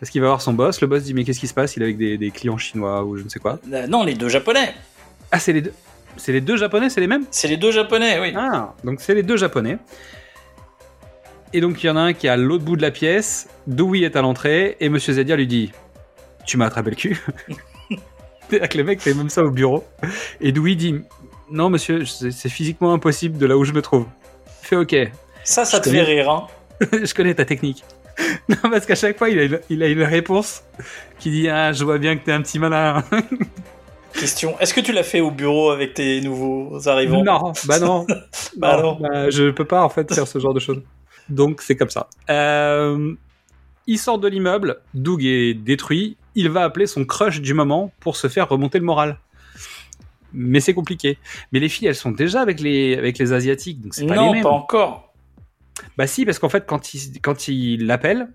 Parce 0.00 0.10
qu'il 0.10 0.20
va 0.20 0.28
voir 0.28 0.40
son 0.40 0.52
boss, 0.52 0.80
le 0.80 0.86
boss 0.86 1.02
dit 1.02 1.12
mais 1.12 1.24
qu'est-ce 1.24 1.40
qui 1.40 1.48
se 1.48 1.54
passe? 1.54 1.76
Il 1.76 1.82
est 1.82 1.86
avec 1.86 1.98
des, 1.98 2.16
des 2.16 2.30
clients 2.30 2.56
chinois 2.56 3.04
ou 3.04 3.16
je 3.16 3.24
ne 3.24 3.28
sais 3.28 3.38
quoi. 3.38 3.58
Euh, 3.72 3.86
non, 3.86 4.04
les 4.04 4.14
deux 4.14 4.28
japonais. 4.28 4.74
Ah 5.30 5.38
c'est 5.38 5.52
les 5.52 5.60
deux. 5.60 5.72
C'est 6.16 6.32
les 6.32 6.40
deux 6.40 6.56
japonais, 6.56 6.88
c'est 6.88 7.00
les 7.00 7.06
mêmes? 7.06 7.24
C'est 7.30 7.48
les 7.48 7.56
deux 7.56 7.70
japonais, 7.70 8.18
oui. 8.20 8.32
Ah, 8.36 8.74
donc 8.82 9.00
c'est 9.00 9.14
les 9.14 9.22
deux 9.22 9.36
japonais. 9.36 9.78
Et 11.52 11.60
donc 11.60 11.82
il 11.82 11.86
y 11.86 11.90
en 11.90 11.96
a 11.96 12.00
un 12.00 12.12
qui 12.12 12.26
est 12.26 12.30
à 12.30 12.36
l'autre 12.36 12.64
bout 12.64 12.76
de 12.76 12.82
la 12.82 12.90
pièce, 12.90 13.48
Dewey 13.66 14.00
est 14.00 14.16
à 14.16 14.22
l'entrée, 14.22 14.76
et 14.80 14.88
Monsieur 14.88 15.14
Zadir 15.14 15.36
lui 15.36 15.46
dit 15.46 15.72
Tu 16.46 16.56
m'as 16.56 16.66
attrapé 16.66 16.90
le 16.90 16.96
cul 16.96 17.20
C'est-à-dire 18.50 18.68
que 18.68 18.78
le 18.78 18.84
mec 18.84 19.00
fait 19.00 19.12
même 19.14 19.28
ça 19.28 19.42
au 19.44 19.50
bureau. 19.50 19.84
Et 20.40 20.52
Dewey 20.52 20.74
dit 20.74 20.96
Non, 21.50 21.68
monsieur, 21.70 22.04
c'est 22.06 22.48
physiquement 22.48 22.92
impossible 22.92 23.36
de 23.38 23.46
là 23.46 23.56
où 23.58 23.64
je 23.64 23.72
me 23.72 23.82
trouve. 23.82 24.06
Fait 24.62 24.76
Ok, 24.76 24.96
Ça, 25.44 25.64
ça 25.64 25.78
Je 25.78 25.82
te 25.82 25.88
connais. 25.90 26.04
fait 26.04 26.04
rire, 26.04 26.30
hein. 26.30 26.46
je 26.92 27.12
connais 27.14 27.34
ta 27.34 27.44
technique. 27.44 27.84
Non, 28.48 28.70
parce 28.70 28.84
qu'à 28.84 28.94
chaque 28.96 29.16
fois, 29.16 29.28
il 29.28 29.38
a, 29.38 29.44
une, 29.44 29.60
il 29.70 29.82
a 29.82 29.86
une 29.86 30.02
réponse 30.02 30.62
qui 31.20 31.30
dit 31.30 31.48
Ah, 31.48 31.72
je 31.72 31.84
vois 31.84 31.98
bien 31.98 32.16
que 32.16 32.24
t'es 32.24 32.32
un 32.32 32.42
petit 32.42 32.58
malin. 32.58 33.04
Question. 34.12 34.58
Est-ce 34.58 34.74
que 34.74 34.80
tu 34.80 34.92
l'as 34.92 35.04
fait 35.04 35.20
au 35.20 35.30
bureau 35.30 35.70
avec 35.70 35.94
tes 35.94 36.20
nouveaux 36.22 36.88
arrivants? 36.88 37.22
Non, 37.22 37.52
bah 37.66 37.78
non. 37.78 38.06
Bah 38.56 38.82
non. 38.82 38.96
bah, 38.98 39.30
je 39.30 39.50
peux 39.50 39.64
pas 39.66 39.84
en 39.84 39.88
fait 39.88 40.12
faire 40.12 40.26
ce 40.26 40.38
genre 40.40 40.54
de 40.54 40.58
choses. 40.58 40.82
Donc 41.28 41.62
c'est 41.62 41.76
comme 41.76 41.90
ça. 41.90 42.08
Euh, 42.30 43.14
il 43.86 43.98
sort 43.98 44.18
de 44.18 44.28
l'immeuble, 44.28 44.80
Doug 44.94 45.24
est 45.24 45.54
détruit, 45.54 46.16
il 46.34 46.48
va 46.50 46.62
appeler 46.64 46.86
son 46.86 47.04
crush 47.04 47.40
du 47.40 47.54
moment 47.54 47.92
pour 48.00 48.16
se 48.16 48.28
faire 48.28 48.48
remonter 48.48 48.78
le 48.78 48.84
moral. 48.84 49.18
Mais 50.32 50.60
c'est 50.60 50.74
compliqué. 50.74 51.16
Mais 51.52 51.58
les 51.60 51.68
filles, 51.70 51.88
elles 51.88 51.94
sont 51.94 52.10
déjà 52.12 52.42
avec 52.42 52.60
les, 52.60 52.96
avec 52.96 53.18
les 53.18 53.32
asiatiques, 53.32 53.80
donc 53.80 53.94
c'est 53.94 54.06
pas 54.06 54.14
les 54.14 54.20
Non, 54.20 54.32
mêmes. 54.32 54.42
pas 54.42 54.50
encore. 54.50 55.14
Bah 55.96 56.06
si, 56.06 56.24
parce 56.26 56.38
qu'en 56.38 56.48
fait, 56.50 56.66
quand 56.66 56.92
il, 56.92 57.20
quand 57.22 57.48
il 57.48 57.86
l'appelle, 57.86 58.28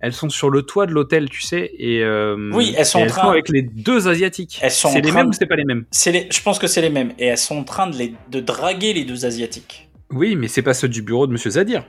elles 0.00 0.12
sont 0.12 0.28
sur 0.28 0.50
le 0.50 0.62
toit 0.62 0.86
de 0.86 0.92
l'hôtel, 0.92 1.28
tu 1.28 1.42
sais, 1.42 1.72
et 1.78 2.02
euh, 2.04 2.50
Oui, 2.52 2.74
elles 2.76 2.86
sont 2.86 3.00
en 3.02 3.06
train- 3.06 3.30
avec 3.30 3.48
les 3.48 3.62
deux 3.62 4.08
asiatiques. 4.08 4.58
Elles 4.62 4.70
sont 4.70 4.90
c'est 4.90 5.00
les 5.00 5.10
mêmes 5.12 5.24
de- 5.24 5.28
ou 5.30 5.32
c'est 5.32 5.46
pas 5.46 5.56
les 5.56 5.64
mêmes? 5.64 5.84
C'est 5.90 6.12
les... 6.12 6.28
Je 6.30 6.42
pense 6.42 6.58
que 6.58 6.66
c'est 6.66 6.80
les 6.80 6.90
mêmes. 6.90 7.12
Et 7.18 7.26
elles 7.26 7.38
sont 7.38 7.56
en 7.58 7.64
train 7.64 7.88
de, 7.88 7.96
les... 7.96 8.14
de 8.30 8.40
draguer 8.40 8.92
les 8.92 9.04
deux 9.04 9.26
asiatiques. 9.26 9.88
Oui, 10.10 10.36
mais 10.36 10.48
c'est 10.48 10.62
pas 10.62 10.74
ceux 10.74 10.88
du 10.88 11.02
bureau 11.02 11.26
de 11.26 11.32
Monsieur 11.32 11.50
Zadir. 11.50 11.84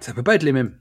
Ça 0.00 0.12
peut 0.12 0.22
pas 0.22 0.34
être 0.34 0.42
les 0.42 0.52
mêmes. 0.52 0.74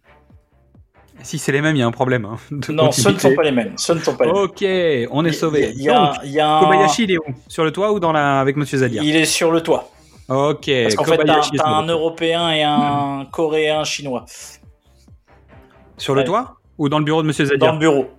Si 1.21 1.37
c'est 1.37 1.51
les 1.51 1.59
mêmes, 1.61 1.75
il 1.75 1.79
y 1.79 1.81
a 1.81 1.87
un 1.87 1.91
problème. 1.91 2.23
hein, 2.25 2.37
de 2.51 2.71
Non, 2.71 2.91
ce 2.91 3.09
ne 3.09 3.17
sont 3.19 3.35
pas 3.35 3.43
les 3.43 3.51
mêmes. 3.51 3.73
Ce 3.77 3.91
ne 3.91 3.99
sont 3.99 4.15
pas 4.15 4.25
les 4.25 4.31
mêmes. 4.31 4.41
Ok, 4.41 4.63
on 5.11 5.25
est 5.25 5.33
sauvé. 5.33 5.73
Il 5.75 5.81
y 5.83 5.89
a, 5.89 6.13
il 6.23 6.31
y 6.31 6.39
a 6.39 6.57
un- 6.57 6.59
Kobayashi, 6.61 7.03
il 7.03 7.11
est 7.11 7.17
où? 7.17 7.23
Sur 7.49 7.65
le 7.65 7.71
toit 7.71 7.91
ou 7.91 7.99
dans 7.99 8.13
la 8.13 8.39
avec 8.39 8.55
Monsieur 8.55 8.77
Zadir 8.77 9.03
Il 9.03 9.15
est 9.17 9.25
sur 9.25 9.51
le 9.51 9.61
toit. 9.61 9.89
Ok, 10.29 10.69
Parce 10.83 10.95
qu'en 10.95 11.03
fait, 11.05 11.17
t'as 11.17 11.33
un 11.33 11.41
le 11.51 11.57
toit. 11.57 11.85
Européen 11.89 12.49
et 12.51 12.63
un 12.63 13.25
Coréen 13.31 13.83
chinois 13.83 14.25
Sur 15.97 16.13
le 16.15 16.21
Ouais. 16.21 16.25
toit 16.27 16.55
ou 16.77 16.87
dans 16.87 16.99
le 16.99 17.05
bureau 17.05 17.21
de 17.21 17.27
Monsieur 17.27 17.43
dans 17.45 17.49
Zadir 17.51 17.73
le 17.73 17.79
bureau. 17.79 18.09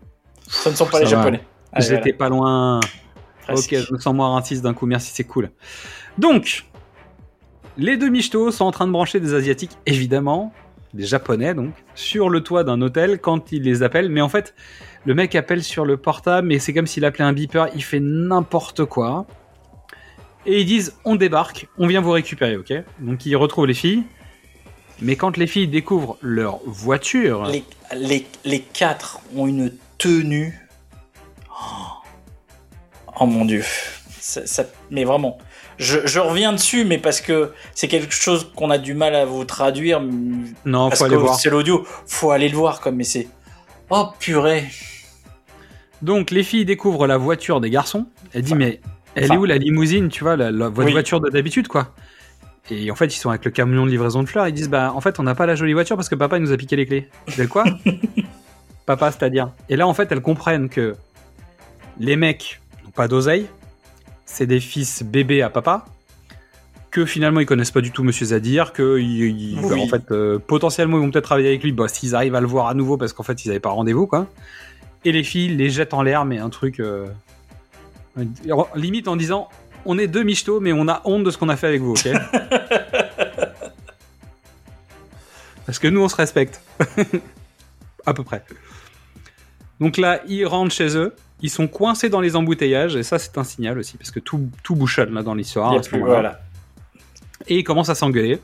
Ce 0.49 0.69
ne 0.69 0.75
sont 0.75 0.85
pas 0.87 0.93
Ça 0.93 0.99
les 0.99 1.05
va. 1.05 1.11
Japonais. 1.11 1.41
Allez, 1.73 1.87
J'étais 1.87 2.13
pas 2.13 2.29
loin. 2.29 2.81
presque. 3.45 3.73
Ok, 3.73 3.79
je 3.89 3.95
me 3.95 3.99
sens 3.99 4.13
moins 4.15 4.35
raciste 4.35 4.63
d'un 4.63 4.75
coup, 4.75 4.85
merci, 4.87 5.11
c'est 5.15 5.25
cool. 5.25 5.51
Donc, 6.19 6.67
les 7.79 7.97
deux 7.97 8.11
michtos 8.11 8.51
sont 8.51 8.65
en 8.67 8.73
train 8.73 8.87
de 8.87 8.93
brancher 8.93 9.21
des 9.21 9.33
Asiatiques, 9.33 9.79
évidemment, 9.87 10.53
des 10.95 11.05
Japonais 11.07 11.55
donc, 11.55 11.73
sur 11.95 12.29
le 12.29 12.43
toit 12.43 12.65
d'un 12.65 12.81
hôtel 12.83 13.21
quand 13.21 13.53
ils 13.53 13.63
les 13.63 13.83
appellent. 13.83 14.09
Mais 14.09 14.21
en 14.21 14.29
fait, 14.29 14.55
le 15.05 15.15
mec 15.15 15.35
appelle 15.35 15.63
sur 15.63 15.85
le 15.85 15.97
portable, 15.97 16.49
mais 16.49 16.59
c'est 16.59 16.73
comme 16.75 16.87
s'il 16.87 17.05
appelait 17.05 17.25
un 17.25 17.33
beeper, 17.33 17.69
il 17.75 17.83
fait 17.85 18.01
n'importe 18.01 18.85
quoi. 18.85 19.27
Et 20.47 20.61
ils 20.61 20.67
disent 20.67 20.97
on 21.05 21.17
débarque, 21.17 21.69
on 21.79 21.87
vient 21.87 22.01
vous 22.01 22.11
récupérer, 22.13 22.57
ok? 22.57 22.73
Donc 22.99 23.25
ils 23.27 23.37
retrouvent 23.37 23.67
les 23.67 23.75
filles. 23.75 24.05
Mais 25.03 25.17
quand 25.17 25.37
les 25.37 25.47
filles 25.47 25.69
découvrent 25.69 26.19
leur 26.21 26.59
voiture, 26.67 27.47
Les, 27.47 27.65
les, 27.97 28.27
les 28.45 28.61
quatre 28.61 29.21
ont 29.35 29.47
une 29.47 29.73
tenue. 29.99 30.59
Oh, 31.51 32.03
Oh 33.21 33.27
mon 33.27 33.45
dieu. 33.45 33.63
Ça- 34.19 34.47
ça- 34.47 34.67
mais 34.91 35.05
vraiment. 35.05 35.39
Je, 35.81 35.99
je 36.07 36.21
reviens 36.21 36.53
dessus, 36.53 36.85
mais 36.85 36.99
parce 36.99 37.21
que 37.21 37.53
c'est 37.75 37.89
quelque 37.89 38.13
chose 38.15 38.53
qu'on 38.55 38.71
a 38.71 38.79
du 38.79 38.95
mal 38.95 39.15
à 39.15 39.25
vous 39.25 39.45
traduire. 39.45 40.01
non, 40.01 40.89
parce 40.91 40.99
faut 40.99 41.05
aller 41.07 41.15
que 41.17 41.21
voir. 41.21 41.35
c'est 41.41 41.51
l'audio. 41.51 41.85
Faut 42.07 42.31
aller 42.31 42.49
le 42.49 42.57
voir, 42.57 42.81
comme, 42.81 42.97
mais 42.97 43.05
c'est. 43.05 43.29
Oh 43.89 44.09
purée. 44.21 44.65
Donc 46.03 46.31
les 46.31 46.43
filles 46.43 46.65
découvrent 46.65 47.07
la 47.07 47.17
voiture 47.17 47.61
des 47.61 47.71
garçons. 47.71 48.07
Elle 48.33 48.43
dit 48.43 48.55
mais 48.55 48.81
Elle 49.15 49.25
Enfin- 49.25 49.35
est 49.35 49.39
où 49.39 49.45
la 49.45 49.59
limousine, 49.59 50.09
tu 50.09 50.23
vois, 50.23 50.37
la, 50.37 50.51
la- 50.51 50.69
votre 50.69 50.87
Oui. 50.87 50.93
voiture 50.93 51.21
de 51.21 51.29
d'habitude, 51.31 51.67
quoi 51.67 51.95
Et 52.71 52.91
en 52.91 52.95
fait, 52.95 53.07
ils 53.07 53.19
sont 53.19 53.31
avec 53.31 53.45
le 53.45 53.51
camion 53.51 53.85
de 53.85 53.91
livraison 53.91 54.23
de 54.23 54.29
fleurs, 54.29 54.47
ils 54.47 54.55
disent, 54.55 54.69
bah, 54.71 54.93
en 54.95 55.01
fait, 55.01 55.19
on 55.19 55.25
n'a 55.25 55.35
pas 55.35 55.47
la 55.47 55.57
jolie 55.57 55.73
voiture 55.73 55.97
parce 55.97 56.09
que 56.09 56.15
papa 56.15 56.37
il 56.37 56.43
nous 56.43 56.53
a 56.53 56.57
piqué 56.57 56.77
les 56.77 56.87
clés. 56.87 57.09
C'est 57.29 57.49
quoi 57.49 57.65
Papa, 58.87 59.11
c'est-à-dire 59.11 59.51
Et 59.69 59.77
là, 59.77 59.87
en 59.89 59.95
fait, 59.95 60.11
elles 60.13 60.23
comprennent 60.23 60.69
que 60.69 60.95
les 61.99 62.17
mecs 62.17 62.61
n'ont 62.85 62.91
pas 62.91 63.09
d'oseille, 63.09 63.47
c'est 64.33 64.47
des 64.47 64.61
fils 64.61 65.03
bébés 65.03 65.43
à 65.43 65.51
papa, 65.51 65.85
que 66.91 67.05
finalement 67.05 67.41
ils 67.41 67.47
connaissent 67.47 67.71
pas 67.71 67.81
du 67.81 67.91
tout 67.91 68.03
Monsieur 68.05 68.27
Zadir, 68.27 68.73
que 68.73 68.99
ils- 68.99 69.25
ils- 69.53 69.59
Oui. 69.61 69.69
bah, 69.69 69.77
en 69.77 69.87
fait, 69.89 70.11
euh, 70.13 70.39
potentiellement 70.39 70.99
ils 70.99 71.03
vont 71.03 71.11
peut-être 71.11 71.25
travailler 71.25 71.49
avec 71.49 71.63
lui, 71.63 71.73
bah, 71.73 71.89
s'ils 71.89 72.15
arrivent 72.15 72.35
à 72.35 72.41
le 72.41 72.47
voir 72.47 72.67
à 72.69 72.75
nouveau 72.75 72.97
parce 72.97 73.13
qu'en 73.13 73.23
fait 73.23 73.45
ils 73.45 73.49
n'avaient 73.49 73.61
pas 73.61 73.71
rendez-vous, 73.71 74.07
quoi. 74.07 74.27
Et 75.05 75.13
les 75.13 75.23
filles 75.25 75.57
les 75.57 75.71
jettent 75.71 75.95
en 75.95 76.03
l'air, 76.03 76.25
mais 76.25 76.39
un 76.39 76.51
truc. 76.51 76.81
euh, 76.81 77.07
limite 78.75 79.09
en 79.09 79.17
disant 79.17 79.49
on 79.87 79.97
est 79.99 80.09
deux 80.09 80.23
michetots, 80.25 80.61
mais 80.61 80.73
on 80.73 80.89
a 80.89 81.01
honte 81.05 81.25
de 81.25 81.31
ce 81.31 81.39
qu'on 81.39 81.49
a 81.49 81.57
fait 81.57 81.69
avec 81.69 81.81
vous, 81.81 81.93
ok? 81.93 82.09
Parce 85.67 85.79
que 85.79 85.89
nous, 85.89 86.03
on 86.03 86.09
se 86.09 86.17
respecte. 86.17 86.61
à 88.07 88.15
peu 88.15 88.25
près. 88.25 88.43
Donc 89.81 89.97
là, 89.97 90.21
ils 90.27 90.45
rentrent 90.47 90.75
chez 90.75 90.97
eux, 90.97 91.15
ils 91.43 91.51
sont 91.51 91.67
coincés 91.69 92.09
dans 92.09 92.21
les 92.21 92.37
embouteillages, 92.37 92.97
et 92.97 93.03
ça, 93.03 93.19
c'est 93.19 93.37
un 93.39 93.45
signal 93.45 93.79
aussi, 93.79 93.97
parce 93.97 94.11
que 94.11 94.21
tout, 94.21 94.49
tout 94.63 94.75
bouchonne 94.75 95.15
là 95.15 95.23
dans 95.23 95.35
l'histoire. 95.35 95.75
Voilà. 95.93 96.41
Et 97.49 97.59
ils 97.59 97.65
commencent 97.65 97.89
à 97.89 97.95
s'engueuler. 97.95 98.39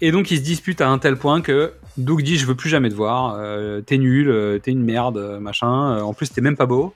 Et 0.00 0.12
donc, 0.12 0.30
ils 0.30 0.38
se 0.38 0.42
disputent 0.42 0.80
à 0.80 0.88
un 0.88 0.98
tel 0.98 1.16
point 1.16 1.40
que 1.40 1.72
Doug 1.96 2.22
dit 2.22 2.38
Je 2.38 2.46
veux 2.46 2.54
plus 2.54 2.68
jamais 2.68 2.88
te 2.88 2.94
voir, 2.94 3.34
euh, 3.36 3.80
t'es 3.80 3.98
nul, 3.98 4.30
euh, 4.30 4.58
t'es 4.60 4.70
une 4.70 4.84
merde, 4.84 5.16
euh, 5.18 5.40
machin, 5.40 5.96
euh, 5.96 6.00
en 6.02 6.14
plus, 6.14 6.30
t'es 6.30 6.40
même 6.40 6.56
pas 6.56 6.66
beau. 6.66 6.94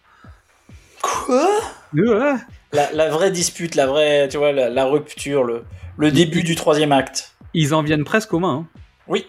Quoi? 1.03 1.49
Ouais. 1.95 2.35
la, 2.73 2.93
la 2.93 3.11
vraie 3.11 3.31
dispute, 3.33 3.75
la 3.75 3.87
vraie, 3.87 4.29
tu 4.29 4.37
vois, 4.39 4.53
la, 4.53 4.69
la 4.71 4.85
rupture, 4.85 5.43
le, 5.45 5.65
le 5.99 6.11
début 6.13 6.43
du 6.45 6.55
troisième 6.55 6.93
acte. 6.93 7.35
Ils 7.55 7.75
en 7.75 7.83
viennent 7.83 8.05
presque 8.05 8.33
aux 8.33 8.39
mains. 8.39 8.67
hein. 8.75 8.81
Oui, 9.09 9.27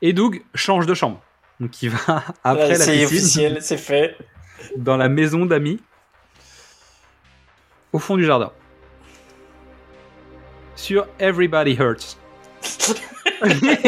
Et 0.00 0.12
Doug 0.12 0.42
change 0.54 0.86
de 0.86 0.94
chambre. 0.94 1.20
Donc 1.60 1.82
il 1.82 1.90
va 1.90 1.98
après 2.44 2.68
Là, 2.68 2.78
la 2.78 2.84
c'est 2.84 3.04
officiel, 3.04 3.58
c'est 3.60 3.76
fait. 3.76 4.16
Dans 4.76 4.96
la 4.96 5.08
maison 5.08 5.46
d'amis 5.46 5.80
au 7.92 7.98
fond 7.98 8.16
du 8.16 8.24
jardin. 8.24 8.50
Sur 10.76 11.06
Everybody 11.18 11.76
Hurts. 11.78 12.16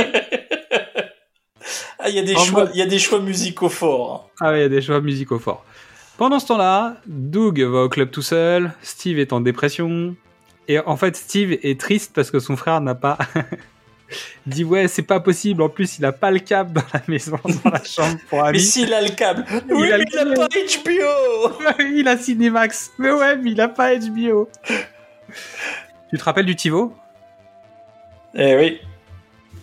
Ah, 1.98 2.08
il 2.08 2.14
y 2.14 2.18
a 2.20 2.22
des 2.22 2.36
En 2.36 2.38
choix, 2.40 2.60
mode- 2.64 2.70
il 2.74 2.78
y 2.78 2.82
a 2.82 2.86
des 2.86 2.98
choix 3.00 3.18
musicaux 3.20 3.68
forts. 3.68 4.30
Ah 4.40 4.50
ouais, 4.50 4.58
il 4.58 4.62
y 4.62 4.64
a 4.64 4.68
des 4.68 4.80
choix 4.82 5.00
musicaux 5.00 5.38
forts. 5.40 5.64
Pendant 6.18 6.38
ce 6.38 6.46
temps-là, 6.46 6.98
Doug 7.06 7.60
va 7.62 7.80
au 7.82 7.88
club 7.88 8.10
tout 8.10 8.22
seul, 8.22 8.72
Steve 8.82 9.18
est 9.18 9.32
en 9.32 9.40
dépression, 9.40 10.14
et 10.68 10.78
en 10.78 10.96
fait 10.96 11.16
Steve 11.16 11.58
est 11.62 11.80
triste 11.80 12.12
parce 12.14 12.30
que 12.30 12.38
son 12.38 12.56
frère 12.56 12.80
n'a 12.80 12.94
pas 12.94 13.18
dit 14.46 14.64
ouais 14.64 14.88
c'est 14.88 15.02
pas 15.02 15.20
possible, 15.20 15.62
en 15.62 15.68
plus 15.68 15.98
il 15.98 16.04
a 16.04 16.12
pas 16.12 16.30
le 16.30 16.38
câble 16.38 16.72
dans 16.72 16.84
la 16.92 17.02
maison, 17.08 17.38
dans 17.64 17.70
la 17.70 17.82
chambre 17.84 18.18
pour 18.28 18.42
Mais 18.42 18.48
amis. 18.48 18.60
s'il 18.60 18.92
a 18.94 19.00
le 19.02 19.08
câble, 19.08 19.44
oui, 19.70 19.92
a 19.92 19.98
mais 19.98 20.04
il 20.12 20.18
a 20.18 20.24
pas 20.34 20.48
HBO. 20.48 21.82
il 21.94 22.08
a 22.08 22.16
Cinemax, 22.16 22.92
mais 22.98 23.10
ouais 23.10 23.36
mais 23.36 23.50
il 23.52 23.60
a 23.60 23.68
pas 23.68 23.94
HBO. 23.96 24.48
Tu 26.10 26.18
te 26.18 26.24
rappelles 26.24 26.46
du 26.46 26.54
TiVo? 26.56 26.94
Eh 28.34 28.56
oui. 28.56 28.80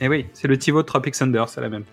Eh 0.02 0.08
oui, 0.08 0.26
c'est 0.34 0.48
le 0.48 0.58
TiVo 0.58 0.82
de 0.82 0.88
Tropic 0.88 1.16
Thunder, 1.16 1.46
c'est 1.48 1.62
la 1.62 1.70
même. 1.70 1.86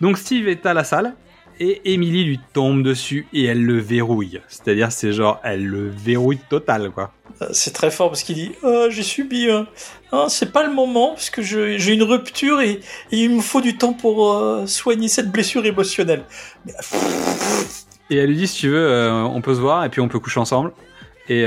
Donc 0.00 0.16
Steve 0.18 0.48
est 0.48 0.64
à 0.66 0.72
la 0.74 0.84
salle 0.84 1.14
et 1.60 1.92
Emily 1.92 2.24
lui 2.24 2.40
tombe 2.52 2.82
dessus 2.82 3.26
et 3.32 3.44
elle 3.44 3.62
le 3.62 3.78
verrouille. 3.78 4.40
C'est-à-dire, 4.48 4.90
c'est 4.92 5.12
genre, 5.12 5.40
elle 5.44 5.64
le 5.64 5.88
verrouille 5.88 6.38
total, 6.48 6.90
quoi. 6.90 7.12
Euh, 7.42 7.48
C'est 7.52 7.72
très 7.72 7.90
fort 7.90 8.10
parce 8.10 8.22
qu'il 8.22 8.36
dit 8.36 8.52
Ah, 8.62 8.86
J'ai 8.90 9.02
subi 9.02 9.48
c'est 10.28 10.52
pas 10.52 10.64
le 10.64 10.72
moment 10.72 11.14
parce 11.14 11.28
que 11.28 11.42
j'ai 11.42 11.92
une 11.92 12.04
rupture 12.04 12.60
et, 12.60 12.80
et 13.10 13.24
il 13.24 13.34
me 13.34 13.40
faut 13.40 13.60
du 13.60 13.76
temps 13.76 13.92
pour 13.92 14.32
euh, 14.32 14.64
soigner 14.66 15.08
cette 15.08 15.32
blessure 15.32 15.66
émotionnelle. 15.66 16.22
Et 18.10 18.18
elle 18.18 18.28
lui 18.28 18.36
dit, 18.36 18.46
si 18.46 18.58
tu 18.60 18.68
veux, 18.68 18.86
euh, 18.86 19.22
on 19.24 19.40
peut 19.40 19.56
se 19.56 19.60
voir 19.60 19.84
et 19.84 19.88
puis 19.88 20.00
on 20.00 20.06
peut 20.06 20.20
coucher 20.20 20.38
ensemble. 20.38 20.72
Et, 21.28 21.40
et 21.40 21.46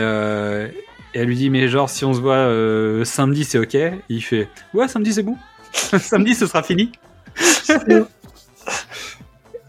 elle 1.14 1.28
lui 1.28 1.36
dit, 1.38 1.50
mais 1.50 1.70
genre, 1.70 1.90
si 1.90 2.04
on 2.04 2.14
se 2.14 2.20
voit 2.20 3.06
samedi, 3.06 3.46
c'est 3.46 3.58
ok. 3.58 3.76
Et 3.76 3.94
il 4.10 4.22
fait, 4.22 4.50
ouais, 4.74 4.90
samedi, 4.90 5.14
c'est 5.14 5.24
bon. 5.24 5.38
samedi, 5.72 6.36
ce 6.36 6.46
sera 6.46 6.62
fini. 6.62 6.92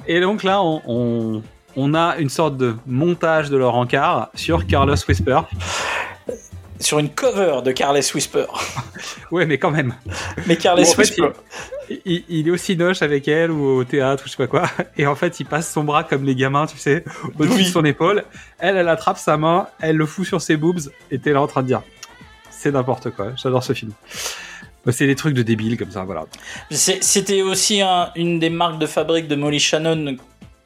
Et 0.08 0.20
donc 0.20 0.42
là, 0.42 0.60
on, 0.62 0.82
on, 0.86 1.42
on 1.76 1.94
a 1.94 2.16
une 2.18 2.28
sorte 2.30 2.56
de 2.56 2.74
montage 2.86 3.50
de 3.50 3.56
leur 3.56 3.74
encart 3.76 4.28
sur 4.34 4.66
Carlos 4.66 4.96
Whisper. 5.08 5.40
Sur 6.80 7.00
une 7.00 7.10
cover 7.10 7.60
de 7.64 7.72
Carles 7.72 8.00
Whisper. 8.14 8.44
Ouais, 9.30 9.44
mais 9.46 9.58
quand 9.58 9.70
même. 9.72 9.94
Mais 10.46 10.56
Carles 10.56 10.82
Bon, 10.82 10.88
en 10.88 10.92
fait, 10.94 10.98
Whisper. 11.02 11.28
il, 11.90 12.00
il- 12.06 12.24
il 12.28 12.48
est 12.48 12.50
aussi 12.50 12.76
noche 12.76 13.02
avec 13.02 13.28
elle 13.28 13.50
ou 13.50 13.78
au 13.80 13.84
théâtre 13.84 14.22
ou 14.24 14.26
je 14.26 14.30
sais 14.32 14.36
pas 14.38 14.46
quoi. 14.46 14.62
Et 14.96 15.06
en 15.06 15.14
fait, 15.14 15.38
il 15.40 15.44
passe 15.44 15.70
son 15.70 15.84
bras 15.84 16.02
comme 16.04 16.24
les 16.24 16.34
gamins, 16.34 16.66
tu 16.66 16.78
sais, 16.78 17.04
au-dessus 17.38 17.54
Oui. 17.56 17.64
de 17.64 17.68
son 17.68 17.84
épaule. 17.84 18.24
Elle, 18.58 18.76
elle 18.78 18.88
attrape 18.88 19.18
sa 19.18 19.36
main, 19.36 19.66
elle 19.80 19.96
le 19.96 20.06
fout 20.06 20.24
sur 20.26 20.40
ses 20.40 20.56
boobs 20.56 20.80
et 21.10 21.18
t'es 21.18 21.32
là 21.32 21.42
en 21.42 21.46
train 21.46 21.62
de 21.62 21.66
dire 21.66 21.82
c'est 22.50 22.70
n'importe 22.72 23.10
quoi. 23.10 23.32
J'adore 23.36 23.62
ce 23.64 23.72
film. 23.74 23.92
Bah, 24.84 24.92
C'est 24.92 25.06
des 25.06 25.14
trucs 25.16 25.34
de 25.34 25.42
débiles 25.42 25.76
comme 25.76 25.90
ça, 25.90 26.04
voilà. 26.04 26.24
C'était 26.70 27.42
aussi 27.42 27.80
un- 27.80 28.10
une 28.16 28.38
des 28.38 28.50
marques 28.50 28.78
de 28.78 28.86
fabrique 28.86 29.28
de 29.28 29.34
Molly 29.36 29.58
Shannon 29.60 30.16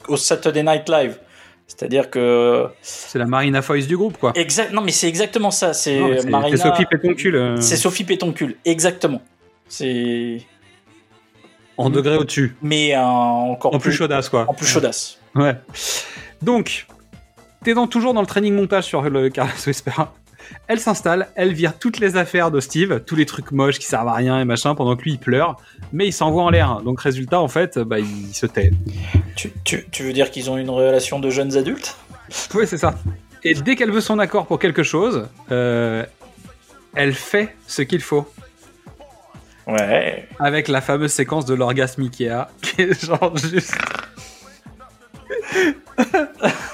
au 0.08 0.16
Saturday 0.16 0.62
Night 0.62 0.88
Live. 0.88 1.18
C'est-à-dire 1.66 2.10
que. 2.10 2.66
C'est 2.82 3.18
la 3.18 3.24
Marina 3.26 3.62
Foïs 3.62 3.86
du 3.86 3.96
groupe, 3.96 4.18
quoi. 4.18 4.32
Exact, 4.34 4.72
non, 4.72 4.82
mais 4.82 4.92
c'est 4.92 5.08
exactement 5.08 5.50
ça. 5.50 5.72
C'est 5.72 5.98
Marina. 6.26 6.56
c'est 6.56 6.62
Sophie 6.68 6.84
Pétoncule, 6.86 7.36
euh. 7.36 7.56
C'est 7.60 7.76
Sophie 7.76 8.04
Pétoncule, 8.04 8.56
exactement. 8.64 9.22
C'est. 9.68 10.42
En 11.78 11.88
degré 11.88 12.16
au-dessus. 12.16 12.54
Mais 12.60 12.94
euh, 12.94 13.00
encore 13.00 13.74
En 13.74 13.78
plus 13.78 13.92
chaudasse, 13.92 14.28
quoi. 14.28 14.44
En 14.48 14.52
plus 14.54 14.66
chaudasse. 14.66 15.18
Ouais. 15.34 15.56
Donc, 16.42 16.86
t'es 17.64 17.72
dans, 17.72 17.86
toujours 17.86 18.12
dans 18.12 18.20
le 18.20 18.26
training 18.26 18.54
montage 18.54 18.84
sur 18.84 19.00
le 19.02 19.30
Carlos 19.30 19.52
Whisper. 19.66 19.92
Elle 20.68 20.80
s'installe, 20.80 21.28
elle 21.34 21.52
vire 21.52 21.78
toutes 21.78 21.98
les 21.98 22.16
affaires 22.16 22.50
de 22.50 22.60
Steve, 22.60 23.00
tous 23.06 23.16
les 23.16 23.26
trucs 23.26 23.52
moches 23.52 23.78
qui 23.78 23.86
servent 23.86 24.08
à 24.08 24.14
rien 24.14 24.40
et 24.40 24.44
machin, 24.44 24.74
pendant 24.74 24.96
que 24.96 25.02
lui 25.02 25.12
il 25.12 25.18
pleure, 25.18 25.56
mais 25.92 26.06
il 26.06 26.12
s'envoie 26.12 26.42
en 26.42 26.50
l'air. 26.50 26.80
Donc 26.82 27.00
résultat, 27.00 27.40
en 27.40 27.48
fait, 27.48 27.78
bah, 27.78 27.98
il 27.98 28.34
se 28.34 28.46
tait. 28.46 28.70
Tu, 29.36 29.52
tu- 29.64 29.86
tu 29.90 30.02
veux 30.02 30.12
dire 30.12 30.30
qu'ils 30.30 30.50
ont 30.50 30.56
une 30.56 30.70
relation 30.70 31.18
de 31.18 31.30
jeunes 31.30 31.56
adultes? 31.56 31.96
Oui, 32.54 32.66
c'est 32.66 32.78
ça. 32.78 32.94
Et 33.44 33.54
dès 33.54 33.74
qu'elle 33.76 33.90
veut 33.90 34.00
son 34.00 34.18
accord 34.18 34.46
pour 34.46 34.58
quelque 34.58 34.82
chose, 34.82 35.26
euh, 35.50 36.04
elle 36.94 37.12
fait 37.14 37.54
ce 37.66 37.82
qu'il 37.82 38.00
faut. 38.00 38.26
Ouais. 39.66 40.28
Avec 40.38 40.68
la 40.68 40.80
fameuse 40.80 41.12
séquence 41.12 41.44
de 41.44 41.54
l'orgasme 41.54 42.02
Ikea, 42.02 42.46
qui 42.62 42.82
est 42.82 43.04
genre 43.06 43.36
juste. 43.36 43.74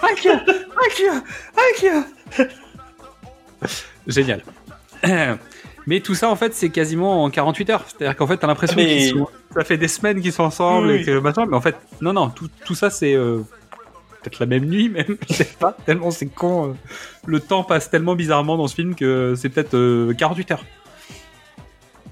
Ikea 0.03 0.41
Ikea 0.85 1.23
Ikea 1.57 2.05
Génial. 4.07 4.43
Mais 5.87 6.01
tout 6.01 6.15
ça, 6.15 6.29
en 6.31 6.37
fait, 6.37 6.53
c'est 6.55 6.69
quasiment 6.69 7.25
en 7.25 7.31
48 7.31 7.71
heures. 7.71 7.85
C'est-à-dire 7.87 8.15
qu'en 8.17 8.27
fait, 8.27 8.37
t'as 8.37 8.47
l'impression 8.47 8.77
Mais- 8.77 9.09
sont... 9.09 9.27
ça 9.55 9.65
fait 9.65 9.79
des 9.79 9.89
semaines 9.89 10.21
qu'ils 10.21 10.33
sont 10.33 10.43
ensemble 10.43 10.89
Oui, 10.89 10.95
et 10.97 11.05
que 11.05 11.19
machin, 11.19 11.47
mais 11.47 11.57
en 11.57 11.61
fait, 11.63 11.77
non, 12.03 12.13
non, 12.13 12.29
tout, 12.29 12.49
tout 12.67 12.75
ça, 12.75 12.91
c'est 12.91 13.15
euh, 13.15 13.39
peut-être 14.23 14.39
la 14.41 14.45
même 14.47 14.67
nuit, 14.67 14.89
même, 14.91 15.17
je 15.29 15.33
sais 15.35 15.45
pas, 15.59 15.75
tellement 15.87 16.11
c'est 16.11 16.27
con. 16.27 16.71
euh. 16.71 16.73
Le 17.27 17.41
temps 17.41 17.63
passe 17.65 17.89
tellement 17.91 18.15
bizarrement 18.17 18.57
dans 18.59 18.67
ce 18.69 18.75
film 18.75 18.95
que 18.95 19.35
c'est 19.37 19.49
peut-être 19.49 19.75
euh, 19.75 20.13
48 20.13 20.51
heures. 20.51 20.65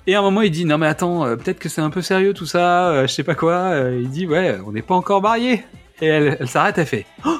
Et 0.07 0.15
à 0.15 0.21
un 0.21 0.23
moment, 0.23 0.41
il 0.43 0.51
dit 0.51 0.65
Non, 0.65 0.79
mais 0.79 0.87
attends, 0.87 1.27
euh, 1.27 1.37
peut-être 1.37 1.59
que 1.59 1.69
c'est 1.69 1.81
un 1.83 1.91
peu 1.91 2.01
sérieux 2.01 2.33
tout 2.33 2.47
ça, 2.47 2.89
euh, 2.91 3.03
je 3.07 3.13
sais 3.13 3.25
pas 3.25 3.35
quoi. 3.35 3.53
Euh, 3.73 3.99
il 4.01 4.09
dit 4.09 4.27
Ouais, 4.27 4.57
on 4.67 4.73
n'est 4.73 4.81
pas 4.83 4.95
encore 4.95 5.21
mariés. 5.21 5.65
Et 6.01 6.07
elle, 6.07 6.37
elle 6.41 6.49
s'arrête, 6.49 6.79
elle 6.79 6.87
fait 6.87 7.05
Oh, 7.27 7.39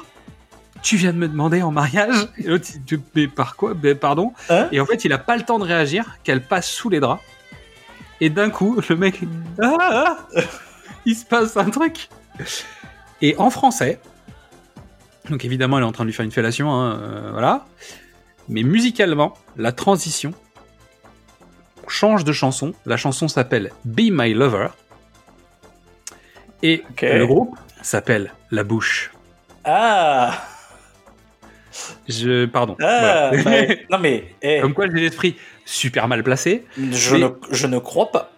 Tu 0.87 0.95
viens 0.95 1.11
de 1.11 1.17
me 1.17 1.27
demander 1.27 1.61
en 1.63 1.71
mariage 1.71 2.29
Et 2.37 2.43
l'autre, 2.43 2.67
il 2.73 2.81
dit, 2.81 2.97
Mais 3.13 3.27
par 3.27 3.57
quoi? 3.57 3.73
Ben, 3.73 3.93
Pardon. 3.93 4.31
et 4.71 4.79
en 4.79 4.85
fait, 4.85 5.03
il 5.03 5.11
a 5.11 5.17
pas 5.17 5.35
le 5.35 5.43
temps 5.43 5.59
de 5.59 5.65
réagir, 5.65 6.17
qu'elle 6.23 6.41
passe 6.41 6.69
sous 6.69 6.87
les 6.87 7.01
draps. 7.01 7.21
Et 8.21 8.29
d'un 8.29 8.49
coup, 8.49 8.79
le 8.87 8.95
mec, 8.95 9.19
Ah, 9.61 9.75
ah 9.79 10.17
il 11.05 11.13
se 11.13 11.25
passe 11.25 11.57
un 11.57 11.69
truc. 11.71 12.07
Et 13.21 13.35
en 13.37 13.49
français, 13.49 13.99
donc 15.29 15.43
évidemment, 15.43 15.77
elle 15.77 15.83
est 15.83 15.87
en 15.87 15.91
train 15.91 16.05
de 16.05 16.07
lui 16.07 16.13
faire 16.13 16.23
une 16.23 16.31
fellation, 16.31 16.71
hein, 16.73 17.01
euh, 17.01 17.31
voilà. 17.33 17.65
Mais 18.47 18.63
musicalement, 18.63 19.33
la 19.57 19.73
transition 19.73 20.31
change 21.89 22.23
de 22.23 22.31
chanson. 22.31 22.73
La 22.85 22.95
chanson 22.95 23.27
s'appelle 23.27 23.73
Be 23.83 24.03
My 24.09 24.33
Lover. 24.33 24.69
Et 26.63 26.85
le 27.01 27.25
groupe 27.25 27.57
s'appelle 27.81 28.31
La 28.51 28.63
Bouche. 28.63 29.11
Ah 29.65 30.31
Je, 32.07 32.45
pardon. 32.45 32.75
Ah, 32.81 33.31
Voilà. 33.33 33.65
bah, 33.67 33.73
Non 33.91 33.97
mais. 33.99 34.33
eh, 34.41 34.59
Comme 34.61 34.73
quoi, 34.73 34.85
j'ai 34.87 34.99
l'esprit 35.01 35.35
super 35.65 36.07
mal 36.07 36.23
placé. 36.23 36.65
je, 36.77 37.15
Mais 37.15 37.21
ne, 37.21 37.29
je 37.51 37.67
ne 37.67 37.79
crois 37.79 38.11
pas. 38.11 38.31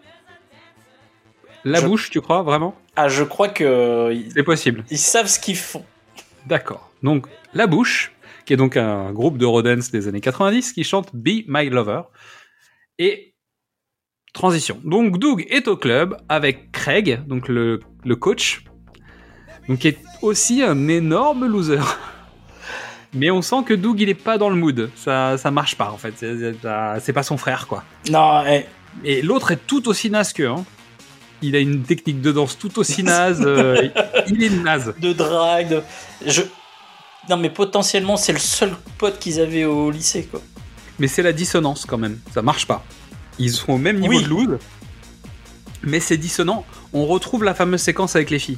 La 1.65 1.79
je- 1.81 1.85
bouche, 1.85 2.09
tu 2.09 2.21
crois 2.21 2.41
vraiment? 2.43 2.75
Ah, 2.95 3.09
je 3.09 3.23
crois 3.23 3.49
que. 3.49 4.15
C'est 4.33 4.43
possible. 4.43 4.83
Ils 4.89 4.97
savent 4.97 5.27
ce 5.27 5.39
qu'ils 5.39 5.57
font. 5.57 5.85
D'accord. 6.47 6.89
Donc, 7.03 7.27
La 7.53 7.67
Bouche, 7.67 8.11
qui 8.45 8.53
est 8.53 8.57
donc 8.57 8.77
un 8.77 9.11
groupe 9.11 9.37
d'Eurodance 9.37 9.91
des 9.91 10.07
années 10.07 10.21
90 10.21 10.73
qui 10.73 10.83
chante 10.83 11.09
Be 11.13 11.43
My 11.47 11.69
Lover. 11.69 12.01
Et 12.97 13.35
transition. 14.33 14.79
Donc 14.83 15.17
Doug 15.17 15.45
est 15.49 15.67
au 15.67 15.75
club 15.77 16.17
avec 16.29 16.71
Craig, 16.71 17.21
donc 17.27 17.47
le, 17.47 17.79
le 18.05 18.15
coach, 18.15 18.63
donc 19.67 19.79
qui 19.79 19.87
est 19.89 19.97
aussi 20.21 20.61
un 20.63 20.87
énorme 20.87 21.45
loser. 21.45 21.79
Mais 23.13 23.31
on 23.31 23.41
sent 23.41 23.63
que 23.65 23.73
Doug 23.73 23.99
il 24.01 24.09
est 24.09 24.13
pas 24.13 24.37
dans 24.37 24.49
le 24.49 24.55
mood, 24.55 24.89
ça 24.95 25.37
ça 25.37 25.49
marche 25.51 25.75
pas 25.75 25.89
en 25.91 25.97
fait, 25.97 26.13
c'est 27.01 27.13
pas 27.13 27.23
son 27.23 27.37
frère 27.37 27.65
quoi. 27.67 27.83
Non, 28.09 28.43
eh, 28.47 28.65
Et 29.03 29.21
l'autre 29.23 29.51
est 29.51 29.59
tout 29.67 29.87
aussi 29.89 30.09
naze 30.09 30.31
qu'eux. 30.33 30.47
Hein. 30.49 30.63
Il 31.41 31.55
a 31.55 31.59
une 31.59 31.81
technique 31.83 32.21
de 32.21 32.31
danse 32.31 32.57
tout 32.57 32.77
aussi 32.79 33.01
naze. 33.03 33.41
euh, 33.45 33.87
il 34.27 34.43
est 34.43 34.49
naze. 34.49 34.93
de 34.99 35.13
drague. 35.13 35.69
de- 35.69 35.83
Je... 36.25 36.41
Non, 37.29 37.37
mais 37.37 37.49
potentiellement, 37.49 38.17
c'est 38.17 38.33
le 38.33 38.39
seul 38.39 38.71
pote 38.97 39.19
qu'ils 39.19 39.39
avaient 39.39 39.63
au 39.65 39.89
lycée, 39.91 40.25
quoi. 40.29 40.41
Mais 40.99 41.07
c'est 41.07 41.21
la 41.23 41.31
dissonance 41.31 41.85
quand 41.85 41.97
même. 41.97 42.19
Ça 42.33 42.41
marche 42.41 42.65
pas. 42.67 42.83
Ils 43.39 43.51
sont 43.51 43.73
au 43.73 43.77
même 43.77 43.99
niveau 43.99 44.15
Oui. 44.17 44.23
de 44.23 44.27
loose. 44.29 44.57
Mais 45.83 45.99
c'est 46.01 46.17
dissonant. 46.17 46.65
On 46.91 47.05
retrouve 47.05 47.43
la 47.43 47.53
fameuse 47.53 47.81
séquence 47.81 48.15
avec 48.15 48.29
les 48.31 48.39
filles. 48.39 48.57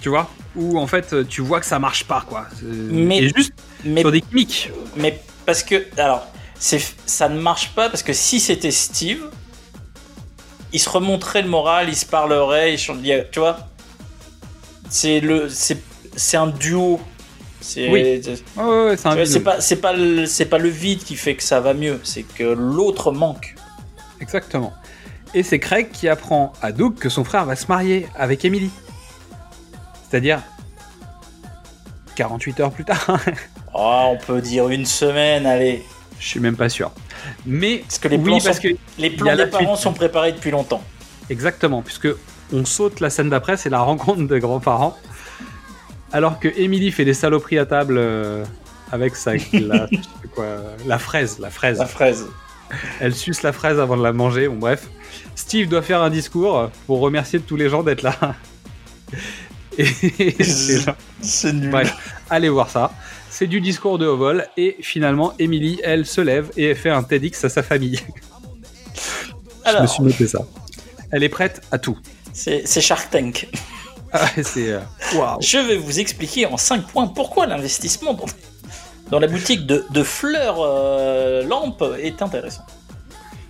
Tu 0.00 0.08
vois 0.08 0.28
Où 0.54 0.78
en 0.78 0.86
fait 0.86 1.26
tu 1.28 1.40
vois 1.40 1.60
que 1.60 1.66
ça 1.66 1.78
marche 1.78 2.04
pas 2.04 2.24
quoi. 2.28 2.46
Mais- 2.62 3.18
Et 3.24 3.28
juste 3.34 3.52
Mais, 3.84 4.00
sur 4.02 4.12
des 4.12 4.20
gimmicks. 4.20 4.70
mais 4.96 5.20
parce 5.44 5.62
que. 5.62 5.86
Alors, 5.98 6.26
ça 6.58 7.28
ne 7.28 7.38
marche 7.40 7.70
pas 7.74 7.88
parce 7.88 8.02
que 8.02 8.12
si 8.12 8.40
c'était 8.40 8.70
Steve, 8.70 9.22
il 10.72 10.80
se 10.80 10.88
remonterait 10.88 11.42
le 11.42 11.48
moral, 11.48 11.88
il 11.88 11.96
se 11.96 12.06
parlerait, 12.06 12.74
il 12.74 12.78
chan- 12.78 12.96
il 12.98 13.06
y 13.06 13.12
a- 13.12 13.22
tu 13.24 13.38
vois 13.40 13.58
C'est 14.88 15.20
le. 15.20 15.48
C'est 15.48 15.78
c'est 16.14 16.36
un 16.36 16.46
duo. 16.46 17.00
C'est. 17.60 17.88
Oui. 17.90 18.02
Ouais, 18.56 18.64
ouais, 18.64 18.96
c'est 19.26 19.40
pas, 19.40 19.60
c'est 19.60 19.76
pas, 19.76 19.92
le- 19.92 20.26
c'est 20.26 20.46
pas 20.46 20.58
le 20.58 20.68
vide 20.68 21.02
qui 21.04 21.16
fait 21.16 21.34
que 21.34 21.42
ça 21.42 21.60
va 21.60 21.74
mieux, 21.74 22.00
c'est 22.04 22.22
que 22.22 22.44
l'autre 22.44 23.12
manque. 23.12 23.54
Exactement. 24.20 24.72
Et 25.34 25.42
c'est 25.42 25.58
Craig 25.58 25.90
qui 25.92 26.08
apprend 26.08 26.52
à 26.62 26.72
Doug 26.72 26.94
que 26.94 27.08
son 27.08 27.24
frère 27.24 27.44
va 27.44 27.56
se 27.56 27.66
marier 27.66 28.06
avec 28.14 28.44
Emily. 28.44 28.70
C'est-à-dire 30.08 30.40
48 32.16 32.60
heures 32.60 32.72
plus 32.72 32.84
tard. 32.84 33.18
Oh, 33.74 34.08
on 34.12 34.16
peut 34.16 34.40
dire 34.40 34.68
une 34.68 34.86
semaine, 34.86 35.46
allez. 35.46 35.84
Je 36.18 36.26
suis 36.26 36.40
même 36.40 36.56
pas 36.56 36.68
sûr. 36.68 36.90
Mais 37.44 37.78
Parce 37.78 37.98
que 37.98 38.08
les 38.08 38.16
oui, 38.16 38.24
plans, 38.24 38.38
parce 38.40 38.56
sont, 38.56 38.62
que 38.62 38.68
les 38.98 39.10
plans 39.10 39.36
des 39.36 39.46
parents 39.46 39.74
suite. 39.74 39.82
sont 39.82 39.92
préparés 39.92 40.32
depuis 40.32 40.50
longtemps. 40.50 40.82
exactement, 41.28 41.82
puisque 41.82 42.08
on 42.52 42.64
saute 42.64 43.00
la 43.00 43.10
scène 43.10 43.28
d'après, 43.30 43.56
c'est 43.56 43.68
la 43.70 43.80
rencontre 43.80 44.22
des 44.26 44.40
grands-parents. 44.40 44.96
Alors 46.12 46.38
que 46.38 46.48
Emily 46.56 46.92
fait 46.92 47.04
des 47.04 47.14
saloperies 47.14 47.58
à 47.58 47.66
table 47.66 47.96
euh, 47.98 48.44
avec 48.92 49.16
sa 49.16 49.32
la, 49.52 49.88
quoi, 50.34 50.46
la 50.86 50.98
fraise, 50.98 51.38
la 51.38 51.50
fraise. 51.50 51.78
La 51.78 51.86
fraise. 51.86 52.26
Elle 53.00 53.14
suce 53.14 53.42
la 53.42 53.52
fraise 53.52 53.78
avant 53.78 53.96
de 53.96 54.02
la 54.02 54.12
manger. 54.12 54.48
Bon 54.48 54.56
bref, 54.56 54.88
Steve 55.34 55.68
doit 55.68 55.82
faire 55.82 56.00
un 56.02 56.10
discours 56.10 56.70
pour 56.86 57.00
remercier 57.00 57.40
tous 57.40 57.56
les 57.56 57.68
gens 57.68 57.82
d'être 57.82 58.02
là. 58.02 58.16
C'est 61.22 61.52
nul. 61.52 61.70
Bref, 61.70 61.94
allez 62.30 62.48
voir 62.48 62.68
ça. 62.70 62.90
C'est 63.30 63.46
du 63.46 63.60
discours 63.60 63.98
de 63.98 64.06
haut 64.06 64.16
vol 64.16 64.46
et 64.56 64.76
finalement 64.80 65.32
Emily, 65.38 65.80
elle 65.84 66.06
se 66.06 66.20
lève 66.20 66.50
et 66.56 66.70
elle 66.70 66.76
fait 66.76 66.90
un 66.90 67.02
TEDx 67.02 67.44
à 67.44 67.48
sa 67.48 67.62
famille. 67.62 68.00
Je 69.66 69.82
me 69.82 69.86
suis 69.86 70.02
noté 70.02 70.26
ça. 70.26 70.40
Elle 71.10 71.22
est 71.24 71.28
prête 71.28 71.60
à 71.72 71.78
tout. 71.78 71.98
c'est 72.32 72.64
Shark 72.80 73.10
Tank. 73.10 73.48
Ah, 74.12 74.26
euh. 74.56 74.80
Je 75.40 75.58
vais 75.58 75.76
vous 75.76 75.98
expliquer 75.98 76.46
en 76.46 76.56
5 76.56 76.86
points 76.86 77.08
pourquoi 77.08 77.46
l'investissement 77.46 78.14
dans, 78.14 78.24
dans 79.10 79.18
la 79.18 79.26
boutique 79.26 79.66
de, 79.66 79.84
de 79.90 80.02
fleurs 80.02 80.56
euh, 80.60 81.42
lampes 81.44 81.84
est 82.00 82.22
intéressant. 82.22 82.64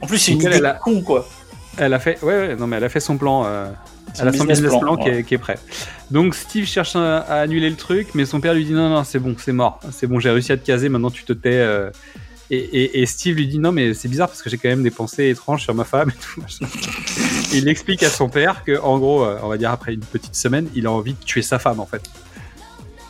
En 0.01 0.07
plus, 0.07 0.19
c'est 0.19 0.33
une 0.33 0.41
elle, 0.41 0.47
idée 0.49 0.57
elle 0.59 0.67
a- 0.67 0.75
con, 0.75 1.03
quoi. 1.03 1.29
Elle 1.79 1.93
a 1.95 2.01
fait, 2.01 2.19
ouais, 2.23 2.35
ouais, 2.49 2.57
non 2.57 2.67
mais 2.67 2.79
elle 2.79 2.85
a 2.85 2.89
fait 2.89 3.01
son 3.01 3.19
plan. 3.19 3.45
euh, 3.45 3.67
Son 4.17 4.23
elle 4.23 4.29
a 4.29 4.33
son 4.33 4.45
business 4.45 4.71
plan, 4.81 4.97
qui, 4.97 5.09
est, 5.09 5.23
qui 5.25 5.35
est 5.35 5.39
prêt. 5.39 5.59
Donc 6.11 6.35
Steve 6.35 6.67
cherche 6.67 6.97
à, 6.97 7.19
à 7.19 7.41
annuler 7.41 7.71
le 7.71 7.77
truc, 7.77 8.09
mais 8.15 8.25
son 8.25 8.41
père 8.41 8.55
lui 8.55 8.65
dit 8.65 8.73
non 8.73 8.89
non 8.89 9.05
c'est 9.05 9.19
bon, 9.19 9.35
c'est 9.39 9.53
mort, 9.53 9.81
c'est 9.93 10.07
bon, 10.07 10.19
j'ai 10.21 10.31
réussi 10.31 10.53
à 10.53 10.57
te 10.57 10.65
caser, 10.67 10.89
maintenant 10.89 11.11
tu 11.11 11.25
te 11.25 11.33
tais. 11.33 11.51
euh. 11.55 11.91
Et, 12.49 12.59
et- 12.59 13.01
et 13.03 13.07
Steve 13.07 13.35
lui 13.37 13.49
dit 13.49 13.59
non 13.59 13.73
mais 13.73 13.93
c'est 13.93 14.07
bizarre 14.09 14.29
parce 14.29 14.41
que 14.41 14.49
j'ai 14.49 14.57
quand 14.57 14.69
même 14.69 14.85
des 14.85 14.91
pensées 14.93 15.29
étranges 15.31 15.63
sur 15.65 15.75
ma 15.75 15.85
femme 15.85 16.11
et 16.11 16.13
tout. 16.13 16.41
machin. 16.41 16.67
Et 17.53 17.59
il 17.59 17.69
explique 17.69 18.03
à 18.05 18.09
son 18.11 18.29
père 18.29 18.63
que 18.65 18.81
en 18.81 18.99
gros, 18.99 19.25
euh, 19.25 19.39
on 19.43 19.49
va 19.49 19.57
dire 19.59 19.71
après 19.73 19.95
une 19.95 20.01
petite 20.01 20.37
semaine, 20.37 20.69
il 20.75 20.87
a 20.87 20.93
envie 20.93 21.15
de 21.15 21.25
tuer 21.25 21.43
sa 21.43 21.59
femme 21.59 21.81
en 21.81 21.87
fait. 21.87 22.03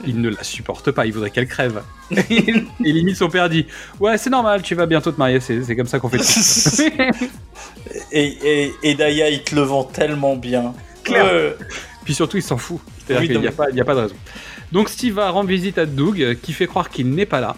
Il 0.06 0.20
ne 0.20 0.28
la 0.30 0.42
supporte 0.44 0.90
pas, 0.90 1.04
il 1.06 1.12
voudrait 1.12 1.30
qu'elle 1.30 1.48
crève. 1.48 1.82
et 2.10 2.64
limite 2.80 3.16
son 3.16 3.28
père 3.28 3.48
dit 3.50 3.66
ouais 4.00 4.16
c'est 4.18 4.30
normal, 4.30 4.62
tu 4.62 4.74
vas 4.74 4.86
bientôt 4.86 5.12
te 5.12 5.18
marier, 5.18 5.40
c'est 5.40 5.62
c'est 5.64 5.76
comme 5.76 5.86
ça 5.86 5.98
qu'on 5.98 6.08
fait. 6.08 6.18
tout. 6.18 7.26
Et, 8.12 8.36
et, 8.64 8.72
et 8.82 8.94
Daya, 8.94 9.30
il 9.30 9.42
te 9.42 9.54
le 9.54 9.62
vend 9.62 9.84
tellement 9.84 10.36
bien. 10.36 10.74
Clair. 11.06 11.24
Euh, 11.26 11.52
Puis 12.04 12.14
surtout, 12.14 12.36
il 12.36 12.42
s'en 12.42 12.56
fout. 12.58 12.80
C'est-à-dire 12.98 13.20
Oui, 13.22 13.26
qu'il 13.28 13.34
non, 13.36 13.40
n'y 13.42 13.48
a, 13.48 13.52
pas- 13.52 13.70
il 13.70 13.76
y 13.76 13.80
a 13.80 13.84
pas 13.84 13.94
de 13.94 14.00
raison. 14.00 14.14
Donc 14.72 14.88
Steve 14.88 15.14
va 15.14 15.30
rendre 15.30 15.48
visite 15.48 15.78
à 15.78 15.86
Doug, 15.86 16.20
euh, 16.20 16.34
qui 16.34 16.52
fait 16.52 16.66
croire 16.66 16.90
qu'il 16.90 17.08
n'est 17.10 17.26
pas 17.26 17.40
là. 17.40 17.56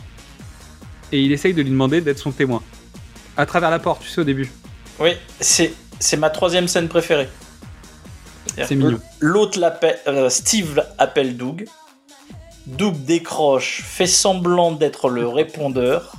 Et 1.11 1.21
il 1.23 1.33
essaye 1.33 1.55
de 1.55 1.63
lui 1.63 1.71
demander 1.71 2.01
d'être 2.01 2.19
son 2.19 2.31
témoin. 2.33 2.63
À 3.37 3.47
travers 3.47 3.71
la 3.71 3.79
porte, 3.79 4.03
tu 4.03 4.09
sais, 4.09 4.21
au 4.21 4.25
début. 4.25 4.51
oui, 5.01 5.11
c'est 5.41 5.73
c'est 6.01 6.17
ma 6.17 6.31
troisième 6.31 6.69
scène 6.69 6.87
préférée. 6.89 7.29
C'est 8.57 8.75
mignon. 8.77 9.01
L'autre 9.21 9.59
l'appelle, 9.59 9.99
euh, 10.07 10.29
Steve 10.31 10.83
appelle 10.99 11.37
Doug. 11.37 11.67
Doug 12.67 12.95
décroche, 13.05 13.83
fait 13.85 14.07
semblant 14.07 14.73
d'être 14.73 15.09
le 15.09 15.27
répondeur. 15.27 16.13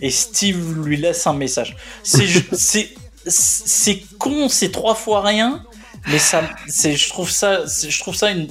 Et 0.00 0.10
Steve 0.10 0.82
lui 0.84 0.96
laisse 0.98 1.26
un 1.26 1.32
message. 1.32 1.76
C'est 2.02 2.26
ju- 2.26 2.46
c'est 2.52 2.94
c'est 3.26 4.02
con, 4.18 4.48
c'est 4.48 4.70
trois 4.70 4.94
fois 4.94 5.22
rien, 5.22 5.64
mais 6.06 6.18
ça, 6.18 6.42
c'est 6.68 6.94
je 6.96 7.08
trouve 7.08 7.30
ça, 7.30 7.60
je 7.66 7.98
trouve 8.00 8.14
ça 8.14 8.30
une, 8.30 8.48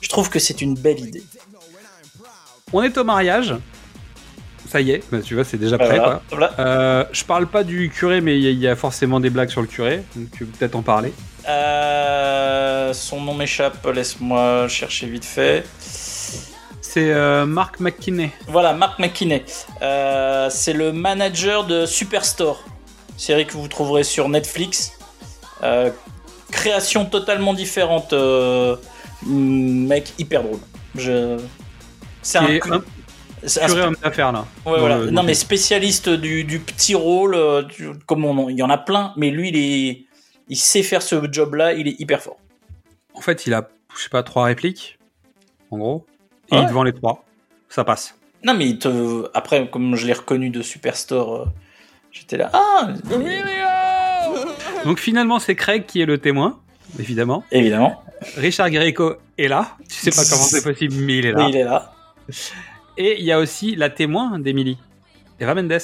je 0.00 0.08
trouve 0.08 0.28
que 0.30 0.38
c'est 0.38 0.60
une 0.60 0.74
belle 0.74 1.00
idée. 1.00 1.22
On 2.72 2.82
est 2.82 2.96
au 2.98 3.04
mariage. 3.04 3.54
Ça 4.68 4.80
y 4.80 4.90
est, 4.90 5.04
bah, 5.12 5.18
tu 5.22 5.34
vois, 5.34 5.44
c'est 5.44 5.58
déjà 5.58 5.76
prêt. 5.78 5.88
Voilà, 5.98 6.02
quoi. 6.02 6.22
voilà. 6.30 6.52
Euh, 6.58 7.04
je 7.12 7.22
parle 7.24 7.46
pas 7.46 7.62
du 7.62 7.90
curé, 7.90 8.20
mais 8.20 8.36
il 8.36 8.42
y, 8.42 8.48
a- 8.48 8.50
il 8.50 8.58
y 8.58 8.66
a 8.66 8.74
forcément 8.74 9.20
des 9.20 9.30
blagues 9.30 9.50
sur 9.50 9.60
le 9.60 9.68
curé. 9.68 10.02
Donc 10.16 10.30
tu 10.32 10.44
peux 10.46 10.56
peut-être 10.58 10.74
en 10.74 10.82
parler. 10.82 11.12
Euh, 11.48 12.92
son 12.92 13.20
nom 13.20 13.34
m'échappe, 13.34 13.86
laisse-moi 13.86 14.66
chercher 14.68 15.06
vite 15.06 15.24
fait. 15.24 15.64
C'est 16.80 17.12
euh, 17.12 17.44
Mark 17.46 17.78
McKinney. 17.80 18.30
Voilà, 18.48 18.72
Mark 18.72 18.98
McKinney. 18.98 19.44
Euh, 19.82 20.48
c'est 20.50 20.72
le 20.72 20.92
manager 20.92 21.64
de 21.66 21.86
Superstore, 21.86 22.64
série 23.16 23.46
que 23.46 23.52
vous 23.52 23.68
trouverez 23.68 24.02
sur 24.04 24.28
Netflix. 24.28 24.92
Création 26.54 27.04
totalement 27.04 27.52
différente, 27.54 28.12
euh, 28.12 28.76
mec 29.26 30.12
hyper 30.18 30.42
drôle. 30.42 30.60
Je... 30.94 31.38
C'est 32.22 32.38
un, 32.38 32.46
est 32.46 32.62
un 32.66 33.78
homme 33.78 33.96
d'affaires, 34.02 34.32
là. 34.32 34.46
Ouais, 34.64 34.78
voilà. 34.78 34.98
le- 34.98 35.10
non 35.10 35.22
mais 35.22 35.34
spécialiste 35.34 36.08
du, 36.08 36.44
du 36.44 36.60
petit 36.60 36.94
rôle, 36.94 37.34
euh, 37.34 37.62
du- 37.62 37.90
comme 38.06 38.24
on, 38.24 38.48
il 38.48 38.56
y 38.56 38.62
en 38.62 38.70
a 38.70 38.78
plein, 38.78 39.12
mais 39.16 39.30
lui 39.30 39.50
il 39.50 39.56
est, 39.56 40.04
il 40.48 40.56
sait 40.56 40.82
faire 40.82 41.02
ce 41.02 41.16
job-là, 41.30 41.74
il 41.74 41.86
est 41.88 42.00
hyper 42.00 42.22
fort. 42.22 42.38
En 43.14 43.20
fait, 43.20 43.46
il 43.46 43.52
a, 43.52 43.68
je 43.96 44.02
sais 44.02 44.08
pas, 44.08 44.22
trois 44.22 44.44
répliques. 44.44 44.98
En 45.70 45.78
gros. 45.78 46.06
Et 46.50 46.54
Ouais. 46.56 46.62
il 46.62 46.68
te 46.68 46.72
vend 46.72 46.82
les 46.84 46.92
trois. 46.94 47.24
Ça 47.68 47.84
passe. 47.84 48.14
Non 48.44 48.54
mais 48.54 48.66
il 48.68 48.78
te, 48.78 49.28
après 49.34 49.68
comme 49.68 49.96
je 49.96 50.06
l'ai 50.06 50.12
reconnu 50.14 50.48
de 50.50 50.62
Superstore, 50.62 51.34
euh, 51.34 51.44
j'étais 52.12 52.36
là, 52.38 52.50
ah, 52.54 52.88
Donc 54.84 54.98
finalement, 54.98 55.38
c'est 55.38 55.54
Craig 55.54 55.86
qui 55.86 56.00
est 56.00 56.06
le 56.06 56.18
témoin, 56.18 56.60
évidemment. 56.98 57.44
évidemment, 57.50 58.02
Richard 58.36 58.70
Greco 58.70 59.14
est 59.38 59.48
là. 59.48 59.76
Tu 59.88 59.96
sais 59.96 60.10
pas 60.10 60.28
comment 60.28 60.44
c'est 60.44 60.62
possible, 60.62 60.94
mais 60.96 61.18
il 61.18 61.26
est 61.26 61.32
là. 61.32 61.44
Oui, 61.44 61.50
il 61.50 61.56
est 61.56 61.64
là. 61.64 61.92
Et 62.96 63.18
il 63.18 63.24
y 63.24 63.32
a 63.32 63.38
aussi 63.38 63.74
la 63.74 63.90
témoin 63.90 64.38
d'Emily, 64.38 64.78
Eva 65.40 65.54
Mendes. 65.54 65.80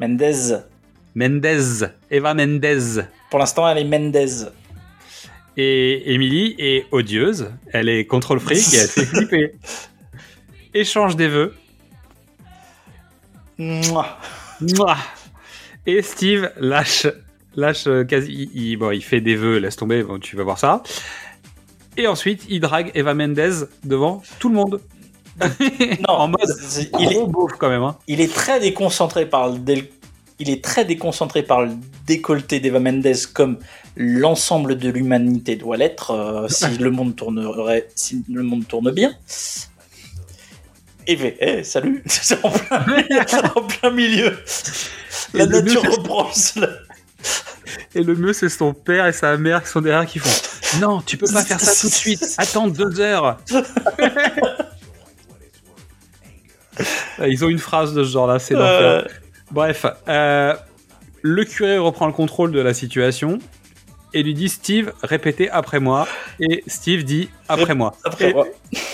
Mendez. 0.00 0.56
Mendez. 1.14 1.86
Eva 2.10 2.34
Mendez. 2.34 3.02
Pour 3.30 3.38
l'instant, 3.38 3.68
elle 3.68 3.78
est 3.78 3.84
Mendez. 3.84 4.46
Et 5.56 6.14
Emily 6.14 6.54
est 6.58 6.86
odieuse. 6.92 7.50
Elle 7.72 7.88
est 7.88 8.06
contrôle 8.06 8.38
fric 8.38 8.72
et 8.72 8.76
elle 8.76 8.88
fait 8.88 9.04
flipper. 9.04 9.54
Échange 10.74 11.16
des 11.16 11.26
vœux. 11.26 11.54
Mouah. 13.58 14.18
Mouah. 14.60 14.98
Et 15.84 16.00
Steve 16.02 16.52
lâche, 16.60 17.08
lâche 17.56 17.86
euh, 17.86 18.04
quasi. 18.04 18.48
Il, 18.54 18.62
il- 18.70 18.76
bon, 18.76 18.90
il 18.90 19.02
fait 19.02 19.20
des 19.20 19.36
vœux, 19.36 19.58
laisse 19.58 19.76
tomber, 19.76 20.02
bon, 20.02 20.18
tu 20.18 20.36
vas 20.36 20.44
voir 20.44 20.58
ça. 20.58 20.82
Et 21.96 22.06
ensuite, 22.06 22.44
il 22.48 22.60
drague 22.60 22.90
Eva 22.94 23.14
Mendez 23.14 23.64
devant 23.84 24.22
tout 24.38 24.48
le 24.48 24.54
monde. 24.54 24.80
Non, 26.08 26.14
en 26.14 26.28
mode 26.28 26.40
il, 26.98 27.12
est, 27.12 27.26
beauf 27.26 27.52
quand 27.58 27.68
même. 27.68 27.82
Hein. 27.84 27.96
il 28.08 28.20
est 28.20 28.32
très 28.34 28.58
déconcentré 28.58 29.24
par 29.26 29.48
le 29.50 29.58
dél- 29.58 29.86
il 30.40 30.50
est 30.50 30.62
très 30.64 30.84
déconcentré 30.84 31.42
par 31.44 31.62
le 31.62 31.70
décolleté 32.06 32.58
d'Eva 32.58 32.80
Mendes 32.80 33.06
comme 33.34 33.58
l'ensemble 33.96 34.76
de 34.78 34.88
l'humanité 34.88 35.54
doit 35.56 35.76
l'être 35.76 36.10
euh, 36.10 36.48
si 36.48 36.76
le 36.80 36.90
monde 36.90 37.14
tournerait 37.14 37.88
si 37.94 38.24
le 38.28 38.42
monde 38.42 38.66
tourne 38.66 38.90
bien. 38.90 39.12
Et 41.06 41.16
fait 41.16 41.36
Eh, 41.40 41.62
salut 41.62 42.02
C'est 42.06 42.44
en 42.44 42.50
plein, 42.50 42.84
en 43.54 43.62
plein 43.62 43.90
milieu. 43.90 44.36
La 45.34 45.46
nature 45.46 45.82
reprend 45.82 46.32
cela. 46.32 46.68
Et 47.94 48.02
le 48.02 48.14
mieux, 48.14 48.32
c'est 48.32 48.48
son 48.48 48.72
père 48.74 49.06
et 49.06 49.12
sa 49.12 49.36
mère 49.36 49.62
qui 49.62 49.68
sont 49.68 49.80
derrière 49.80 50.06
qui 50.06 50.18
font 50.18 50.80
Non, 50.80 51.02
tu 51.02 51.16
peux 51.16 51.30
pas 51.32 51.44
faire 51.44 51.60
ça 51.60 51.78
tout 51.80 51.88
de 51.88 51.94
suite. 51.94 52.34
Attends 52.38 52.68
deux 52.68 53.00
heures. 53.00 53.38
Ils 57.26 57.44
ont 57.44 57.48
une 57.48 57.58
phrase 57.58 57.92
de 57.94 58.04
ce 58.04 58.10
genre-là, 58.10 58.38
c'est. 58.38 58.54
Euh, 58.54 59.02
Bref, 59.50 59.86
euh, 60.08 60.54
le 61.22 61.44
curé 61.44 61.78
reprend 61.78 62.06
le 62.06 62.12
contrôle 62.12 62.52
de 62.52 62.60
la 62.60 62.74
situation 62.74 63.38
et 64.14 64.22
lui 64.22 64.34
dit 64.34 64.48
Steve, 64.48 64.92
répétez 65.02 65.50
après 65.50 65.80
moi. 65.80 66.06
Et 66.40 66.62
Steve 66.66 67.04
dit 67.04 67.30
après 67.48 67.74
moi. 67.74 67.94
après 68.04 68.30
et, 68.30 68.34
moi. 68.34 68.46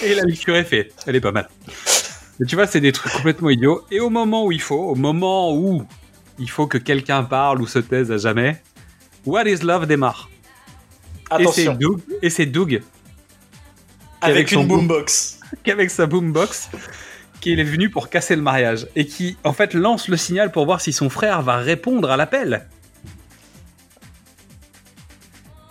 et 0.02 0.14
le 0.14 0.32
curé 0.32 0.64
fait 0.64 0.92
Elle 1.06 1.16
est 1.16 1.20
pas 1.20 1.32
mal. 1.32 1.48
Mais 2.38 2.46
tu 2.46 2.56
vois, 2.56 2.66
c'est 2.66 2.80
des 2.80 2.92
trucs 2.92 3.12
complètement 3.12 3.51
idiots. 3.51 3.84
Et 3.90 4.01
au 4.01 4.10
moment 4.10 4.44
où 4.44 4.52
il 4.52 4.60
faut, 4.60 4.80
au 4.80 4.94
moment 4.94 5.55
où 5.55 5.84
il 6.39 6.51
faut 6.51 6.66
que 6.66 6.78
quelqu'un 6.78 7.23
parle 7.24 7.61
ou 7.61 7.66
se 7.66 7.78
taise 7.78 8.11
à 8.12 8.19
jamais, 8.19 8.61
What 9.27 9.44
is 9.48 9.59
Love 9.59 9.86
démarre. 9.86 10.28
Et 11.39 11.47
c'est 11.47 11.66
Attention, 11.66 11.74
Doug, 11.74 12.01
et 12.23 12.31
c'est 12.31 12.47
Doug 12.47 12.82
avec, 14.20 14.36
avec 14.36 14.48
son 14.51 14.62
une 14.62 14.69
boom- 14.69 14.78
boombox. 14.89 15.40
qu'avec 15.65 15.90
sa 15.90 16.06
boombox, 16.06 16.70
qu'il 17.40 17.59
est 17.61 17.65
venu 17.65 17.90
pour 17.90 18.09
casser 18.09 18.36
le 18.36 18.43
mariage 18.43 18.86
et 18.97 19.06
qui 19.06 19.36
en 19.44 19.52
fait 19.52 19.74
lance 19.74 20.09
le 20.09 20.16
signal 20.16 20.51
pour 20.52 20.65
voir 20.66 20.81
si 20.81 20.93
son 20.93 21.09
frère 21.11 21.43
va 21.43 21.56
répondre 21.56 22.11
à 22.11 22.16
l'appel. 22.16 22.66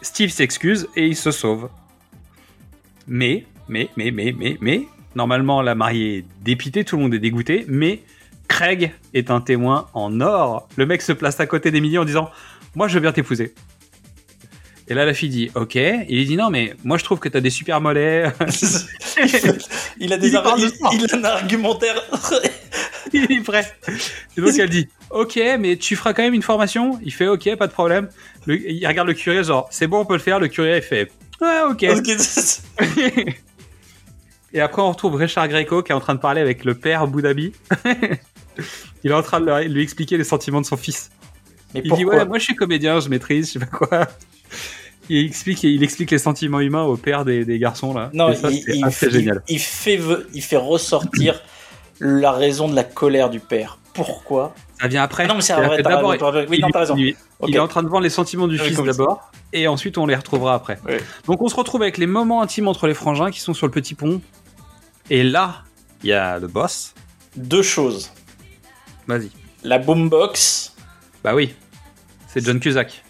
Steve 0.01 0.29
s'excuse 0.31 0.87
et 0.95 1.07
il 1.07 1.15
se 1.15 1.31
sauve. 1.31 1.69
Mais, 3.07 3.45
mais, 3.67 3.89
mais, 3.97 4.11
mais, 4.11 4.31
mais, 4.37 4.57
mais, 4.61 4.81
normalement 5.15 5.61
la 5.61 5.75
mariée 5.75 6.17
est 6.19 6.25
dépitée, 6.43 6.83
tout 6.83 6.97
le 6.97 7.03
monde 7.03 7.13
est 7.13 7.19
dégoûté, 7.19 7.65
mais 7.67 8.01
Craig 8.47 8.93
est 9.13 9.31
un 9.31 9.41
témoin 9.41 9.87
en 9.93 10.21
or. 10.21 10.67
Le 10.75 10.85
mec 10.85 11.01
se 11.01 11.11
place 11.11 11.39
à 11.39 11.45
côté 11.45 11.71
d'Emily 11.71 11.97
en 11.97 12.05
disant 12.05 12.29
Moi 12.75 12.87
je 12.87 12.95
veux 12.95 12.99
bien 12.99 13.11
t'épouser. 13.11 13.53
Et 14.89 14.93
là 14.93 15.05
la 15.05 15.13
fille 15.13 15.29
dit 15.29 15.51
Ok. 15.55 15.75
Et 15.75 16.05
il 16.09 16.27
dit 16.27 16.35
Non, 16.35 16.49
mais 16.49 16.75
moi 16.83 16.97
je 16.97 17.03
trouve 17.03 17.19
que 17.19 17.29
t'as 17.29 17.39
des 17.39 17.49
super 17.49 17.81
mollets. 17.81 18.31
il 19.99 20.13
a 20.13 20.17
des 20.17 20.27
Il 20.27 20.31
il, 20.31 20.35
a 20.35 21.17
un 21.17 21.23
argumentaire. 21.23 22.03
il 23.13 23.31
est 23.31 23.43
prêt. 23.43 23.65
Et 24.37 24.41
donc 24.41 24.57
elle 24.57 24.69
dit 24.69 24.87
Ok, 25.09 25.39
mais 25.59 25.77
tu 25.77 25.95
feras 25.95 26.13
quand 26.13 26.23
même 26.23 26.33
une 26.33 26.41
formation 26.41 26.99
Il 27.03 27.13
fait 27.13 27.27
Ok, 27.27 27.55
pas 27.57 27.67
de 27.67 27.73
problème. 27.73 28.09
Le- 28.45 28.69
il 28.69 28.85
regarde 28.85 29.07
le 29.07 29.13
curé, 29.13 29.43
genre 29.43 29.67
C'est 29.71 29.87
bon, 29.87 29.99
on 29.99 30.05
peut 30.05 30.13
le 30.15 30.19
faire. 30.19 30.39
Le 30.39 30.47
curé 30.47 30.77
il 30.77 30.83
fait 30.83 31.09
ok. 31.69 31.85
Ok. 31.97 32.09
Et 34.55 34.61
après, 34.61 34.81
on 34.83 34.91
retrouve 34.91 35.15
Richard 35.15 35.47
Greco 35.47 35.81
qui 35.81 35.91
est 35.91 35.95
en 35.95 35.99
train 35.99 36.13
de 36.13 36.19
parler 36.19 36.41
avec 36.41 36.63
le 36.63 36.75
père 36.75 37.07
Boudabi. 37.07 37.53
Il 39.03 39.11
est 39.11 39.13
en 39.13 39.21
train 39.23 39.39
de 39.41 39.51
lui 39.67 39.81
expliquer 39.83 40.17
les 40.17 40.23
sentiments 40.23 40.61
de 40.61 40.65
son 40.65 40.77
fils. 40.77 41.09
Mais 41.73 41.81
Il 41.83 41.91
dit 41.93 42.05
Ouais, 42.05 42.25
moi 42.25 42.37
je 42.39 42.43
suis 42.43 42.55
comédien, 42.55 42.99
je 42.99 43.09
maîtrise, 43.09 43.47
je 43.47 43.53
sais 43.53 43.59
pas 43.59 43.65
quoi. 43.65 44.07
Il 45.09 45.25
explique, 45.25 45.63
il 45.63 45.83
explique 45.83 46.11
les 46.11 46.17
sentiments 46.17 46.61
humains 46.61 46.83
au 46.83 46.95
père 46.95 47.25
des, 47.25 47.43
des 47.43 47.59
garçons 47.59 47.93
là. 47.93 48.09
Non, 48.13 48.33
ça, 48.33 48.49
il, 48.49 48.63
génial. 49.11 49.41
fait, 49.45 49.99
il 50.33 50.41
fait 50.41 50.55
ressortir 50.57 51.41
la 51.99 52.31
raison 52.31 52.69
de 52.69 52.75
la 52.75 52.83
colère 52.85 53.29
du 53.29 53.39
père. 53.41 53.79
Pourquoi? 53.93 54.55
Ça 54.81 54.87
vient 54.87 55.03
après. 55.03 55.23
Ah 55.25 55.27
non, 55.27 55.35
mais 55.35 55.41
c'est 55.41 55.53
vrai, 55.53 55.81
d'abord. 55.83 56.15
Oui, 56.49 56.57
il- 56.57 56.61
non, 56.61 56.69
t'as 56.71 56.79
raison. 56.79 56.95
il- 56.97 57.15
est 57.55 57.59
en 57.59 57.67
train 57.67 57.83
de 57.83 57.89
vendre 57.89 58.03
les 58.03 58.09
sentiments 58.09 58.47
du 58.47 58.59
Oui, 58.59 58.67
fils 58.67 58.77
d'abord, 58.81 59.31
et 59.51 59.67
ensuite 59.67 59.97
on 59.97 60.05
les 60.05 60.15
retrouvera 60.15 60.55
après. 60.55 60.79
Ouais. 60.85 60.99
Donc 61.27 61.41
on 61.41 61.49
se 61.49 61.55
retrouve 61.55 61.81
avec 61.81 61.97
les 61.97 62.07
moments 62.07 62.41
intimes 62.41 62.67
entre 62.69 62.87
les 62.87 62.93
frangins 62.93 63.29
qui 63.29 63.41
sont 63.41 63.53
sur 63.53 63.67
le 63.67 63.71
petit 63.71 63.95
pont. 63.95 64.21
Et 65.09 65.23
là, 65.23 65.63
il 66.03 66.09
y 66.09 66.13
a 66.13 66.39
le 66.39 66.47
boss. 66.47 66.93
Deux 67.35 67.61
choses. 67.61 68.11
Vas-y. 69.07 69.29
La 69.63 69.79
boombox 69.79 70.75
Bah 71.23 71.35
oui, 71.35 71.53
c'est 72.27 72.43
John 72.43 72.59
Cusack. 72.59 73.03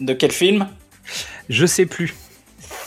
de 0.00 0.12
quel 0.12 0.32
film? 0.32 0.68
Je 1.48 1.66
sais 1.66 1.86
plus. 1.86 2.14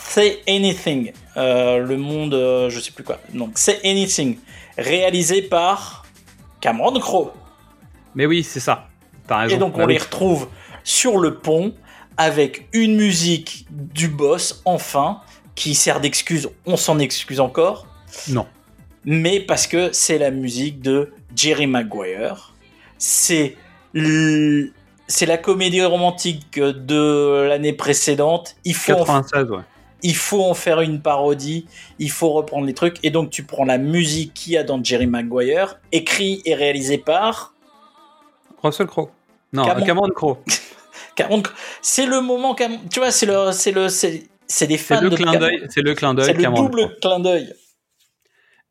Say 0.07 0.39
Anything. 0.47 1.13
Euh, 1.35 1.77
le 1.79 1.97
monde, 1.97 2.33
euh, 2.33 2.69
je 2.69 2.79
sais 2.79 2.91
plus 2.91 3.03
quoi. 3.03 3.19
Donc, 3.33 3.57
Say 3.57 3.79
Anything. 3.83 4.37
Réalisé 4.77 5.41
par 5.43 6.05
Cameron 6.61 6.99
Crowe. 6.99 7.31
Mais 8.15 8.25
oui, 8.25 8.43
c'est 8.43 8.59
ça. 8.59 8.87
T'as 9.27 9.39
raison. 9.39 9.55
Et 9.55 9.59
donc, 9.59 9.73
Bah 9.77 9.83
on 9.83 9.87
oui. 9.87 9.93
les 9.93 9.99
retrouve 9.99 10.47
sur 10.83 11.19
le 11.19 11.35
pont 11.35 11.75
avec 12.17 12.67
une 12.73 12.95
musique 12.95 13.67
du 13.69 14.07
boss, 14.07 14.61
enfin, 14.65 15.21
qui 15.53 15.75
sert 15.75 15.99
d'excuse. 15.99 16.49
On 16.65 16.77
s'en 16.77 16.97
excuse 16.99 17.39
encore. 17.39 17.87
Non. 18.29 18.47
mais 19.05 19.39
parce 19.39 19.67
que 19.67 19.91
c'est 19.91 20.17
la 20.17 20.31
musique 20.31 20.81
de 20.81 21.13
Jerry 21.38 21.68
Maguire. 21.68 22.53
C'est 22.97 23.55
l- 23.95 24.72
c'est 25.07 25.26
la 25.26 25.38
comédie 25.38 25.81
romantique 25.84 26.59
de 26.59 27.45
l'année 27.47 27.72
précédente. 27.73 28.55
Il 28.65 28.73
faut, 28.76 28.91
en, 28.93 29.05
96, 29.05 29.49
ouais. 29.51 29.59
il 30.03 30.15
faut 30.15 30.43
en 30.43 30.53
faire 30.53 30.81
une 30.81 31.01
parodie, 31.01 31.65
il 31.99 32.11
faut 32.11 32.31
reprendre 32.31 32.65
les 32.65 32.73
trucs, 32.73 32.97
et 33.03 33.09
donc 33.11 33.30
tu 33.30 33.43
prends 33.43 33.64
la 33.64 33.77
musique 33.77 34.34
qu'il 34.34 34.53
y 34.53 34.57
a 34.57 34.64
dans 34.64 34.84
Jerry 34.84 35.07
Maguire, 35.07 35.80
écrit 35.93 36.41
et 36.43 36.55
réalisé 36.55 36.97
par 36.97 37.53
Russell 38.61 38.88
Crowe. 38.88 39.09
Non, 39.53 39.64
Cameron- 39.64 39.85
Cameron 39.85 40.09
Crowe. 40.09 40.38
Cameron. 41.15 41.43
C'est 41.81 42.05
le 42.05 42.19
moment, 42.22 42.53
Cam- 42.53 42.80
tu 42.91 42.99
vois, 42.99 43.11
c'est 43.11 43.26
le, 43.27 43.51
c'est 43.53 43.72
le, 43.72 43.88
c'est 43.89 44.27
c'est 44.49 44.68
des 44.68 44.77
C'est 44.77 44.95
fans 44.95 45.01
le 45.01 45.09
de 45.09 45.15
clin 45.15 45.35
d'œil. 45.38 45.65
C'est 45.69 45.81
le 45.81 45.93
clin 45.93 46.14
d'œil. 46.14 46.26
C'est 46.26 46.34
le 46.34 46.43
double 46.53 46.97
clin 47.01 47.19
d'œil. 47.19 47.53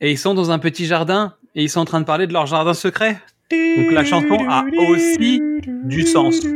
Et 0.00 0.10
ils 0.10 0.18
sont 0.18 0.34
dans 0.34 0.50
un 0.50 0.58
petit 0.58 0.84
jardin 0.86 1.34
et 1.56 1.62
ils 1.64 1.68
sont 1.68 1.80
en 1.80 1.84
train 1.84 2.00
de 2.00 2.06
parler 2.06 2.26
de 2.28 2.32
leur 2.32 2.46
jardin 2.46 2.74
secret. 2.74 3.18
Donc 3.50 3.90
la 3.92 4.04
chanson 4.04 4.46
a 4.48 4.64
aussi 4.88 5.40
du 5.84 6.02
sens. 6.02 6.36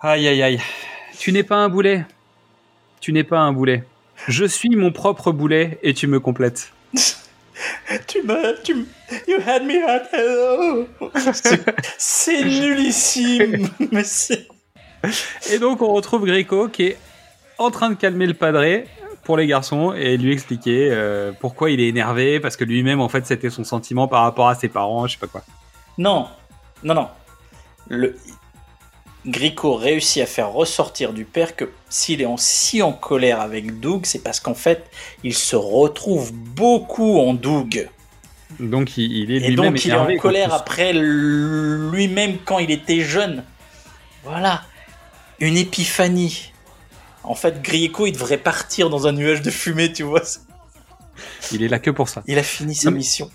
Aïe 0.00 0.28
aïe 0.28 0.42
aïe. 0.42 0.60
Tu 1.18 1.32
n'es 1.32 1.42
pas 1.42 1.56
un 1.56 1.68
boulet. 1.68 2.04
Tu 3.00 3.12
n'es 3.12 3.24
pas 3.24 3.40
un 3.40 3.52
boulet. 3.52 3.82
Je 4.28 4.44
suis 4.44 4.70
mon 4.76 4.92
propre 4.92 5.32
boulet 5.32 5.78
et 5.82 5.92
tu 5.94 6.06
me 6.06 6.20
complètes. 6.20 6.72
Tu 8.06 8.22
m'as, 8.22 8.52
tu, 8.62 8.70
m- 8.70 8.86
you 9.26 9.38
had 9.44 9.64
me 9.64 9.82
at 9.84 10.04
hello. 10.12 10.86
C'est- 11.98 12.44
nullissime, 12.44 13.68
mais. 13.90 14.04
Et 15.50 15.58
donc 15.58 15.82
on 15.82 15.92
retrouve 15.92 16.24
Greco 16.24 16.68
qui 16.68 16.84
est 16.84 16.98
en 17.58 17.72
train 17.72 17.90
de 17.90 17.94
calmer 17.96 18.26
le 18.26 18.34
padré 18.34 18.86
pour 19.28 19.36
les 19.36 19.46
garçons 19.46 19.92
et 19.92 20.16
lui 20.16 20.32
expliquer 20.32 20.88
euh, 20.90 21.32
pourquoi 21.38 21.70
il 21.70 21.80
est 21.80 21.88
énervé 21.88 22.40
parce 22.40 22.56
que 22.56 22.64
lui-même 22.64 22.98
en 22.98 23.10
fait 23.10 23.26
c'était 23.26 23.50
son 23.50 23.62
sentiment 23.62 24.08
par 24.08 24.22
rapport 24.22 24.48
à 24.48 24.54
ses 24.54 24.70
parents, 24.70 25.06
je 25.06 25.12
sais 25.12 25.18
pas 25.18 25.26
quoi. 25.26 25.44
Non, 25.98 26.28
non, 26.82 26.94
non. 26.94 27.08
Le 27.88 28.16
Grico 29.26 29.74
réussit 29.74 30.22
à 30.22 30.24
faire 30.24 30.50
ressortir 30.50 31.12
du 31.12 31.26
père 31.26 31.56
que 31.56 31.70
s'il 31.90 32.22
est 32.22 32.24
en, 32.24 32.38
si 32.38 32.80
en 32.80 32.94
colère 32.94 33.42
avec 33.42 33.80
Doug, 33.80 34.06
c'est 34.06 34.22
parce 34.22 34.40
qu'en 34.40 34.54
fait, 34.54 34.90
il 35.22 35.34
se 35.34 35.56
retrouve 35.56 36.32
beaucoup 36.32 37.18
en 37.18 37.34
Doug. 37.34 37.86
Donc 38.58 38.96
il, 38.96 39.12
il 39.12 39.30
est 39.30 39.50
Et 39.50 39.54
donc, 39.54 39.84
il 39.84 39.90
est 39.90 39.94
en 39.94 40.16
colère 40.16 40.54
après 40.54 40.94
lui-même 40.94 42.38
quand 42.46 42.60
il 42.60 42.70
était 42.70 43.02
jeune. 43.02 43.44
Voilà. 44.24 44.62
Une 45.38 45.58
épiphanie. 45.58 46.54
En 47.24 47.34
fait, 47.34 47.60
Grico, 47.62 48.06
il 48.06 48.12
devrait 48.12 48.38
partir 48.38 48.88
dans 48.90 49.06
un 49.06 49.12
nuage 49.12 49.42
de 49.42 49.50
fumée, 49.50 49.92
tu 49.92 50.02
vois. 50.02 50.22
Il 51.52 51.62
est 51.62 51.68
là 51.68 51.78
que 51.78 51.90
pour 51.90 52.08
ça. 52.08 52.22
Il 52.26 52.38
a 52.38 52.42
fini 52.42 52.74
sa 52.74 52.90
mission. 52.90 53.30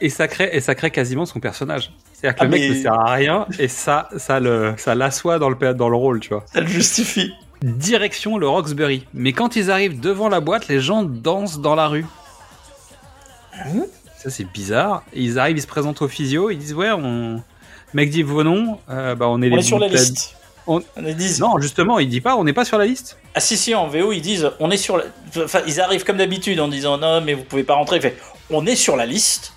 Et 0.00 0.10
ça 0.10 0.28
crée, 0.28 0.50
et 0.52 0.60
ça 0.60 0.74
crée 0.74 0.90
quasiment 0.90 1.26
son 1.26 1.40
personnage. 1.40 1.92
C'est-à-dire 2.12 2.36
que 2.36 2.40
Ah, 2.42 2.44
le 2.44 2.50
mec 2.50 2.60
mais- 2.62 2.68
ne 2.76 2.82
sert 2.82 2.92
à 2.94 3.12
rien 3.12 3.46
et 3.58 3.68
ça, 3.68 4.08
ça 4.16 4.38
le, 4.40 4.74
ça 4.76 4.94
l'assoit 4.94 5.38
dans 5.38 5.48
le, 5.50 5.74
dans 5.74 5.88
le 5.88 5.96
rôle, 5.96 6.20
tu 6.20 6.30
vois. 6.30 6.44
Ça 6.52 6.60
le 6.60 6.66
justifie. 6.66 7.32
Direction 7.62 8.38
le 8.38 8.48
Roxbury. 8.48 9.06
Mais 9.14 9.32
quand 9.32 9.56
ils 9.56 9.70
arrivent 9.70 9.98
devant 9.98 10.28
la 10.28 10.40
boîte, 10.40 10.68
les 10.68 10.80
gens 10.80 11.02
dansent 11.02 11.60
dans 11.60 11.74
la 11.74 11.88
rue. 11.88 12.06
Ça 14.16 14.30
c'est 14.30 14.44
bizarre. 14.44 15.02
Et 15.12 15.22
ils 15.22 15.38
arrivent, 15.38 15.58
ils 15.58 15.62
se 15.62 15.66
présentent 15.66 16.02
au 16.02 16.08
physio, 16.08 16.50
ils 16.50 16.58
disent 16.58 16.74
ouais, 16.74 16.90
on. 16.90 17.36
Le 17.36 17.96
mec 17.96 18.10
dit 18.10 18.22
vos 18.22 18.42
noms, 18.44 18.78
euh, 18.90 19.14
bah 19.14 19.26
on 19.28 19.40
est 19.40 19.50
On 19.50 19.56
les 19.56 19.60
est 19.60 19.62
sur 19.62 19.78
la 19.78 19.88
liste. 19.88 20.36
On- 20.68 20.82
disent. 20.98 21.40
Non, 21.40 21.58
justement, 21.58 21.98
il 21.98 22.08
dit 22.08 22.20
pas, 22.20 22.36
on 22.36 22.44
n'est 22.44 22.52
pas 22.52 22.64
sur 22.64 22.78
la 22.78 22.84
liste. 22.86 23.16
Ah 23.34 23.40
si 23.40 23.56
si 23.56 23.74
en 23.74 23.86
VO 23.88 24.12
ils 24.12 24.20
disent 24.20 24.50
on 24.60 24.70
est 24.70 24.76
sur 24.76 24.96
la... 24.98 25.04
enfin 25.44 25.60
ils 25.66 25.80
arrivent 25.80 26.04
comme 26.04 26.18
d'habitude 26.18 26.60
en 26.60 26.68
disant 26.68 26.98
non 26.98 27.20
mais 27.20 27.34
vous 27.34 27.42
pouvez 27.44 27.62
pas 27.64 27.74
rentrer 27.74 27.96
il 27.96 28.02
fait 28.02 28.16
on 28.50 28.64
est 28.66 28.76
sur 28.76 28.96
la 28.96 29.06
liste 29.06 29.52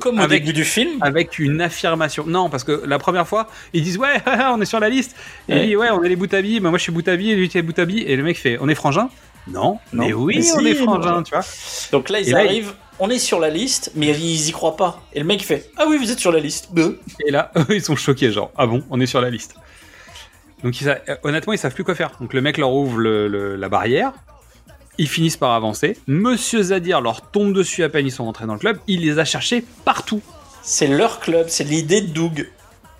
comme 0.00 0.18
au 0.18 0.22
Avec- 0.22 0.42
début 0.44 0.52
du 0.52 0.64
film 0.64 0.98
Avec 1.00 1.38
une 1.38 1.60
affirmation. 1.62 2.24
Non, 2.26 2.50
parce 2.50 2.64
que 2.64 2.82
la 2.86 2.98
première 2.98 3.26
fois, 3.26 3.48
ils 3.72 3.82
disent 3.82 3.96
ouais, 3.98 4.22
on 4.52 4.60
est 4.60 4.66
sur 4.66 4.78
la 4.80 4.88
liste. 4.90 5.16
Et 5.48 5.52
Ouais. 5.54 5.60
il 5.62 5.66
dit 5.68 5.76
ouais, 5.76 5.90
on 5.90 6.02
est 6.04 6.08
les 6.08 6.16
Boutabi, 6.16 6.60
mais 6.60 6.68
moi 6.68 6.78
je 6.78 6.82
suis 6.84 6.92
Boutabi, 6.92 7.30
et 7.30 7.34
lui 7.34 7.48
tu 7.48 7.56
es 7.58 7.62
Boutabi. 7.62 8.00
Et 8.02 8.14
le 8.16 8.22
mec 8.22 8.38
fait 8.38 8.58
on 8.60 8.68
est 8.68 8.74
frangin? 8.74 9.08
Non, 9.48 9.78
Non. 9.92 10.04
mais 10.06 10.12
oui, 10.12 10.34
Mais 10.38 10.52
on 10.52 10.58
si, 10.58 10.66
est 10.68 10.74
frangin, 10.74 11.22
tu 11.22 11.30
vois. 11.32 11.44
donc 11.92 12.10
là 12.10 12.20
ils 12.20 12.30
là, 12.32 12.38
arrivent 12.40 12.74
on 12.98 13.08
est 13.10 13.18
sur 13.20 13.38
la 13.38 13.48
liste 13.48 13.92
mais 13.94 14.08
ils 14.08 14.48
y 14.48 14.52
croient 14.52 14.76
pas 14.76 15.02
et 15.14 15.20
le 15.20 15.24
mec 15.24 15.44
fait 15.44 15.70
ah 15.76 15.84
oui 15.88 15.98
vous 15.98 16.10
êtes 16.10 16.18
sur 16.18 16.32
la 16.32 16.40
liste. 16.40 16.68
Et 17.26 17.30
là, 17.30 17.52
ils 17.70 17.82
sont 17.82 17.94
choqués, 17.96 18.32
genre, 18.32 18.50
ah 18.56 18.66
bon, 18.66 18.82
on 18.90 19.00
est 19.00 19.06
sur 19.06 19.20
la 19.20 19.30
liste. 19.30 19.54
Donc, 20.66 20.80
ils 20.80 21.00
honnêtement, 21.22 21.52
ils 21.52 21.58
savent 21.58 21.74
plus 21.74 21.84
quoi 21.84 21.94
faire. 21.94 22.10
Donc, 22.20 22.34
le 22.34 22.40
mec 22.40 22.58
leur 22.58 22.72
ouvre 22.72 22.98
le- 22.98 23.28
le- 23.28 23.54
la 23.54 23.68
barrière. 23.68 24.12
Ils 24.98 25.06
finissent 25.08 25.36
par 25.36 25.52
avancer. 25.52 25.96
Monsieur 26.08 26.60
Zadir 26.60 27.00
leur 27.00 27.30
tombe 27.30 27.52
dessus 27.52 27.84
à 27.84 27.88
peine 27.88 28.04
ils 28.04 28.10
sont 28.10 28.24
rentrés 28.24 28.46
dans 28.46 28.54
le 28.54 28.58
club. 28.58 28.78
Il 28.88 29.02
les 29.02 29.20
a 29.20 29.24
cherchés 29.24 29.64
partout. 29.84 30.20
C'est 30.62 30.88
leur 30.88 31.20
club, 31.20 31.46
c'est 31.48 31.62
l'idée 31.62 32.00
de 32.00 32.08
Doug. 32.08 32.50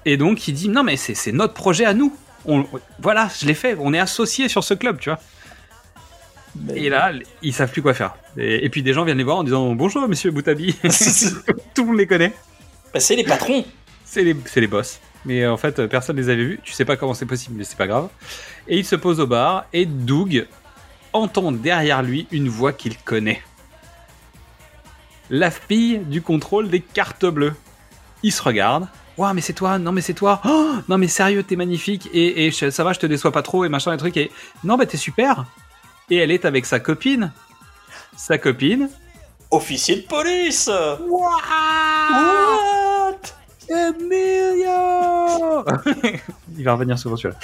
Et 0.05 0.17
donc 0.17 0.47
il 0.47 0.53
dit 0.53 0.69
non 0.69 0.85
mais 0.85 0.97
c'est 0.97 1.33
notre 1.33 1.55
projet 1.55 1.85
à 1.85 1.93
nous. 1.93 2.15
On, 2.45 2.65
voilà, 3.01 3.29
je 3.41 3.47
l'ai 3.47 3.55
fait. 3.55 3.77
On 3.81 3.93
est 3.93 3.99
associés 3.99 4.49
sur 4.49 4.63
ce 4.63 4.75
club, 4.75 5.01
tu 5.01 5.09
vois. 5.11 5.19
Et 6.77 6.89
là, 6.89 7.11
ils 7.43 7.53
savent 7.53 7.73
plus 7.73 7.83
quoi 7.83 7.95
faire. 7.95 8.15
Et, 8.37 8.65
et 8.65 8.69
puis 8.69 8.85
des 8.85 8.93
gens 8.93 9.05
viennent 9.05 9.19
les 9.19 9.25
voir 9.25 9.39
en 9.39 9.43
disant 9.45 9.75
bonjour 9.75 10.07
Monsieur 10.07 10.31
Boutabi. 10.31 10.77
Tout 11.75 11.83
le 11.83 11.87
monde 11.87 11.97
les 11.99 12.07
connaît. 12.07 12.33
Bah, 12.95 13.01
c'est 13.01 13.17
les 13.17 13.25
patrons. 13.25 13.65
C'est 14.05 14.23
les, 14.23 14.37
c'est 14.45 14.61
les 14.61 14.69
boss. 14.69 15.01
Mais 15.27 15.43
euh, 15.43 15.53
en 15.53 15.57
fait, 15.57 15.78
euh, 15.81 15.89
personne 15.89 16.16
les 16.16 16.31
avait 16.31 16.44
vus. 16.44 16.61
Tu 16.62 16.73
sais 16.73 16.86
pas 16.86 16.97
comment 16.97 17.12
c'est 17.12 17.27
possible, 17.27 17.57
mais 17.59 17.65
c'est 17.65 17.77
pas 17.77 17.89
grave. 17.89 18.09
Et 18.69 18.78
il 18.78 18.85
se 18.85 18.97
pose 18.97 19.20
au 19.20 19.27
bar 19.27 19.66
et 19.73 19.85
Doug 19.85 20.47
entend 21.12 21.53
derrière 21.53 22.03
lui 22.03 22.27
une 22.31 22.48
voix 22.48 22.73
qu'il 22.73 22.97
connaît. 22.97 23.43
La 25.28 25.51
fille 25.51 25.98
du 25.98 26.23
contrôle 26.23 26.70
des 26.70 26.81
cartes 26.81 27.27
bleues. 27.27 27.55
Il 28.23 28.32
se 28.32 28.43
regarde. 28.43 28.89
Ouah, 29.19 29.35
mais 29.35 29.40
c'est 29.40 29.53
toi, 29.53 29.78
non, 29.78 29.93
mais 29.93 30.03
c'est 30.03 30.15
toi. 30.15 30.40
Oh, 30.44 30.74
non, 30.89 30.98
mais 30.98 31.09
sérieux, 31.09 31.43
t'es 31.43 31.57
magnifique. 31.57 32.09
Et, 32.12 32.51
ça 32.51 32.85
va, 32.85 32.93
je 32.93 33.01
te 33.01 33.07
déçois 33.07 33.32
pas 33.32 33.43
trop 33.43 33.65
et 33.65 33.69
machin, 33.69 33.93
et 33.93 33.97
trucs. 33.97 34.16
Et 34.16 34.31
non, 34.62 34.77
bah 34.77 34.86
t'es 34.86 34.97
super. 34.97 35.47
Et 36.11 36.16
elle 36.16 36.31
est 36.31 36.44
avec 36.44 36.66
sa 36.66 36.78
copine. 36.78 37.32
Sa 38.16 38.39
copine. 38.39 38.89
Officier 39.51 39.97
de 39.97 40.03
police 40.03 40.70
What 41.09 41.43
Emilio 43.69 45.65
Il 46.59 46.65
va 46.65 46.73
revenir 46.75 46.99
souvent 46.99 47.17
celui-là. 47.17 47.39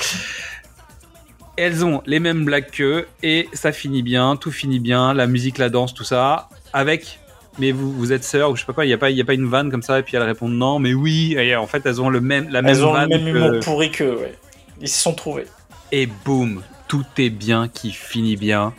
Elles 1.57 1.85
ont 1.85 2.03
les 2.07 2.19
mêmes 2.19 2.45
blagues 2.45 2.71
qu'eux 2.71 3.07
et 3.23 3.49
ça 3.53 3.73
finit 3.73 4.03
bien, 4.03 4.37
tout 4.37 4.51
finit 4.51 4.81
bien, 4.81 5.13
la 5.15 5.27
musique, 5.27 5.59
la 5.59 5.69
danse, 5.69 5.93
tout 5.95 6.05
ça, 6.05 6.49
avec. 6.73 7.19
Mais 7.59 7.71
vous, 7.73 7.93
vous 7.93 8.13
êtes 8.13 8.25
sœurs 8.25 8.51
ou 8.51 8.57
je 8.57 8.61
sais 8.61 8.67
pas 8.67 8.73
quoi, 8.73 8.87
il 8.87 8.89
n'y 8.89 8.95
a, 8.95 8.99
pas- 8.99 9.11
il 9.11 9.17
y 9.17 9.21
a 9.21 9.25
pas 9.27 9.35
une 9.35 9.47
vanne 9.47 9.71
comme 9.71 9.83
ça 9.83 9.99
et 9.99 10.03
puis 10.03 10.17
elles 10.17 10.23
répondent 10.23 10.55
non, 10.55 10.79
mais 10.79 10.95
oui. 10.95 11.35
Et 11.37 11.55
en 11.55 11.67
fait, 11.67 11.85
elles 11.85 12.01
ont 12.01 12.09
le 12.09 12.23
même, 12.23 12.49
la 12.49 12.63
même 12.63 12.71
Elles 12.75 12.85
ont 12.85 12.95
le 12.95 13.07
même 13.07 13.25
que- 13.25 13.29
humour 13.29 13.61
pourri 13.63 13.91
qu'eux, 13.91 14.17
ouais. 14.17 14.35
Ils 14.81 14.89
se 14.89 15.01
sont 15.03 15.13
trouvés. 15.15 15.47
et 15.93 16.07
boum, 16.07 16.63
tout 16.89 17.05
est 17.19 17.29
bien 17.31 17.69
qui 17.69 17.93
finit 17.93 18.37
bien. 18.37 18.73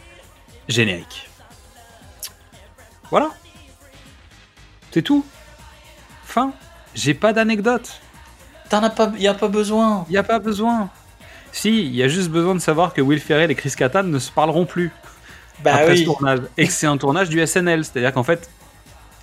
Générique. 0.68 1.30
Voilà. 3.12 3.30
C'est 4.92 5.02
tout. 5.04 5.24
Fin. 6.26 6.54
J'ai 6.96 7.14
pas 7.14 7.34
d'anecdote. 7.34 8.00
T'en 8.70 8.84
as 8.84 8.90
pas, 8.90 9.12
y 9.18 9.28
a 9.28 9.34
pas 9.34 9.48
besoin. 9.48 10.06
Y 10.10 10.18
a 10.18 10.24
pas 10.24 10.40
besoin. 10.40 10.90
Si, 11.52 11.70
il 11.86 11.96
y 11.96 12.02
a 12.04 12.08
juste 12.08 12.30
besoin 12.30 12.56
de 12.56 12.60
savoir 12.60 12.94
que 12.94 13.02
Will 13.02 13.20
Ferrell 13.20 13.52
et 13.52 13.56
Chris 13.56 13.74
Kattan 13.78 14.04
ne 14.04 14.20
se 14.20 14.32
parleront 14.32 14.66
plus 14.66 14.92
Bah 15.64 15.76
après 15.76 15.98
ce 15.98 16.04
tournage. 16.04 16.40
Et 16.58 16.66
que 16.68 16.74
c'est 16.74 16.88
un 16.88 16.98
tournage 16.98 17.30
du 17.30 17.46
SNL. 17.46 17.86
C'est-à-dire 17.86 18.12
qu'en 18.14 18.24
fait, 18.24 18.50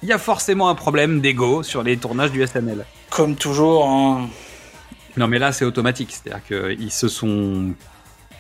il 0.03 0.09
y 0.09 0.13
a 0.13 0.19
forcément 0.19 0.69
un 0.69 0.75
problème 0.75 1.21
d'ego 1.21 1.63
sur 1.63 1.83
les 1.83 1.97
tournages 1.97 2.31
du 2.31 2.47
SNL. 2.47 2.85
Comme 3.11 3.35
toujours, 3.35 3.89
hein. 3.89 4.29
Non 5.17 5.27
mais 5.27 5.39
là, 5.41 5.51
c'est 5.53 5.65
automatique. 5.65 6.13
C'est-à-dire 6.13 6.45
qu'ils 6.47 6.93
se 6.93 7.09
sont 7.09 7.73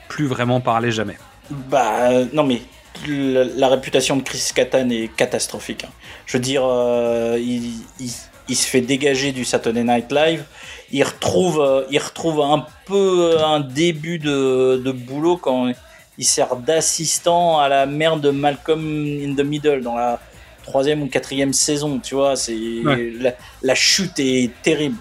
plus 0.09 0.27
vraiment 0.27 0.61
parlé 0.61 0.93
jamais. 0.93 1.19
Bah 1.51 2.11
non 2.33 2.45
mais 2.45 2.63
la, 3.09 3.43
la 3.45 3.69
réputation 3.69 4.17
de 4.17 4.23
Chris 4.23 4.51
Kattan 4.55 4.89
est 4.91 5.09
catastrophique. 5.17 5.85
hein. 5.85 5.91
Je 6.27 6.37
veux 6.37 6.43
dire, 6.43 6.63
euh, 6.65 7.37
il, 7.41 7.73
il- 7.99 8.13
il 8.51 8.57
se 8.57 8.67
fait 8.67 8.81
dégager 8.83 9.33
du 9.33 9.45
Saturday 9.47 9.85
Night 9.85 10.11
Live. 10.13 10.45
Il 10.93 11.03
retrouve, 11.05 11.61
euh, 11.61 11.85
il 11.91 11.99
retrouve 12.01 12.41
un 12.43 12.67
peu 12.85 13.39
un 13.43 13.61
début 13.61 14.19
de, 14.19 14.83
de 14.85 14.93
boulot 14.93 15.37
quand 15.39 15.73
il 16.19 16.25
sert 16.25 16.57
d'assistant 16.57 17.59
à 17.61 17.69
la 17.69 17.87
mère 17.87 18.17
de 18.19 18.31
Malcolm 18.31 18.81
in 19.25 19.35
the 19.35 19.45
Middle 19.47 19.83
dans 19.83 19.97
la 19.97 20.19
troisième 20.65 21.03
ou 21.03 21.07
quatrième 21.07 21.53
saison. 21.53 21.99
Tu 22.01 22.15
vois, 22.17 22.37
c'est 22.37 22.53
Ouais. 22.85 23.13
la, 23.19 23.33
la 23.63 23.75
chute 23.75 24.19
est 24.19 24.51
terrible. 24.63 24.97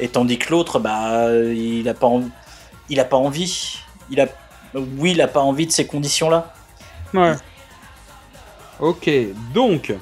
Et 0.00 0.08
tandis 0.08 0.38
que 0.38 0.50
l'autre, 0.50 0.78
bah, 0.80 1.28
il 1.54 1.86
a 1.88 1.94
pas, 1.94 2.06
envie- 2.08 2.30
il 2.88 2.98
a 2.98 3.04
pas 3.04 3.16
envie. 3.18 3.78
Il 4.10 4.20
a, 4.20 4.26
oui, 4.74 5.12
il 5.12 5.20
a 5.20 5.28
pas 5.28 5.40
envie 5.40 5.66
de 5.66 5.72
ces 5.72 5.86
conditions-là. 5.86 6.52
Ouais. 7.14 7.34
Ok, 8.80 9.08
donc. 9.54 9.92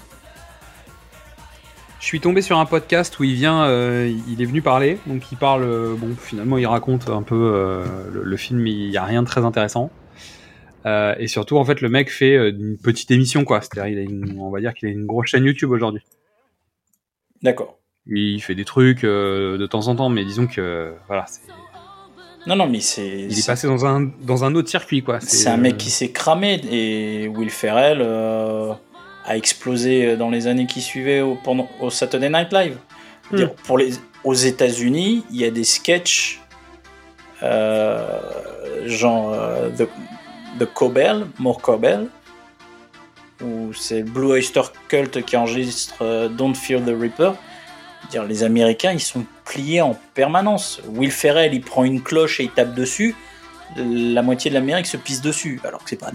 Je 2.01 2.07
suis 2.07 2.21
tombé 2.21 2.41
sur 2.41 2.59
un 2.59 2.65
podcast 2.65 3.19
où 3.19 3.25
il 3.25 3.35
vient, 3.35 3.65
euh, 3.65 4.11
il 4.29 4.41
est 4.41 4.47
venu 4.47 4.63
parler. 4.63 4.99
Donc 5.07 5.31
il 5.33 5.37
parle, 5.39 5.65
euh, 5.65 5.95
bon, 5.97 6.15
finalement 6.19 6.57
il 6.57 6.67
raconte 6.67 7.09
un 7.11 7.23
peu 7.23 7.35
euh, 7.55 7.85
le, 8.11 8.23
le 8.25 8.37
film, 8.37 8.67
il 8.67 8.89
n'y 8.89 8.97
a 8.97 9.05
rien 9.05 9.23
de 9.23 9.27
très 9.29 9.45
intéressant. 9.45 9.91
Et 11.19 11.27
surtout, 11.29 11.59
en 11.59 11.65
fait, 11.67 11.83
le 11.83 11.91
mec 11.91 12.11
fait 12.11 12.37
une 12.49 12.79
petite 12.79 13.11
émission, 13.11 13.45
quoi. 13.45 13.61
C'est-à-dire, 13.61 14.09
on 14.39 14.49
va 14.51 14.61
dire 14.61 14.73
qu'il 14.73 14.89
a 14.89 14.91
une 14.91 15.05
grosse 15.05 15.27
chaîne 15.29 15.45
YouTube 15.45 15.71
aujourd'hui. 15.73 16.01
D'accord. 17.43 17.79
Il 18.07 18.41
fait 18.41 18.55
des 18.55 18.65
trucs 18.65 19.03
de 19.03 19.67
temps 19.67 19.89
en 19.89 19.97
temps, 19.97 20.09
mais 20.09 20.25
disons 20.25 20.47
que, 20.47 20.95
voilà, 21.07 21.27
c'est- 21.29 21.43
Non, 22.47 22.57
non, 22.57 22.67
mais 22.67 22.81
c'est. 22.81 23.07
il 23.07 23.27
est 23.27 23.31
c'est- 23.33 23.47
passé 23.53 23.67
dans 23.67 23.85
un, 23.85 24.11
dans 24.23 24.43
un 24.45 24.55
autre 24.55 24.71
circuit, 24.71 25.03
quoi. 25.03 25.21
C'est 25.21 25.51
un 25.51 25.59
mec 25.59 25.77
qui 25.77 25.91
s'est 25.91 26.13
cramé 26.13 26.59
et 26.73 27.29
Will 27.29 27.51
Ferrell 27.51 28.01
a 29.31 29.37
explosé 29.37 30.17
dans 30.17 30.31
les 30.31 30.47
années 30.47 30.67
qui 30.67 30.81
suivaient 30.81 31.21
au, 31.21 31.37
pendant, 31.37 31.69
au 31.81 31.91
Saturday 31.91 32.29
Night 32.29 32.53
Live. 32.53 32.77
Hmm. 33.31 33.37
dire, 33.37 33.55
pour 33.55 33.79
les, 33.79 33.93
aux 34.25 34.35
États-Unis, 34.35 35.25
il 35.31 35.37
y 35.37 35.45
a 35.45 35.51
des 35.51 35.65
sketchs 35.65 36.41
euh, 37.43 38.19
genre 38.87 39.33
euh, 39.33 39.71
The, 39.71 39.89
The 40.59 40.67
Cobell, 40.67 41.27
More 41.39 41.61
Cobell, 41.61 42.09
où 43.43 43.73
c'est 43.73 44.03
Blue 44.03 44.33
Oyster 44.33 44.63
Cult 44.89 45.25
qui 45.25 45.37
enregistre 45.37 45.95
euh, 46.03 46.29
Don't 46.29 46.55
Fear 46.55 46.83
the 46.83 46.95
Reaper. 46.99 47.33
Dire, 48.11 48.25
les 48.25 48.43
Américains, 48.43 48.93
ils 48.93 49.01
sont 49.01 49.25
pliés 49.45 49.81
en 49.81 49.97
permanence. 50.15 50.83
Will 50.89 51.13
Ferrell, 51.13 51.55
il 51.55 51.61
prend 51.61 51.85
une 51.85 52.03
cloche 52.03 52.41
et 52.41 52.45
il 52.45 52.51
tape 52.51 52.75
dessus 52.75 53.15
la 53.77 54.23
moitié 54.23 54.51
de 54.51 54.55
l'Amérique 54.55 54.87
se 54.87 54.97
pisse 54.97 55.21
dessus. 55.21 55.61
Alors 55.65 55.83
que 55.85 55.91
c'est 55.91 55.97
pas. 55.97 56.13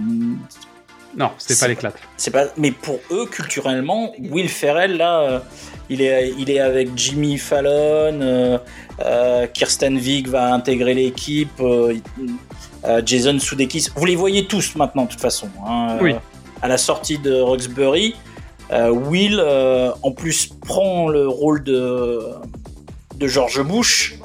Non, 1.15 1.31
c'est 1.37 1.59
pas 1.59 1.67
l'éclate. 1.67 1.95
C'est 2.17 2.31
pas. 2.31 2.45
Mais 2.57 2.71
pour 2.71 2.99
eux, 3.11 3.25
culturellement, 3.25 4.11
Will 4.31 4.49
Ferrell, 4.49 4.97
là, 4.97 5.19
euh, 5.21 5.39
il, 5.89 6.01
est, 6.01 6.33
il 6.37 6.49
est 6.49 6.59
avec 6.59 6.89
Jimmy 6.95 7.37
Fallon, 7.37 7.69
euh, 8.21 8.57
euh, 9.03 9.47
Kirsten 9.47 9.95
Wiig 9.95 10.27
va 10.27 10.53
intégrer 10.53 10.93
l'équipe, 10.93 11.59
euh, 11.61 11.95
euh, 12.85 13.01
Jason 13.05 13.39
Sudeikis. 13.39 13.87
Vous 13.95 14.05
les 14.05 14.15
voyez 14.17 14.45
tous 14.45 14.75
maintenant, 14.75 15.05
de 15.05 15.09
toute 15.09 15.21
façon. 15.21 15.47
hein. 15.65 15.97
Oui. 16.01 16.13
Euh, 16.13 16.17
à 16.61 16.67
la 16.67 16.77
sortie 16.77 17.17
de 17.17 17.39
Roxbury, 17.39 18.15
euh, 18.71 18.89
Will, 18.89 19.39
euh, 19.41 19.91
en 20.03 20.11
plus, 20.11 20.47
prend 20.47 21.07
le 21.07 21.27
rôle 21.27 21.63
de, 21.63 22.21
de 23.15 23.27
George 23.27 23.61
Bush. 23.63 24.15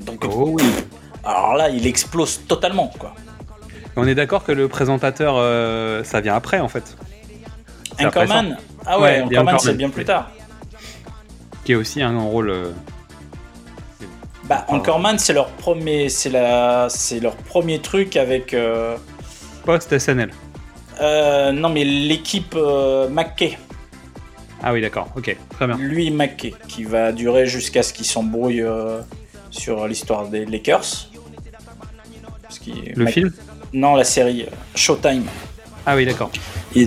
Donc, 0.00 0.24
Oh 0.24 0.50
oui. 0.54 0.62
alors 1.24 1.54
là, 1.54 1.68
il 1.68 1.86
explose 1.86 2.40
totalement, 2.48 2.90
quoi. 2.98 3.14
On 3.96 4.06
est 4.06 4.14
d'accord 4.14 4.44
que 4.44 4.52
le 4.52 4.68
présentateur, 4.68 5.34
euh, 5.36 6.02
ça 6.04 6.20
vient 6.20 6.34
après, 6.34 6.60
en 6.60 6.68
fait. 6.68 6.96
Anchorman 8.00 8.56
Ah 8.86 8.98
ouais, 9.00 9.20
Anchorman, 9.22 9.58
c'est 9.58 9.74
bien 9.76 9.90
plus 9.90 10.04
tard. 10.04 10.30
Qui 11.64 11.72
est 11.72 11.74
aussi 11.74 12.02
un 12.02 12.18
rôle. 12.18 12.50
euh, 12.50 12.70
Bah, 14.44 14.64
Anchorman, 14.68 15.18
c'est 15.18 15.32
leur 15.32 15.48
premier, 15.48 16.08
c'est 16.08 16.30
la, 16.30 16.88
c'est 16.88 17.20
leur 17.20 17.36
premier 17.36 17.80
truc 17.80 18.16
avec. 18.16 18.54
euh, 18.54 18.96
post-SNL. 19.64 20.30
euh, 21.02 21.52
non, 21.52 21.68
mais 21.68 21.84
l'équipe 21.84 22.56
McKay, 23.10 23.58
Ah 24.62 24.72
oui, 24.72 24.80
d'accord, 24.80 25.08
ok, 25.16 25.36
très 25.50 25.66
bien. 25.66 25.76
lui 25.76 26.10
McKay, 26.10 26.54
qui 26.68 26.84
va 26.84 27.12
durer 27.12 27.46
jusqu'à 27.46 27.82
ce 27.82 27.92
qu'il 27.92 28.06
s'embrouille 28.06 28.64
sur 29.50 29.86
l'histoire 29.86 30.28
des 30.28 30.46
Lakers. 30.46 31.08
Parce 32.42 32.60
Le 32.96 33.04
Mac- 33.04 33.12
film? 33.14 33.32
Non, 33.72 33.94
la 33.94 34.04
série 34.04 34.42
euh, 34.42 34.46
Showtime. 34.74 35.24
Ah 35.86 35.96
oui, 35.96 36.04
d'accord. 36.06 36.30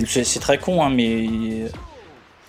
C'est 0.06 0.40
très 0.40 0.58
con, 0.58 0.82
hein, 0.82 0.90
mais 0.90 1.26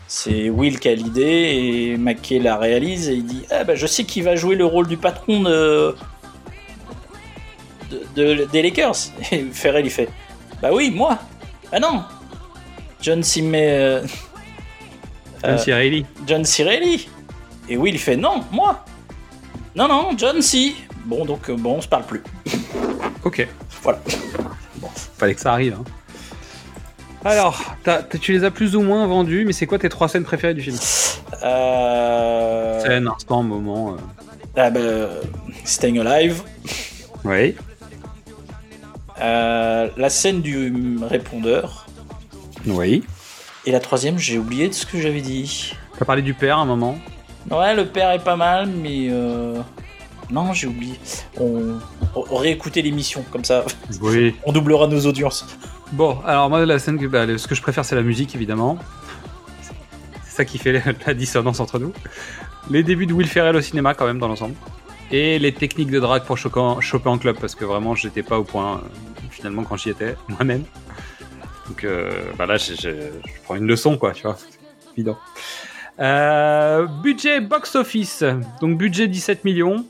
c'est 0.08 0.50
Will 0.50 0.80
qui 0.80 0.88
a 0.90 0.96
l'idée 0.96 1.92
et 1.92 1.98
McKay 1.98 2.40
la 2.40 2.58
réalise 2.58 3.10
et 3.10 3.14
il 3.14 3.26
dit 3.26 3.44
ah, 3.52 3.64
bah, 3.64 3.76
Je 3.76 3.88
sais 3.88 4.04
qui 4.04 4.22
va 4.22 4.36
jouer 4.36 4.56
le 4.56 4.66
rôle 4.66 4.88
du 4.88 4.98
patron 4.98 5.42
de, 5.42 5.96
de- 7.92 8.06
de- 8.36 8.46
des 8.52 8.62
Lakers. 8.62 8.96
Et 9.32 9.46
Ferrell 9.52 9.86
il 9.86 9.92
fait 9.92 10.10
Bah 10.62 10.70
oui, 10.74 10.92
moi 10.92 11.18
Ah 11.72 11.80
non 11.80 12.04
John 13.02 13.22
Cime. 13.24 13.54
euh, 13.56 14.02
John 15.44 15.52
euh, 15.54 15.58
C. 15.58 15.74
Reilly. 15.74 16.06
John 16.28 16.44
C. 16.46 16.64
Reilly. 16.64 17.08
Et 17.70 17.78
Will 17.78 17.96
il 17.96 18.00
fait 18.00 18.16
Non, 18.18 18.44
moi 18.52 18.86
Non, 19.76 19.88
non, 19.88 20.10
John 20.18 20.42
C. 20.42 20.74
Bon, 21.06 21.26
donc 21.26 21.50
euh, 21.50 21.56
bon, 21.58 21.76
on 21.78 21.82
se 21.82 21.88
parle 21.88 22.06
plus. 22.06 22.24
Ok, 23.24 23.48
Voilà. 23.86 24.00
fallait 25.18 25.36
que 25.36 25.42
ça 25.42 25.54
arrive. 25.54 25.78
hein. 25.80 25.84
Alors, 27.24 27.64
tu 28.22 28.34
les 28.34 28.44
as 28.44 28.52
plus 28.52 28.76
ou 28.76 28.82
moins 28.82 29.08
vendus, 29.08 29.46
mais 29.46 29.54
c'est 29.54 29.66
quoi 29.66 29.80
tes 29.80 29.90
trois 29.90 30.08
scènes 30.10 30.26
préférées 30.26 30.54
du 30.54 30.62
film? 30.62 30.78
Euh... 31.44 32.80
Scène, 32.82 33.08
instant, 33.08 33.42
moment. 33.44 33.94
euh. 33.94 33.98
ah, 34.58 34.70
bah, 34.70 34.80
Staying 35.64 36.00
Alive. 36.06 36.42
Oui. 37.24 37.56
Euh, 39.22 39.88
la 39.98 40.10
scène 40.10 40.42
du 40.42 40.98
répondeur. 41.02 41.86
Oui. 42.68 43.04
Et 43.66 43.72
la 43.72 43.80
troisième, 43.80 44.18
j'ai 44.20 44.38
oublié 44.38 44.68
de 44.68 44.74
ce 44.74 44.86
que 44.86 45.00
j'avais 45.00 45.22
dit. 45.22 45.74
T'as 45.98 46.06
parlé 46.06 46.22
du 46.22 46.34
père 46.34 46.58
à 46.58 46.62
un 46.62 46.66
moment? 46.66 46.98
Ouais, 47.50 47.74
le 47.76 47.86
père 47.86 48.12
est 48.12 48.24
pas 48.24 48.36
mal, 48.36 48.68
mais 48.68 49.08
euh... 49.10 49.62
non, 50.32 50.54
j'ai 50.54 50.68
oublié. 50.68 50.96
On, 51.40 51.80
on 52.16 52.36
réécouter 52.36 52.82
l'émission 52.82 53.24
comme 53.32 53.44
ça. 53.44 53.66
Oui. 54.02 54.36
On 54.46 54.52
doublera 54.52 54.88
nos 54.88 55.06
audiences. 55.06 55.46
Bon, 55.92 56.20
alors 56.26 56.50
moi, 56.50 56.66
la 56.66 56.80
scène 56.80 56.98
bah, 57.08 57.26
ce 57.38 57.48
que 57.48 57.56
je 57.56 57.62
préfère, 57.62 57.86
c'est 57.86 57.96
la 57.96 58.02
musique, 58.02 58.36
évidemment. 58.36 58.78
C'est 60.24 60.38
ça 60.38 60.46
qui 60.46 60.58
fait 60.58 60.84
la, 61.06 61.14
dissonance 61.14 61.60
entre 61.60 61.80
nous. 61.80 61.94
Les 62.70 62.84
débuts 62.84 63.06
de 63.06 63.14
Will 63.14 63.28
Ferrell 63.28 63.56
au 63.56 63.62
cinéma, 63.62 63.94
quand 63.94 64.06
même, 64.06 64.20
dans 64.20 64.28
l'ensemble. 64.28 64.56
Et 65.12 65.38
les 65.38 65.54
techniques 65.54 65.92
de 65.92 66.00
drague 66.00 66.24
pour 66.24 66.38
en- 66.58 66.82
choper 66.82 67.10
en 67.10 67.18
club, 67.18 67.38
parce 67.40 67.54
que 67.54 67.64
vraiment, 67.64 67.94
j'étais 67.94 68.24
pas 68.24 68.40
au 68.40 68.44
point, 68.44 68.82
finalement, 69.30 69.64
quand 69.64 69.78
j'y 69.78 69.90
étais, 69.92 70.16
moi-même. 70.28 70.64
Donc, 71.68 71.84
euh, 71.84 72.12
bah 72.38 72.46
là, 72.46 72.58
je 72.58 72.90
prends 73.44 73.56
une 73.56 73.68
leçon, 73.68 73.98
quoi, 73.98 74.12
tu 74.12 74.24
vois. 74.24 74.38
Évident. 74.98 75.18
Euh, 76.00 76.88
budget 76.88 77.40
box-office. 77.42 78.24
Donc, 78.62 78.78
budget 78.78 79.08
17 79.08 79.46
millions. 79.46 79.86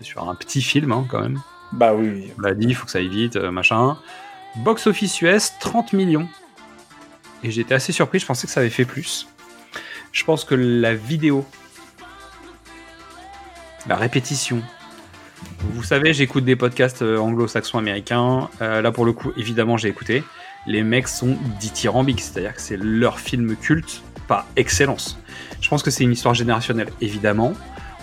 Sur 0.00 0.28
un 0.28 0.34
petit 0.34 0.62
film, 0.62 0.92
hein, 0.92 1.06
quand 1.08 1.20
même. 1.20 1.40
Bah 1.72 1.94
oui. 1.94 2.32
On 2.38 2.42
l'a 2.42 2.54
dit, 2.54 2.66
il 2.68 2.74
faut 2.74 2.84
que 2.84 2.90
ça 2.90 2.98
aille 2.98 3.08
vite, 3.08 3.36
euh, 3.36 3.50
machin. 3.50 3.96
Box 4.56 4.86
office 4.86 5.20
US, 5.22 5.52
30 5.60 5.92
millions. 5.92 6.28
Et 7.42 7.50
j'étais 7.50 7.74
assez 7.74 7.92
surpris, 7.92 8.18
je 8.18 8.26
pensais 8.26 8.46
que 8.46 8.52
ça 8.52 8.60
avait 8.60 8.70
fait 8.70 8.84
plus. 8.84 9.28
Je 10.12 10.24
pense 10.24 10.44
que 10.44 10.54
la 10.54 10.94
vidéo, 10.94 11.44
la 13.86 13.96
répétition. 13.96 14.62
Vous 15.72 15.82
savez, 15.82 16.12
j'écoute 16.12 16.44
des 16.44 16.56
podcasts 16.56 17.02
euh, 17.02 17.18
anglo-saxons 17.18 17.78
américains. 17.78 18.48
Euh, 18.62 18.80
là, 18.80 18.92
pour 18.92 19.04
le 19.04 19.12
coup, 19.12 19.32
évidemment, 19.36 19.76
j'ai 19.76 19.88
écouté. 19.88 20.22
Les 20.66 20.82
mecs 20.82 21.08
sont 21.08 21.36
dithyrambiques, 21.60 22.20
c'est-à-dire 22.20 22.54
que 22.54 22.60
c'est 22.60 22.78
leur 22.78 23.18
film 23.18 23.56
culte 23.56 24.02
par 24.26 24.46
excellence. 24.56 25.18
Je 25.60 25.68
pense 25.68 25.82
que 25.82 25.90
c'est 25.90 26.04
une 26.04 26.12
histoire 26.12 26.34
générationnelle, 26.34 26.88
évidemment. 27.00 27.52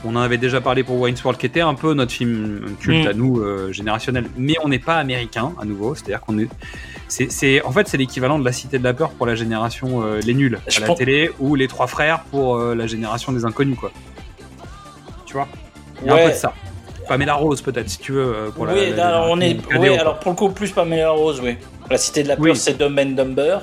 On 0.04 0.16
en 0.16 0.20
avait 0.22 0.38
déjà 0.40 0.62
parlé 0.62 0.84
pour 0.84 1.00
Wayne's 1.00 1.24
World, 1.24 1.40
qui 1.40 1.46
était 1.46 1.62
un 1.62 1.76
peu 1.76 1.94
notre 1.94 2.12
film 2.12 2.76
culte 2.80 3.06
Mm. 3.06 3.10
à 3.10 3.14
nous, 3.14 3.40
euh, 3.40 3.72
générationnel. 3.72 4.26
Mais 4.38 4.56
on 4.64 4.68
n'est 4.70 4.80
pas 4.80 4.96
américain, 4.96 5.54
à 5.62 5.66
nouveau. 5.66 5.94
C'est-à-dire 5.96 6.22
qu'on 6.22 6.40
est. 6.40 6.48
En 7.66 7.72
fait, 7.72 7.88
c'est 7.88 7.98
l'équivalent 7.98 8.40
de 8.40 8.46
la 8.46 8.52
Cité 8.52 8.80
de 8.80 8.84
la 8.84 8.94
Peur 8.94 9.12
pour 9.12 9.26
la 9.28 9.36
génération 9.36 10.02
euh, 10.04 10.20
Les 10.26 10.34
Nuls 10.34 10.58
Je 10.68 10.82
à 10.82 10.88
la 10.88 10.96
télé, 10.96 11.30
ou 11.40 11.56
Les 11.56 11.68
Trois 11.68 11.88
Frères 11.88 12.22
pour 12.32 12.56
euh, 12.56 12.74
la 12.74 12.88
génération 12.88 13.32
des 13.32 13.46
Inconnus, 13.46 13.78
quoi. 13.78 13.92
Tu 15.26 15.34
vois? 15.34 15.48
Il 16.02 16.08
y 16.08 16.10
a 16.10 16.14
un 16.14 16.16
Ouais. 16.16 16.26
peu 16.26 16.32
de 16.32 16.36
ça. 16.36 16.54
Pamela 17.08 17.34
Rose, 17.36 17.62
peut-être, 17.62 17.90
si 17.90 17.98
tu 18.00 18.14
veux, 18.14 18.34
la- 18.58 18.74
oui, 18.74 18.94
la, 18.96 19.24
on 19.30 19.40
est. 19.42 19.58
Oui, 19.78 19.90
alors 19.98 20.20
pour 20.20 20.32
le 20.32 20.38
coup, 20.38 20.50
plus 20.50 20.72
Pamela 20.72 21.12
Rose, 21.12 21.42
oui. 21.44 21.58
La 21.90 21.98
Cité 21.98 22.24
de 22.24 22.30
la 22.30 22.36
Peur, 22.38 22.46
Oui. 22.46 22.56
c'est 22.56 22.78
Dumb 22.78 22.98
and 22.98 23.12
Dumber. 23.12 23.60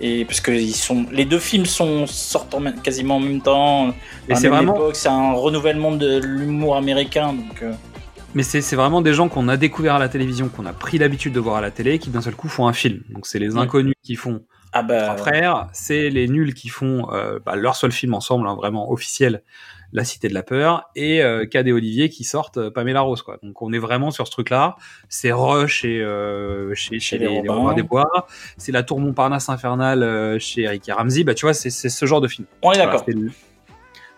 Et 0.00 0.24
parce 0.24 0.40
que 0.40 0.50
ils 0.50 0.74
sont, 0.74 1.06
les 1.12 1.24
deux 1.24 1.38
films 1.38 1.66
sont 1.66 2.06
sortent 2.06 2.56
quasiment 2.82 3.16
en 3.16 3.20
même 3.20 3.40
temps. 3.40 3.94
Et 4.28 4.34
c'est 4.34 4.48
vraiment- 4.48 4.92
c'est 4.92 5.08
un 5.08 5.32
renouvellement 5.32 5.92
de 5.92 6.18
l'humour 6.18 6.76
américain. 6.76 7.32
Donc, 7.32 7.62
euh, 7.62 7.72
Mais 8.34 8.42
c'est 8.42 8.74
vraiment 8.74 9.00
des 9.00 9.14
gens 9.14 9.28
qu'on 9.28 9.46
a 9.48 9.56
découvert 9.56 9.94
à 9.94 9.98
la 10.00 10.08
télévision, 10.08 10.48
qu'on 10.48 10.66
a 10.66 10.72
pris 10.72 10.98
l'habitude 10.98 11.32
de 11.32 11.40
voir 11.40 11.56
à 11.56 11.60
la 11.60 11.70
télé, 11.70 12.00
qui 12.00 12.10
d'un 12.10 12.20
seul 12.20 12.34
coup 12.34 12.48
font 12.48 12.66
un 12.66 12.72
film. 12.72 13.02
Donc 13.10 13.26
c'est 13.26 13.38
les 13.38 13.56
inconnus 13.56 13.94
qui 14.02 14.16
font 14.16 14.42
ah 14.72 14.82
bah, 14.82 15.04
Trois 15.04 15.16
frères, 15.18 15.68
c'est 15.72 16.10
les 16.10 16.26
nuls 16.26 16.52
qui 16.52 16.68
font 16.68 17.08
euh, 17.12 17.38
bah, 17.46 17.54
leur 17.54 17.76
seul 17.76 17.92
film 17.92 18.12
ensemble, 18.12 18.48
hein, 18.48 18.56
vraiment 18.56 18.90
officiel, 18.90 19.42
La 19.94 20.04
Cité 20.04 20.28
de 20.28 20.34
la 20.34 20.42
Peur, 20.42 20.90
et 20.96 21.22
euh, 21.22 21.46
Cad 21.46 21.66
et 21.68 21.72
Olivier 21.72 22.08
qui 22.10 22.24
sortent 22.24 22.58
euh, 22.58 22.70
Pamela 22.70 23.00
Rose. 23.00 23.22
Quoi. 23.22 23.38
Donc 23.42 23.62
on 23.62 23.72
est 23.72 23.78
vraiment 23.78 24.10
sur 24.10 24.26
ce 24.26 24.32
truc-là. 24.32 24.76
C'est 25.08 25.30
Rush 25.32 25.84
et, 25.84 26.00
euh, 26.02 26.74
chez, 26.74 26.98
chez 26.98 27.16
les 27.16 27.28
les. 27.28 27.48
Robins 27.48 27.74
des 27.74 27.82
Bois. 27.84 28.26
C'est 28.58 28.72
La 28.72 28.82
Tour 28.82 28.98
Montparnasse 29.00 29.48
infernale 29.48 30.02
euh, 30.02 30.38
chez 30.40 30.62
Eric 30.62 30.88
et 30.88 30.92
Ramsey. 30.92 31.22
Bah 31.24 31.34
tu 31.34 31.46
vois, 31.46 31.54
c'est 31.54 31.70
ce 31.70 32.06
genre 32.06 32.20
de 32.20 32.28
film. 32.28 32.46
on 32.60 32.72
est 32.72 32.76
d'accord. 32.78 33.04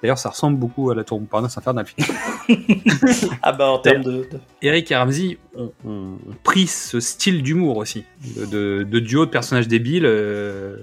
D'ailleurs, 0.02 0.18
ça 0.18 0.28
ressemble 0.28 0.58
beaucoup 0.58 0.90
à 0.90 0.94
La 0.94 1.04
Tour 1.04 1.20
Montparnasse 1.20 1.56
infernale. 1.58 1.86
ah 3.42 3.52
bah 3.52 3.66
en 3.68 3.78
termes 3.78 4.02
de, 4.02 4.12
de- 4.30 4.40
Eric 4.62 4.90
et 4.90 4.96
Ramsey 4.96 5.38
ont, 5.84 6.18
pris 6.42 6.66
ce 6.66 7.00
style 7.00 7.42
d'humour 7.42 7.76
aussi, 7.78 8.04
de, 8.36 8.46
de- 8.46 8.82
de 8.82 8.98
duo 9.00 9.26
de 9.26 9.30
personnages 9.30 9.68
débiles. 9.68 10.06
euh, 10.06 10.76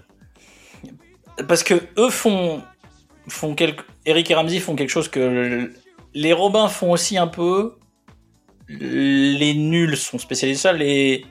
parce 1.47 1.63
que 1.63 1.75
eux 1.97 2.09
font 2.09 2.61
font 3.27 3.55
Eric 4.05 4.29
et 4.31 4.35
Ramsey 4.35 4.59
font 4.59 4.75
quelque 4.75 4.89
chose 4.89 5.07
que 5.07 5.19
le- 5.19 5.73
les 6.13 6.33
Robins 6.33 6.67
font 6.67 6.91
aussi 6.91 7.17
un 7.17 7.27
peu. 7.27 7.75
Les 8.69 9.53
nuls 9.53 9.97
sont 9.97 10.17
spécialisés 10.17 10.59
ça 10.61 10.73
les 10.73 11.25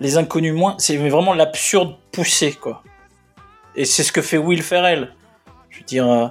les 0.00 0.16
inconnus 0.16 0.54
moins. 0.54 0.76
C'est 0.78 0.96
vraiment 0.96 1.34
l'absurde 1.34 1.96
poussé 2.12 2.52
quoi. 2.52 2.82
Et 3.76 3.84
c'est 3.84 4.02
ce 4.02 4.12
que 4.12 4.22
fait 4.22 4.38
Will 4.38 4.62
Ferrell. 4.62 5.14
Je 5.70 5.78
veux 5.78 5.84
dire 5.84 6.10
euh, 6.10 6.26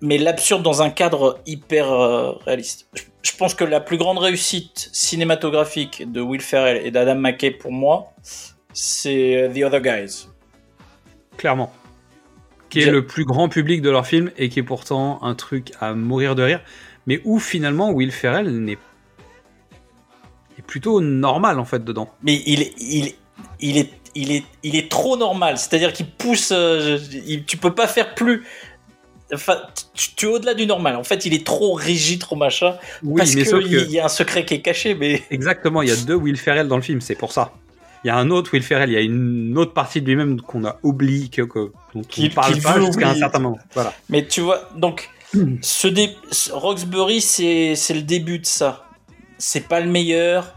mais 0.00 0.18
l'absurde 0.18 0.62
dans 0.62 0.82
un 0.82 0.90
cadre 0.90 1.40
hyper 1.46 1.90
euh, 1.92 2.32
réaliste. 2.44 2.88
Je, 2.94 3.02
je 3.22 3.32
pense 3.36 3.54
que 3.54 3.64
la 3.64 3.80
plus 3.80 3.96
grande 3.96 4.18
réussite 4.18 4.90
cinématographique 4.92 6.10
de 6.10 6.20
Will 6.20 6.40
Ferrell 6.40 6.84
et 6.84 6.90
d'Adam 6.90 7.14
McKay 7.14 7.50
pour 7.52 7.72
moi 7.72 8.12
c'est 8.74 9.36
euh, 9.36 9.48
The 9.48 9.64
Other 9.64 9.80
Guys. 9.80 10.26
Clairement. 11.36 11.72
Qui 12.72 12.80
est 12.88 12.90
le 12.90 13.06
plus 13.06 13.24
grand 13.24 13.48
public 13.48 13.82
de 13.82 13.90
leur 13.90 14.06
film 14.06 14.30
et 14.36 14.48
qui 14.48 14.58
est 14.58 14.62
pourtant 14.64 15.22
un 15.22 15.34
truc 15.34 15.72
à 15.80 15.94
mourir 15.94 16.34
de 16.34 16.42
rire, 16.42 16.60
mais 17.06 17.20
où 17.24 17.38
finalement 17.38 17.90
Will 17.90 18.12
Ferrell 18.12 18.48
n'est 18.50 18.78
est 20.58 20.62
plutôt 20.66 21.00
normal 21.00 21.58
en 21.58 21.64
fait 21.64 21.84
dedans. 21.84 22.10
Mais 22.22 22.42
il 22.46 22.62
est, 22.62 22.72
il, 22.78 23.12
il 23.60 23.78
est, 23.78 23.90
il 24.14 24.30
est, 24.32 24.44
il 24.62 24.76
est 24.76 24.90
trop 24.90 25.16
normal. 25.16 25.58
C'est-à-dire 25.58 25.92
qu'il 25.92 26.06
pousse. 26.10 26.50
euh, 26.52 26.98
il- 27.26 27.44
tu 27.44 27.56
peux 27.56 27.74
pas 27.74 27.86
faire 27.86 28.14
plus. 28.14 28.44
Enfin, 29.32 29.62
tu, 29.94 30.14
tu 30.14 30.26
es 30.26 30.28
au-delà 30.28 30.52
du 30.52 30.66
normal. 30.66 30.96
En 30.96 31.04
fait, 31.04 31.24
il 31.24 31.32
est 31.32 31.46
trop 31.46 31.72
rigide, 31.72 32.20
trop 32.20 32.36
machin. 32.36 32.76
Oui, 33.02 33.16
parce 33.18 33.34
mais 33.34 33.44
que 33.44 33.48
sauf 33.48 33.62
il 33.64 33.70
que 33.70 33.90
y 33.90 33.98
a 33.98 34.04
un 34.04 34.08
secret 34.08 34.44
qui 34.44 34.54
est 34.54 34.60
caché. 34.60 34.94
Mais 34.94 35.22
exactement, 35.30 35.80
il 35.80 35.88
y 35.88 35.92
a 35.92 35.96
deux 35.96 36.14
Will 36.14 36.36
Ferrell 36.36 36.68
dans 36.68 36.76
le 36.76 36.82
film, 36.82 37.00
c'est 37.00 37.14
pour 37.14 37.32
ça. 37.32 37.52
Il 38.04 38.08
y 38.08 38.10
a 38.10 38.16
un 38.16 38.30
autre 38.30 38.50
Will 38.52 38.62
Ferrell, 38.62 38.90
il 38.90 38.94
y 38.94 38.96
a 38.96 39.00
une 39.00 39.56
autre 39.56 39.72
partie 39.72 40.00
de 40.02 40.06
lui-même 40.06 40.40
qu'on 40.40 40.64
a 40.64 40.76
oublié, 40.82 41.28
que, 41.28 41.42
que- 41.42 41.70
dont 41.94 42.02
on 42.18 42.28
parle 42.30 42.60
pas 42.60 42.80
jusqu'à 42.80 43.10
un 43.10 43.14
certain 43.14 43.38
moment. 43.38 43.58
Voilà. 43.74 43.92
mais 44.08 44.26
tu 44.26 44.40
vois, 44.40 44.68
donc 44.76 45.08
ce, 45.62 45.86
dé- 45.88 46.16
ce 46.30 46.52
Roxbury, 46.52 47.20
c'est 47.20 47.74
le 47.94 48.02
début 48.02 48.38
de 48.40 48.46
ça. 48.46 48.86
C'est 49.38 49.68
pas 49.68 49.80
le 49.80 49.90
meilleur. 49.90 50.54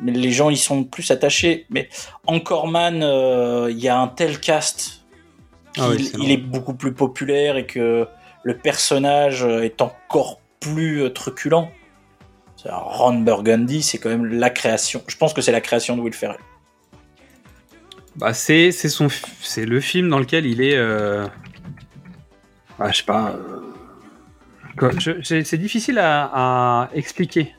Mais 0.00 0.12
les 0.12 0.30
gens 0.30 0.48
ils 0.48 0.56
sont 0.56 0.84
plus 0.84 1.10
attachés. 1.10 1.66
Mais 1.70 1.88
Anchorman, 2.26 3.02
euh, 3.02 3.66
il 3.68 3.78
y 3.80 3.88
a 3.88 3.98
un 3.98 4.06
tel 4.06 4.38
cast 4.38 5.00
Ah 5.76 5.88
oui, 5.90 5.96
il 5.98 6.18
normal. 6.18 6.30
est 6.32 6.36
beaucoup 6.36 6.74
plus 6.74 6.92
populaire 6.92 7.56
et 7.56 7.66
que 7.66 8.06
le 8.44 8.56
personnage 8.56 9.42
est 9.42 9.82
encore 9.82 10.40
plus 10.60 11.02
euh, 11.02 11.10
truculent. 11.10 11.68
Ron 12.64 13.20
Burgundy, 13.20 13.82
c'est 13.82 13.98
quand 13.98 14.08
même 14.08 14.24
la 14.26 14.50
création. 14.50 15.02
Je 15.08 15.16
pense 15.16 15.32
que 15.32 15.40
c'est 15.40 15.52
la 15.52 15.60
création 15.60 15.96
de 15.96 16.00
Will 16.02 16.12
Ferrell. 16.14 16.38
Bah, 18.18 18.34
c'est 18.34 18.72
c'est 18.72 18.88
son 18.88 19.08
c'est 19.40 19.64
le 19.64 19.80
film 19.80 20.08
dans 20.08 20.18
lequel 20.18 20.44
il 20.44 20.60
est 20.60 20.76
euh... 20.76 21.26
ah, 22.80 22.90
je 22.90 22.98
sais 22.98 23.04
pas 23.04 23.36
euh, 24.80 24.90
c'est 25.22 25.56
difficile 25.56 25.98
à, 25.98 26.30
à 26.32 26.90
expliquer 26.94 27.54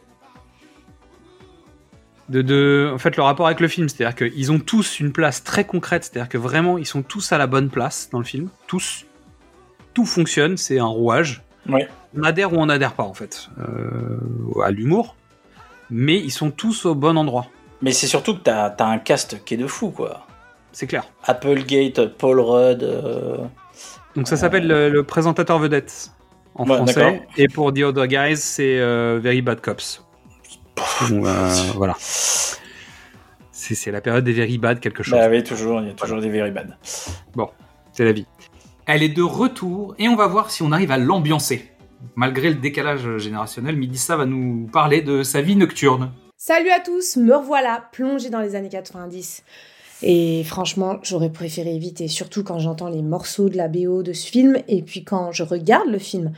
de, 2.27 2.41
de 2.41 2.91
en 2.93 2.97
fait 2.97 3.15
le 3.15 3.23
rapport 3.23 3.45
avec 3.47 3.59
le 3.59 3.67
film 3.67 3.87
c'est-à-dire 3.89 4.15
qu'ils 4.15 4.51
ont 4.51 4.59
tous 4.59 4.99
une 4.99 5.11
place 5.13 5.43
très 5.43 5.63
concrète 5.65 6.03
c'est-à-dire 6.03 6.29
que 6.29 6.37
vraiment 6.37 6.77
ils 6.77 6.85
sont 6.85 7.01
tous 7.03 7.31
à 7.31 7.37
la 7.37 7.47
bonne 7.47 7.69
place 7.69 8.09
dans 8.11 8.19
le 8.19 8.25
film 8.25 8.49
tous 8.67 9.05
tout 9.93 10.05
fonctionne 10.05 10.57
c'est 10.57 10.79
un 10.79 10.85
rouage 10.85 11.41
Ouais. 11.67 11.87
on 12.17 12.23
adhère 12.23 12.53
ou 12.53 12.55
on 12.57 12.65
n'adhère 12.67 12.93
pas 12.93 13.03
en 13.03 13.13
fait 13.13 13.49
euh, 13.59 14.61
à 14.63 14.71
l'humour 14.71 15.15
mais 15.89 16.17
ils 16.17 16.31
sont 16.31 16.51
tous 16.51 16.85
au 16.85 16.95
bon 16.95 17.17
endroit 17.17 17.47
Mais 17.81 17.91
c'est 17.91 18.07
surtout 18.07 18.33
que 18.35 18.41
t'as 18.41 18.67
as 18.67 18.85
un 18.85 18.97
cast 18.97 19.43
qui 19.43 19.53
est 19.55 19.57
de 19.57 19.67
fou, 19.67 19.89
quoi. 19.91 20.25
C'est 20.71 20.87
clair 20.87 21.03
Applegate, 21.23 22.05
Paul 22.17 22.39
Rudd. 22.39 22.83
euh, 22.83 23.37
Donc 24.15 24.27
ça 24.27 24.37
s'appelle 24.37 24.67
le, 24.67 24.89
le 24.89 25.03
présentateur 25.03 25.59
vedette 25.59 26.11
en 26.55 26.67
Ouais, 26.67 26.75
français. 26.77 26.93
d'accord. 26.95 27.19
Et 27.37 27.47
pour 27.47 27.73
The 27.73 27.79
Other 27.79 28.07
Guys, 28.07 28.37
c'est 28.37 28.79
euh, 28.79 29.19
Very 29.21 29.41
Bad 29.41 29.61
Cops. 29.61 30.03
Euh, 31.11 31.49
voilà. 31.75 31.95
C'est 31.99 33.75
c'est 33.75 33.91
la 33.91 34.01
période 34.01 34.23
des 34.23 34.33
Very 34.33 34.57
Bad 34.57 34.79
quelque 34.79 35.03
chose. 35.03 35.17
Bah 35.19 35.27
oui, 35.29 35.43
toujours, 35.43 35.81
il 35.81 35.87
y 35.87 35.91
a 35.91 35.93
toujours 35.93 36.21
des 36.21 36.29
very 36.29 36.51
bad. 36.51 36.77
Bon, 37.35 37.49
c'est 37.93 38.05
la 38.05 38.11
vie. 38.13 38.25
Elle 38.85 39.03
est 39.03 39.09
de 39.09 39.21
retour 39.21 39.93
et 39.99 40.07
on 40.07 40.15
va 40.15 40.27
voir 40.27 40.49
si 40.51 40.63
on 40.63 40.71
arrive 40.71 40.91
à 40.91 40.97
l'ambiancer. 40.97 41.69
Malgré 42.15 42.49
le 42.49 42.55
décalage 42.55 43.17
générationnel, 43.17 43.75
Midissa 43.75 44.15
va 44.15 44.25
nous 44.25 44.67
parler 44.71 45.01
de 45.01 45.21
sa 45.23 45.41
vie 45.41 45.55
nocturne. 45.57 46.11
Salut 46.37 46.69
à 46.69 46.79
tous, 46.79 47.17
me 47.17 47.35
revoilà 47.35 47.83
plongé 47.91 48.29
dans 48.29 48.39
les 48.39 48.55
années 48.55 48.69
90. 48.69 49.43
Et 50.01 50.43
franchement, 50.45 50.99
j'aurais 51.03 51.31
préféré 51.31 51.75
éviter, 51.75 52.07
surtout 52.07 52.43
quand 52.43 52.59
j'entends 52.59 52.89
les 52.89 53.01
morceaux 53.01 53.49
de 53.49 53.57
la 53.57 53.67
BO 53.67 54.01
de 54.01 54.13
ce 54.13 54.27
film 54.27 54.57
et 54.67 54.81
puis 54.81 55.03
quand 55.03 55.31
je 55.31 55.43
regarde 55.43 55.89
le 55.89 55.99
film. 55.99 56.31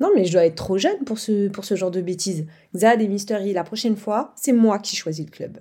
Non, 0.00 0.10
mais 0.14 0.24
je 0.24 0.32
dois 0.32 0.46
être 0.46 0.56
trop 0.56 0.78
jeune 0.78 1.04
pour 1.04 1.18
ce, 1.18 1.48
pour 1.48 1.64
ce 1.64 1.76
genre 1.76 1.90
de 1.90 2.00
bêtises. 2.00 2.46
Xad 2.74 3.02
et 3.02 3.08
Mystery, 3.08 3.52
la 3.52 3.64
prochaine 3.64 3.96
fois, 3.96 4.32
c'est 4.36 4.52
moi 4.52 4.78
qui 4.78 4.96
choisis 4.96 5.26
le 5.26 5.30
club. 5.30 5.58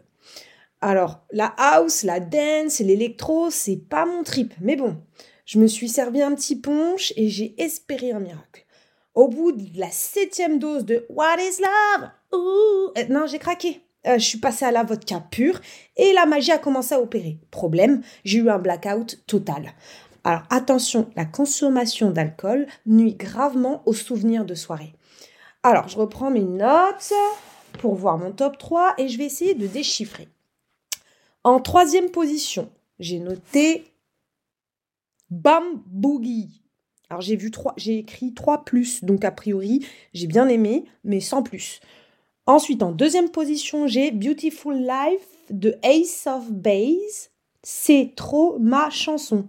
Alors, 0.80 1.20
la 1.32 1.54
house, 1.58 2.04
la 2.04 2.20
dance 2.20 2.80
l'électro, 2.80 3.50
c'est 3.52 3.78
pas 3.78 4.06
mon 4.06 4.24
trip. 4.24 4.54
Mais 4.62 4.76
bon, 4.76 4.98
je 5.46 5.60
me 5.60 5.68
suis 5.68 5.90
servi 5.90 6.22
un 6.22 6.34
petit 6.34 6.56
punch 6.56 7.14
et 7.18 7.28
j'ai 7.28 7.54
espéré 7.62 8.12
un 8.12 8.20
miracle. 8.20 8.66
Au 9.14 9.28
bout 9.28 9.52
de 9.52 9.78
la 9.78 9.92
septième 9.92 10.58
dose 10.58 10.86
de 10.86 11.06
What 11.10 11.36
is 11.38 11.62
love? 11.62 12.10
Euh, 12.34 13.04
Non, 13.10 13.28
j'ai 13.28 13.40
craqué. 13.40 13.82
Euh, 14.08 14.18
je 14.18 14.26
suis 14.26 14.40
passée 14.40 14.66
à 14.66 14.72
la 14.72 14.84
vodka 14.84 15.20
pure 15.32 15.60
et 15.96 16.14
la 16.14 16.26
magie 16.26 16.52
a 16.52 16.58
commencé 16.58 16.96
à 16.96 17.02
opérer. 17.02 17.40
Problème, 17.52 18.02
j'ai 18.24 18.40
eu 18.40 18.50
un 18.50 18.60
blackout 18.60 19.24
total. 19.28 19.74
Alors 20.24 20.44
attention, 20.50 21.10
la 21.16 21.26
consommation 21.26 22.12
d'alcool 22.12 22.68
nuit 22.86 23.16
gravement 23.16 23.84
aux 23.86 23.94
souvenirs 23.94 24.46
de 24.46 24.56
soirée. 24.56 24.94
Alors, 25.64 25.88
je 25.88 25.98
reprends 25.98 26.32
mes 26.32 26.44
notes 26.44 27.14
pour 27.80 27.96
voir 27.96 28.18
mon 28.18 28.32
top 28.32 28.58
3 28.58 28.96
et 28.98 29.08
je 29.08 29.18
vais 29.18 29.26
essayer 29.26 29.54
de 29.54 29.68
déchiffrer. 29.68 30.28
En 31.44 31.60
troisième 31.60 32.10
position, 32.10 32.72
j'ai 33.00 33.20
noté 33.20 33.86
Bam 35.30 35.64
Boogie. 35.86 36.62
Alors 37.10 37.22
j'ai 37.22 37.36
vu 37.36 37.52
trois, 37.52 37.74
j'ai 37.78 37.98
écrit 37.98 38.34
3 38.34 38.64
plus, 38.64 39.04
donc 39.04 39.26
a 39.26 39.32
priori 39.32 39.86
j'ai 40.14 40.28
bien 40.28 40.48
aimé, 40.48 40.86
mais 41.04 41.20
sans 41.20 41.44
plus. 41.44 41.80
Ensuite, 42.48 42.82
en 42.82 42.92
deuxième 42.92 43.30
position, 43.30 43.86
j'ai 43.88 44.10
Beautiful 44.12 44.76
Life 44.76 45.28
de 45.52 45.78
Ace 45.84 46.28
of 46.28 46.50
Base. 46.50 47.30
C'est 47.62 48.14
trop 48.16 48.58
ma 48.58 48.90
chanson. 48.90 49.48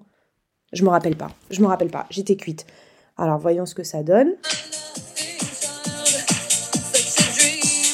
Je 0.73 0.85
me 0.85 0.91
rappelle 0.91 1.17
pas. 1.17 1.31
Je 1.51 1.63
me 1.63 1.67
rappelle 1.67 1.91
pas. 1.91 2.07
J'étais 2.11 2.37
cuite. 2.37 2.67
Alors 3.17 3.39
voyons 3.39 3.65
ce 3.65 3.75
que 3.75 3.83
ça 3.83 4.03
donne. 4.03 4.35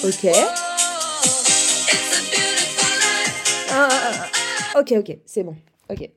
Ok. 0.05 0.31
Ah, 3.71 3.91
ok, 4.81 4.95
ok, 4.99 5.19
c'est 5.27 5.45
bon. 5.45 5.55
Ok. 5.91 6.11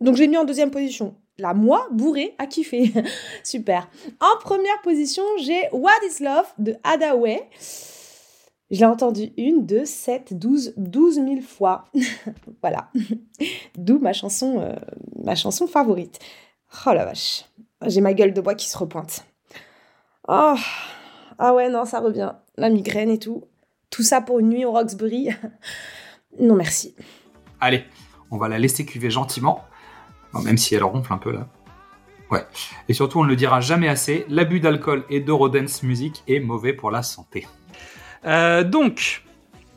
Donc 0.00 0.16
j'ai 0.16 0.28
mis 0.28 0.36
en 0.36 0.44
deuxième 0.44 0.70
position. 0.70 1.14
La 1.38 1.54
moi, 1.54 1.86
bourrée, 1.90 2.34
a 2.38 2.46
kiffé. 2.46 2.92
Super. 3.42 3.88
En 4.20 4.38
première 4.40 4.80
position, 4.82 5.22
j'ai 5.38 5.68
What 5.72 6.00
is 6.06 6.22
Love 6.22 6.46
de 6.58 6.76
Hadaway. 6.82 7.42
Je 8.70 8.80
l'ai 8.80 8.86
entendu 8.86 9.32
une, 9.36 9.64
deux, 9.64 9.84
sept, 9.84 10.34
douze, 10.34 10.74
douze 10.76 11.18
mille 11.18 11.42
fois. 11.42 11.84
voilà. 12.62 12.90
D'où 13.76 13.98
ma 13.98 14.12
chanson, 14.12 14.60
euh, 14.60 14.74
ma 15.24 15.34
chanson 15.34 15.66
favorite. 15.66 16.18
Oh 16.86 16.92
la 16.92 17.04
vache. 17.04 17.44
J'ai 17.86 18.00
ma 18.00 18.12
gueule 18.12 18.34
de 18.34 18.40
bois 18.40 18.54
qui 18.54 18.68
se 18.68 18.76
repointe. 18.76 19.24
Oh. 20.26 20.54
Ah 21.38 21.54
ouais, 21.54 21.68
non, 21.68 21.84
ça 21.84 22.00
revient. 22.00 22.32
La 22.56 22.70
migraine 22.70 23.10
et 23.10 23.18
tout. 23.18 23.44
Tout 23.90 24.02
ça 24.02 24.20
pour 24.20 24.40
une 24.40 24.48
nuit 24.48 24.64
au 24.64 24.72
Roxbury. 24.72 25.28
non, 26.40 26.56
merci. 26.56 26.94
Allez, 27.60 27.84
on 28.30 28.36
va 28.36 28.48
la 28.48 28.58
laisser 28.58 28.84
cuver 28.84 29.10
gentiment. 29.10 29.64
Même 30.44 30.58
si 30.58 30.74
elle 30.74 30.84
ronfle 30.84 31.12
un 31.12 31.18
peu 31.18 31.32
là. 31.32 31.48
Ouais. 32.30 32.44
Et 32.88 32.94
surtout, 32.94 33.20
on 33.20 33.24
ne 33.24 33.28
le 33.28 33.36
dira 33.36 33.60
jamais 33.60 33.88
assez, 33.88 34.26
l'abus 34.28 34.60
d'alcool 34.60 35.04
et 35.08 35.20
d'eurodance 35.20 35.82
music 35.82 36.24
est 36.26 36.40
mauvais 36.40 36.72
pour 36.72 36.90
la 36.90 37.02
santé. 37.02 37.46
Euh, 38.26 38.64
donc, 38.64 39.22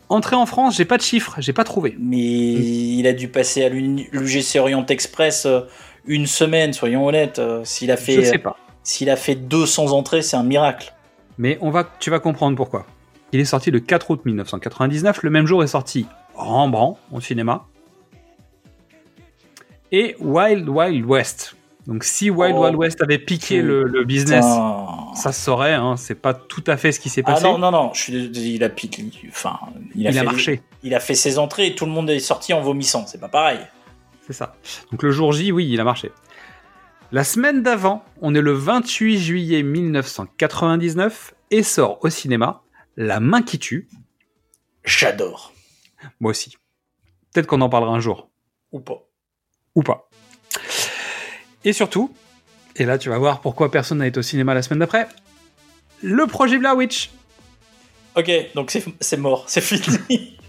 entrée 0.09 0.35
en 0.35 0.45
France, 0.45 0.77
j'ai 0.77 0.85
pas 0.85 0.97
de 0.97 1.01
chiffres, 1.03 1.35
j'ai 1.39 1.53
pas 1.53 1.63
trouvé. 1.63 1.95
Mais 1.99 2.17
il 2.17 3.05
a 3.07 3.13
dû 3.13 3.27
passer 3.27 3.63
à 3.63 3.69
l'UGC 3.69 4.57
Orient 4.59 4.85
Express 4.87 5.45
euh, 5.45 5.61
une 6.05 6.25
semaine, 6.25 6.73
soyons 6.73 7.05
honnêtes. 7.05 7.39
euh, 7.39 7.61
S'il 7.63 7.91
a 7.91 7.97
fait, 7.97 8.13
Je 8.15 8.21
sais 8.21 8.37
pas. 8.37 8.57
S'il 8.83 9.09
a 9.09 9.15
fait 9.15 9.35
200 9.35 9.91
entrées, 9.91 10.21
c'est 10.21 10.37
un 10.37 10.43
miracle. 10.43 10.93
Mais 11.37 11.57
on 11.61 11.69
va, 11.69 11.87
tu 11.99 12.09
vas 12.09 12.19
comprendre 12.19 12.55
pourquoi. 12.57 12.85
Il 13.31 13.39
est 13.39 13.45
sorti 13.45 13.69
le 13.69 13.79
4 13.79 14.09
août 14.09 14.21
1999. 14.25 15.21
Le 15.21 15.29
même 15.29 15.45
jour 15.45 15.63
est 15.63 15.67
sorti 15.67 16.07
Rembrandt 16.33 16.97
au 17.11 17.21
cinéma. 17.21 17.65
Et 19.91 20.15
Wild 20.19 20.67
Wild 20.67 21.05
West. 21.05 21.55
Donc 21.87 22.03
si 22.03 22.29
Wild 22.29 22.55
Oh, 22.57 22.63
Wild 22.63 22.75
West 22.75 23.01
avait 23.01 23.19
piqué 23.19 23.61
le, 23.61 23.83
le 23.83 24.03
business. 24.05 24.45
Ça 25.15 25.31
se 25.31 25.41
saurait. 25.41 25.73
Hein, 25.73 25.95
c'est 25.97 26.15
pas 26.15 26.33
tout 26.33 26.63
à 26.67 26.77
fait 26.77 26.91
ce 26.91 26.99
qui 26.99 27.09
s'est 27.09 27.23
Ah 27.25 27.33
passé. 27.33 27.43
non, 27.45 27.57
non, 27.57 27.71
non, 27.71 27.91
je 27.93 28.01
suis 28.01 28.13
désolé, 28.13 28.49
il 28.51 28.63
a 28.63 28.69
piqué. 28.69 29.05
Enfin, 29.29 29.59
il 29.95 30.07
a, 30.07 30.11
Il 30.11 30.17
a 30.17 30.21
fait, 30.21 30.25
marché. 30.25 30.63
Il 30.83 30.95
a 30.95 30.99
fait 30.99 31.15
ses 31.15 31.37
entrées 31.39 31.67
et 31.67 31.75
tout 31.75 31.85
le 31.85 31.91
monde 31.91 32.09
est 32.09 32.19
sorti 32.19 32.53
en 32.53 32.61
vomissant. 32.61 33.05
C'est 33.07 33.19
pas 33.19 33.29
pareil. 33.29 33.59
C'est 34.27 34.33
ça. 34.33 34.55
Donc 34.91 35.03
le 35.03 35.11
jour 35.11 35.31
J, 35.33 35.51
oui, 35.51 35.67
il 35.69 35.79
a 35.79 35.83
marché. 35.83 36.11
La 37.11 37.23
semaine 37.23 37.63
d'avant, 37.63 38.03
on 38.21 38.35
est 38.35 38.41
le 38.41 38.51
28 38.53 39.17
juillet 39.19 39.63
1999 39.63 41.33
et 41.51 41.63
sort 41.63 41.97
au 42.03 42.09
cinéma 42.09 42.61
La 42.97 43.19
main 43.19 43.41
qui 43.41 43.57
tue. 43.57 43.87
J'adore. 44.83 45.51
Moi 46.19 46.31
aussi. 46.31 46.55
Peut-être 47.33 47.47
qu'on 47.47 47.61
en 47.61 47.69
parlera 47.69 47.91
un 47.93 47.99
jour. 47.99 48.29
Ou 48.71 48.79
pas. 48.79 49.07
Ou 49.75 49.81
pas. 49.83 50.09
Et 51.65 51.73
surtout, 51.73 52.13
et 52.79 52.85
là 52.85 52.97
tu 52.97 53.09
vas 53.09 53.17
voir 53.17 53.41
pourquoi 53.41 53.69
personne 53.69 53.99
n'a 53.99 54.07
été 54.07 54.19
au 54.19 54.23
cinéma 54.23 54.53
la 54.53 54.61
semaine 54.61 54.79
d'après, 54.79 55.07
le 56.01 56.25
projet 56.27 56.57
Blair 56.57 56.75
Witch. 56.75 57.11
Ok, 58.15 58.31
donc 58.55 58.75
c'est 58.99 59.17
mort, 59.17 59.43
c'est 59.47 59.61
fini. 59.61 60.35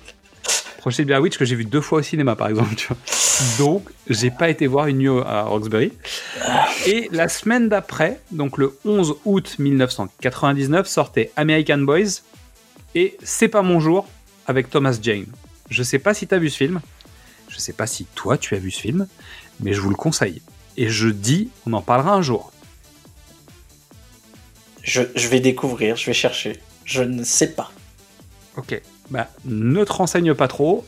Projet 0.78 1.04
Blair 1.04 1.20
Witch 1.20 1.36
que 1.36 1.44
j'ai 1.44 1.56
vu 1.56 1.66
deux 1.66 1.82
fois 1.82 1.98
au 1.98 2.02
cinéma 2.02 2.36
par 2.36 2.48
exemple. 2.48 2.74
tu 2.74 2.88
vois. 2.88 2.96
Donc 3.58 3.90
j'ai 4.08 4.30
pas 4.30 4.48
été 4.48 4.66
voir 4.66 4.86
une 4.86 4.96
nuit 4.96 5.22
à 5.26 5.42
Roxbury. 5.42 5.92
Et 6.86 7.10
la 7.12 7.28
semaine 7.28 7.68
d'après, 7.68 8.18
donc 8.30 8.56
le 8.56 8.78
11 8.86 9.16
août 9.26 9.56
1999, 9.58 10.88
sortait 10.88 11.32
American 11.36 11.78
Boys 11.78 12.22
et 12.94 13.18
C'est 13.22 13.48
pas 13.48 13.60
mon 13.60 13.78
jour 13.78 14.08
avec 14.46 14.70
Thomas 14.70 14.98
Jane. 15.00 15.26
Je 15.68 15.82
sais 15.82 15.98
pas 15.98 16.14
si 16.14 16.26
t'as 16.26 16.38
vu 16.38 16.48
ce 16.48 16.56
film, 16.56 16.80
je 17.48 17.58
sais 17.58 17.74
pas 17.74 17.86
si 17.86 18.06
toi 18.14 18.38
tu 18.38 18.54
as 18.54 18.58
vu 18.58 18.70
ce 18.70 18.80
film, 18.80 19.06
mais 19.60 19.74
je 19.74 19.82
vous 19.82 19.90
le 19.90 19.96
conseille. 19.96 20.40
Et 20.76 20.88
je 20.88 21.08
dis, 21.08 21.50
on 21.66 21.72
en 21.72 21.82
parlera 21.82 22.14
un 22.14 22.22
jour. 22.22 22.52
je, 24.82 25.02
je 25.14 25.28
vais 25.28 25.40
découvrir, 25.40 25.96
je 25.96 26.06
vais 26.06 26.12
chercher. 26.14 26.58
Je 26.84 27.02
ne 27.02 27.22
sais 27.22 27.52
pas. 27.52 27.70
Ok, 28.56 28.80
bah 29.10 29.28
ne 29.44 29.84
te 29.84 29.92
renseigne 29.92 30.34
pas 30.34 30.48
trop, 30.48 30.84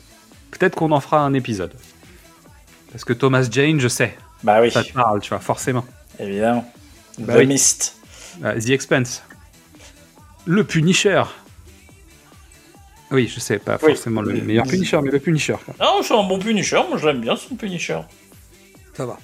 peut-être 0.50 0.74
qu'on 0.74 0.90
en 0.92 1.00
fera 1.00 1.20
un 1.20 1.34
épisode. 1.34 1.72
Parce 2.90 3.04
que 3.04 3.12
Thomas 3.12 3.46
Jane, 3.50 3.80
je 3.80 3.88
sais. 3.88 4.16
Bah 4.42 4.60
oui. 4.60 4.70
Ça 4.70 4.82
te 4.82 4.92
parle, 4.92 5.20
tu 5.20 5.28
vois, 5.30 5.38
forcément. 5.38 5.84
Évidemment. 6.18 6.70
Bah 7.18 7.34
The 7.34 7.38
oui. 7.38 7.46
Mist. 7.46 7.96
Euh, 8.44 8.58
The 8.60 8.70
Expense. 8.70 9.22
Le 10.46 10.64
Punisher. 10.64 11.22
Oui, 13.10 13.30
je 13.32 13.38
sais, 13.40 13.58
pas 13.58 13.78
Oui. 13.82 13.94
forcément 13.94 14.22
le 14.22 14.32
meilleur 14.40 14.66
Punisher, 14.66 14.98
mais 15.02 15.10
le 15.10 15.20
Punisher. 15.20 15.56
quoi. 15.64 15.74
Non, 15.80 16.02
c'est 16.02 16.14
un 16.14 16.22
bon 16.24 16.38
Punisher. 16.38 16.80
Moi, 16.88 16.98
je 16.98 17.06
l'aime 17.06 17.20
bien, 17.20 17.36
son 17.36 17.54
Punisher. 17.54 18.00
Ça 18.94 19.06
va. 19.06 19.18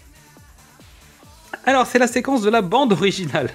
Alors, 1.65 1.87
c'est 1.87 1.99
la 1.99 2.07
séquence 2.07 2.43
de 2.43 2.51
la 2.51 2.63
bande 2.63 2.93
originale. 2.93 3.51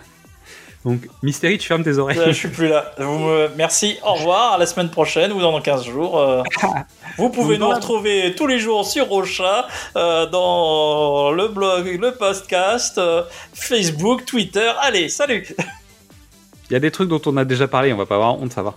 Donc, 0.86 1.08
Mystery, 1.22 1.58
tu 1.58 1.68
fermes 1.68 1.84
tes 1.84 1.98
oreilles. 1.98 2.20
Euh, 2.20 2.28
je 2.28 2.34
suis 2.34 2.50
plus 2.50 2.68
là. 2.68 2.92
Vous 2.98 3.30
Merci, 3.56 3.98
au 4.06 4.14
revoir, 4.16 4.54
à 4.54 4.58
la 4.58 4.66
semaine 4.66 4.90
prochaine 4.90 5.32
ou 5.32 5.40
dans 5.40 5.60
15 5.62 5.86
jours. 5.86 6.20
euh, 6.20 6.44
Vous 7.18 7.30
pouvez 7.30 7.58
nous 7.58 7.70
retrouver 7.70 8.34
tous 8.36 8.48
les 8.48 8.60
jours 8.60 8.86
sur 8.86 9.08
Rocha, 9.08 9.68
euh, 9.96 10.26
dans 10.26 11.32
le 11.32 11.48
blog, 11.48 12.00
le 12.02 12.12
podcast, 12.12 12.98
euh, 12.98 13.24
Facebook, 13.54 14.26
Twitter. 14.26 14.72
Allez, 14.82 15.10
salut 15.10 15.46
Il 16.70 16.74
y 16.74 16.76
a 16.76 16.80
des 16.80 16.92
trucs 16.92 17.10
dont 17.10 17.22
on 17.28 17.38
a 17.38 17.46
déjà 17.46 17.68
parlé, 17.68 17.94
on 17.94 17.98
va 17.98 18.06
pas 18.08 18.16
avoir 18.16 18.42
honte, 18.42 18.52
ça 18.52 18.64
va. 18.64 18.74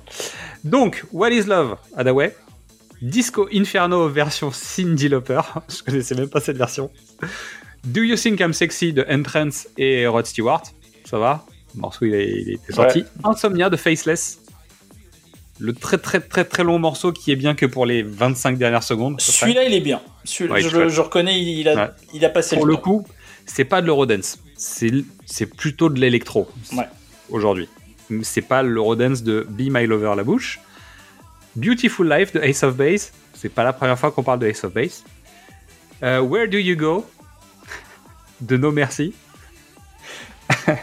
Donc, 0.64 1.04
What 1.12 1.30
is 1.30 1.44
Love, 1.44 1.76
Adaway. 1.96 2.36
Disco 3.00 3.48
Inferno 3.52 4.08
version 4.08 4.50
Cindy 4.52 5.08
Lauper. 5.08 5.40
Je 5.68 5.82
connaissais 5.82 6.14
même 6.14 6.28
pas 6.28 6.40
cette 6.40 6.56
version. 6.56 6.90
Do 7.86 8.02
You 8.02 8.16
Think 8.16 8.40
I'm 8.40 8.52
Sexy 8.52 8.92
de 8.92 9.04
Entrance 9.08 9.68
et 9.78 10.06
Rod 10.06 10.26
Stewart. 10.26 10.62
Ça 11.04 11.18
va? 11.18 11.46
Le 11.74 11.80
morceau, 11.80 12.04
il, 12.04 12.14
est- 12.14 12.40
il 12.42 12.52
était 12.54 12.72
sorti. 12.72 13.00
Ouais. 13.00 13.06
Insomnia 13.24 13.70
de 13.70 13.76
Faceless. 13.76 14.40
Le 15.58 15.72
très 15.72 15.96
très 15.96 16.20
très 16.20 16.44
très 16.44 16.64
long 16.64 16.78
morceau 16.78 17.12
qui 17.12 17.32
est 17.32 17.36
bien 17.36 17.54
que 17.54 17.64
pour 17.64 17.86
les 17.86 18.02
25 18.02 18.58
dernières 18.58 18.82
secondes. 18.82 19.20
Celui-là, 19.20 19.64
il 19.64 19.72
est 19.72 19.80
bien. 19.80 20.02
Celui- 20.24 20.52
Ouais, 20.52 20.60
je, 20.60 21.00
reconnais, 21.00 21.40
il, 21.40 21.48
il 21.60 21.68
a, 21.68 21.74
Ouais. 21.74 21.90
il 22.12 22.24
a 22.24 22.28
passé 22.28 22.56
Pour 22.56 22.66
le 22.66 22.72
le 22.72 22.76
coup, 22.76 23.06
c'est 23.46 23.64
pas 23.64 23.80
de 23.80 23.86
l'eurodance. 23.86 24.38
C'est 24.56 25.46
plutôt 25.56 25.88
de 25.88 25.98
l'électro 26.00 26.48
aujourd'hui. 27.30 27.68
C'est 28.22 28.42
pas 28.42 28.62
l'eurodance 28.62 29.22
de 29.22 29.46
Be 29.48 29.68
My 29.70 29.86
Lover 29.86 30.12
la 30.16 30.24
bouche. 30.24 30.60
Beautiful 31.56 32.06
Life 32.08 32.32
de 32.34 32.40
Ace 32.40 32.62
of 32.62 32.76
Base. 32.76 33.12
C'est 33.34 33.48
pas 33.48 33.64
la 33.64 33.72
première 33.72 33.98
fois 33.98 34.10
qu'on 34.10 34.22
parle 34.22 34.40
de 34.40 34.46
Ace 34.46 34.62
of 34.64 34.72
Base. 34.74 35.04
Euh, 36.02 36.20
Where 36.20 36.48
Do 36.48 36.58
You 36.58 36.76
Go? 36.76 37.06
De 38.40 38.56
No 38.56 38.70
Mercy. 38.72 39.14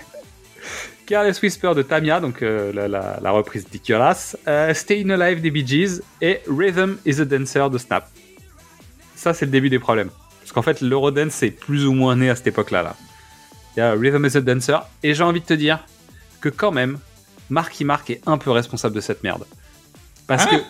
Careless 1.06 1.42
Whisper 1.42 1.74
de 1.76 1.82
Tamia, 1.82 2.20
donc 2.20 2.42
euh, 2.42 2.72
la, 2.74 2.88
la- 2.88 3.20
la 3.22 3.32
reprise 3.32 3.66
dégueulasse. 3.70 4.38
Euh, 4.48 4.74
Stayin' 4.74 5.10
Alive 5.12 5.42
des 5.42 5.52
Bee 5.52 5.68
Gees 5.68 6.02
et 6.22 6.42
Rhythm 6.48 6.96
is 7.06 7.20
a 7.20 7.26
Dancer 7.26 7.70
de 7.70 7.78
Snap. 7.78 8.08
Ça, 9.16 9.34
c'est 9.34 9.46
le 9.46 9.52
début 9.52 9.70
des 9.70 9.80
problèmes. 9.80 10.10
Parce 10.40 10.52
qu'en 10.54 10.62
fait, 10.62 10.82
l'Eurodance 10.82 11.44
est 11.44 11.52
plus 11.52 11.86
ou 11.86 11.94
moins 11.94 12.16
né 12.16 12.30
à 12.30 12.36
cette 12.36 12.48
époque-là. 12.48 12.84
Là. 12.84 12.96
Il 13.76 13.80
y 13.80 13.84
a 13.84 13.92
Rhythm 13.94 14.26
is 14.26 14.38
a 14.38 14.42
Dancer. 14.42 14.78
Et 15.04 15.14
j'ai 15.14 15.24
envie 15.24 15.42
de 15.42 15.46
te 15.46 15.54
dire 15.54 15.80
que 16.42 16.50
quand 16.50 16.72
même, 16.72 16.98
Marky 17.50 17.84
Mark 17.86 18.10
est 18.10 18.22
un 18.26 18.38
peu 18.38 18.52
responsable 18.52 18.96
de 18.96 19.02
cette 19.02 19.24
merde. 19.24 19.46
Parce 20.28 20.46
Hein 20.46 20.58
que, 20.58 20.64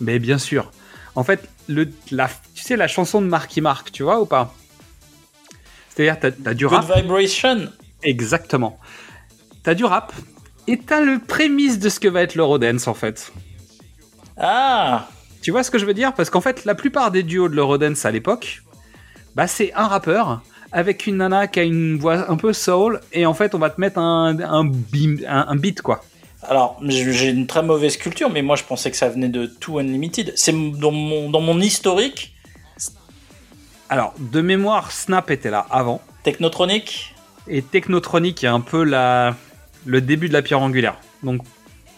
mais 0.00 0.18
bien 0.18 0.38
sûr, 0.38 0.70
En 1.14 1.24
fait, 1.24 1.48
le, 1.68 1.88
la, 2.10 2.28
tu 2.54 2.62
sais, 2.62 2.76
la 2.76 2.88
chanson 2.88 3.20
de 3.22 3.26
Marky 3.26 3.60
Mark, 3.62 3.90
tu 3.90 4.02
vois 4.02 4.20
ou 4.20 4.26
pas? 4.26 4.54
C'est-à-dire, 5.98 6.20
t'as 6.20 6.50
as 6.50 6.54
du 6.54 6.66
Good 6.68 6.84
rap. 6.84 6.96
Vibration. 7.02 7.68
Exactement. 8.04 8.78
T'as 9.64 9.74
du 9.74 9.84
rap 9.84 10.12
et 10.68 10.78
t'as 10.78 11.00
le 11.00 11.18
prémisse 11.18 11.80
de 11.80 11.88
ce 11.88 11.98
que 11.98 12.06
va 12.06 12.22
être 12.22 12.36
l'Eurodance 12.36 12.86
en 12.86 12.94
fait. 12.94 13.32
Ah 14.36 15.08
Tu 15.42 15.50
vois 15.50 15.62
ce 15.64 15.70
que 15.72 15.78
je 15.78 15.84
veux 15.86 15.94
dire? 15.94 16.14
Parce 16.14 16.30
qu'en 16.30 16.40
fait, 16.40 16.64
la 16.64 16.74
plupart 16.76 17.10
des 17.10 17.22
duos 17.24 17.48
de 17.48 17.54
l'Eurodance 17.56 18.04
à 18.04 18.10
l'époque, 18.12 18.62
bah, 19.34 19.46
c'est 19.48 19.72
un 19.74 19.88
rappeur 19.88 20.42
avec 20.70 21.06
une 21.08 21.16
nana 21.16 21.48
qui 21.48 21.58
a 21.60 21.62
une 21.64 21.98
voix 21.98 22.30
un 22.30 22.36
peu 22.36 22.52
soul 22.52 23.00
et 23.12 23.26
en 23.26 23.34
fait, 23.34 23.54
on 23.54 23.58
va 23.58 23.70
te 23.70 23.80
mettre 23.80 23.98
un, 23.98 24.38
un, 24.38 24.64
bim- 24.64 25.24
un- 25.26 25.46
un 25.48 25.56
beat 25.56 25.82
quoi. 25.82 26.04
Alors, 26.42 26.78
j'ai 26.84 27.12
j'ai 27.12 27.30
une 27.30 27.48
très 27.48 27.64
mauvaise 27.64 27.96
culture, 27.96 28.30
mais 28.30 28.42
moi 28.42 28.54
je 28.54 28.62
pensais 28.62 28.90
que 28.92 28.96
ça 28.96 29.08
venait 29.08 29.28
de 29.28 29.46
Too 29.46 29.78
Unlimited. 29.80 30.32
C'est 30.36 30.52
dans 30.78 30.92
mon, 30.92 31.30
dans 31.30 31.40
mon 31.40 31.60
historique. 31.60 32.34
Alors, 33.90 34.14
de 34.18 34.40
mémoire, 34.40 34.92
Snap 34.92 35.30
était 35.30 35.50
là 35.50 35.66
avant. 35.70 36.00
Technotronic 36.22 37.14
Et 37.46 37.62
Technotronic 37.62 38.44
est 38.44 38.48
un 38.48 38.60
peu 38.60 38.84
la, 38.84 39.34
le 39.86 40.00
début 40.00 40.28
de 40.28 40.32
la 40.34 40.42
pierre 40.42 40.60
angulaire. 40.60 40.96
Donc, 41.22 41.40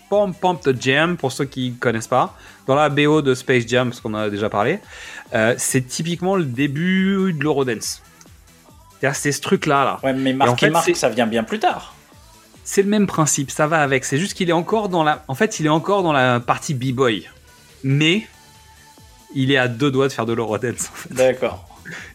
Pump 0.08 0.36
Pump 0.40 0.60
the 0.60 0.80
Jam, 0.80 1.16
pour 1.16 1.32
ceux 1.32 1.44
qui 1.44 1.72
connaissent 1.74 2.06
pas, 2.08 2.36
dans 2.66 2.74
la 2.74 2.88
BO 2.88 3.22
de 3.22 3.34
Space 3.34 3.64
Jam, 3.66 3.88
parce 3.90 4.00
qu'on 4.00 4.14
en 4.14 4.18
a 4.18 4.30
déjà 4.30 4.48
parlé, 4.48 4.78
euh, 5.34 5.54
c'est 5.58 5.82
typiquement 5.82 6.36
le 6.36 6.44
début 6.44 7.32
de 7.32 7.42
l'Eurodance. 7.42 8.02
C'est 9.14 9.32
ce 9.32 9.40
truc-là. 9.40 9.84
Là. 9.84 10.00
Ouais, 10.02 10.12
mais 10.12 10.30
Et 10.30 10.34
en 10.34 10.36
Marky 10.36 10.66
fait, 10.66 10.70
Mark, 10.70 10.84
c'est- 10.84 10.94
ça 10.94 11.08
vient 11.08 11.26
bien 11.26 11.42
plus 11.42 11.58
tard. 11.58 11.94
C'est 12.64 12.82
le 12.82 12.88
même 12.88 13.06
principe, 13.06 13.50
ça 13.50 13.66
va 13.66 13.80
avec. 13.82 14.04
C'est 14.04 14.18
juste 14.18 14.34
qu'il 14.34 14.48
est 14.50 14.52
encore 14.52 14.88
dans 14.90 15.02
la. 15.02 15.24
En 15.26 15.34
fait, 15.34 15.58
il 15.58 15.66
est 15.66 15.70
encore 15.70 16.02
dans 16.02 16.12
la 16.12 16.38
partie 16.38 16.74
b-boy, 16.74 17.28
mais 17.82 18.26
il 19.34 19.50
est 19.50 19.56
à 19.56 19.66
deux 19.68 19.90
doigts 19.90 20.06
de 20.08 20.12
faire 20.12 20.26
de 20.26 20.34
l'eurodance. 20.34 20.90
en 20.92 20.94
fait. 20.96 21.14
D'accord. 21.14 21.66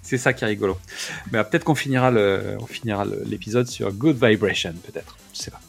C'est 0.02 0.18
ça 0.18 0.34
qui 0.34 0.44
est 0.44 0.48
rigolo. 0.48 0.78
Mais 1.32 1.40
euh, 1.40 1.44
peut-être 1.44 1.64
qu'on 1.64 1.76
finira 1.76 2.12
le, 2.12 2.58
on 2.60 2.66
finira 2.66 3.06
l'épisode 3.26 3.68
sur 3.68 3.92
Good 3.92 4.18
Vibration, 4.24 4.74
peut-être. 4.86 5.18
Je 5.34 5.40
sais 5.40 5.52
pas. 5.52 5.62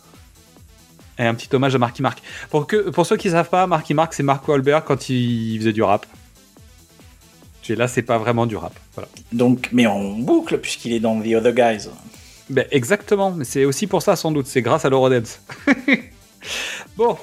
Et 1.18 1.24
un 1.24 1.34
petit 1.34 1.48
hommage 1.54 1.74
à 1.74 1.78
Marky 1.78 2.02
Mark. 2.02 2.22
Pour 2.50 2.66
que, 2.66 2.90
pour 2.90 3.06
ceux 3.06 3.16
qui 3.16 3.30
savent 3.30 3.48
pas, 3.48 3.66
Marky 3.66 3.94
Mark, 3.94 4.12
c'est 4.12 4.22
Mark 4.22 4.46
Wahlberg 4.46 4.84
quand 4.84 5.08
il 5.08 5.58
faisait 5.58 5.72
du 5.72 5.82
rap. 5.82 6.06
Et 7.68 7.74
là, 7.74 7.88
c'est 7.88 8.02
pas 8.02 8.18
vraiment 8.18 8.46
du 8.46 8.56
rap. 8.56 8.78
Voilà. 8.94 9.08
Donc, 9.32 9.70
mais 9.72 9.86
en 9.86 10.12
boucle, 10.12 10.58
puisqu'il 10.58 10.92
est 10.92 11.00
dans 11.00 11.20
The 11.20 11.34
Other 11.34 11.52
Guys. 11.52 11.88
Ben, 12.48 12.66
exactement, 12.70 13.32
mais 13.32 13.44
c'est 13.44 13.64
aussi 13.64 13.86
pour 13.86 14.02
ça 14.02 14.14
sans 14.14 14.30
doute, 14.30 14.46
c'est 14.46 14.62
grâce 14.62 14.84
à 14.84 14.90
l'Eurodance. 14.90 15.40
bon. 16.96 17.16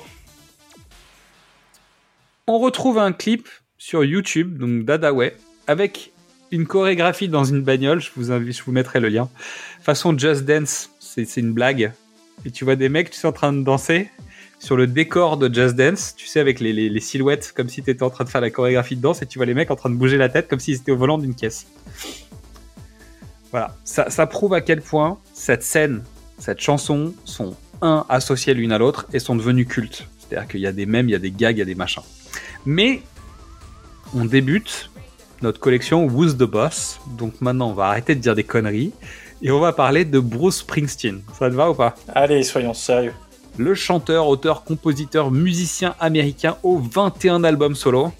On 2.46 2.60
retrouve 2.60 2.98
un 2.98 3.14
clip 3.14 3.48
sur 3.78 4.04
YouTube, 4.04 4.58
donc 4.58 4.84
Dadaway, 4.84 5.38
avec 5.68 6.12
une 6.54 6.68
chorégraphie 6.68 7.28
dans 7.28 7.44
une 7.44 7.64
bagnole, 7.64 8.00
je 8.00 8.12
vous, 8.16 8.32
invite, 8.32 8.56
je 8.56 8.64
vous 8.64 8.72
mettrai 8.72 9.00
le 9.00 9.10
lien. 9.10 9.28
Façon 9.82 10.16
Just 10.16 10.46
Dance, 10.46 10.92
c'est 11.00 11.38
une 11.38 11.52
blague. 11.52 11.92
Et 12.46 12.52
tu 12.52 12.64
vois 12.64 12.76
des 12.76 12.90
mecs, 12.90 13.10
tu 13.10 13.18
sais, 13.18 13.28
en 13.28 13.32
train 13.32 13.52
de 13.52 13.64
danser 13.64 14.12
sur 14.60 14.78
le 14.78 14.86
décor 14.86 15.38
de 15.38 15.54
Just 15.54 15.76
Dance, 15.76 16.14
tu 16.16 16.28
sais, 16.28 16.40
avec 16.40 16.60
les, 16.60 17.00
silhouettes, 17.00 17.54
comme 17.56 17.70
si 17.70 17.82
tu 17.82 17.90
étais 17.90 18.04
en 18.04 18.12
train 18.12 18.24
de 18.24 18.30
faire 18.30 18.40
la 18.40 18.52
chorégraphie 18.52 18.96
de 18.96 19.02
danse, 19.02 19.24
et 19.24 19.26
tu 19.26 19.40
vois 19.40 19.48
les 19.48 19.56
mecs 19.56 19.72
en 19.72 19.76
train 19.76 19.90
de 19.90 19.96
bouger 19.96 20.18
la 20.18 20.30
tête 20.30 20.48
comme 20.48 20.60
s'ils 20.60 20.76
étaient 20.76 20.92
au 20.92 20.98
volant 20.98 21.18
d'une 21.18 21.34
caisse. 21.34 21.66
Voilà, 23.50 23.76
ça, 23.84 24.12
ça 24.12 24.28
prouve 24.28 24.54
à 24.54 24.62
quel 24.62 24.82
point 24.82 25.18
cette 25.34 25.64
scène, 25.64 26.04
cette 26.38 26.62
chanson 26.62 27.16
sont, 27.26 27.56
un, 27.82 28.06
associées 28.10 28.54
l'une 28.54 28.72
à 28.72 28.78
l'autre 28.78 29.08
et 29.12 29.20
sont 29.20 29.36
devenues 29.36 29.66
cultes. 29.66 30.08
C'est-à-dire 30.20 30.48
qu'il 30.48 30.62
y 30.62 30.68
a 30.68 30.72
des 30.72 30.86
mèmes, 30.86 31.10
il 31.10 31.14
y 31.14 31.16
a 31.16 31.20
des 31.20 31.32
gags, 31.32 31.56
il 31.56 31.60
y 31.60 31.64
a 31.64 31.66
des 31.66 31.76
machins. 31.76 32.04
Mais 32.66 33.02
on 34.14 34.26
débute 34.26 34.92
notre 35.44 35.60
collection 35.60 36.06
Who's 36.06 36.34
the 36.36 36.44
Boss. 36.44 37.00
Donc 37.18 37.40
maintenant, 37.42 37.70
on 37.70 37.74
va 37.74 37.86
arrêter 37.88 38.16
de 38.16 38.20
dire 38.22 38.34
des 38.36 38.44
conneries 38.44 38.92
et 39.42 39.52
on 39.52 39.60
va 39.60 39.74
parler 39.74 40.06
de 40.06 40.20
Bruce 40.20 40.58
Springsteen. 40.60 41.22
Ça 41.38 41.50
te 41.50 41.56
va 41.56 41.70
ou 41.70 41.76
pas? 41.76 41.96
Allez, 42.16 42.44
soyons 42.44 42.74
sérieux. 42.74 43.14
Le 43.58 43.76
chanteur, 43.76 44.28
auteur, 44.28 44.64
compositeur, 44.64 45.30
musicien 45.30 45.94
américain 46.00 46.58
aux 46.64 46.80
21 46.80 47.44
albums 47.44 47.76
solo. 47.76 48.12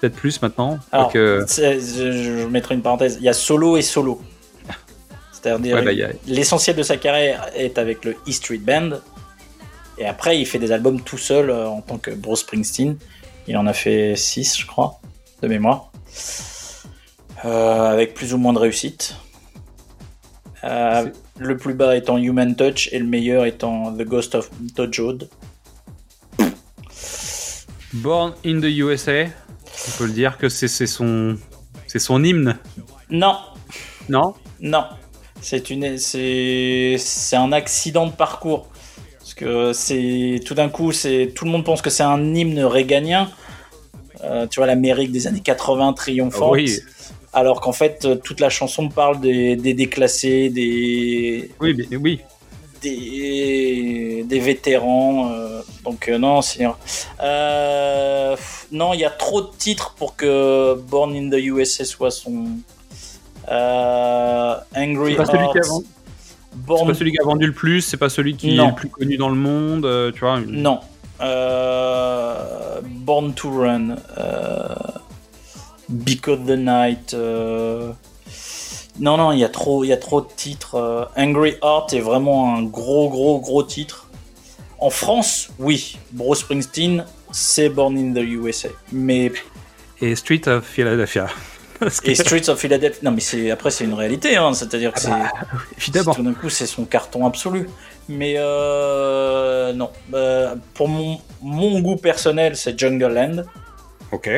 Peut-être 0.00 0.14
plus 0.14 0.40
maintenant. 0.40 0.78
Alors, 0.92 1.12
c'est- 1.46 1.80
je, 1.80 2.46
mettrai 2.46 2.74
une 2.76 2.82
parenthèse. 2.82 3.16
Il 3.18 3.24
y 3.24 3.28
a 3.28 3.32
solo 3.32 3.76
et 3.76 3.82
solo. 3.82 4.20
C'est-à-dire, 5.32 5.76
Ouais, 5.76 5.84
bah, 5.84 5.90
a- 5.90 6.12
l'essentiel 6.26 6.76
de 6.76 6.82
sa 6.82 6.96
carrière 6.96 7.48
est 7.56 7.78
avec 7.78 8.04
le 8.04 8.12
E 8.28 8.30
Street 8.32 8.58
Band. 8.58 8.90
Et 9.98 10.06
après, 10.06 10.38
il 10.38 10.46
fait 10.46 10.58
des 10.58 10.72
albums 10.72 11.00
tout 11.00 11.18
seul 11.18 11.50
euh, 11.50 11.68
en 11.68 11.80
tant 11.82 11.98
que 11.98 12.10
Bruce 12.12 12.40
Springsteen. 12.40 12.96
Il 13.48 13.56
en 13.56 13.66
a 13.66 13.72
fait 13.72 14.14
6, 14.16 14.58
je 14.58 14.66
crois, 14.66 15.00
de 15.42 15.48
mémoire. 15.48 15.90
Euh, 17.44 17.90
avec 17.90 18.14
plus 18.14 18.34
ou 18.34 18.38
moins 18.38 18.52
de 18.52 18.58
réussite. 18.58 19.16
Euh, 20.64 21.08
le 21.38 21.56
plus 21.56 21.72
bas 21.72 21.96
étant 21.96 22.18
Human 22.18 22.54
Touch 22.54 22.90
et 22.92 22.98
le 22.98 23.06
meilleur 23.06 23.46
étant 23.46 23.92
The 23.92 24.02
Ghost 24.02 24.34
of 24.34 24.50
Toad. 24.74 25.28
Born 27.94 28.34
in 28.44 28.60
the 28.60 28.66
USA, 28.66 29.24
on 29.24 29.98
peut 29.98 30.06
le 30.06 30.12
dire 30.12 30.38
que 30.38 30.48
c'est 30.48 30.68
son, 30.68 31.36
c'est 31.86 31.98
son 31.98 32.22
hymne. 32.22 32.58
Non, 33.08 33.36
Non? 34.08 34.34
Non, 34.60 34.84
c'est 35.40 35.70
une, 35.70 35.96
c'est, 35.96 36.96
c'est 36.98 37.36
un 37.36 37.52
accident 37.52 38.06
de 38.06 38.12
parcours. 38.12 38.68
Parce 39.18 39.34
que 39.34 39.72
c'est 39.72 40.40
tout 40.44 40.54
d'un 40.54 40.68
coup, 40.68 40.92
c'est 40.92 41.32
tout 41.34 41.46
le 41.46 41.50
monde 41.50 41.64
pense 41.64 41.80
que 41.80 41.90
c'est 41.90 42.02
un 42.02 42.34
hymne 42.34 42.62
réganien. 42.62 43.30
Euh, 44.22 44.46
tu 44.46 44.60
vois 44.60 44.66
l'Amérique 44.66 45.10
des 45.10 45.26
années 45.26 45.40
80 45.40 45.94
triomphante. 45.94 46.52
Oui. 46.52 46.78
Alors 47.32 47.60
qu'en 47.60 47.72
fait, 47.72 48.04
euh, 48.04 48.16
toute 48.16 48.40
la 48.40 48.48
chanson 48.50 48.88
parle 48.88 49.20
des, 49.20 49.54
des 49.56 49.72
déclassés, 49.74 50.50
des, 50.50 51.50
Oui, 51.60 51.74
mais- 51.90 51.96
oui. 51.96 52.20
des, 52.82 54.24
des 54.28 54.40
vétérans. 54.40 55.30
euh, 55.32 55.60
donc 55.84 56.08
euh, 56.08 56.18
non, 56.18 56.42
c'est 56.42 56.66
euh, 57.22 58.36
non, 58.72 58.94
il 58.94 59.00
y 59.00 59.04
a 59.04 59.10
trop 59.10 59.42
de 59.42 59.50
titres 59.56 59.94
pour 59.96 60.16
que 60.16 60.74
Born 60.74 61.14
in 61.14 61.30
the 61.30 61.40
USA 61.40 61.84
soit 61.84 62.10
son 62.10 62.46
Angry 64.76 65.12
C'est 65.12 65.16
pas 65.16 65.26
celui 65.26 65.48
qui 65.52 65.58
a 65.58 65.60
Hearts. 65.60 65.68
vendu- 65.68 65.86
C'est 66.52 66.58
Born 66.66 66.88
pas 66.88 66.94
celui 66.94 67.12
qui 67.12 67.18
a 67.20 67.24
vendu 67.24 67.46
le 67.46 67.52
plus, 67.52 67.80
c'est 67.82 67.96
pas 67.96 68.08
celui 68.08 68.34
qui 68.36 68.54
Non. 68.56 68.64
est 68.64 68.68
le 68.70 68.74
plus 68.74 68.88
connu 68.88 69.16
dans 69.16 69.28
le 69.28 69.36
monde, 69.36 70.12
tu 70.14 70.20
vois. 70.20 70.40
une- 70.40 70.62
non. 70.62 70.80
Born 73.04 73.34
to 73.34 73.50
Run. 73.50 73.96
Because 75.90 76.40
the 76.46 76.56
Night. 76.56 77.14
euh, 77.14 77.92
Non, 78.98 79.16
non, 79.16 79.32
il 79.32 79.38
y 79.40 79.44
a 79.44 79.48
trop, 79.48 79.84
il 79.84 79.88
y 79.88 79.92
a 79.92 79.96
trop 79.96 80.20
de 80.20 80.28
titres. 80.36 80.74
euh, 80.76 81.04
Angry 81.16 81.56
Heart 81.62 81.92
est 81.94 82.00
vraiment 82.00 82.54
un 82.56 82.62
gros, 82.62 83.08
gros, 83.08 83.40
gros 83.40 83.62
titre. 83.62 84.06
En 84.78 84.90
France, 84.90 85.50
oui, 85.58 85.98
Bruce 86.12 86.40
Springsteen, 86.40 87.04
c'est 87.32 87.68
Born 87.68 87.96
in 87.98 88.12
the 88.14 88.24
USA. 88.24 88.68
Mais 88.92 89.30
Et 90.00 90.14
Street 90.16 90.42
of 90.46 90.64
Philadelphia. 90.64 91.26
Et 92.04 92.14
Streets 92.14 92.48
of 92.50 92.58
Philadelphia, 92.58 93.00
non, 93.02 93.10
mais 93.10 93.20
c'est 93.22 93.50
après 93.50 93.70
c'est 93.70 93.84
une 93.84 93.94
réalité, 93.94 94.36
hein, 94.36 94.52
c'est-à-dire 94.52 94.92
que 94.92 95.00
Ah 95.06 95.10
bah, 95.10 95.30
c'est 95.70 95.78
évidemment. 95.78 96.14
tout 96.14 96.22
d'un 96.22 96.34
coup 96.34 96.50
c'est 96.50 96.66
son 96.66 96.84
carton 96.84 97.26
absolu. 97.26 97.68
Mais 98.08 98.34
euh, 98.36 99.72
non, 99.72 99.90
Bah, 100.10 100.54
pour 100.74 100.88
mon, 100.88 101.18
mon 101.42 101.80
goût 101.80 101.96
personnel, 101.96 102.54
c'est 102.56 102.78
Jungle 102.78 103.12
Land, 103.14 103.42
Ok. 104.12 104.28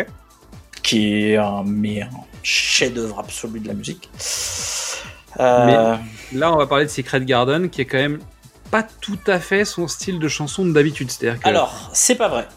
Qui 0.83 1.31
est 1.31 1.37
un, 1.37 1.63
mais 1.65 2.03
un 2.03 2.09
chef-d'œuvre 2.43 3.21
absolu 3.21 3.61
de 3.61 3.69
la 3.69 3.75
musique. 3.75 4.11
Euh, 5.41 5.97
Là, 6.33 6.53
on 6.53 6.57
va 6.57 6.67
parler 6.67 6.85
de 6.85 6.91
Secret 6.91 7.25
Garden, 7.25 7.71
qui 7.71 7.81
est 7.81 7.85
quand 7.87 7.99
même 7.99 8.19
pas 8.71 8.83
tout 8.83 9.19
à 9.27 9.39
fait 9.39 9.65
son 9.65 9.87
style 9.89 10.19
de 10.19 10.29
chanson 10.29 10.65
d'habitude. 10.67 11.11
C'est-à-dire 11.11 11.41
que. 11.41 11.49
alors, 11.49 11.91
c'est 11.93 12.15
pas 12.17 12.29
vrai. 12.29 12.49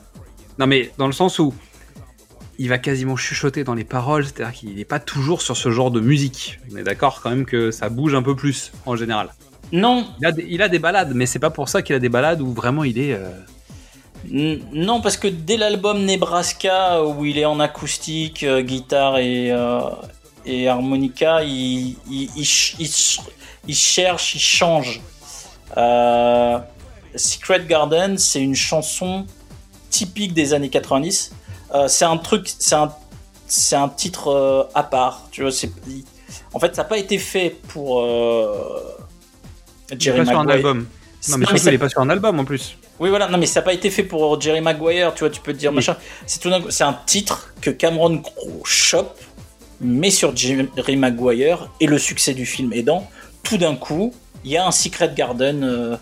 Non, 0.59 0.67
mais 0.67 0.91
dans 0.97 1.07
le 1.07 1.13
sens 1.13 1.39
où 1.39 1.53
il 2.57 2.69
va 2.69 2.77
quasiment 2.77 3.17
chuchoter 3.17 3.63
dans 3.65 3.73
les 3.73 3.83
paroles, 3.83 4.25
c'est-à-dire 4.25 4.53
qu'il 4.53 4.75
n'est 4.75 4.85
pas 4.85 4.99
toujours 4.99 5.41
sur 5.41 5.57
ce 5.57 5.71
genre 5.71 5.91
de 5.91 5.99
musique. 5.99 6.59
On 6.71 6.77
est 6.77 6.83
d'accord 6.83 7.21
quand 7.21 7.29
même 7.29 7.45
que 7.45 7.69
ça 7.71 7.89
bouge 7.89 8.15
un 8.15 8.23
peu 8.23 8.35
plus 8.35 8.71
en 8.85 8.95
général. 8.95 9.29
Non, 9.73 10.07
Il 10.21 10.25
a 10.25 10.31
des, 10.31 10.45
il 10.47 10.61
a 10.61 10.69
des 10.69 10.79
balades, 10.79 11.11
mais 11.13 11.25
c'est 11.25 11.39
pas 11.39 11.49
pour 11.49 11.67
ça 11.69 11.81
qu'il 11.81 11.95
a 11.95 11.99
des 11.99 12.07
balades 12.07 12.39
où 12.41 12.53
vraiment 12.53 12.83
il 12.85 12.97
est. 12.97 13.13
euh, 13.13 13.29
Non, 14.31 15.01
parce 15.01 15.17
que 15.17 15.27
dès 15.27 15.57
l'album 15.57 16.03
Nebraska, 16.05 17.03
où 17.03 17.25
il 17.25 17.37
est 17.37 17.45
en 17.45 17.59
acoustique, 17.59 18.43
euh, 18.43 18.61
guitare 18.61 19.17
et, 19.19 19.51
euh, 19.51 19.81
et 20.45 20.67
harmonica, 20.67 21.43
il, 21.43 21.95
il, 22.09 22.29
il 22.35 22.45
ch- 22.45 22.75
il 22.79 22.87
ch- 22.87 23.19
il 23.67 23.75
cherche, 23.75 24.35
il 24.35 24.39
change. 24.41 25.01
Euh, 25.77 26.57
Secret 27.15 27.65
Garden, 27.65 28.17
c'est 28.17 28.41
une 28.41 28.55
chanson 28.55 29.25
typique 29.89 30.33
des 30.33 30.53
années 30.53 30.69
90. 30.69 31.31
Euh, 31.73 31.87
c'est 31.87 32.05
un 32.05 32.17
truc, 32.17 32.51
c'est 32.57 32.75
un, 33.75 33.89
titre 33.89 34.69
à 34.73 34.83
part. 34.83 35.23
Tu 35.31 35.41
vois, 35.41 35.51
en 36.53 36.59
fait, 36.59 36.75
ça 36.75 36.83
n'a 36.83 36.87
pas 36.89 36.97
été 36.97 37.17
fait 37.17 37.49
pour 37.67 38.01
Jerry 39.97 40.19
pas 40.19 40.25
sur 40.25 40.39
un 40.39 40.43
Maguire. 40.43 40.55
album. 40.55 40.87
Non, 41.29 41.37
mais 41.37 41.45
surtout, 41.45 41.61
ça- 41.61 41.71
il 41.71 41.75
est 41.75 41.79
pas 41.79 41.89
sur 41.89 42.01
un 42.01 42.09
album 42.09 42.39
en 42.39 42.45
plus. 42.45 42.77
Oui, 42.99 43.09
voilà, 43.09 43.27
non, 43.27 43.37
mais 43.37 43.45
ça 43.45 43.59
n'a 43.59 43.65
pas 43.65 43.73
été 43.73 43.89
fait 43.89 44.03
pour 44.03 44.39
Jerry 44.39 44.61
Maguire, 44.61 45.13
tu 45.13 45.19
vois, 45.21 45.29
tu 45.29 45.41
peux 45.41 45.51
te 45.53 45.57
dire 45.57 45.71
machin. 45.73 45.97
C'est 46.25 46.39
tout 46.39 46.49
c'est 46.69 46.83
un 46.85 46.97
titre 47.05 47.53
que 47.61 47.69
Cameron 47.69 48.19
Crowe 48.19 48.61
chope, 48.63 49.19
met 49.81 50.09
sur 50.11 50.35
Jerry 50.35 50.95
Maguire, 50.95 51.69
et 51.81 51.87
le 51.87 51.97
succès 51.97 52.33
du 52.33 52.45
film 52.45 52.71
aidant, 52.73 53.09
tout 53.43 53.57
d'un 53.57 53.75
coup, 53.75 54.13
il 54.45 54.51
y 54.51 54.57
a 54.57 54.65
un 54.65 54.71
Secret 54.71 55.11
Garden, 55.15 55.63
euh, 55.63 55.95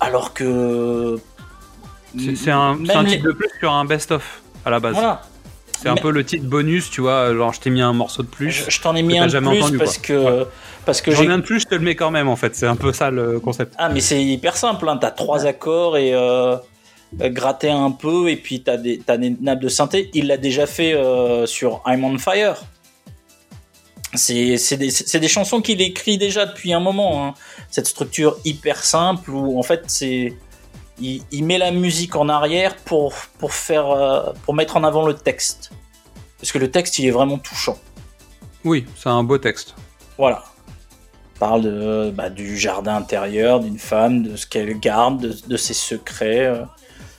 alors 0.00 0.32
que. 0.34 1.18
C'est 2.16 2.50
un, 2.50 2.78
un 2.88 3.02
les- 3.02 3.10
titre 3.10 3.24
de 3.24 3.32
plus 3.32 3.50
sur 3.58 3.72
un 3.72 3.84
best-of 3.84 4.40
à 4.64 4.70
la 4.70 4.80
base. 4.80 4.94
Voilà. 4.94 5.22
C'est 5.80 5.88
un 5.88 5.94
peu 5.96 6.10
le 6.10 6.24
titre 6.24 6.44
bonus, 6.46 6.90
tu 6.90 7.00
vois. 7.00 7.32
Genre, 7.34 7.52
je 7.52 7.60
t'ai 7.60 7.70
mis 7.70 7.80
un 7.80 7.92
morceau 7.92 8.22
de 8.22 8.28
plus. 8.28 8.50
Je, 8.50 8.70
je 8.70 8.80
t'en 8.80 8.96
ai 8.96 9.02
mis 9.02 9.14
que 9.14 9.20
un 9.20 9.26
de 9.26 9.30
jamais 9.30 9.50
plus 9.50 9.62
entendu, 9.62 9.78
parce, 9.78 9.98
que, 9.98 10.46
parce 10.84 11.00
que 11.00 11.12
J'en 11.12 11.22
ai 11.22 11.28
un 11.28 11.38
de 11.38 11.42
plus, 11.44 11.60
je 11.60 11.66
te 11.66 11.74
le 11.76 11.80
mets 11.82 11.94
quand 11.94 12.10
même 12.10 12.28
en 12.28 12.36
fait. 12.36 12.56
C'est 12.56 12.66
un 12.66 12.76
peu 12.76 12.92
ça 12.92 13.10
le 13.10 13.38
concept. 13.38 13.74
Ah, 13.78 13.88
mais 13.88 14.00
c'est 14.00 14.22
hyper 14.22 14.56
simple, 14.56 14.88
hein. 14.88 14.98
t'as 15.00 15.10
trois 15.12 15.46
accords 15.46 15.96
et 15.96 16.12
euh, 16.14 16.56
euh, 17.20 17.28
gratter 17.30 17.70
un 17.70 17.92
peu, 17.92 18.28
et 18.28 18.36
puis 18.36 18.62
t'as 18.62 18.76
des, 18.76 18.98
t'as 18.98 19.16
des 19.16 19.30
nappes 19.40 19.60
de 19.60 19.68
synthé. 19.68 20.10
Il 20.14 20.26
l'a 20.26 20.36
déjà 20.36 20.66
fait 20.66 20.94
euh, 20.94 21.46
sur 21.46 21.80
I'm 21.86 22.02
on 22.04 22.18
Fire. 22.18 22.56
C'est 24.14 24.56
c'est 24.56 24.78
des, 24.78 24.90
c'est 24.90 25.20
des 25.20 25.28
chansons 25.28 25.60
qu'il 25.60 25.80
écrit 25.82 26.16
déjà 26.18 26.46
depuis 26.46 26.72
un 26.72 26.80
moment. 26.80 27.26
hein. 27.26 27.34
Cette 27.70 27.86
structure 27.86 28.38
hyper 28.44 28.82
simple 28.82 29.30
où 29.30 29.58
en 29.58 29.62
fait 29.62 29.82
c'est. 29.86 30.34
Il, 31.00 31.22
il 31.30 31.44
met 31.44 31.58
la 31.58 31.70
musique 31.70 32.16
en 32.16 32.28
arrière 32.28 32.76
pour, 32.76 33.14
pour, 33.38 33.52
faire, 33.52 33.88
euh, 33.90 34.32
pour 34.44 34.54
mettre 34.54 34.76
en 34.76 34.84
avant 34.84 35.06
le 35.06 35.14
texte. 35.14 35.70
Parce 36.40 36.52
que 36.52 36.58
le 36.58 36.70
texte 36.70 36.98
il 36.98 37.06
est 37.06 37.10
vraiment 37.10 37.38
touchant. 37.38 37.76
Oui, 38.64 38.84
c'est 38.96 39.08
un 39.08 39.22
beau 39.22 39.38
texte. 39.38 39.74
Voilà. 40.18 40.42
Il 41.36 41.38
parle 41.38 41.62
de, 41.62 42.10
bah, 42.10 42.30
du 42.30 42.58
jardin 42.58 42.96
intérieur 42.96 43.60
d'une 43.60 43.78
femme, 43.78 44.24
de 44.24 44.36
ce 44.36 44.46
qu'elle 44.46 44.78
garde, 44.80 45.20
de, 45.20 45.36
de 45.46 45.56
ses 45.56 45.74
secrets. 45.74 46.46
euh, 46.46 46.62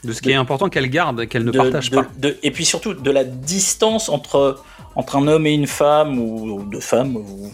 De 0.04 0.12
ce 0.12 0.20
qui 0.20 0.30
est 0.30 0.34
important 0.34 0.68
qu'elle 0.68 0.88
garde, 0.90 1.26
qu'elle 1.26 1.44
ne 1.44 1.50
partage 1.52 1.90
pas. 1.90 2.04
et 2.42 2.50
puis 2.50 2.64
surtout 2.66 2.92
de 2.94 3.10
la 3.10 3.24
distance 3.24 4.08
entre, 4.10 4.62
entre 4.94 5.16
un 5.16 5.26
homme 5.26 5.46
et 5.46 5.52
une 5.54 5.66
femme, 5.66 6.18
ou, 6.18 6.50
ou 6.60 6.62
deux 6.64 6.80
femmes, 6.80 7.14
vous, 7.16 7.50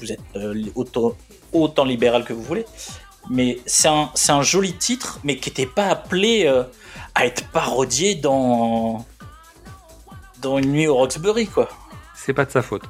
vous 0.00 0.12
êtes 0.12 0.20
euh, 0.36 0.54
autant, 0.76 1.12
autant 1.52 1.84
libéral 1.84 2.24
que 2.24 2.32
vous 2.32 2.42
voulez. 2.42 2.64
Mais 3.30 3.58
c'est 3.66 3.88
un, 3.88 4.10
c'est 4.14 4.32
un 4.32 4.42
joli 4.42 4.72
titre, 4.74 5.20
mais 5.24 5.36
qui 5.36 5.50
n'était 5.50 5.66
pas 5.66 5.86
appelé 5.88 6.46
euh, 6.46 6.62
à 7.14 7.26
être 7.26 7.46
parodié 7.48 8.14
dans, 8.14 9.04
dans 10.40 10.58
Une 10.58 10.72
nuit 10.72 10.86
au 10.86 10.94
Roxbury, 10.96 11.46
quoi. 11.46 11.68
C'est 12.14 12.32
pas 12.32 12.44
de 12.44 12.50
sa 12.50 12.62
faute. 12.62 12.82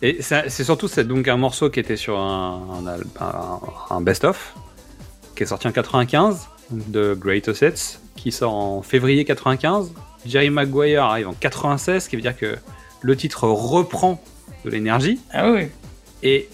Et 0.00 0.18
c'est 0.22 0.48
surtout 0.62 0.86
c'est 0.86 1.02
donc 1.04 1.26
un 1.26 1.36
morceau 1.36 1.70
qui 1.70 1.80
était 1.80 1.96
sur 1.96 2.18
un, 2.18 2.62
un 2.82 2.86
al- 2.86 3.06
un- 3.20 3.60
un 3.90 4.00
best-of 4.00 4.54
qui 5.34 5.42
est 5.42 5.46
sorti 5.46 5.66
en 5.66 5.72
95 5.72 6.48
de 6.70 7.14
Great 7.14 7.48
Assets 7.48 7.98
qui 8.14 8.30
sort 8.30 8.54
en 8.54 8.82
février 8.82 9.24
95. 9.24 9.92
Jerry 10.24 10.50
Maguire 10.50 11.02
arrive 11.04 11.28
en 11.28 11.32
96, 11.32 12.04
ce 12.04 12.08
qui 12.08 12.14
veut 12.16 12.22
dire 12.22 12.36
que 12.36 12.56
le 13.00 13.16
titre 13.16 13.48
reprend 13.48 14.22
de 14.64 14.70
l'énergie. 14.70 15.18
Ah 15.32 15.50
oui. 15.50 15.68
Et 16.22 16.48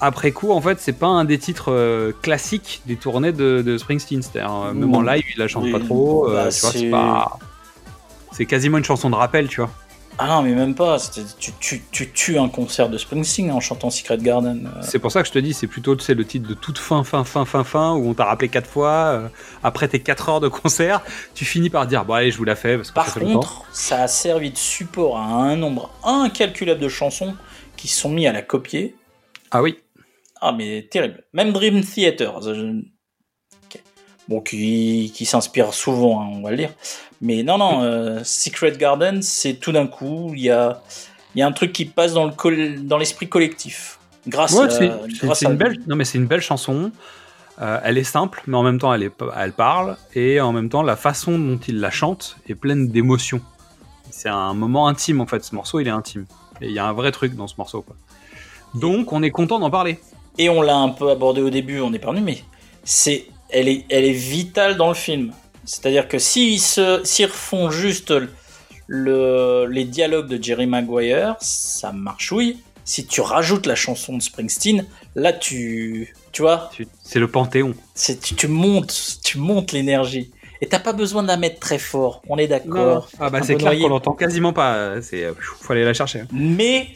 après 0.00 0.32
coup, 0.32 0.52
en 0.52 0.60
fait, 0.60 0.78
c'est 0.80 0.92
pas 0.92 1.06
un 1.06 1.24
des 1.24 1.38
titres 1.38 1.72
euh, 1.72 2.12
classiques 2.22 2.82
des 2.86 2.96
tournées 2.96 3.32
de, 3.32 3.62
de 3.62 3.78
Springsteen. 3.78 4.22
C'est-à-dire, 4.22 4.52
euh, 4.54 4.72
même 4.72 4.94
en 4.94 5.02
live, 5.02 5.24
il 5.34 5.38
la 5.40 5.48
chante 5.48 5.64
Oui. 5.64 5.72
pas 5.72 5.80
trop. 5.80 6.28
euh, 6.28 6.44
Bah, 6.44 6.50
tu 6.52 6.60
vois, 6.60 6.70
c'est- 6.72 6.90
pas. 6.90 7.38
C'est 8.32 8.46
quasiment 8.46 8.78
une 8.78 8.84
chanson 8.84 9.10
de 9.10 9.16
rappel, 9.16 9.48
tu 9.48 9.60
vois. 9.60 9.70
Ah 10.20 10.26
non, 10.26 10.42
mais 10.42 10.52
même 10.52 10.74
pas. 10.74 10.98
Tu, 11.38 11.52
tu, 11.60 11.82
tu 11.92 12.10
tues 12.10 12.38
un 12.38 12.48
concert 12.48 12.88
de 12.88 12.98
Springsteen 12.98 13.52
en 13.52 13.60
chantant 13.60 13.88
Secret 13.90 14.18
Garden. 14.18 14.68
euh. 14.76 14.80
C'est 14.82 14.98
pour 14.98 15.12
ça 15.12 15.22
que 15.22 15.28
je 15.28 15.32
te 15.32 15.38
dis, 15.38 15.54
c'est 15.54 15.68
plutôt 15.68 15.94
tu 15.94 16.04
sais, 16.04 16.14
le 16.14 16.24
titre 16.24 16.48
de 16.48 16.54
toute 16.54 16.78
fin, 16.78 17.04
fin, 17.04 17.22
fin, 17.24 17.44
fin, 17.44 17.62
fin, 17.62 17.92
où 17.94 18.08
on 18.10 18.14
t'a 18.14 18.24
rappelé 18.24 18.48
quatre 18.48 18.68
fois. 18.68 18.90
euh, 18.90 19.28
après 19.62 19.86
tes 19.88 20.00
4 20.00 20.28
heures 20.28 20.40
de 20.40 20.48
concert, 20.48 21.02
tu 21.34 21.44
finis 21.44 21.70
par 21.70 21.86
dire, 21.86 22.04
bon 22.04 22.14
allez, 22.14 22.30
je 22.32 22.36
vous 22.38 22.44
la 22.44 22.56
fais 22.56 22.76
parce 22.76 22.90
que 22.90 22.94
Par 22.94 23.14
contre, 23.14 23.62
ça 23.72 24.02
a 24.02 24.08
servi 24.08 24.50
de 24.50 24.56
support 24.58 25.18
à 25.18 25.22
un 25.24 25.54
nombre 25.56 25.90
incalculable 26.04 26.80
de 26.80 26.88
chansons 26.88 27.34
qui 27.76 27.86
sont 27.88 28.08
mis 28.08 28.26
à 28.26 28.32
la 28.32 28.42
copier. 28.42 28.96
Ah 29.52 29.62
oui. 29.62 29.78
Ah 30.40 30.52
mais 30.52 30.88
terrible. 30.90 31.24
Même 31.32 31.52
Dream 31.52 31.82
Theater, 31.82 32.40
je- 32.42 32.82
bon 34.28 34.40
qui, 34.40 35.10
qui 35.14 35.24
s'inspire 35.24 35.72
souvent, 35.74 36.20
hein, 36.22 36.28
on 36.32 36.42
va 36.42 36.50
le 36.50 36.56
dire. 36.58 36.70
Mais 37.20 37.42
non 37.42 37.58
non, 37.58 37.82
euh, 37.82 38.20
Secret 38.24 38.72
Garden, 38.72 39.22
c'est 39.22 39.54
tout 39.54 39.72
d'un 39.72 39.86
coup 39.86 40.32
il 40.34 40.42
y 40.42 40.50
a 40.50 40.82
y 41.34 41.42
a 41.42 41.46
un 41.46 41.52
truc 41.52 41.72
qui 41.72 41.84
passe 41.84 42.12
dans 42.14 42.26
le 42.26 42.98
l'esprit 42.98 43.28
collectif. 43.28 43.98
Grâce 44.26 44.52
Ouais, 44.54 44.66
à 44.90 44.98
grâce 45.22 45.44
à- 45.44 45.50
une 45.50 45.56
belle, 45.56 45.78
non 45.86 45.96
mais 45.96 46.04
c'est 46.04 46.18
une 46.18 46.26
belle 46.26 46.40
chanson. 46.42 46.90
Euh, 47.60 47.80
elle 47.82 47.98
est 47.98 48.04
simple, 48.04 48.40
mais 48.46 48.56
en 48.56 48.62
même 48.62 48.78
temps 48.78 48.92
elle, 48.94 49.02
est, 49.02 49.12
elle 49.36 49.52
parle, 49.52 49.96
et 50.14 50.40
en 50.40 50.52
même 50.52 50.68
temps 50.68 50.82
la 50.82 50.94
façon 50.96 51.36
dont 51.38 51.58
il 51.66 51.80
la 51.80 51.90
chante 51.90 52.36
est 52.48 52.54
pleine 52.54 52.88
d'émotion. 52.88 53.40
C'est 54.10 54.28
un 54.28 54.54
moment 54.54 54.86
intime 54.88 55.20
en 55.20 55.26
fait, 55.26 55.42
ce 55.44 55.54
morceau 55.54 55.80
il 55.80 55.88
est 55.88 55.92
intime. 55.92 56.26
Et 56.60 56.66
il 56.66 56.72
y 56.72 56.78
a 56.78 56.86
un 56.86 56.92
vrai 56.92 57.10
truc 57.12 57.34
dans 57.34 57.46
ce 57.48 57.54
morceau. 57.58 57.82
Quoi. 57.82 57.96
Donc 58.74 59.12
on 59.12 59.22
est 59.22 59.30
content 59.30 59.58
d'en 59.58 59.70
parler. 59.70 59.98
Et 60.38 60.48
on 60.48 60.62
l'a 60.62 60.76
un 60.76 60.88
peu 60.90 61.10
abordé 61.10 61.40
au 61.42 61.50
début, 61.50 61.80
on 61.80 61.92
est 61.92 61.98
perdu, 61.98 62.20
mais 62.20 62.38
c'est, 62.84 63.26
elle 63.50 63.68
est, 63.68 63.84
elle 63.90 64.04
est 64.04 64.12
vitale 64.12 64.76
dans 64.76 64.88
le 64.88 64.94
film. 64.94 65.32
C'est-à-dire 65.64 66.08
que 66.08 66.18
s'ils 66.18 66.60
se, 66.60 67.00
s'ils 67.04 67.26
refont 67.26 67.70
juste 67.70 68.12
le, 68.86 69.66
les 69.70 69.84
dialogues 69.84 70.28
de 70.28 70.42
Jerry 70.42 70.66
Maguire, 70.66 71.36
ça 71.40 71.92
marchouille. 71.92 72.58
Si 72.84 73.06
tu 73.06 73.20
rajoutes 73.20 73.66
la 73.66 73.74
chanson 73.74 74.16
de 74.16 74.22
Springsteen, 74.22 74.86
là 75.14 75.34
tu, 75.34 76.14
tu 76.32 76.40
vois, 76.40 76.70
C'est 77.02 77.18
le 77.18 77.28
panthéon. 77.28 77.74
c'est, 77.94 78.18
tu, 78.20 78.34
tu 78.34 78.48
montes, 78.48 79.18
tu 79.22 79.36
montes 79.38 79.72
l'énergie. 79.72 80.30
Et 80.62 80.66
t'as 80.66 80.80
pas 80.80 80.92
besoin 80.94 81.22
de 81.22 81.28
la 81.28 81.36
mettre 81.36 81.60
très 81.60 81.78
fort, 81.78 82.22
on 82.28 82.36
est 82.38 82.48
d'accord. 82.48 83.08
Ah 83.20 83.28
bah 83.30 83.40
c'est 83.42 83.54
clair 83.56 83.72
noyé. 83.72 83.82
qu'on 83.82 83.90
l'entend 83.90 84.12
quasiment 84.12 84.52
pas. 84.54 85.00
C'est 85.02 85.22
euh, 85.24 85.34
faut 85.38 85.72
aller 85.72 85.84
la 85.84 85.92
chercher. 85.94 86.22
Mais 86.32 86.88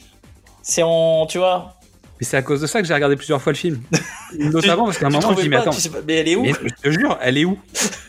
c'est 0.62 0.82
en, 0.82 1.26
tu 1.26 1.38
vois, 1.38 1.74
Mais 2.22 2.26
c'est 2.26 2.36
à 2.36 2.42
cause 2.42 2.60
de 2.60 2.68
ça 2.68 2.80
que 2.80 2.86
j'ai 2.86 2.94
regardé 2.94 3.16
plusieurs 3.16 3.42
fois 3.42 3.50
le 3.50 3.58
film. 3.58 3.82
Notamment 4.38 4.84
parce 4.84 4.96
qu'à 4.96 5.08
un 5.08 5.10
moment 5.10 5.34
je 5.34 5.42
dis 5.42 5.48
mais 5.48 5.56
attends. 5.56 5.72
pas, 5.72 5.98
mais 6.06 6.18
elle 6.18 6.28
est 6.28 6.36
où 6.36 6.42
Mais 6.42 6.52
je 6.52 6.88
te 6.88 6.90
jure, 6.92 7.18
elle 7.20 7.36
est 7.36 7.44
où? 7.44 7.58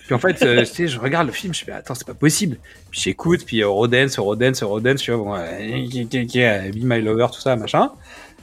Puis 0.05 0.13
en 0.13 0.19
fait, 0.19 0.39
euh, 0.43 0.59
tu 0.59 0.65
sais, 0.67 0.87
je 0.87 0.99
regarde 0.99 1.25
le 1.25 1.33
film, 1.33 1.51
je 1.51 1.65
fais 1.65 1.71
attends, 1.71 1.95
c'est 1.95 2.05
pas 2.05 2.13
possible. 2.13 2.57
Puis 2.91 3.01
j'écoute, 3.01 3.43
puis 3.43 3.63
euh, 3.63 3.69
Rodens, 3.69 4.15
Rodens, 4.19 4.61
Rodens, 4.61 4.97
tu 4.97 5.11
vois, 5.11 5.23
bon, 5.23 5.35
euh, 5.35 6.71
Be 6.71 6.83
My 6.83 7.01
Lover, 7.01 7.25
tout 7.33 7.41
ça, 7.41 7.55
machin. 7.55 7.89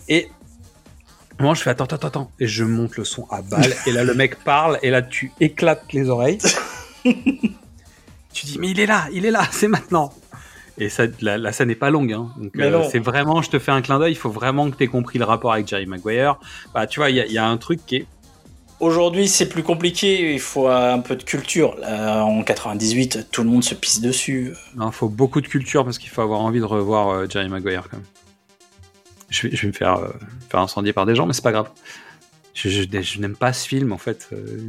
Et 0.08 0.26
moi, 1.38 1.54
je 1.54 1.62
fais 1.62 1.70
attends, 1.70 1.84
attends, 1.84 2.08
attends, 2.08 2.32
et 2.40 2.48
je 2.48 2.64
monte 2.64 2.96
le 2.96 3.04
son 3.04 3.28
à 3.30 3.40
balle. 3.40 3.72
et 3.86 3.92
là, 3.92 4.02
le 4.02 4.14
mec 4.14 4.42
parle, 4.42 4.76
et 4.82 4.90
là, 4.90 5.02
tu 5.02 5.30
éclates 5.38 5.92
les 5.92 6.10
oreilles. 6.10 6.38
tu 7.04 8.46
dis 8.46 8.58
mais 8.58 8.70
il 8.70 8.80
est 8.80 8.86
là, 8.86 9.04
il 9.12 9.24
est 9.24 9.30
là, 9.30 9.44
c'est 9.52 9.68
maintenant. 9.68 10.12
Et 10.80 10.88
ça, 10.88 11.04
la, 11.20 11.36
la 11.38 11.52
scène 11.52 11.68
n'est 11.68 11.74
pas 11.74 11.90
longue, 11.90 12.12
hein. 12.12 12.30
Donc 12.38 12.52
euh, 12.56 12.88
c'est 12.90 12.98
vraiment, 12.98 13.42
je 13.42 13.50
te 13.50 13.58
fais 13.58 13.70
un 13.70 13.82
clin 13.82 13.98
d'œil. 13.98 14.12
Il 14.12 14.16
faut 14.16 14.30
vraiment 14.30 14.70
que 14.70 14.76
tu 14.76 14.84
aies 14.84 14.88
compris 14.88 15.18
le 15.18 15.24
rapport 15.26 15.52
avec 15.52 15.68
Jerry 15.68 15.86
Maguire. 15.86 16.36
Bah, 16.74 16.86
tu 16.86 17.00
vois, 17.00 17.10
il 17.10 17.16
y, 17.16 17.20
a- 17.20 17.26
il 17.26 17.32
y 17.32 17.38
a 17.38 17.46
un 17.46 17.56
truc 17.58 17.84
qui 17.86 17.96
est 17.96 18.06
Aujourd'hui, 18.80 19.28
c'est 19.28 19.46
plus 19.50 19.62
compliqué, 19.62 20.32
il 20.32 20.40
faut 20.40 20.66
un 20.66 21.00
peu 21.00 21.14
de 21.14 21.22
culture. 21.22 21.76
Là, 21.80 22.24
en 22.24 22.42
98, 22.42 23.28
tout 23.30 23.42
le 23.42 23.50
monde 23.50 23.62
se 23.62 23.74
pisse 23.74 24.00
dessus. 24.00 24.54
Il 24.74 24.90
faut 24.90 25.10
beaucoup 25.10 25.42
de 25.42 25.46
culture 25.48 25.84
parce 25.84 25.98
qu'il 25.98 26.08
faut 26.08 26.22
avoir 26.22 26.40
envie 26.40 26.60
de 26.60 26.64
revoir 26.64 27.08
euh, 27.10 27.26
Jerry 27.28 27.50
Maguire 27.50 27.88
quand 27.90 27.98
même. 27.98 28.06
Je 29.28 29.46
vais, 29.48 29.54
je 29.54 29.60
vais 29.62 29.68
me 29.68 29.72
faire, 29.74 29.96
euh, 29.96 30.08
faire 30.48 30.60
incendier 30.60 30.94
par 30.94 31.04
des 31.04 31.14
gens, 31.14 31.26
mais 31.26 31.34
c'est 31.34 31.44
pas 31.44 31.52
grave. 31.52 31.68
Je, 32.62 32.68
je- 32.68 33.00
je 33.02 33.20
n'aime 33.20 33.36
pas 33.36 33.52
ce 33.54 33.66
film 33.66 33.92
en 33.92 33.98
fait. 33.98 34.28
euh, 34.32 34.68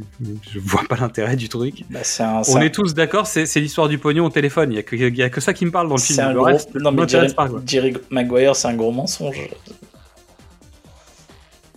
je 0.50 0.58
vois 0.58 0.84
pas 0.88 0.96
l'intérêt 0.96 1.36
du 1.36 1.48
truc. 1.48 1.84
Bah, 1.90 2.00
un- 2.20 2.42
On 2.48 2.56
un- 2.56 2.60
est 2.62 2.70
tous 2.74 2.94
d'accord, 2.94 3.26
c'est 3.26 3.44
l'histoire 3.56 3.88
du 3.88 3.98
pognon 3.98 4.24
au 4.26 4.30
téléphone. 4.30 4.72
Il 4.72 4.76
y, 4.76 4.78
a 4.78 4.82
que- 4.82 4.96
il 4.96 5.16
y 5.16 5.22
a 5.22 5.28
que 5.30 5.40
ça 5.40 5.52
qui 5.52 5.66
me 5.66 5.70
parle 5.70 5.88
dans 5.88 5.96
le 5.96 6.00
film. 6.00 6.16
C'est 6.16 6.22
un 6.22 6.28
Le 6.32 6.36
gros... 6.36 6.44
reste, 6.46 6.74
Non, 6.74 6.90
mais 6.92 7.06
Jerry, 7.06 7.34
pas, 7.34 7.48
quoi. 7.48 7.60
Jerry 7.66 7.94
Maguire, 8.10 8.56
c'est 8.56 8.68
un 8.68 8.74
gros 8.74 8.92
mensonge. 8.92 9.36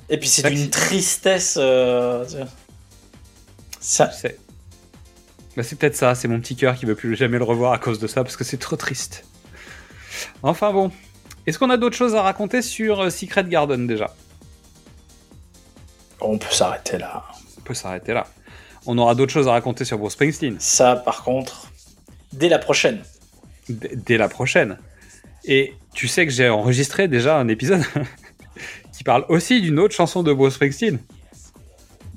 Et 0.09 0.17
puis 0.17 0.29
c'est 0.29 0.49
d'une 0.49 0.67
que 0.67 0.71
tristesse. 0.71 1.57
euh. 1.59 2.23
Ça... 3.79 4.09
C'est 4.11 4.37
bah, 5.57 5.63
c'est 5.63 5.77
peut-être 5.77 5.95
ça, 5.95 6.15
c'est 6.15 6.27
mon 6.27 6.39
petit 6.41 6.55
cœur 6.57 6.75
qui 6.75 6.85
veut 6.85 6.95
plus 6.95 7.15
jamais 7.15 7.37
le 7.37 7.45
revoir 7.45 7.71
à 7.71 7.77
cause 7.77 7.97
de 7.99 8.07
ça 8.07 8.23
parce 8.23 8.35
que 8.35 8.43
c'est 8.43 8.57
trop 8.57 8.75
triste. 8.75 9.23
Enfin 10.43 10.73
bon, 10.73 10.91
est-ce 11.47 11.57
qu'on 11.57 11.69
a 11.69 11.77
d'autres 11.77 11.95
choses 11.95 12.13
à 12.13 12.21
raconter 12.21 12.61
sur 12.61 12.99
euh, 13.03 13.09
Secret 13.09 13.45
Garden 13.45 13.87
déjà? 13.87 14.13
On 16.27 16.37
peut 16.37 16.51
s'arrêter 16.53 16.97
là. 16.97 17.23
On 17.57 17.61
peut 17.61 17.73
s'arrêter 17.73 18.13
là. 18.13 18.27
On 18.85 18.97
aura 18.97 19.15
d'autres 19.15 19.31
choses 19.31 19.47
à 19.47 19.51
raconter 19.51 19.85
sur 19.85 19.97
Bruce 19.97 20.13
Springsteen. 20.13 20.57
Ça, 20.59 20.95
par 20.95 21.23
contre, 21.23 21.71
dès 22.33 22.49
la 22.49 22.59
prochaine. 22.59 23.01
D- 23.69 23.91
dès 23.95 24.17
la 24.17 24.29
prochaine. 24.29 24.77
Et 25.45 25.73
tu 25.93 26.07
sais 26.07 26.25
que 26.25 26.31
j'ai 26.31 26.49
enregistré 26.49 27.07
déjà 27.07 27.37
un 27.37 27.47
épisode 27.47 27.83
qui 28.95 29.03
parle 29.03 29.25
aussi 29.29 29.61
d'une 29.61 29.79
autre 29.79 29.95
chanson 29.95 30.23
de 30.23 30.33
Bruce 30.33 30.55
Springsteen. 30.55 30.99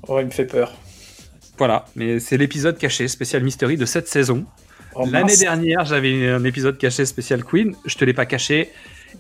Oh, 0.07 0.19
il 0.21 0.27
me 0.27 0.31
fait 0.31 0.47
peur. 0.47 0.75
Voilà, 1.59 1.87
mais 1.97 2.21
c'est 2.21 2.37
l'épisode 2.37 2.79
caché 2.79 3.09
spécial 3.09 3.43
Mystery 3.43 3.77
de 3.77 3.85
cette 3.85 4.09
saison. 4.09 4.45
Oh, 4.95 5.05
L'année 5.11 5.37
dernière, 5.37 5.85
j'avais 5.85 6.29
un 6.29 6.45
épisode 6.45 6.79
caché 6.79 7.05
spécial 7.05 7.45
Queen. 7.45 7.75
Je 7.85 7.97
te 7.97 8.05
l'ai 8.05 8.15
pas 8.15 8.27
caché. 8.27 8.71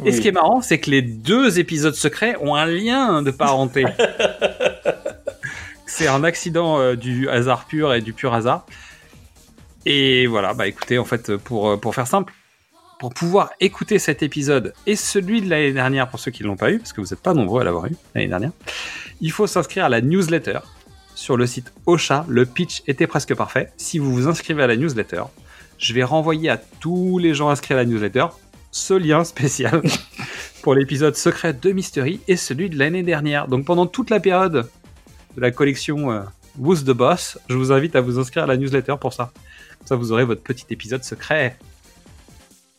Et 0.04 0.12
ce 0.12 0.20
qui 0.20 0.28
est 0.28 0.32
marrant, 0.32 0.60
c'est 0.62 0.78
que 0.78 0.90
les 0.90 1.02
deux 1.02 1.58
épisodes 1.58 1.94
secrets 1.94 2.36
ont 2.40 2.54
un 2.54 2.66
lien 2.66 3.22
de 3.22 3.30
parenté. 3.30 3.84
C'est 5.86 6.06
un 6.06 6.22
accident 6.22 6.78
euh, 6.78 6.94
du 6.94 7.28
hasard 7.28 7.64
pur 7.64 7.92
et 7.92 8.00
du 8.00 8.12
pur 8.12 8.32
hasard. 8.34 8.66
Et 9.86 10.26
voilà, 10.26 10.54
bah 10.54 10.66
écoutez, 10.68 10.98
en 10.98 11.04
fait, 11.04 11.36
pour, 11.36 11.70
euh, 11.70 11.76
pour 11.76 11.94
faire 11.94 12.06
simple, 12.06 12.32
pour 12.98 13.14
pouvoir 13.14 13.50
écouter 13.58 13.98
cet 13.98 14.22
épisode 14.22 14.74
et 14.86 14.96
celui 14.96 15.40
de 15.40 15.48
l'année 15.48 15.72
dernière 15.72 16.08
pour 16.08 16.20
ceux 16.20 16.30
qui 16.30 16.42
ne 16.42 16.48
l'ont 16.48 16.56
pas 16.56 16.70
eu, 16.70 16.78
parce 16.78 16.92
que 16.92 17.00
vous 17.00 17.08
n'êtes 17.08 17.22
pas 17.22 17.34
nombreux 17.34 17.62
à 17.62 17.64
l'avoir 17.64 17.86
eu 17.86 17.96
l'année 18.14 18.28
dernière, 18.28 18.50
il 19.20 19.32
faut 19.32 19.46
s'inscrire 19.46 19.86
à 19.86 19.88
la 19.88 20.00
newsletter 20.00 20.60
sur 21.14 21.36
le 21.36 21.46
site 21.46 21.72
Ocha. 21.86 22.24
Le 22.28 22.44
pitch 22.46 22.82
était 22.86 23.06
presque 23.06 23.34
parfait. 23.34 23.72
Si 23.76 23.98
vous 23.98 24.12
vous 24.12 24.28
inscrivez 24.28 24.62
à 24.62 24.66
la 24.66 24.76
newsletter, 24.76 25.22
je 25.78 25.94
vais 25.94 26.04
renvoyer 26.04 26.50
à 26.50 26.58
tous 26.58 27.18
les 27.18 27.34
gens 27.34 27.48
inscrits 27.48 27.74
à 27.74 27.78
la 27.78 27.84
newsletter 27.84 28.26
ce 28.78 28.94
lien 28.94 29.24
spécial 29.24 29.82
pour 30.62 30.74
l'épisode 30.74 31.16
secret 31.16 31.52
de 31.52 31.72
Mystery 31.72 32.20
et 32.28 32.36
celui 32.36 32.70
de 32.70 32.78
l'année 32.78 33.02
dernière. 33.02 33.48
Donc 33.48 33.64
pendant 33.64 33.86
toute 33.86 34.10
la 34.10 34.20
période 34.20 34.68
de 35.36 35.40
la 35.40 35.50
collection 35.50 36.10
euh, 36.10 36.22
Who's 36.58 36.84
the 36.84 36.90
Boss, 36.90 37.38
je 37.48 37.56
vous 37.56 37.72
invite 37.72 37.96
à 37.96 38.00
vous 38.00 38.18
inscrire 38.18 38.44
à 38.44 38.46
la 38.46 38.56
newsletter 38.56 38.94
pour 39.00 39.12
ça. 39.12 39.32
Comme 39.78 39.86
ça, 39.86 39.96
vous 39.96 40.12
aurez 40.12 40.24
votre 40.24 40.42
petit 40.42 40.66
épisode 40.70 41.04
secret 41.04 41.56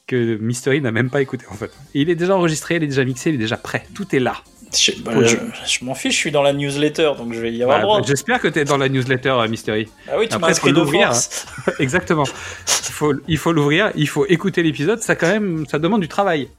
que 0.08 0.38
Mystery 0.38 0.82
n'a 0.82 0.92
même 0.92 1.10
pas 1.10 1.22
écouté 1.22 1.46
en 1.52 1.56
fait. 1.56 1.72
Et 1.94 2.02
il 2.02 2.10
est 2.10 2.16
déjà 2.16 2.36
enregistré, 2.36 2.78
il 2.78 2.84
est 2.84 2.88
déjà 2.88 3.04
mixé, 3.04 3.30
il 3.30 3.36
est 3.36 3.40
déjà 3.40 3.58
prêt. 3.58 3.86
Tout 3.94 4.16
est 4.16 4.20
là. 4.20 4.38
Je, 4.78 5.02
bah, 5.02 5.14
Faut- 5.14 5.24
je- 5.24 5.38
je 5.68 5.86
m'en 5.86 5.96
fiche, 5.96 6.14
je 6.14 6.20
suis 6.20 6.32
dans 6.32 6.44
la 6.44 6.54
newsletter, 6.54 7.14
donc 7.18 7.34
je 7.34 7.40
vais 7.40 7.52
y 7.52 7.64
avoir 7.64 7.78
Ouais, 7.78 7.84
droit. 7.84 8.00
bah, 8.02 8.06
J'espère 8.08 8.40
que 8.40 8.48
tu 8.48 8.60
es 8.60 8.66
dans 8.66 8.78
la 8.78 8.88
newsletter 8.90 9.30
euh, 9.30 9.48
Mystery. 9.48 9.88
Ah 10.08 10.16
oui, 10.20 10.28
tu 10.30 10.38
m'as 10.38 10.50
inscrit 10.50 10.74
de 10.74 10.84
force. 10.84 11.48
hein. 11.68 11.72
Exactement. 11.80 12.26
Il 12.26 12.94
faut, 12.94 13.14
il 13.28 13.38
faut 13.38 13.52
l'ouvrir, 13.52 13.92
il 13.96 14.08
faut 14.08 14.26
écouter 14.28 14.62
l'épisode, 14.62 15.00
ça 15.02 15.16
quand 15.16 15.28
même, 15.28 15.66
ça 15.68 15.80
demande 15.80 16.02
du 16.02 16.08
travail. 16.08 16.50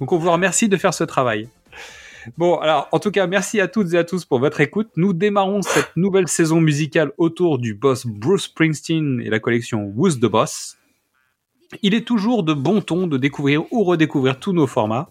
Donc 0.00 0.12
on 0.12 0.18
vous 0.18 0.30
remercie 0.30 0.68
de 0.68 0.76
faire 0.76 0.92
ce 0.92 1.04
travail. 1.04 1.48
Bon, 2.38 2.56
alors 2.58 2.88
en 2.92 2.98
tout 2.98 3.10
cas, 3.10 3.26
merci 3.26 3.60
à 3.60 3.68
toutes 3.68 3.92
et 3.94 3.98
à 3.98 4.04
tous 4.04 4.24
pour 4.24 4.38
votre 4.38 4.60
écoute. 4.60 4.88
Nous 4.96 5.12
démarrons 5.12 5.62
cette 5.62 5.90
nouvelle 5.96 6.26
saison 6.28 6.60
musicale 6.60 7.12
autour 7.18 7.58
du 7.58 7.74
boss 7.74 8.06
Bruce 8.06 8.44
Springsteen 8.44 9.20
et 9.24 9.30
la 9.30 9.38
collection 9.40 9.92
Who's 9.94 10.16
the 10.18 10.26
Boss. 10.26 10.76
Il 11.82 11.94
est 11.94 12.06
toujours 12.06 12.42
de 12.42 12.52
bon 12.54 12.80
ton 12.80 13.06
de 13.06 13.16
découvrir 13.18 13.62
ou 13.72 13.84
redécouvrir 13.84 14.38
tous 14.38 14.52
nos 14.52 14.66
formats. 14.66 15.08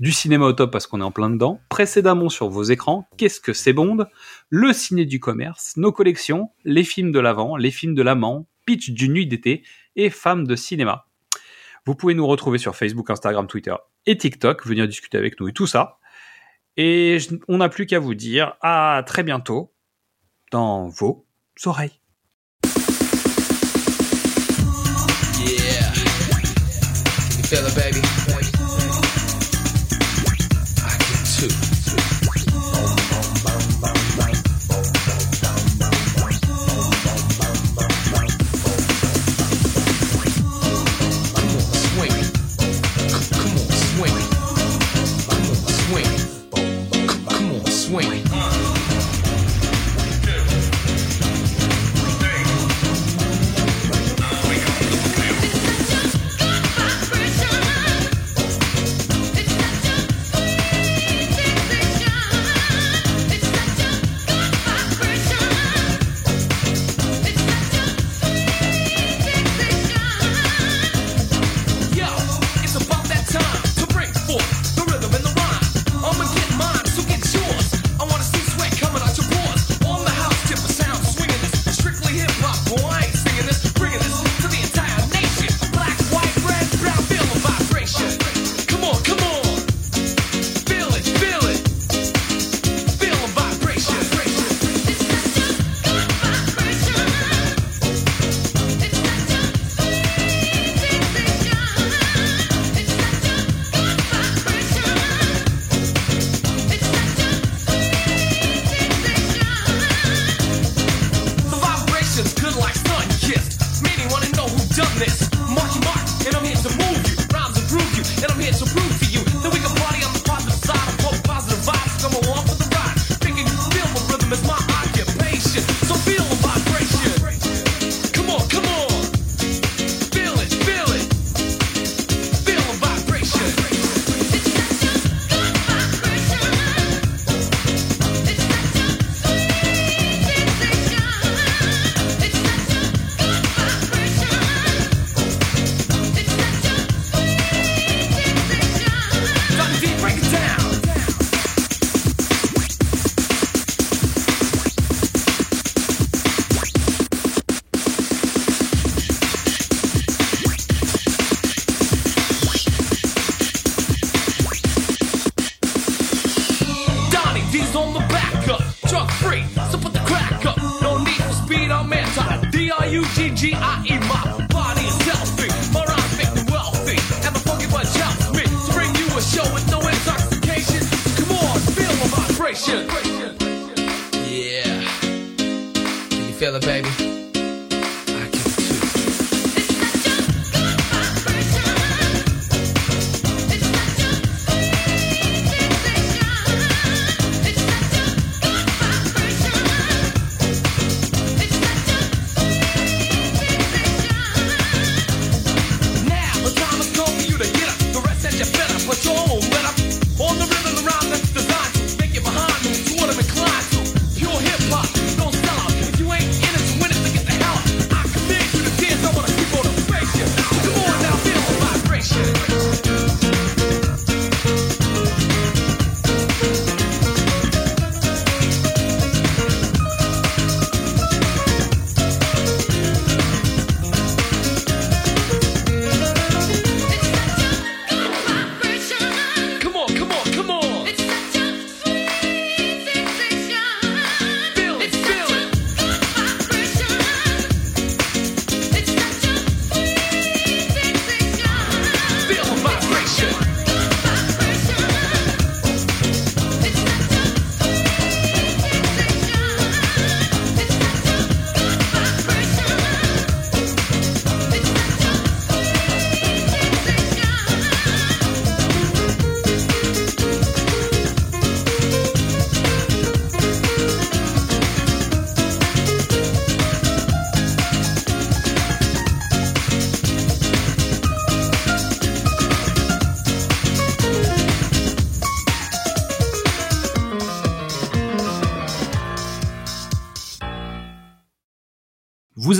Du 0.00 0.12
cinéma 0.12 0.46
au 0.46 0.54
top 0.54 0.72
parce 0.72 0.86
qu'on 0.86 1.02
est 1.02 1.04
en 1.04 1.10
plein 1.10 1.28
dedans. 1.28 1.60
Précédemment 1.68 2.30
sur 2.30 2.48
vos 2.48 2.62
écrans, 2.62 3.06
qu'est-ce 3.18 3.38
que 3.38 3.52
c'est 3.52 3.74
Bond? 3.74 4.06
Le 4.48 4.72
ciné 4.72 5.04
du 5.04 5.20
commerce, 5.20 5.76
nos 5.76 5.92
collections, 5.92 6.48
les 6.64 6.84
films 6.84 7.12
de 7.12 7.20
l'avant, 7.20 7.54
les 7.58 7.70
films 7.70 7.94
de 7.94 8.00
l'amant, 8.00 8.46
pitch 8.64 8.92
du 8.92 9.10
nuit 9.10 9.26
d'été 9.26 9.62
et 9.96 10.08
femmes 10.08 10.46
de 10.46 10.56
cinéma. 10.56 11.04
Vous 11.84 11.94
pouvez 11.94 12.14
nous 12.14 12.26
retrouver 12.26 12.56
sur 12.56 12.74
Facebook, 12.74 13.10
Instagram, 13.10 13.46
Twitter 13.46 13.74
et 14.06 14.16
TikTok, 14.16 14.66
venir 14.66 14.88
discuter 14.88 15.18
avec 15.18 15.38
nous 15.38 15.48
et 15.48 15.52
tout 15.52 15.66
ça. 15.66 15.98
Et 16.78 17.18
on 17.46 17.58
n'a 17.58 17.68
plus 17.68 17.84
qu'à 17.84 17.98
vous 17.98 18.14
dire 18.14 18.54
à 18.62 19.02
très 19.06 19.22
bientôt 19.22 19.74
dans 20.50 20.88
vos 20.88 21.26
oreilles. 21.66 22.00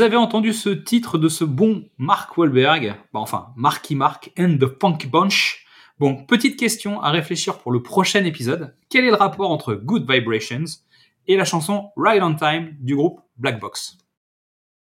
Vous 0.01 0.07
avez 0.07 0.17
entendu 0.17 0.55
ce 0.55 0.71
titre 0.71 1.19
de 1.19 1.29
ce 1.29 1.45
bon 1.45 1.85
Mark 1.99 2.39
Wahlberg, 2.39 2.95
Bah, 3.13 3.21
enfin 3.21 3.49
Marky 3.55 3.95
Mark 3.95 4.31
and 4.39 4.57
the 4.59 4.65
Funky 4.81 5.07
Bunch. 5.07 5.67
Bon, 5.99 6.25
petite 6.25 6.59
question 6.59 7.03
à 7.03 7.11
réfléchir 7.11 7.59
pour 7.59 7.71
le 7.71 7.83
prochain 7.83 8.25
épisode. 8.25 8.75
Quel 8.89 9.05
est 9.05 9.11
le 9.11 9.17
rapport 9.17 9.51
entre 9.51 9.75
Good 9.75 10.11
Vibrations 10.11 10.65
et 11.27 11.37
la 11.37 11.45
chanson 11.45 11.91
Ride 11.99 12.23
on 12.23 12.35
Time 12.35 12.75
du 12.81 12.97
groupe 12.97 13.21
Black 13.37 13.61
Box? 13.61 13.99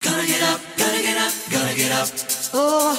Gotta 0.01 0.25
get 0.25 0.41
up, 0.43 0.61
gotta 0.77 1.01
get 1.01 1.17
up, 1.17 1.33
gotta 1.51 1.75
get 1.75 1.91
up. 1.91 2.07
Oh, 2.53 2.95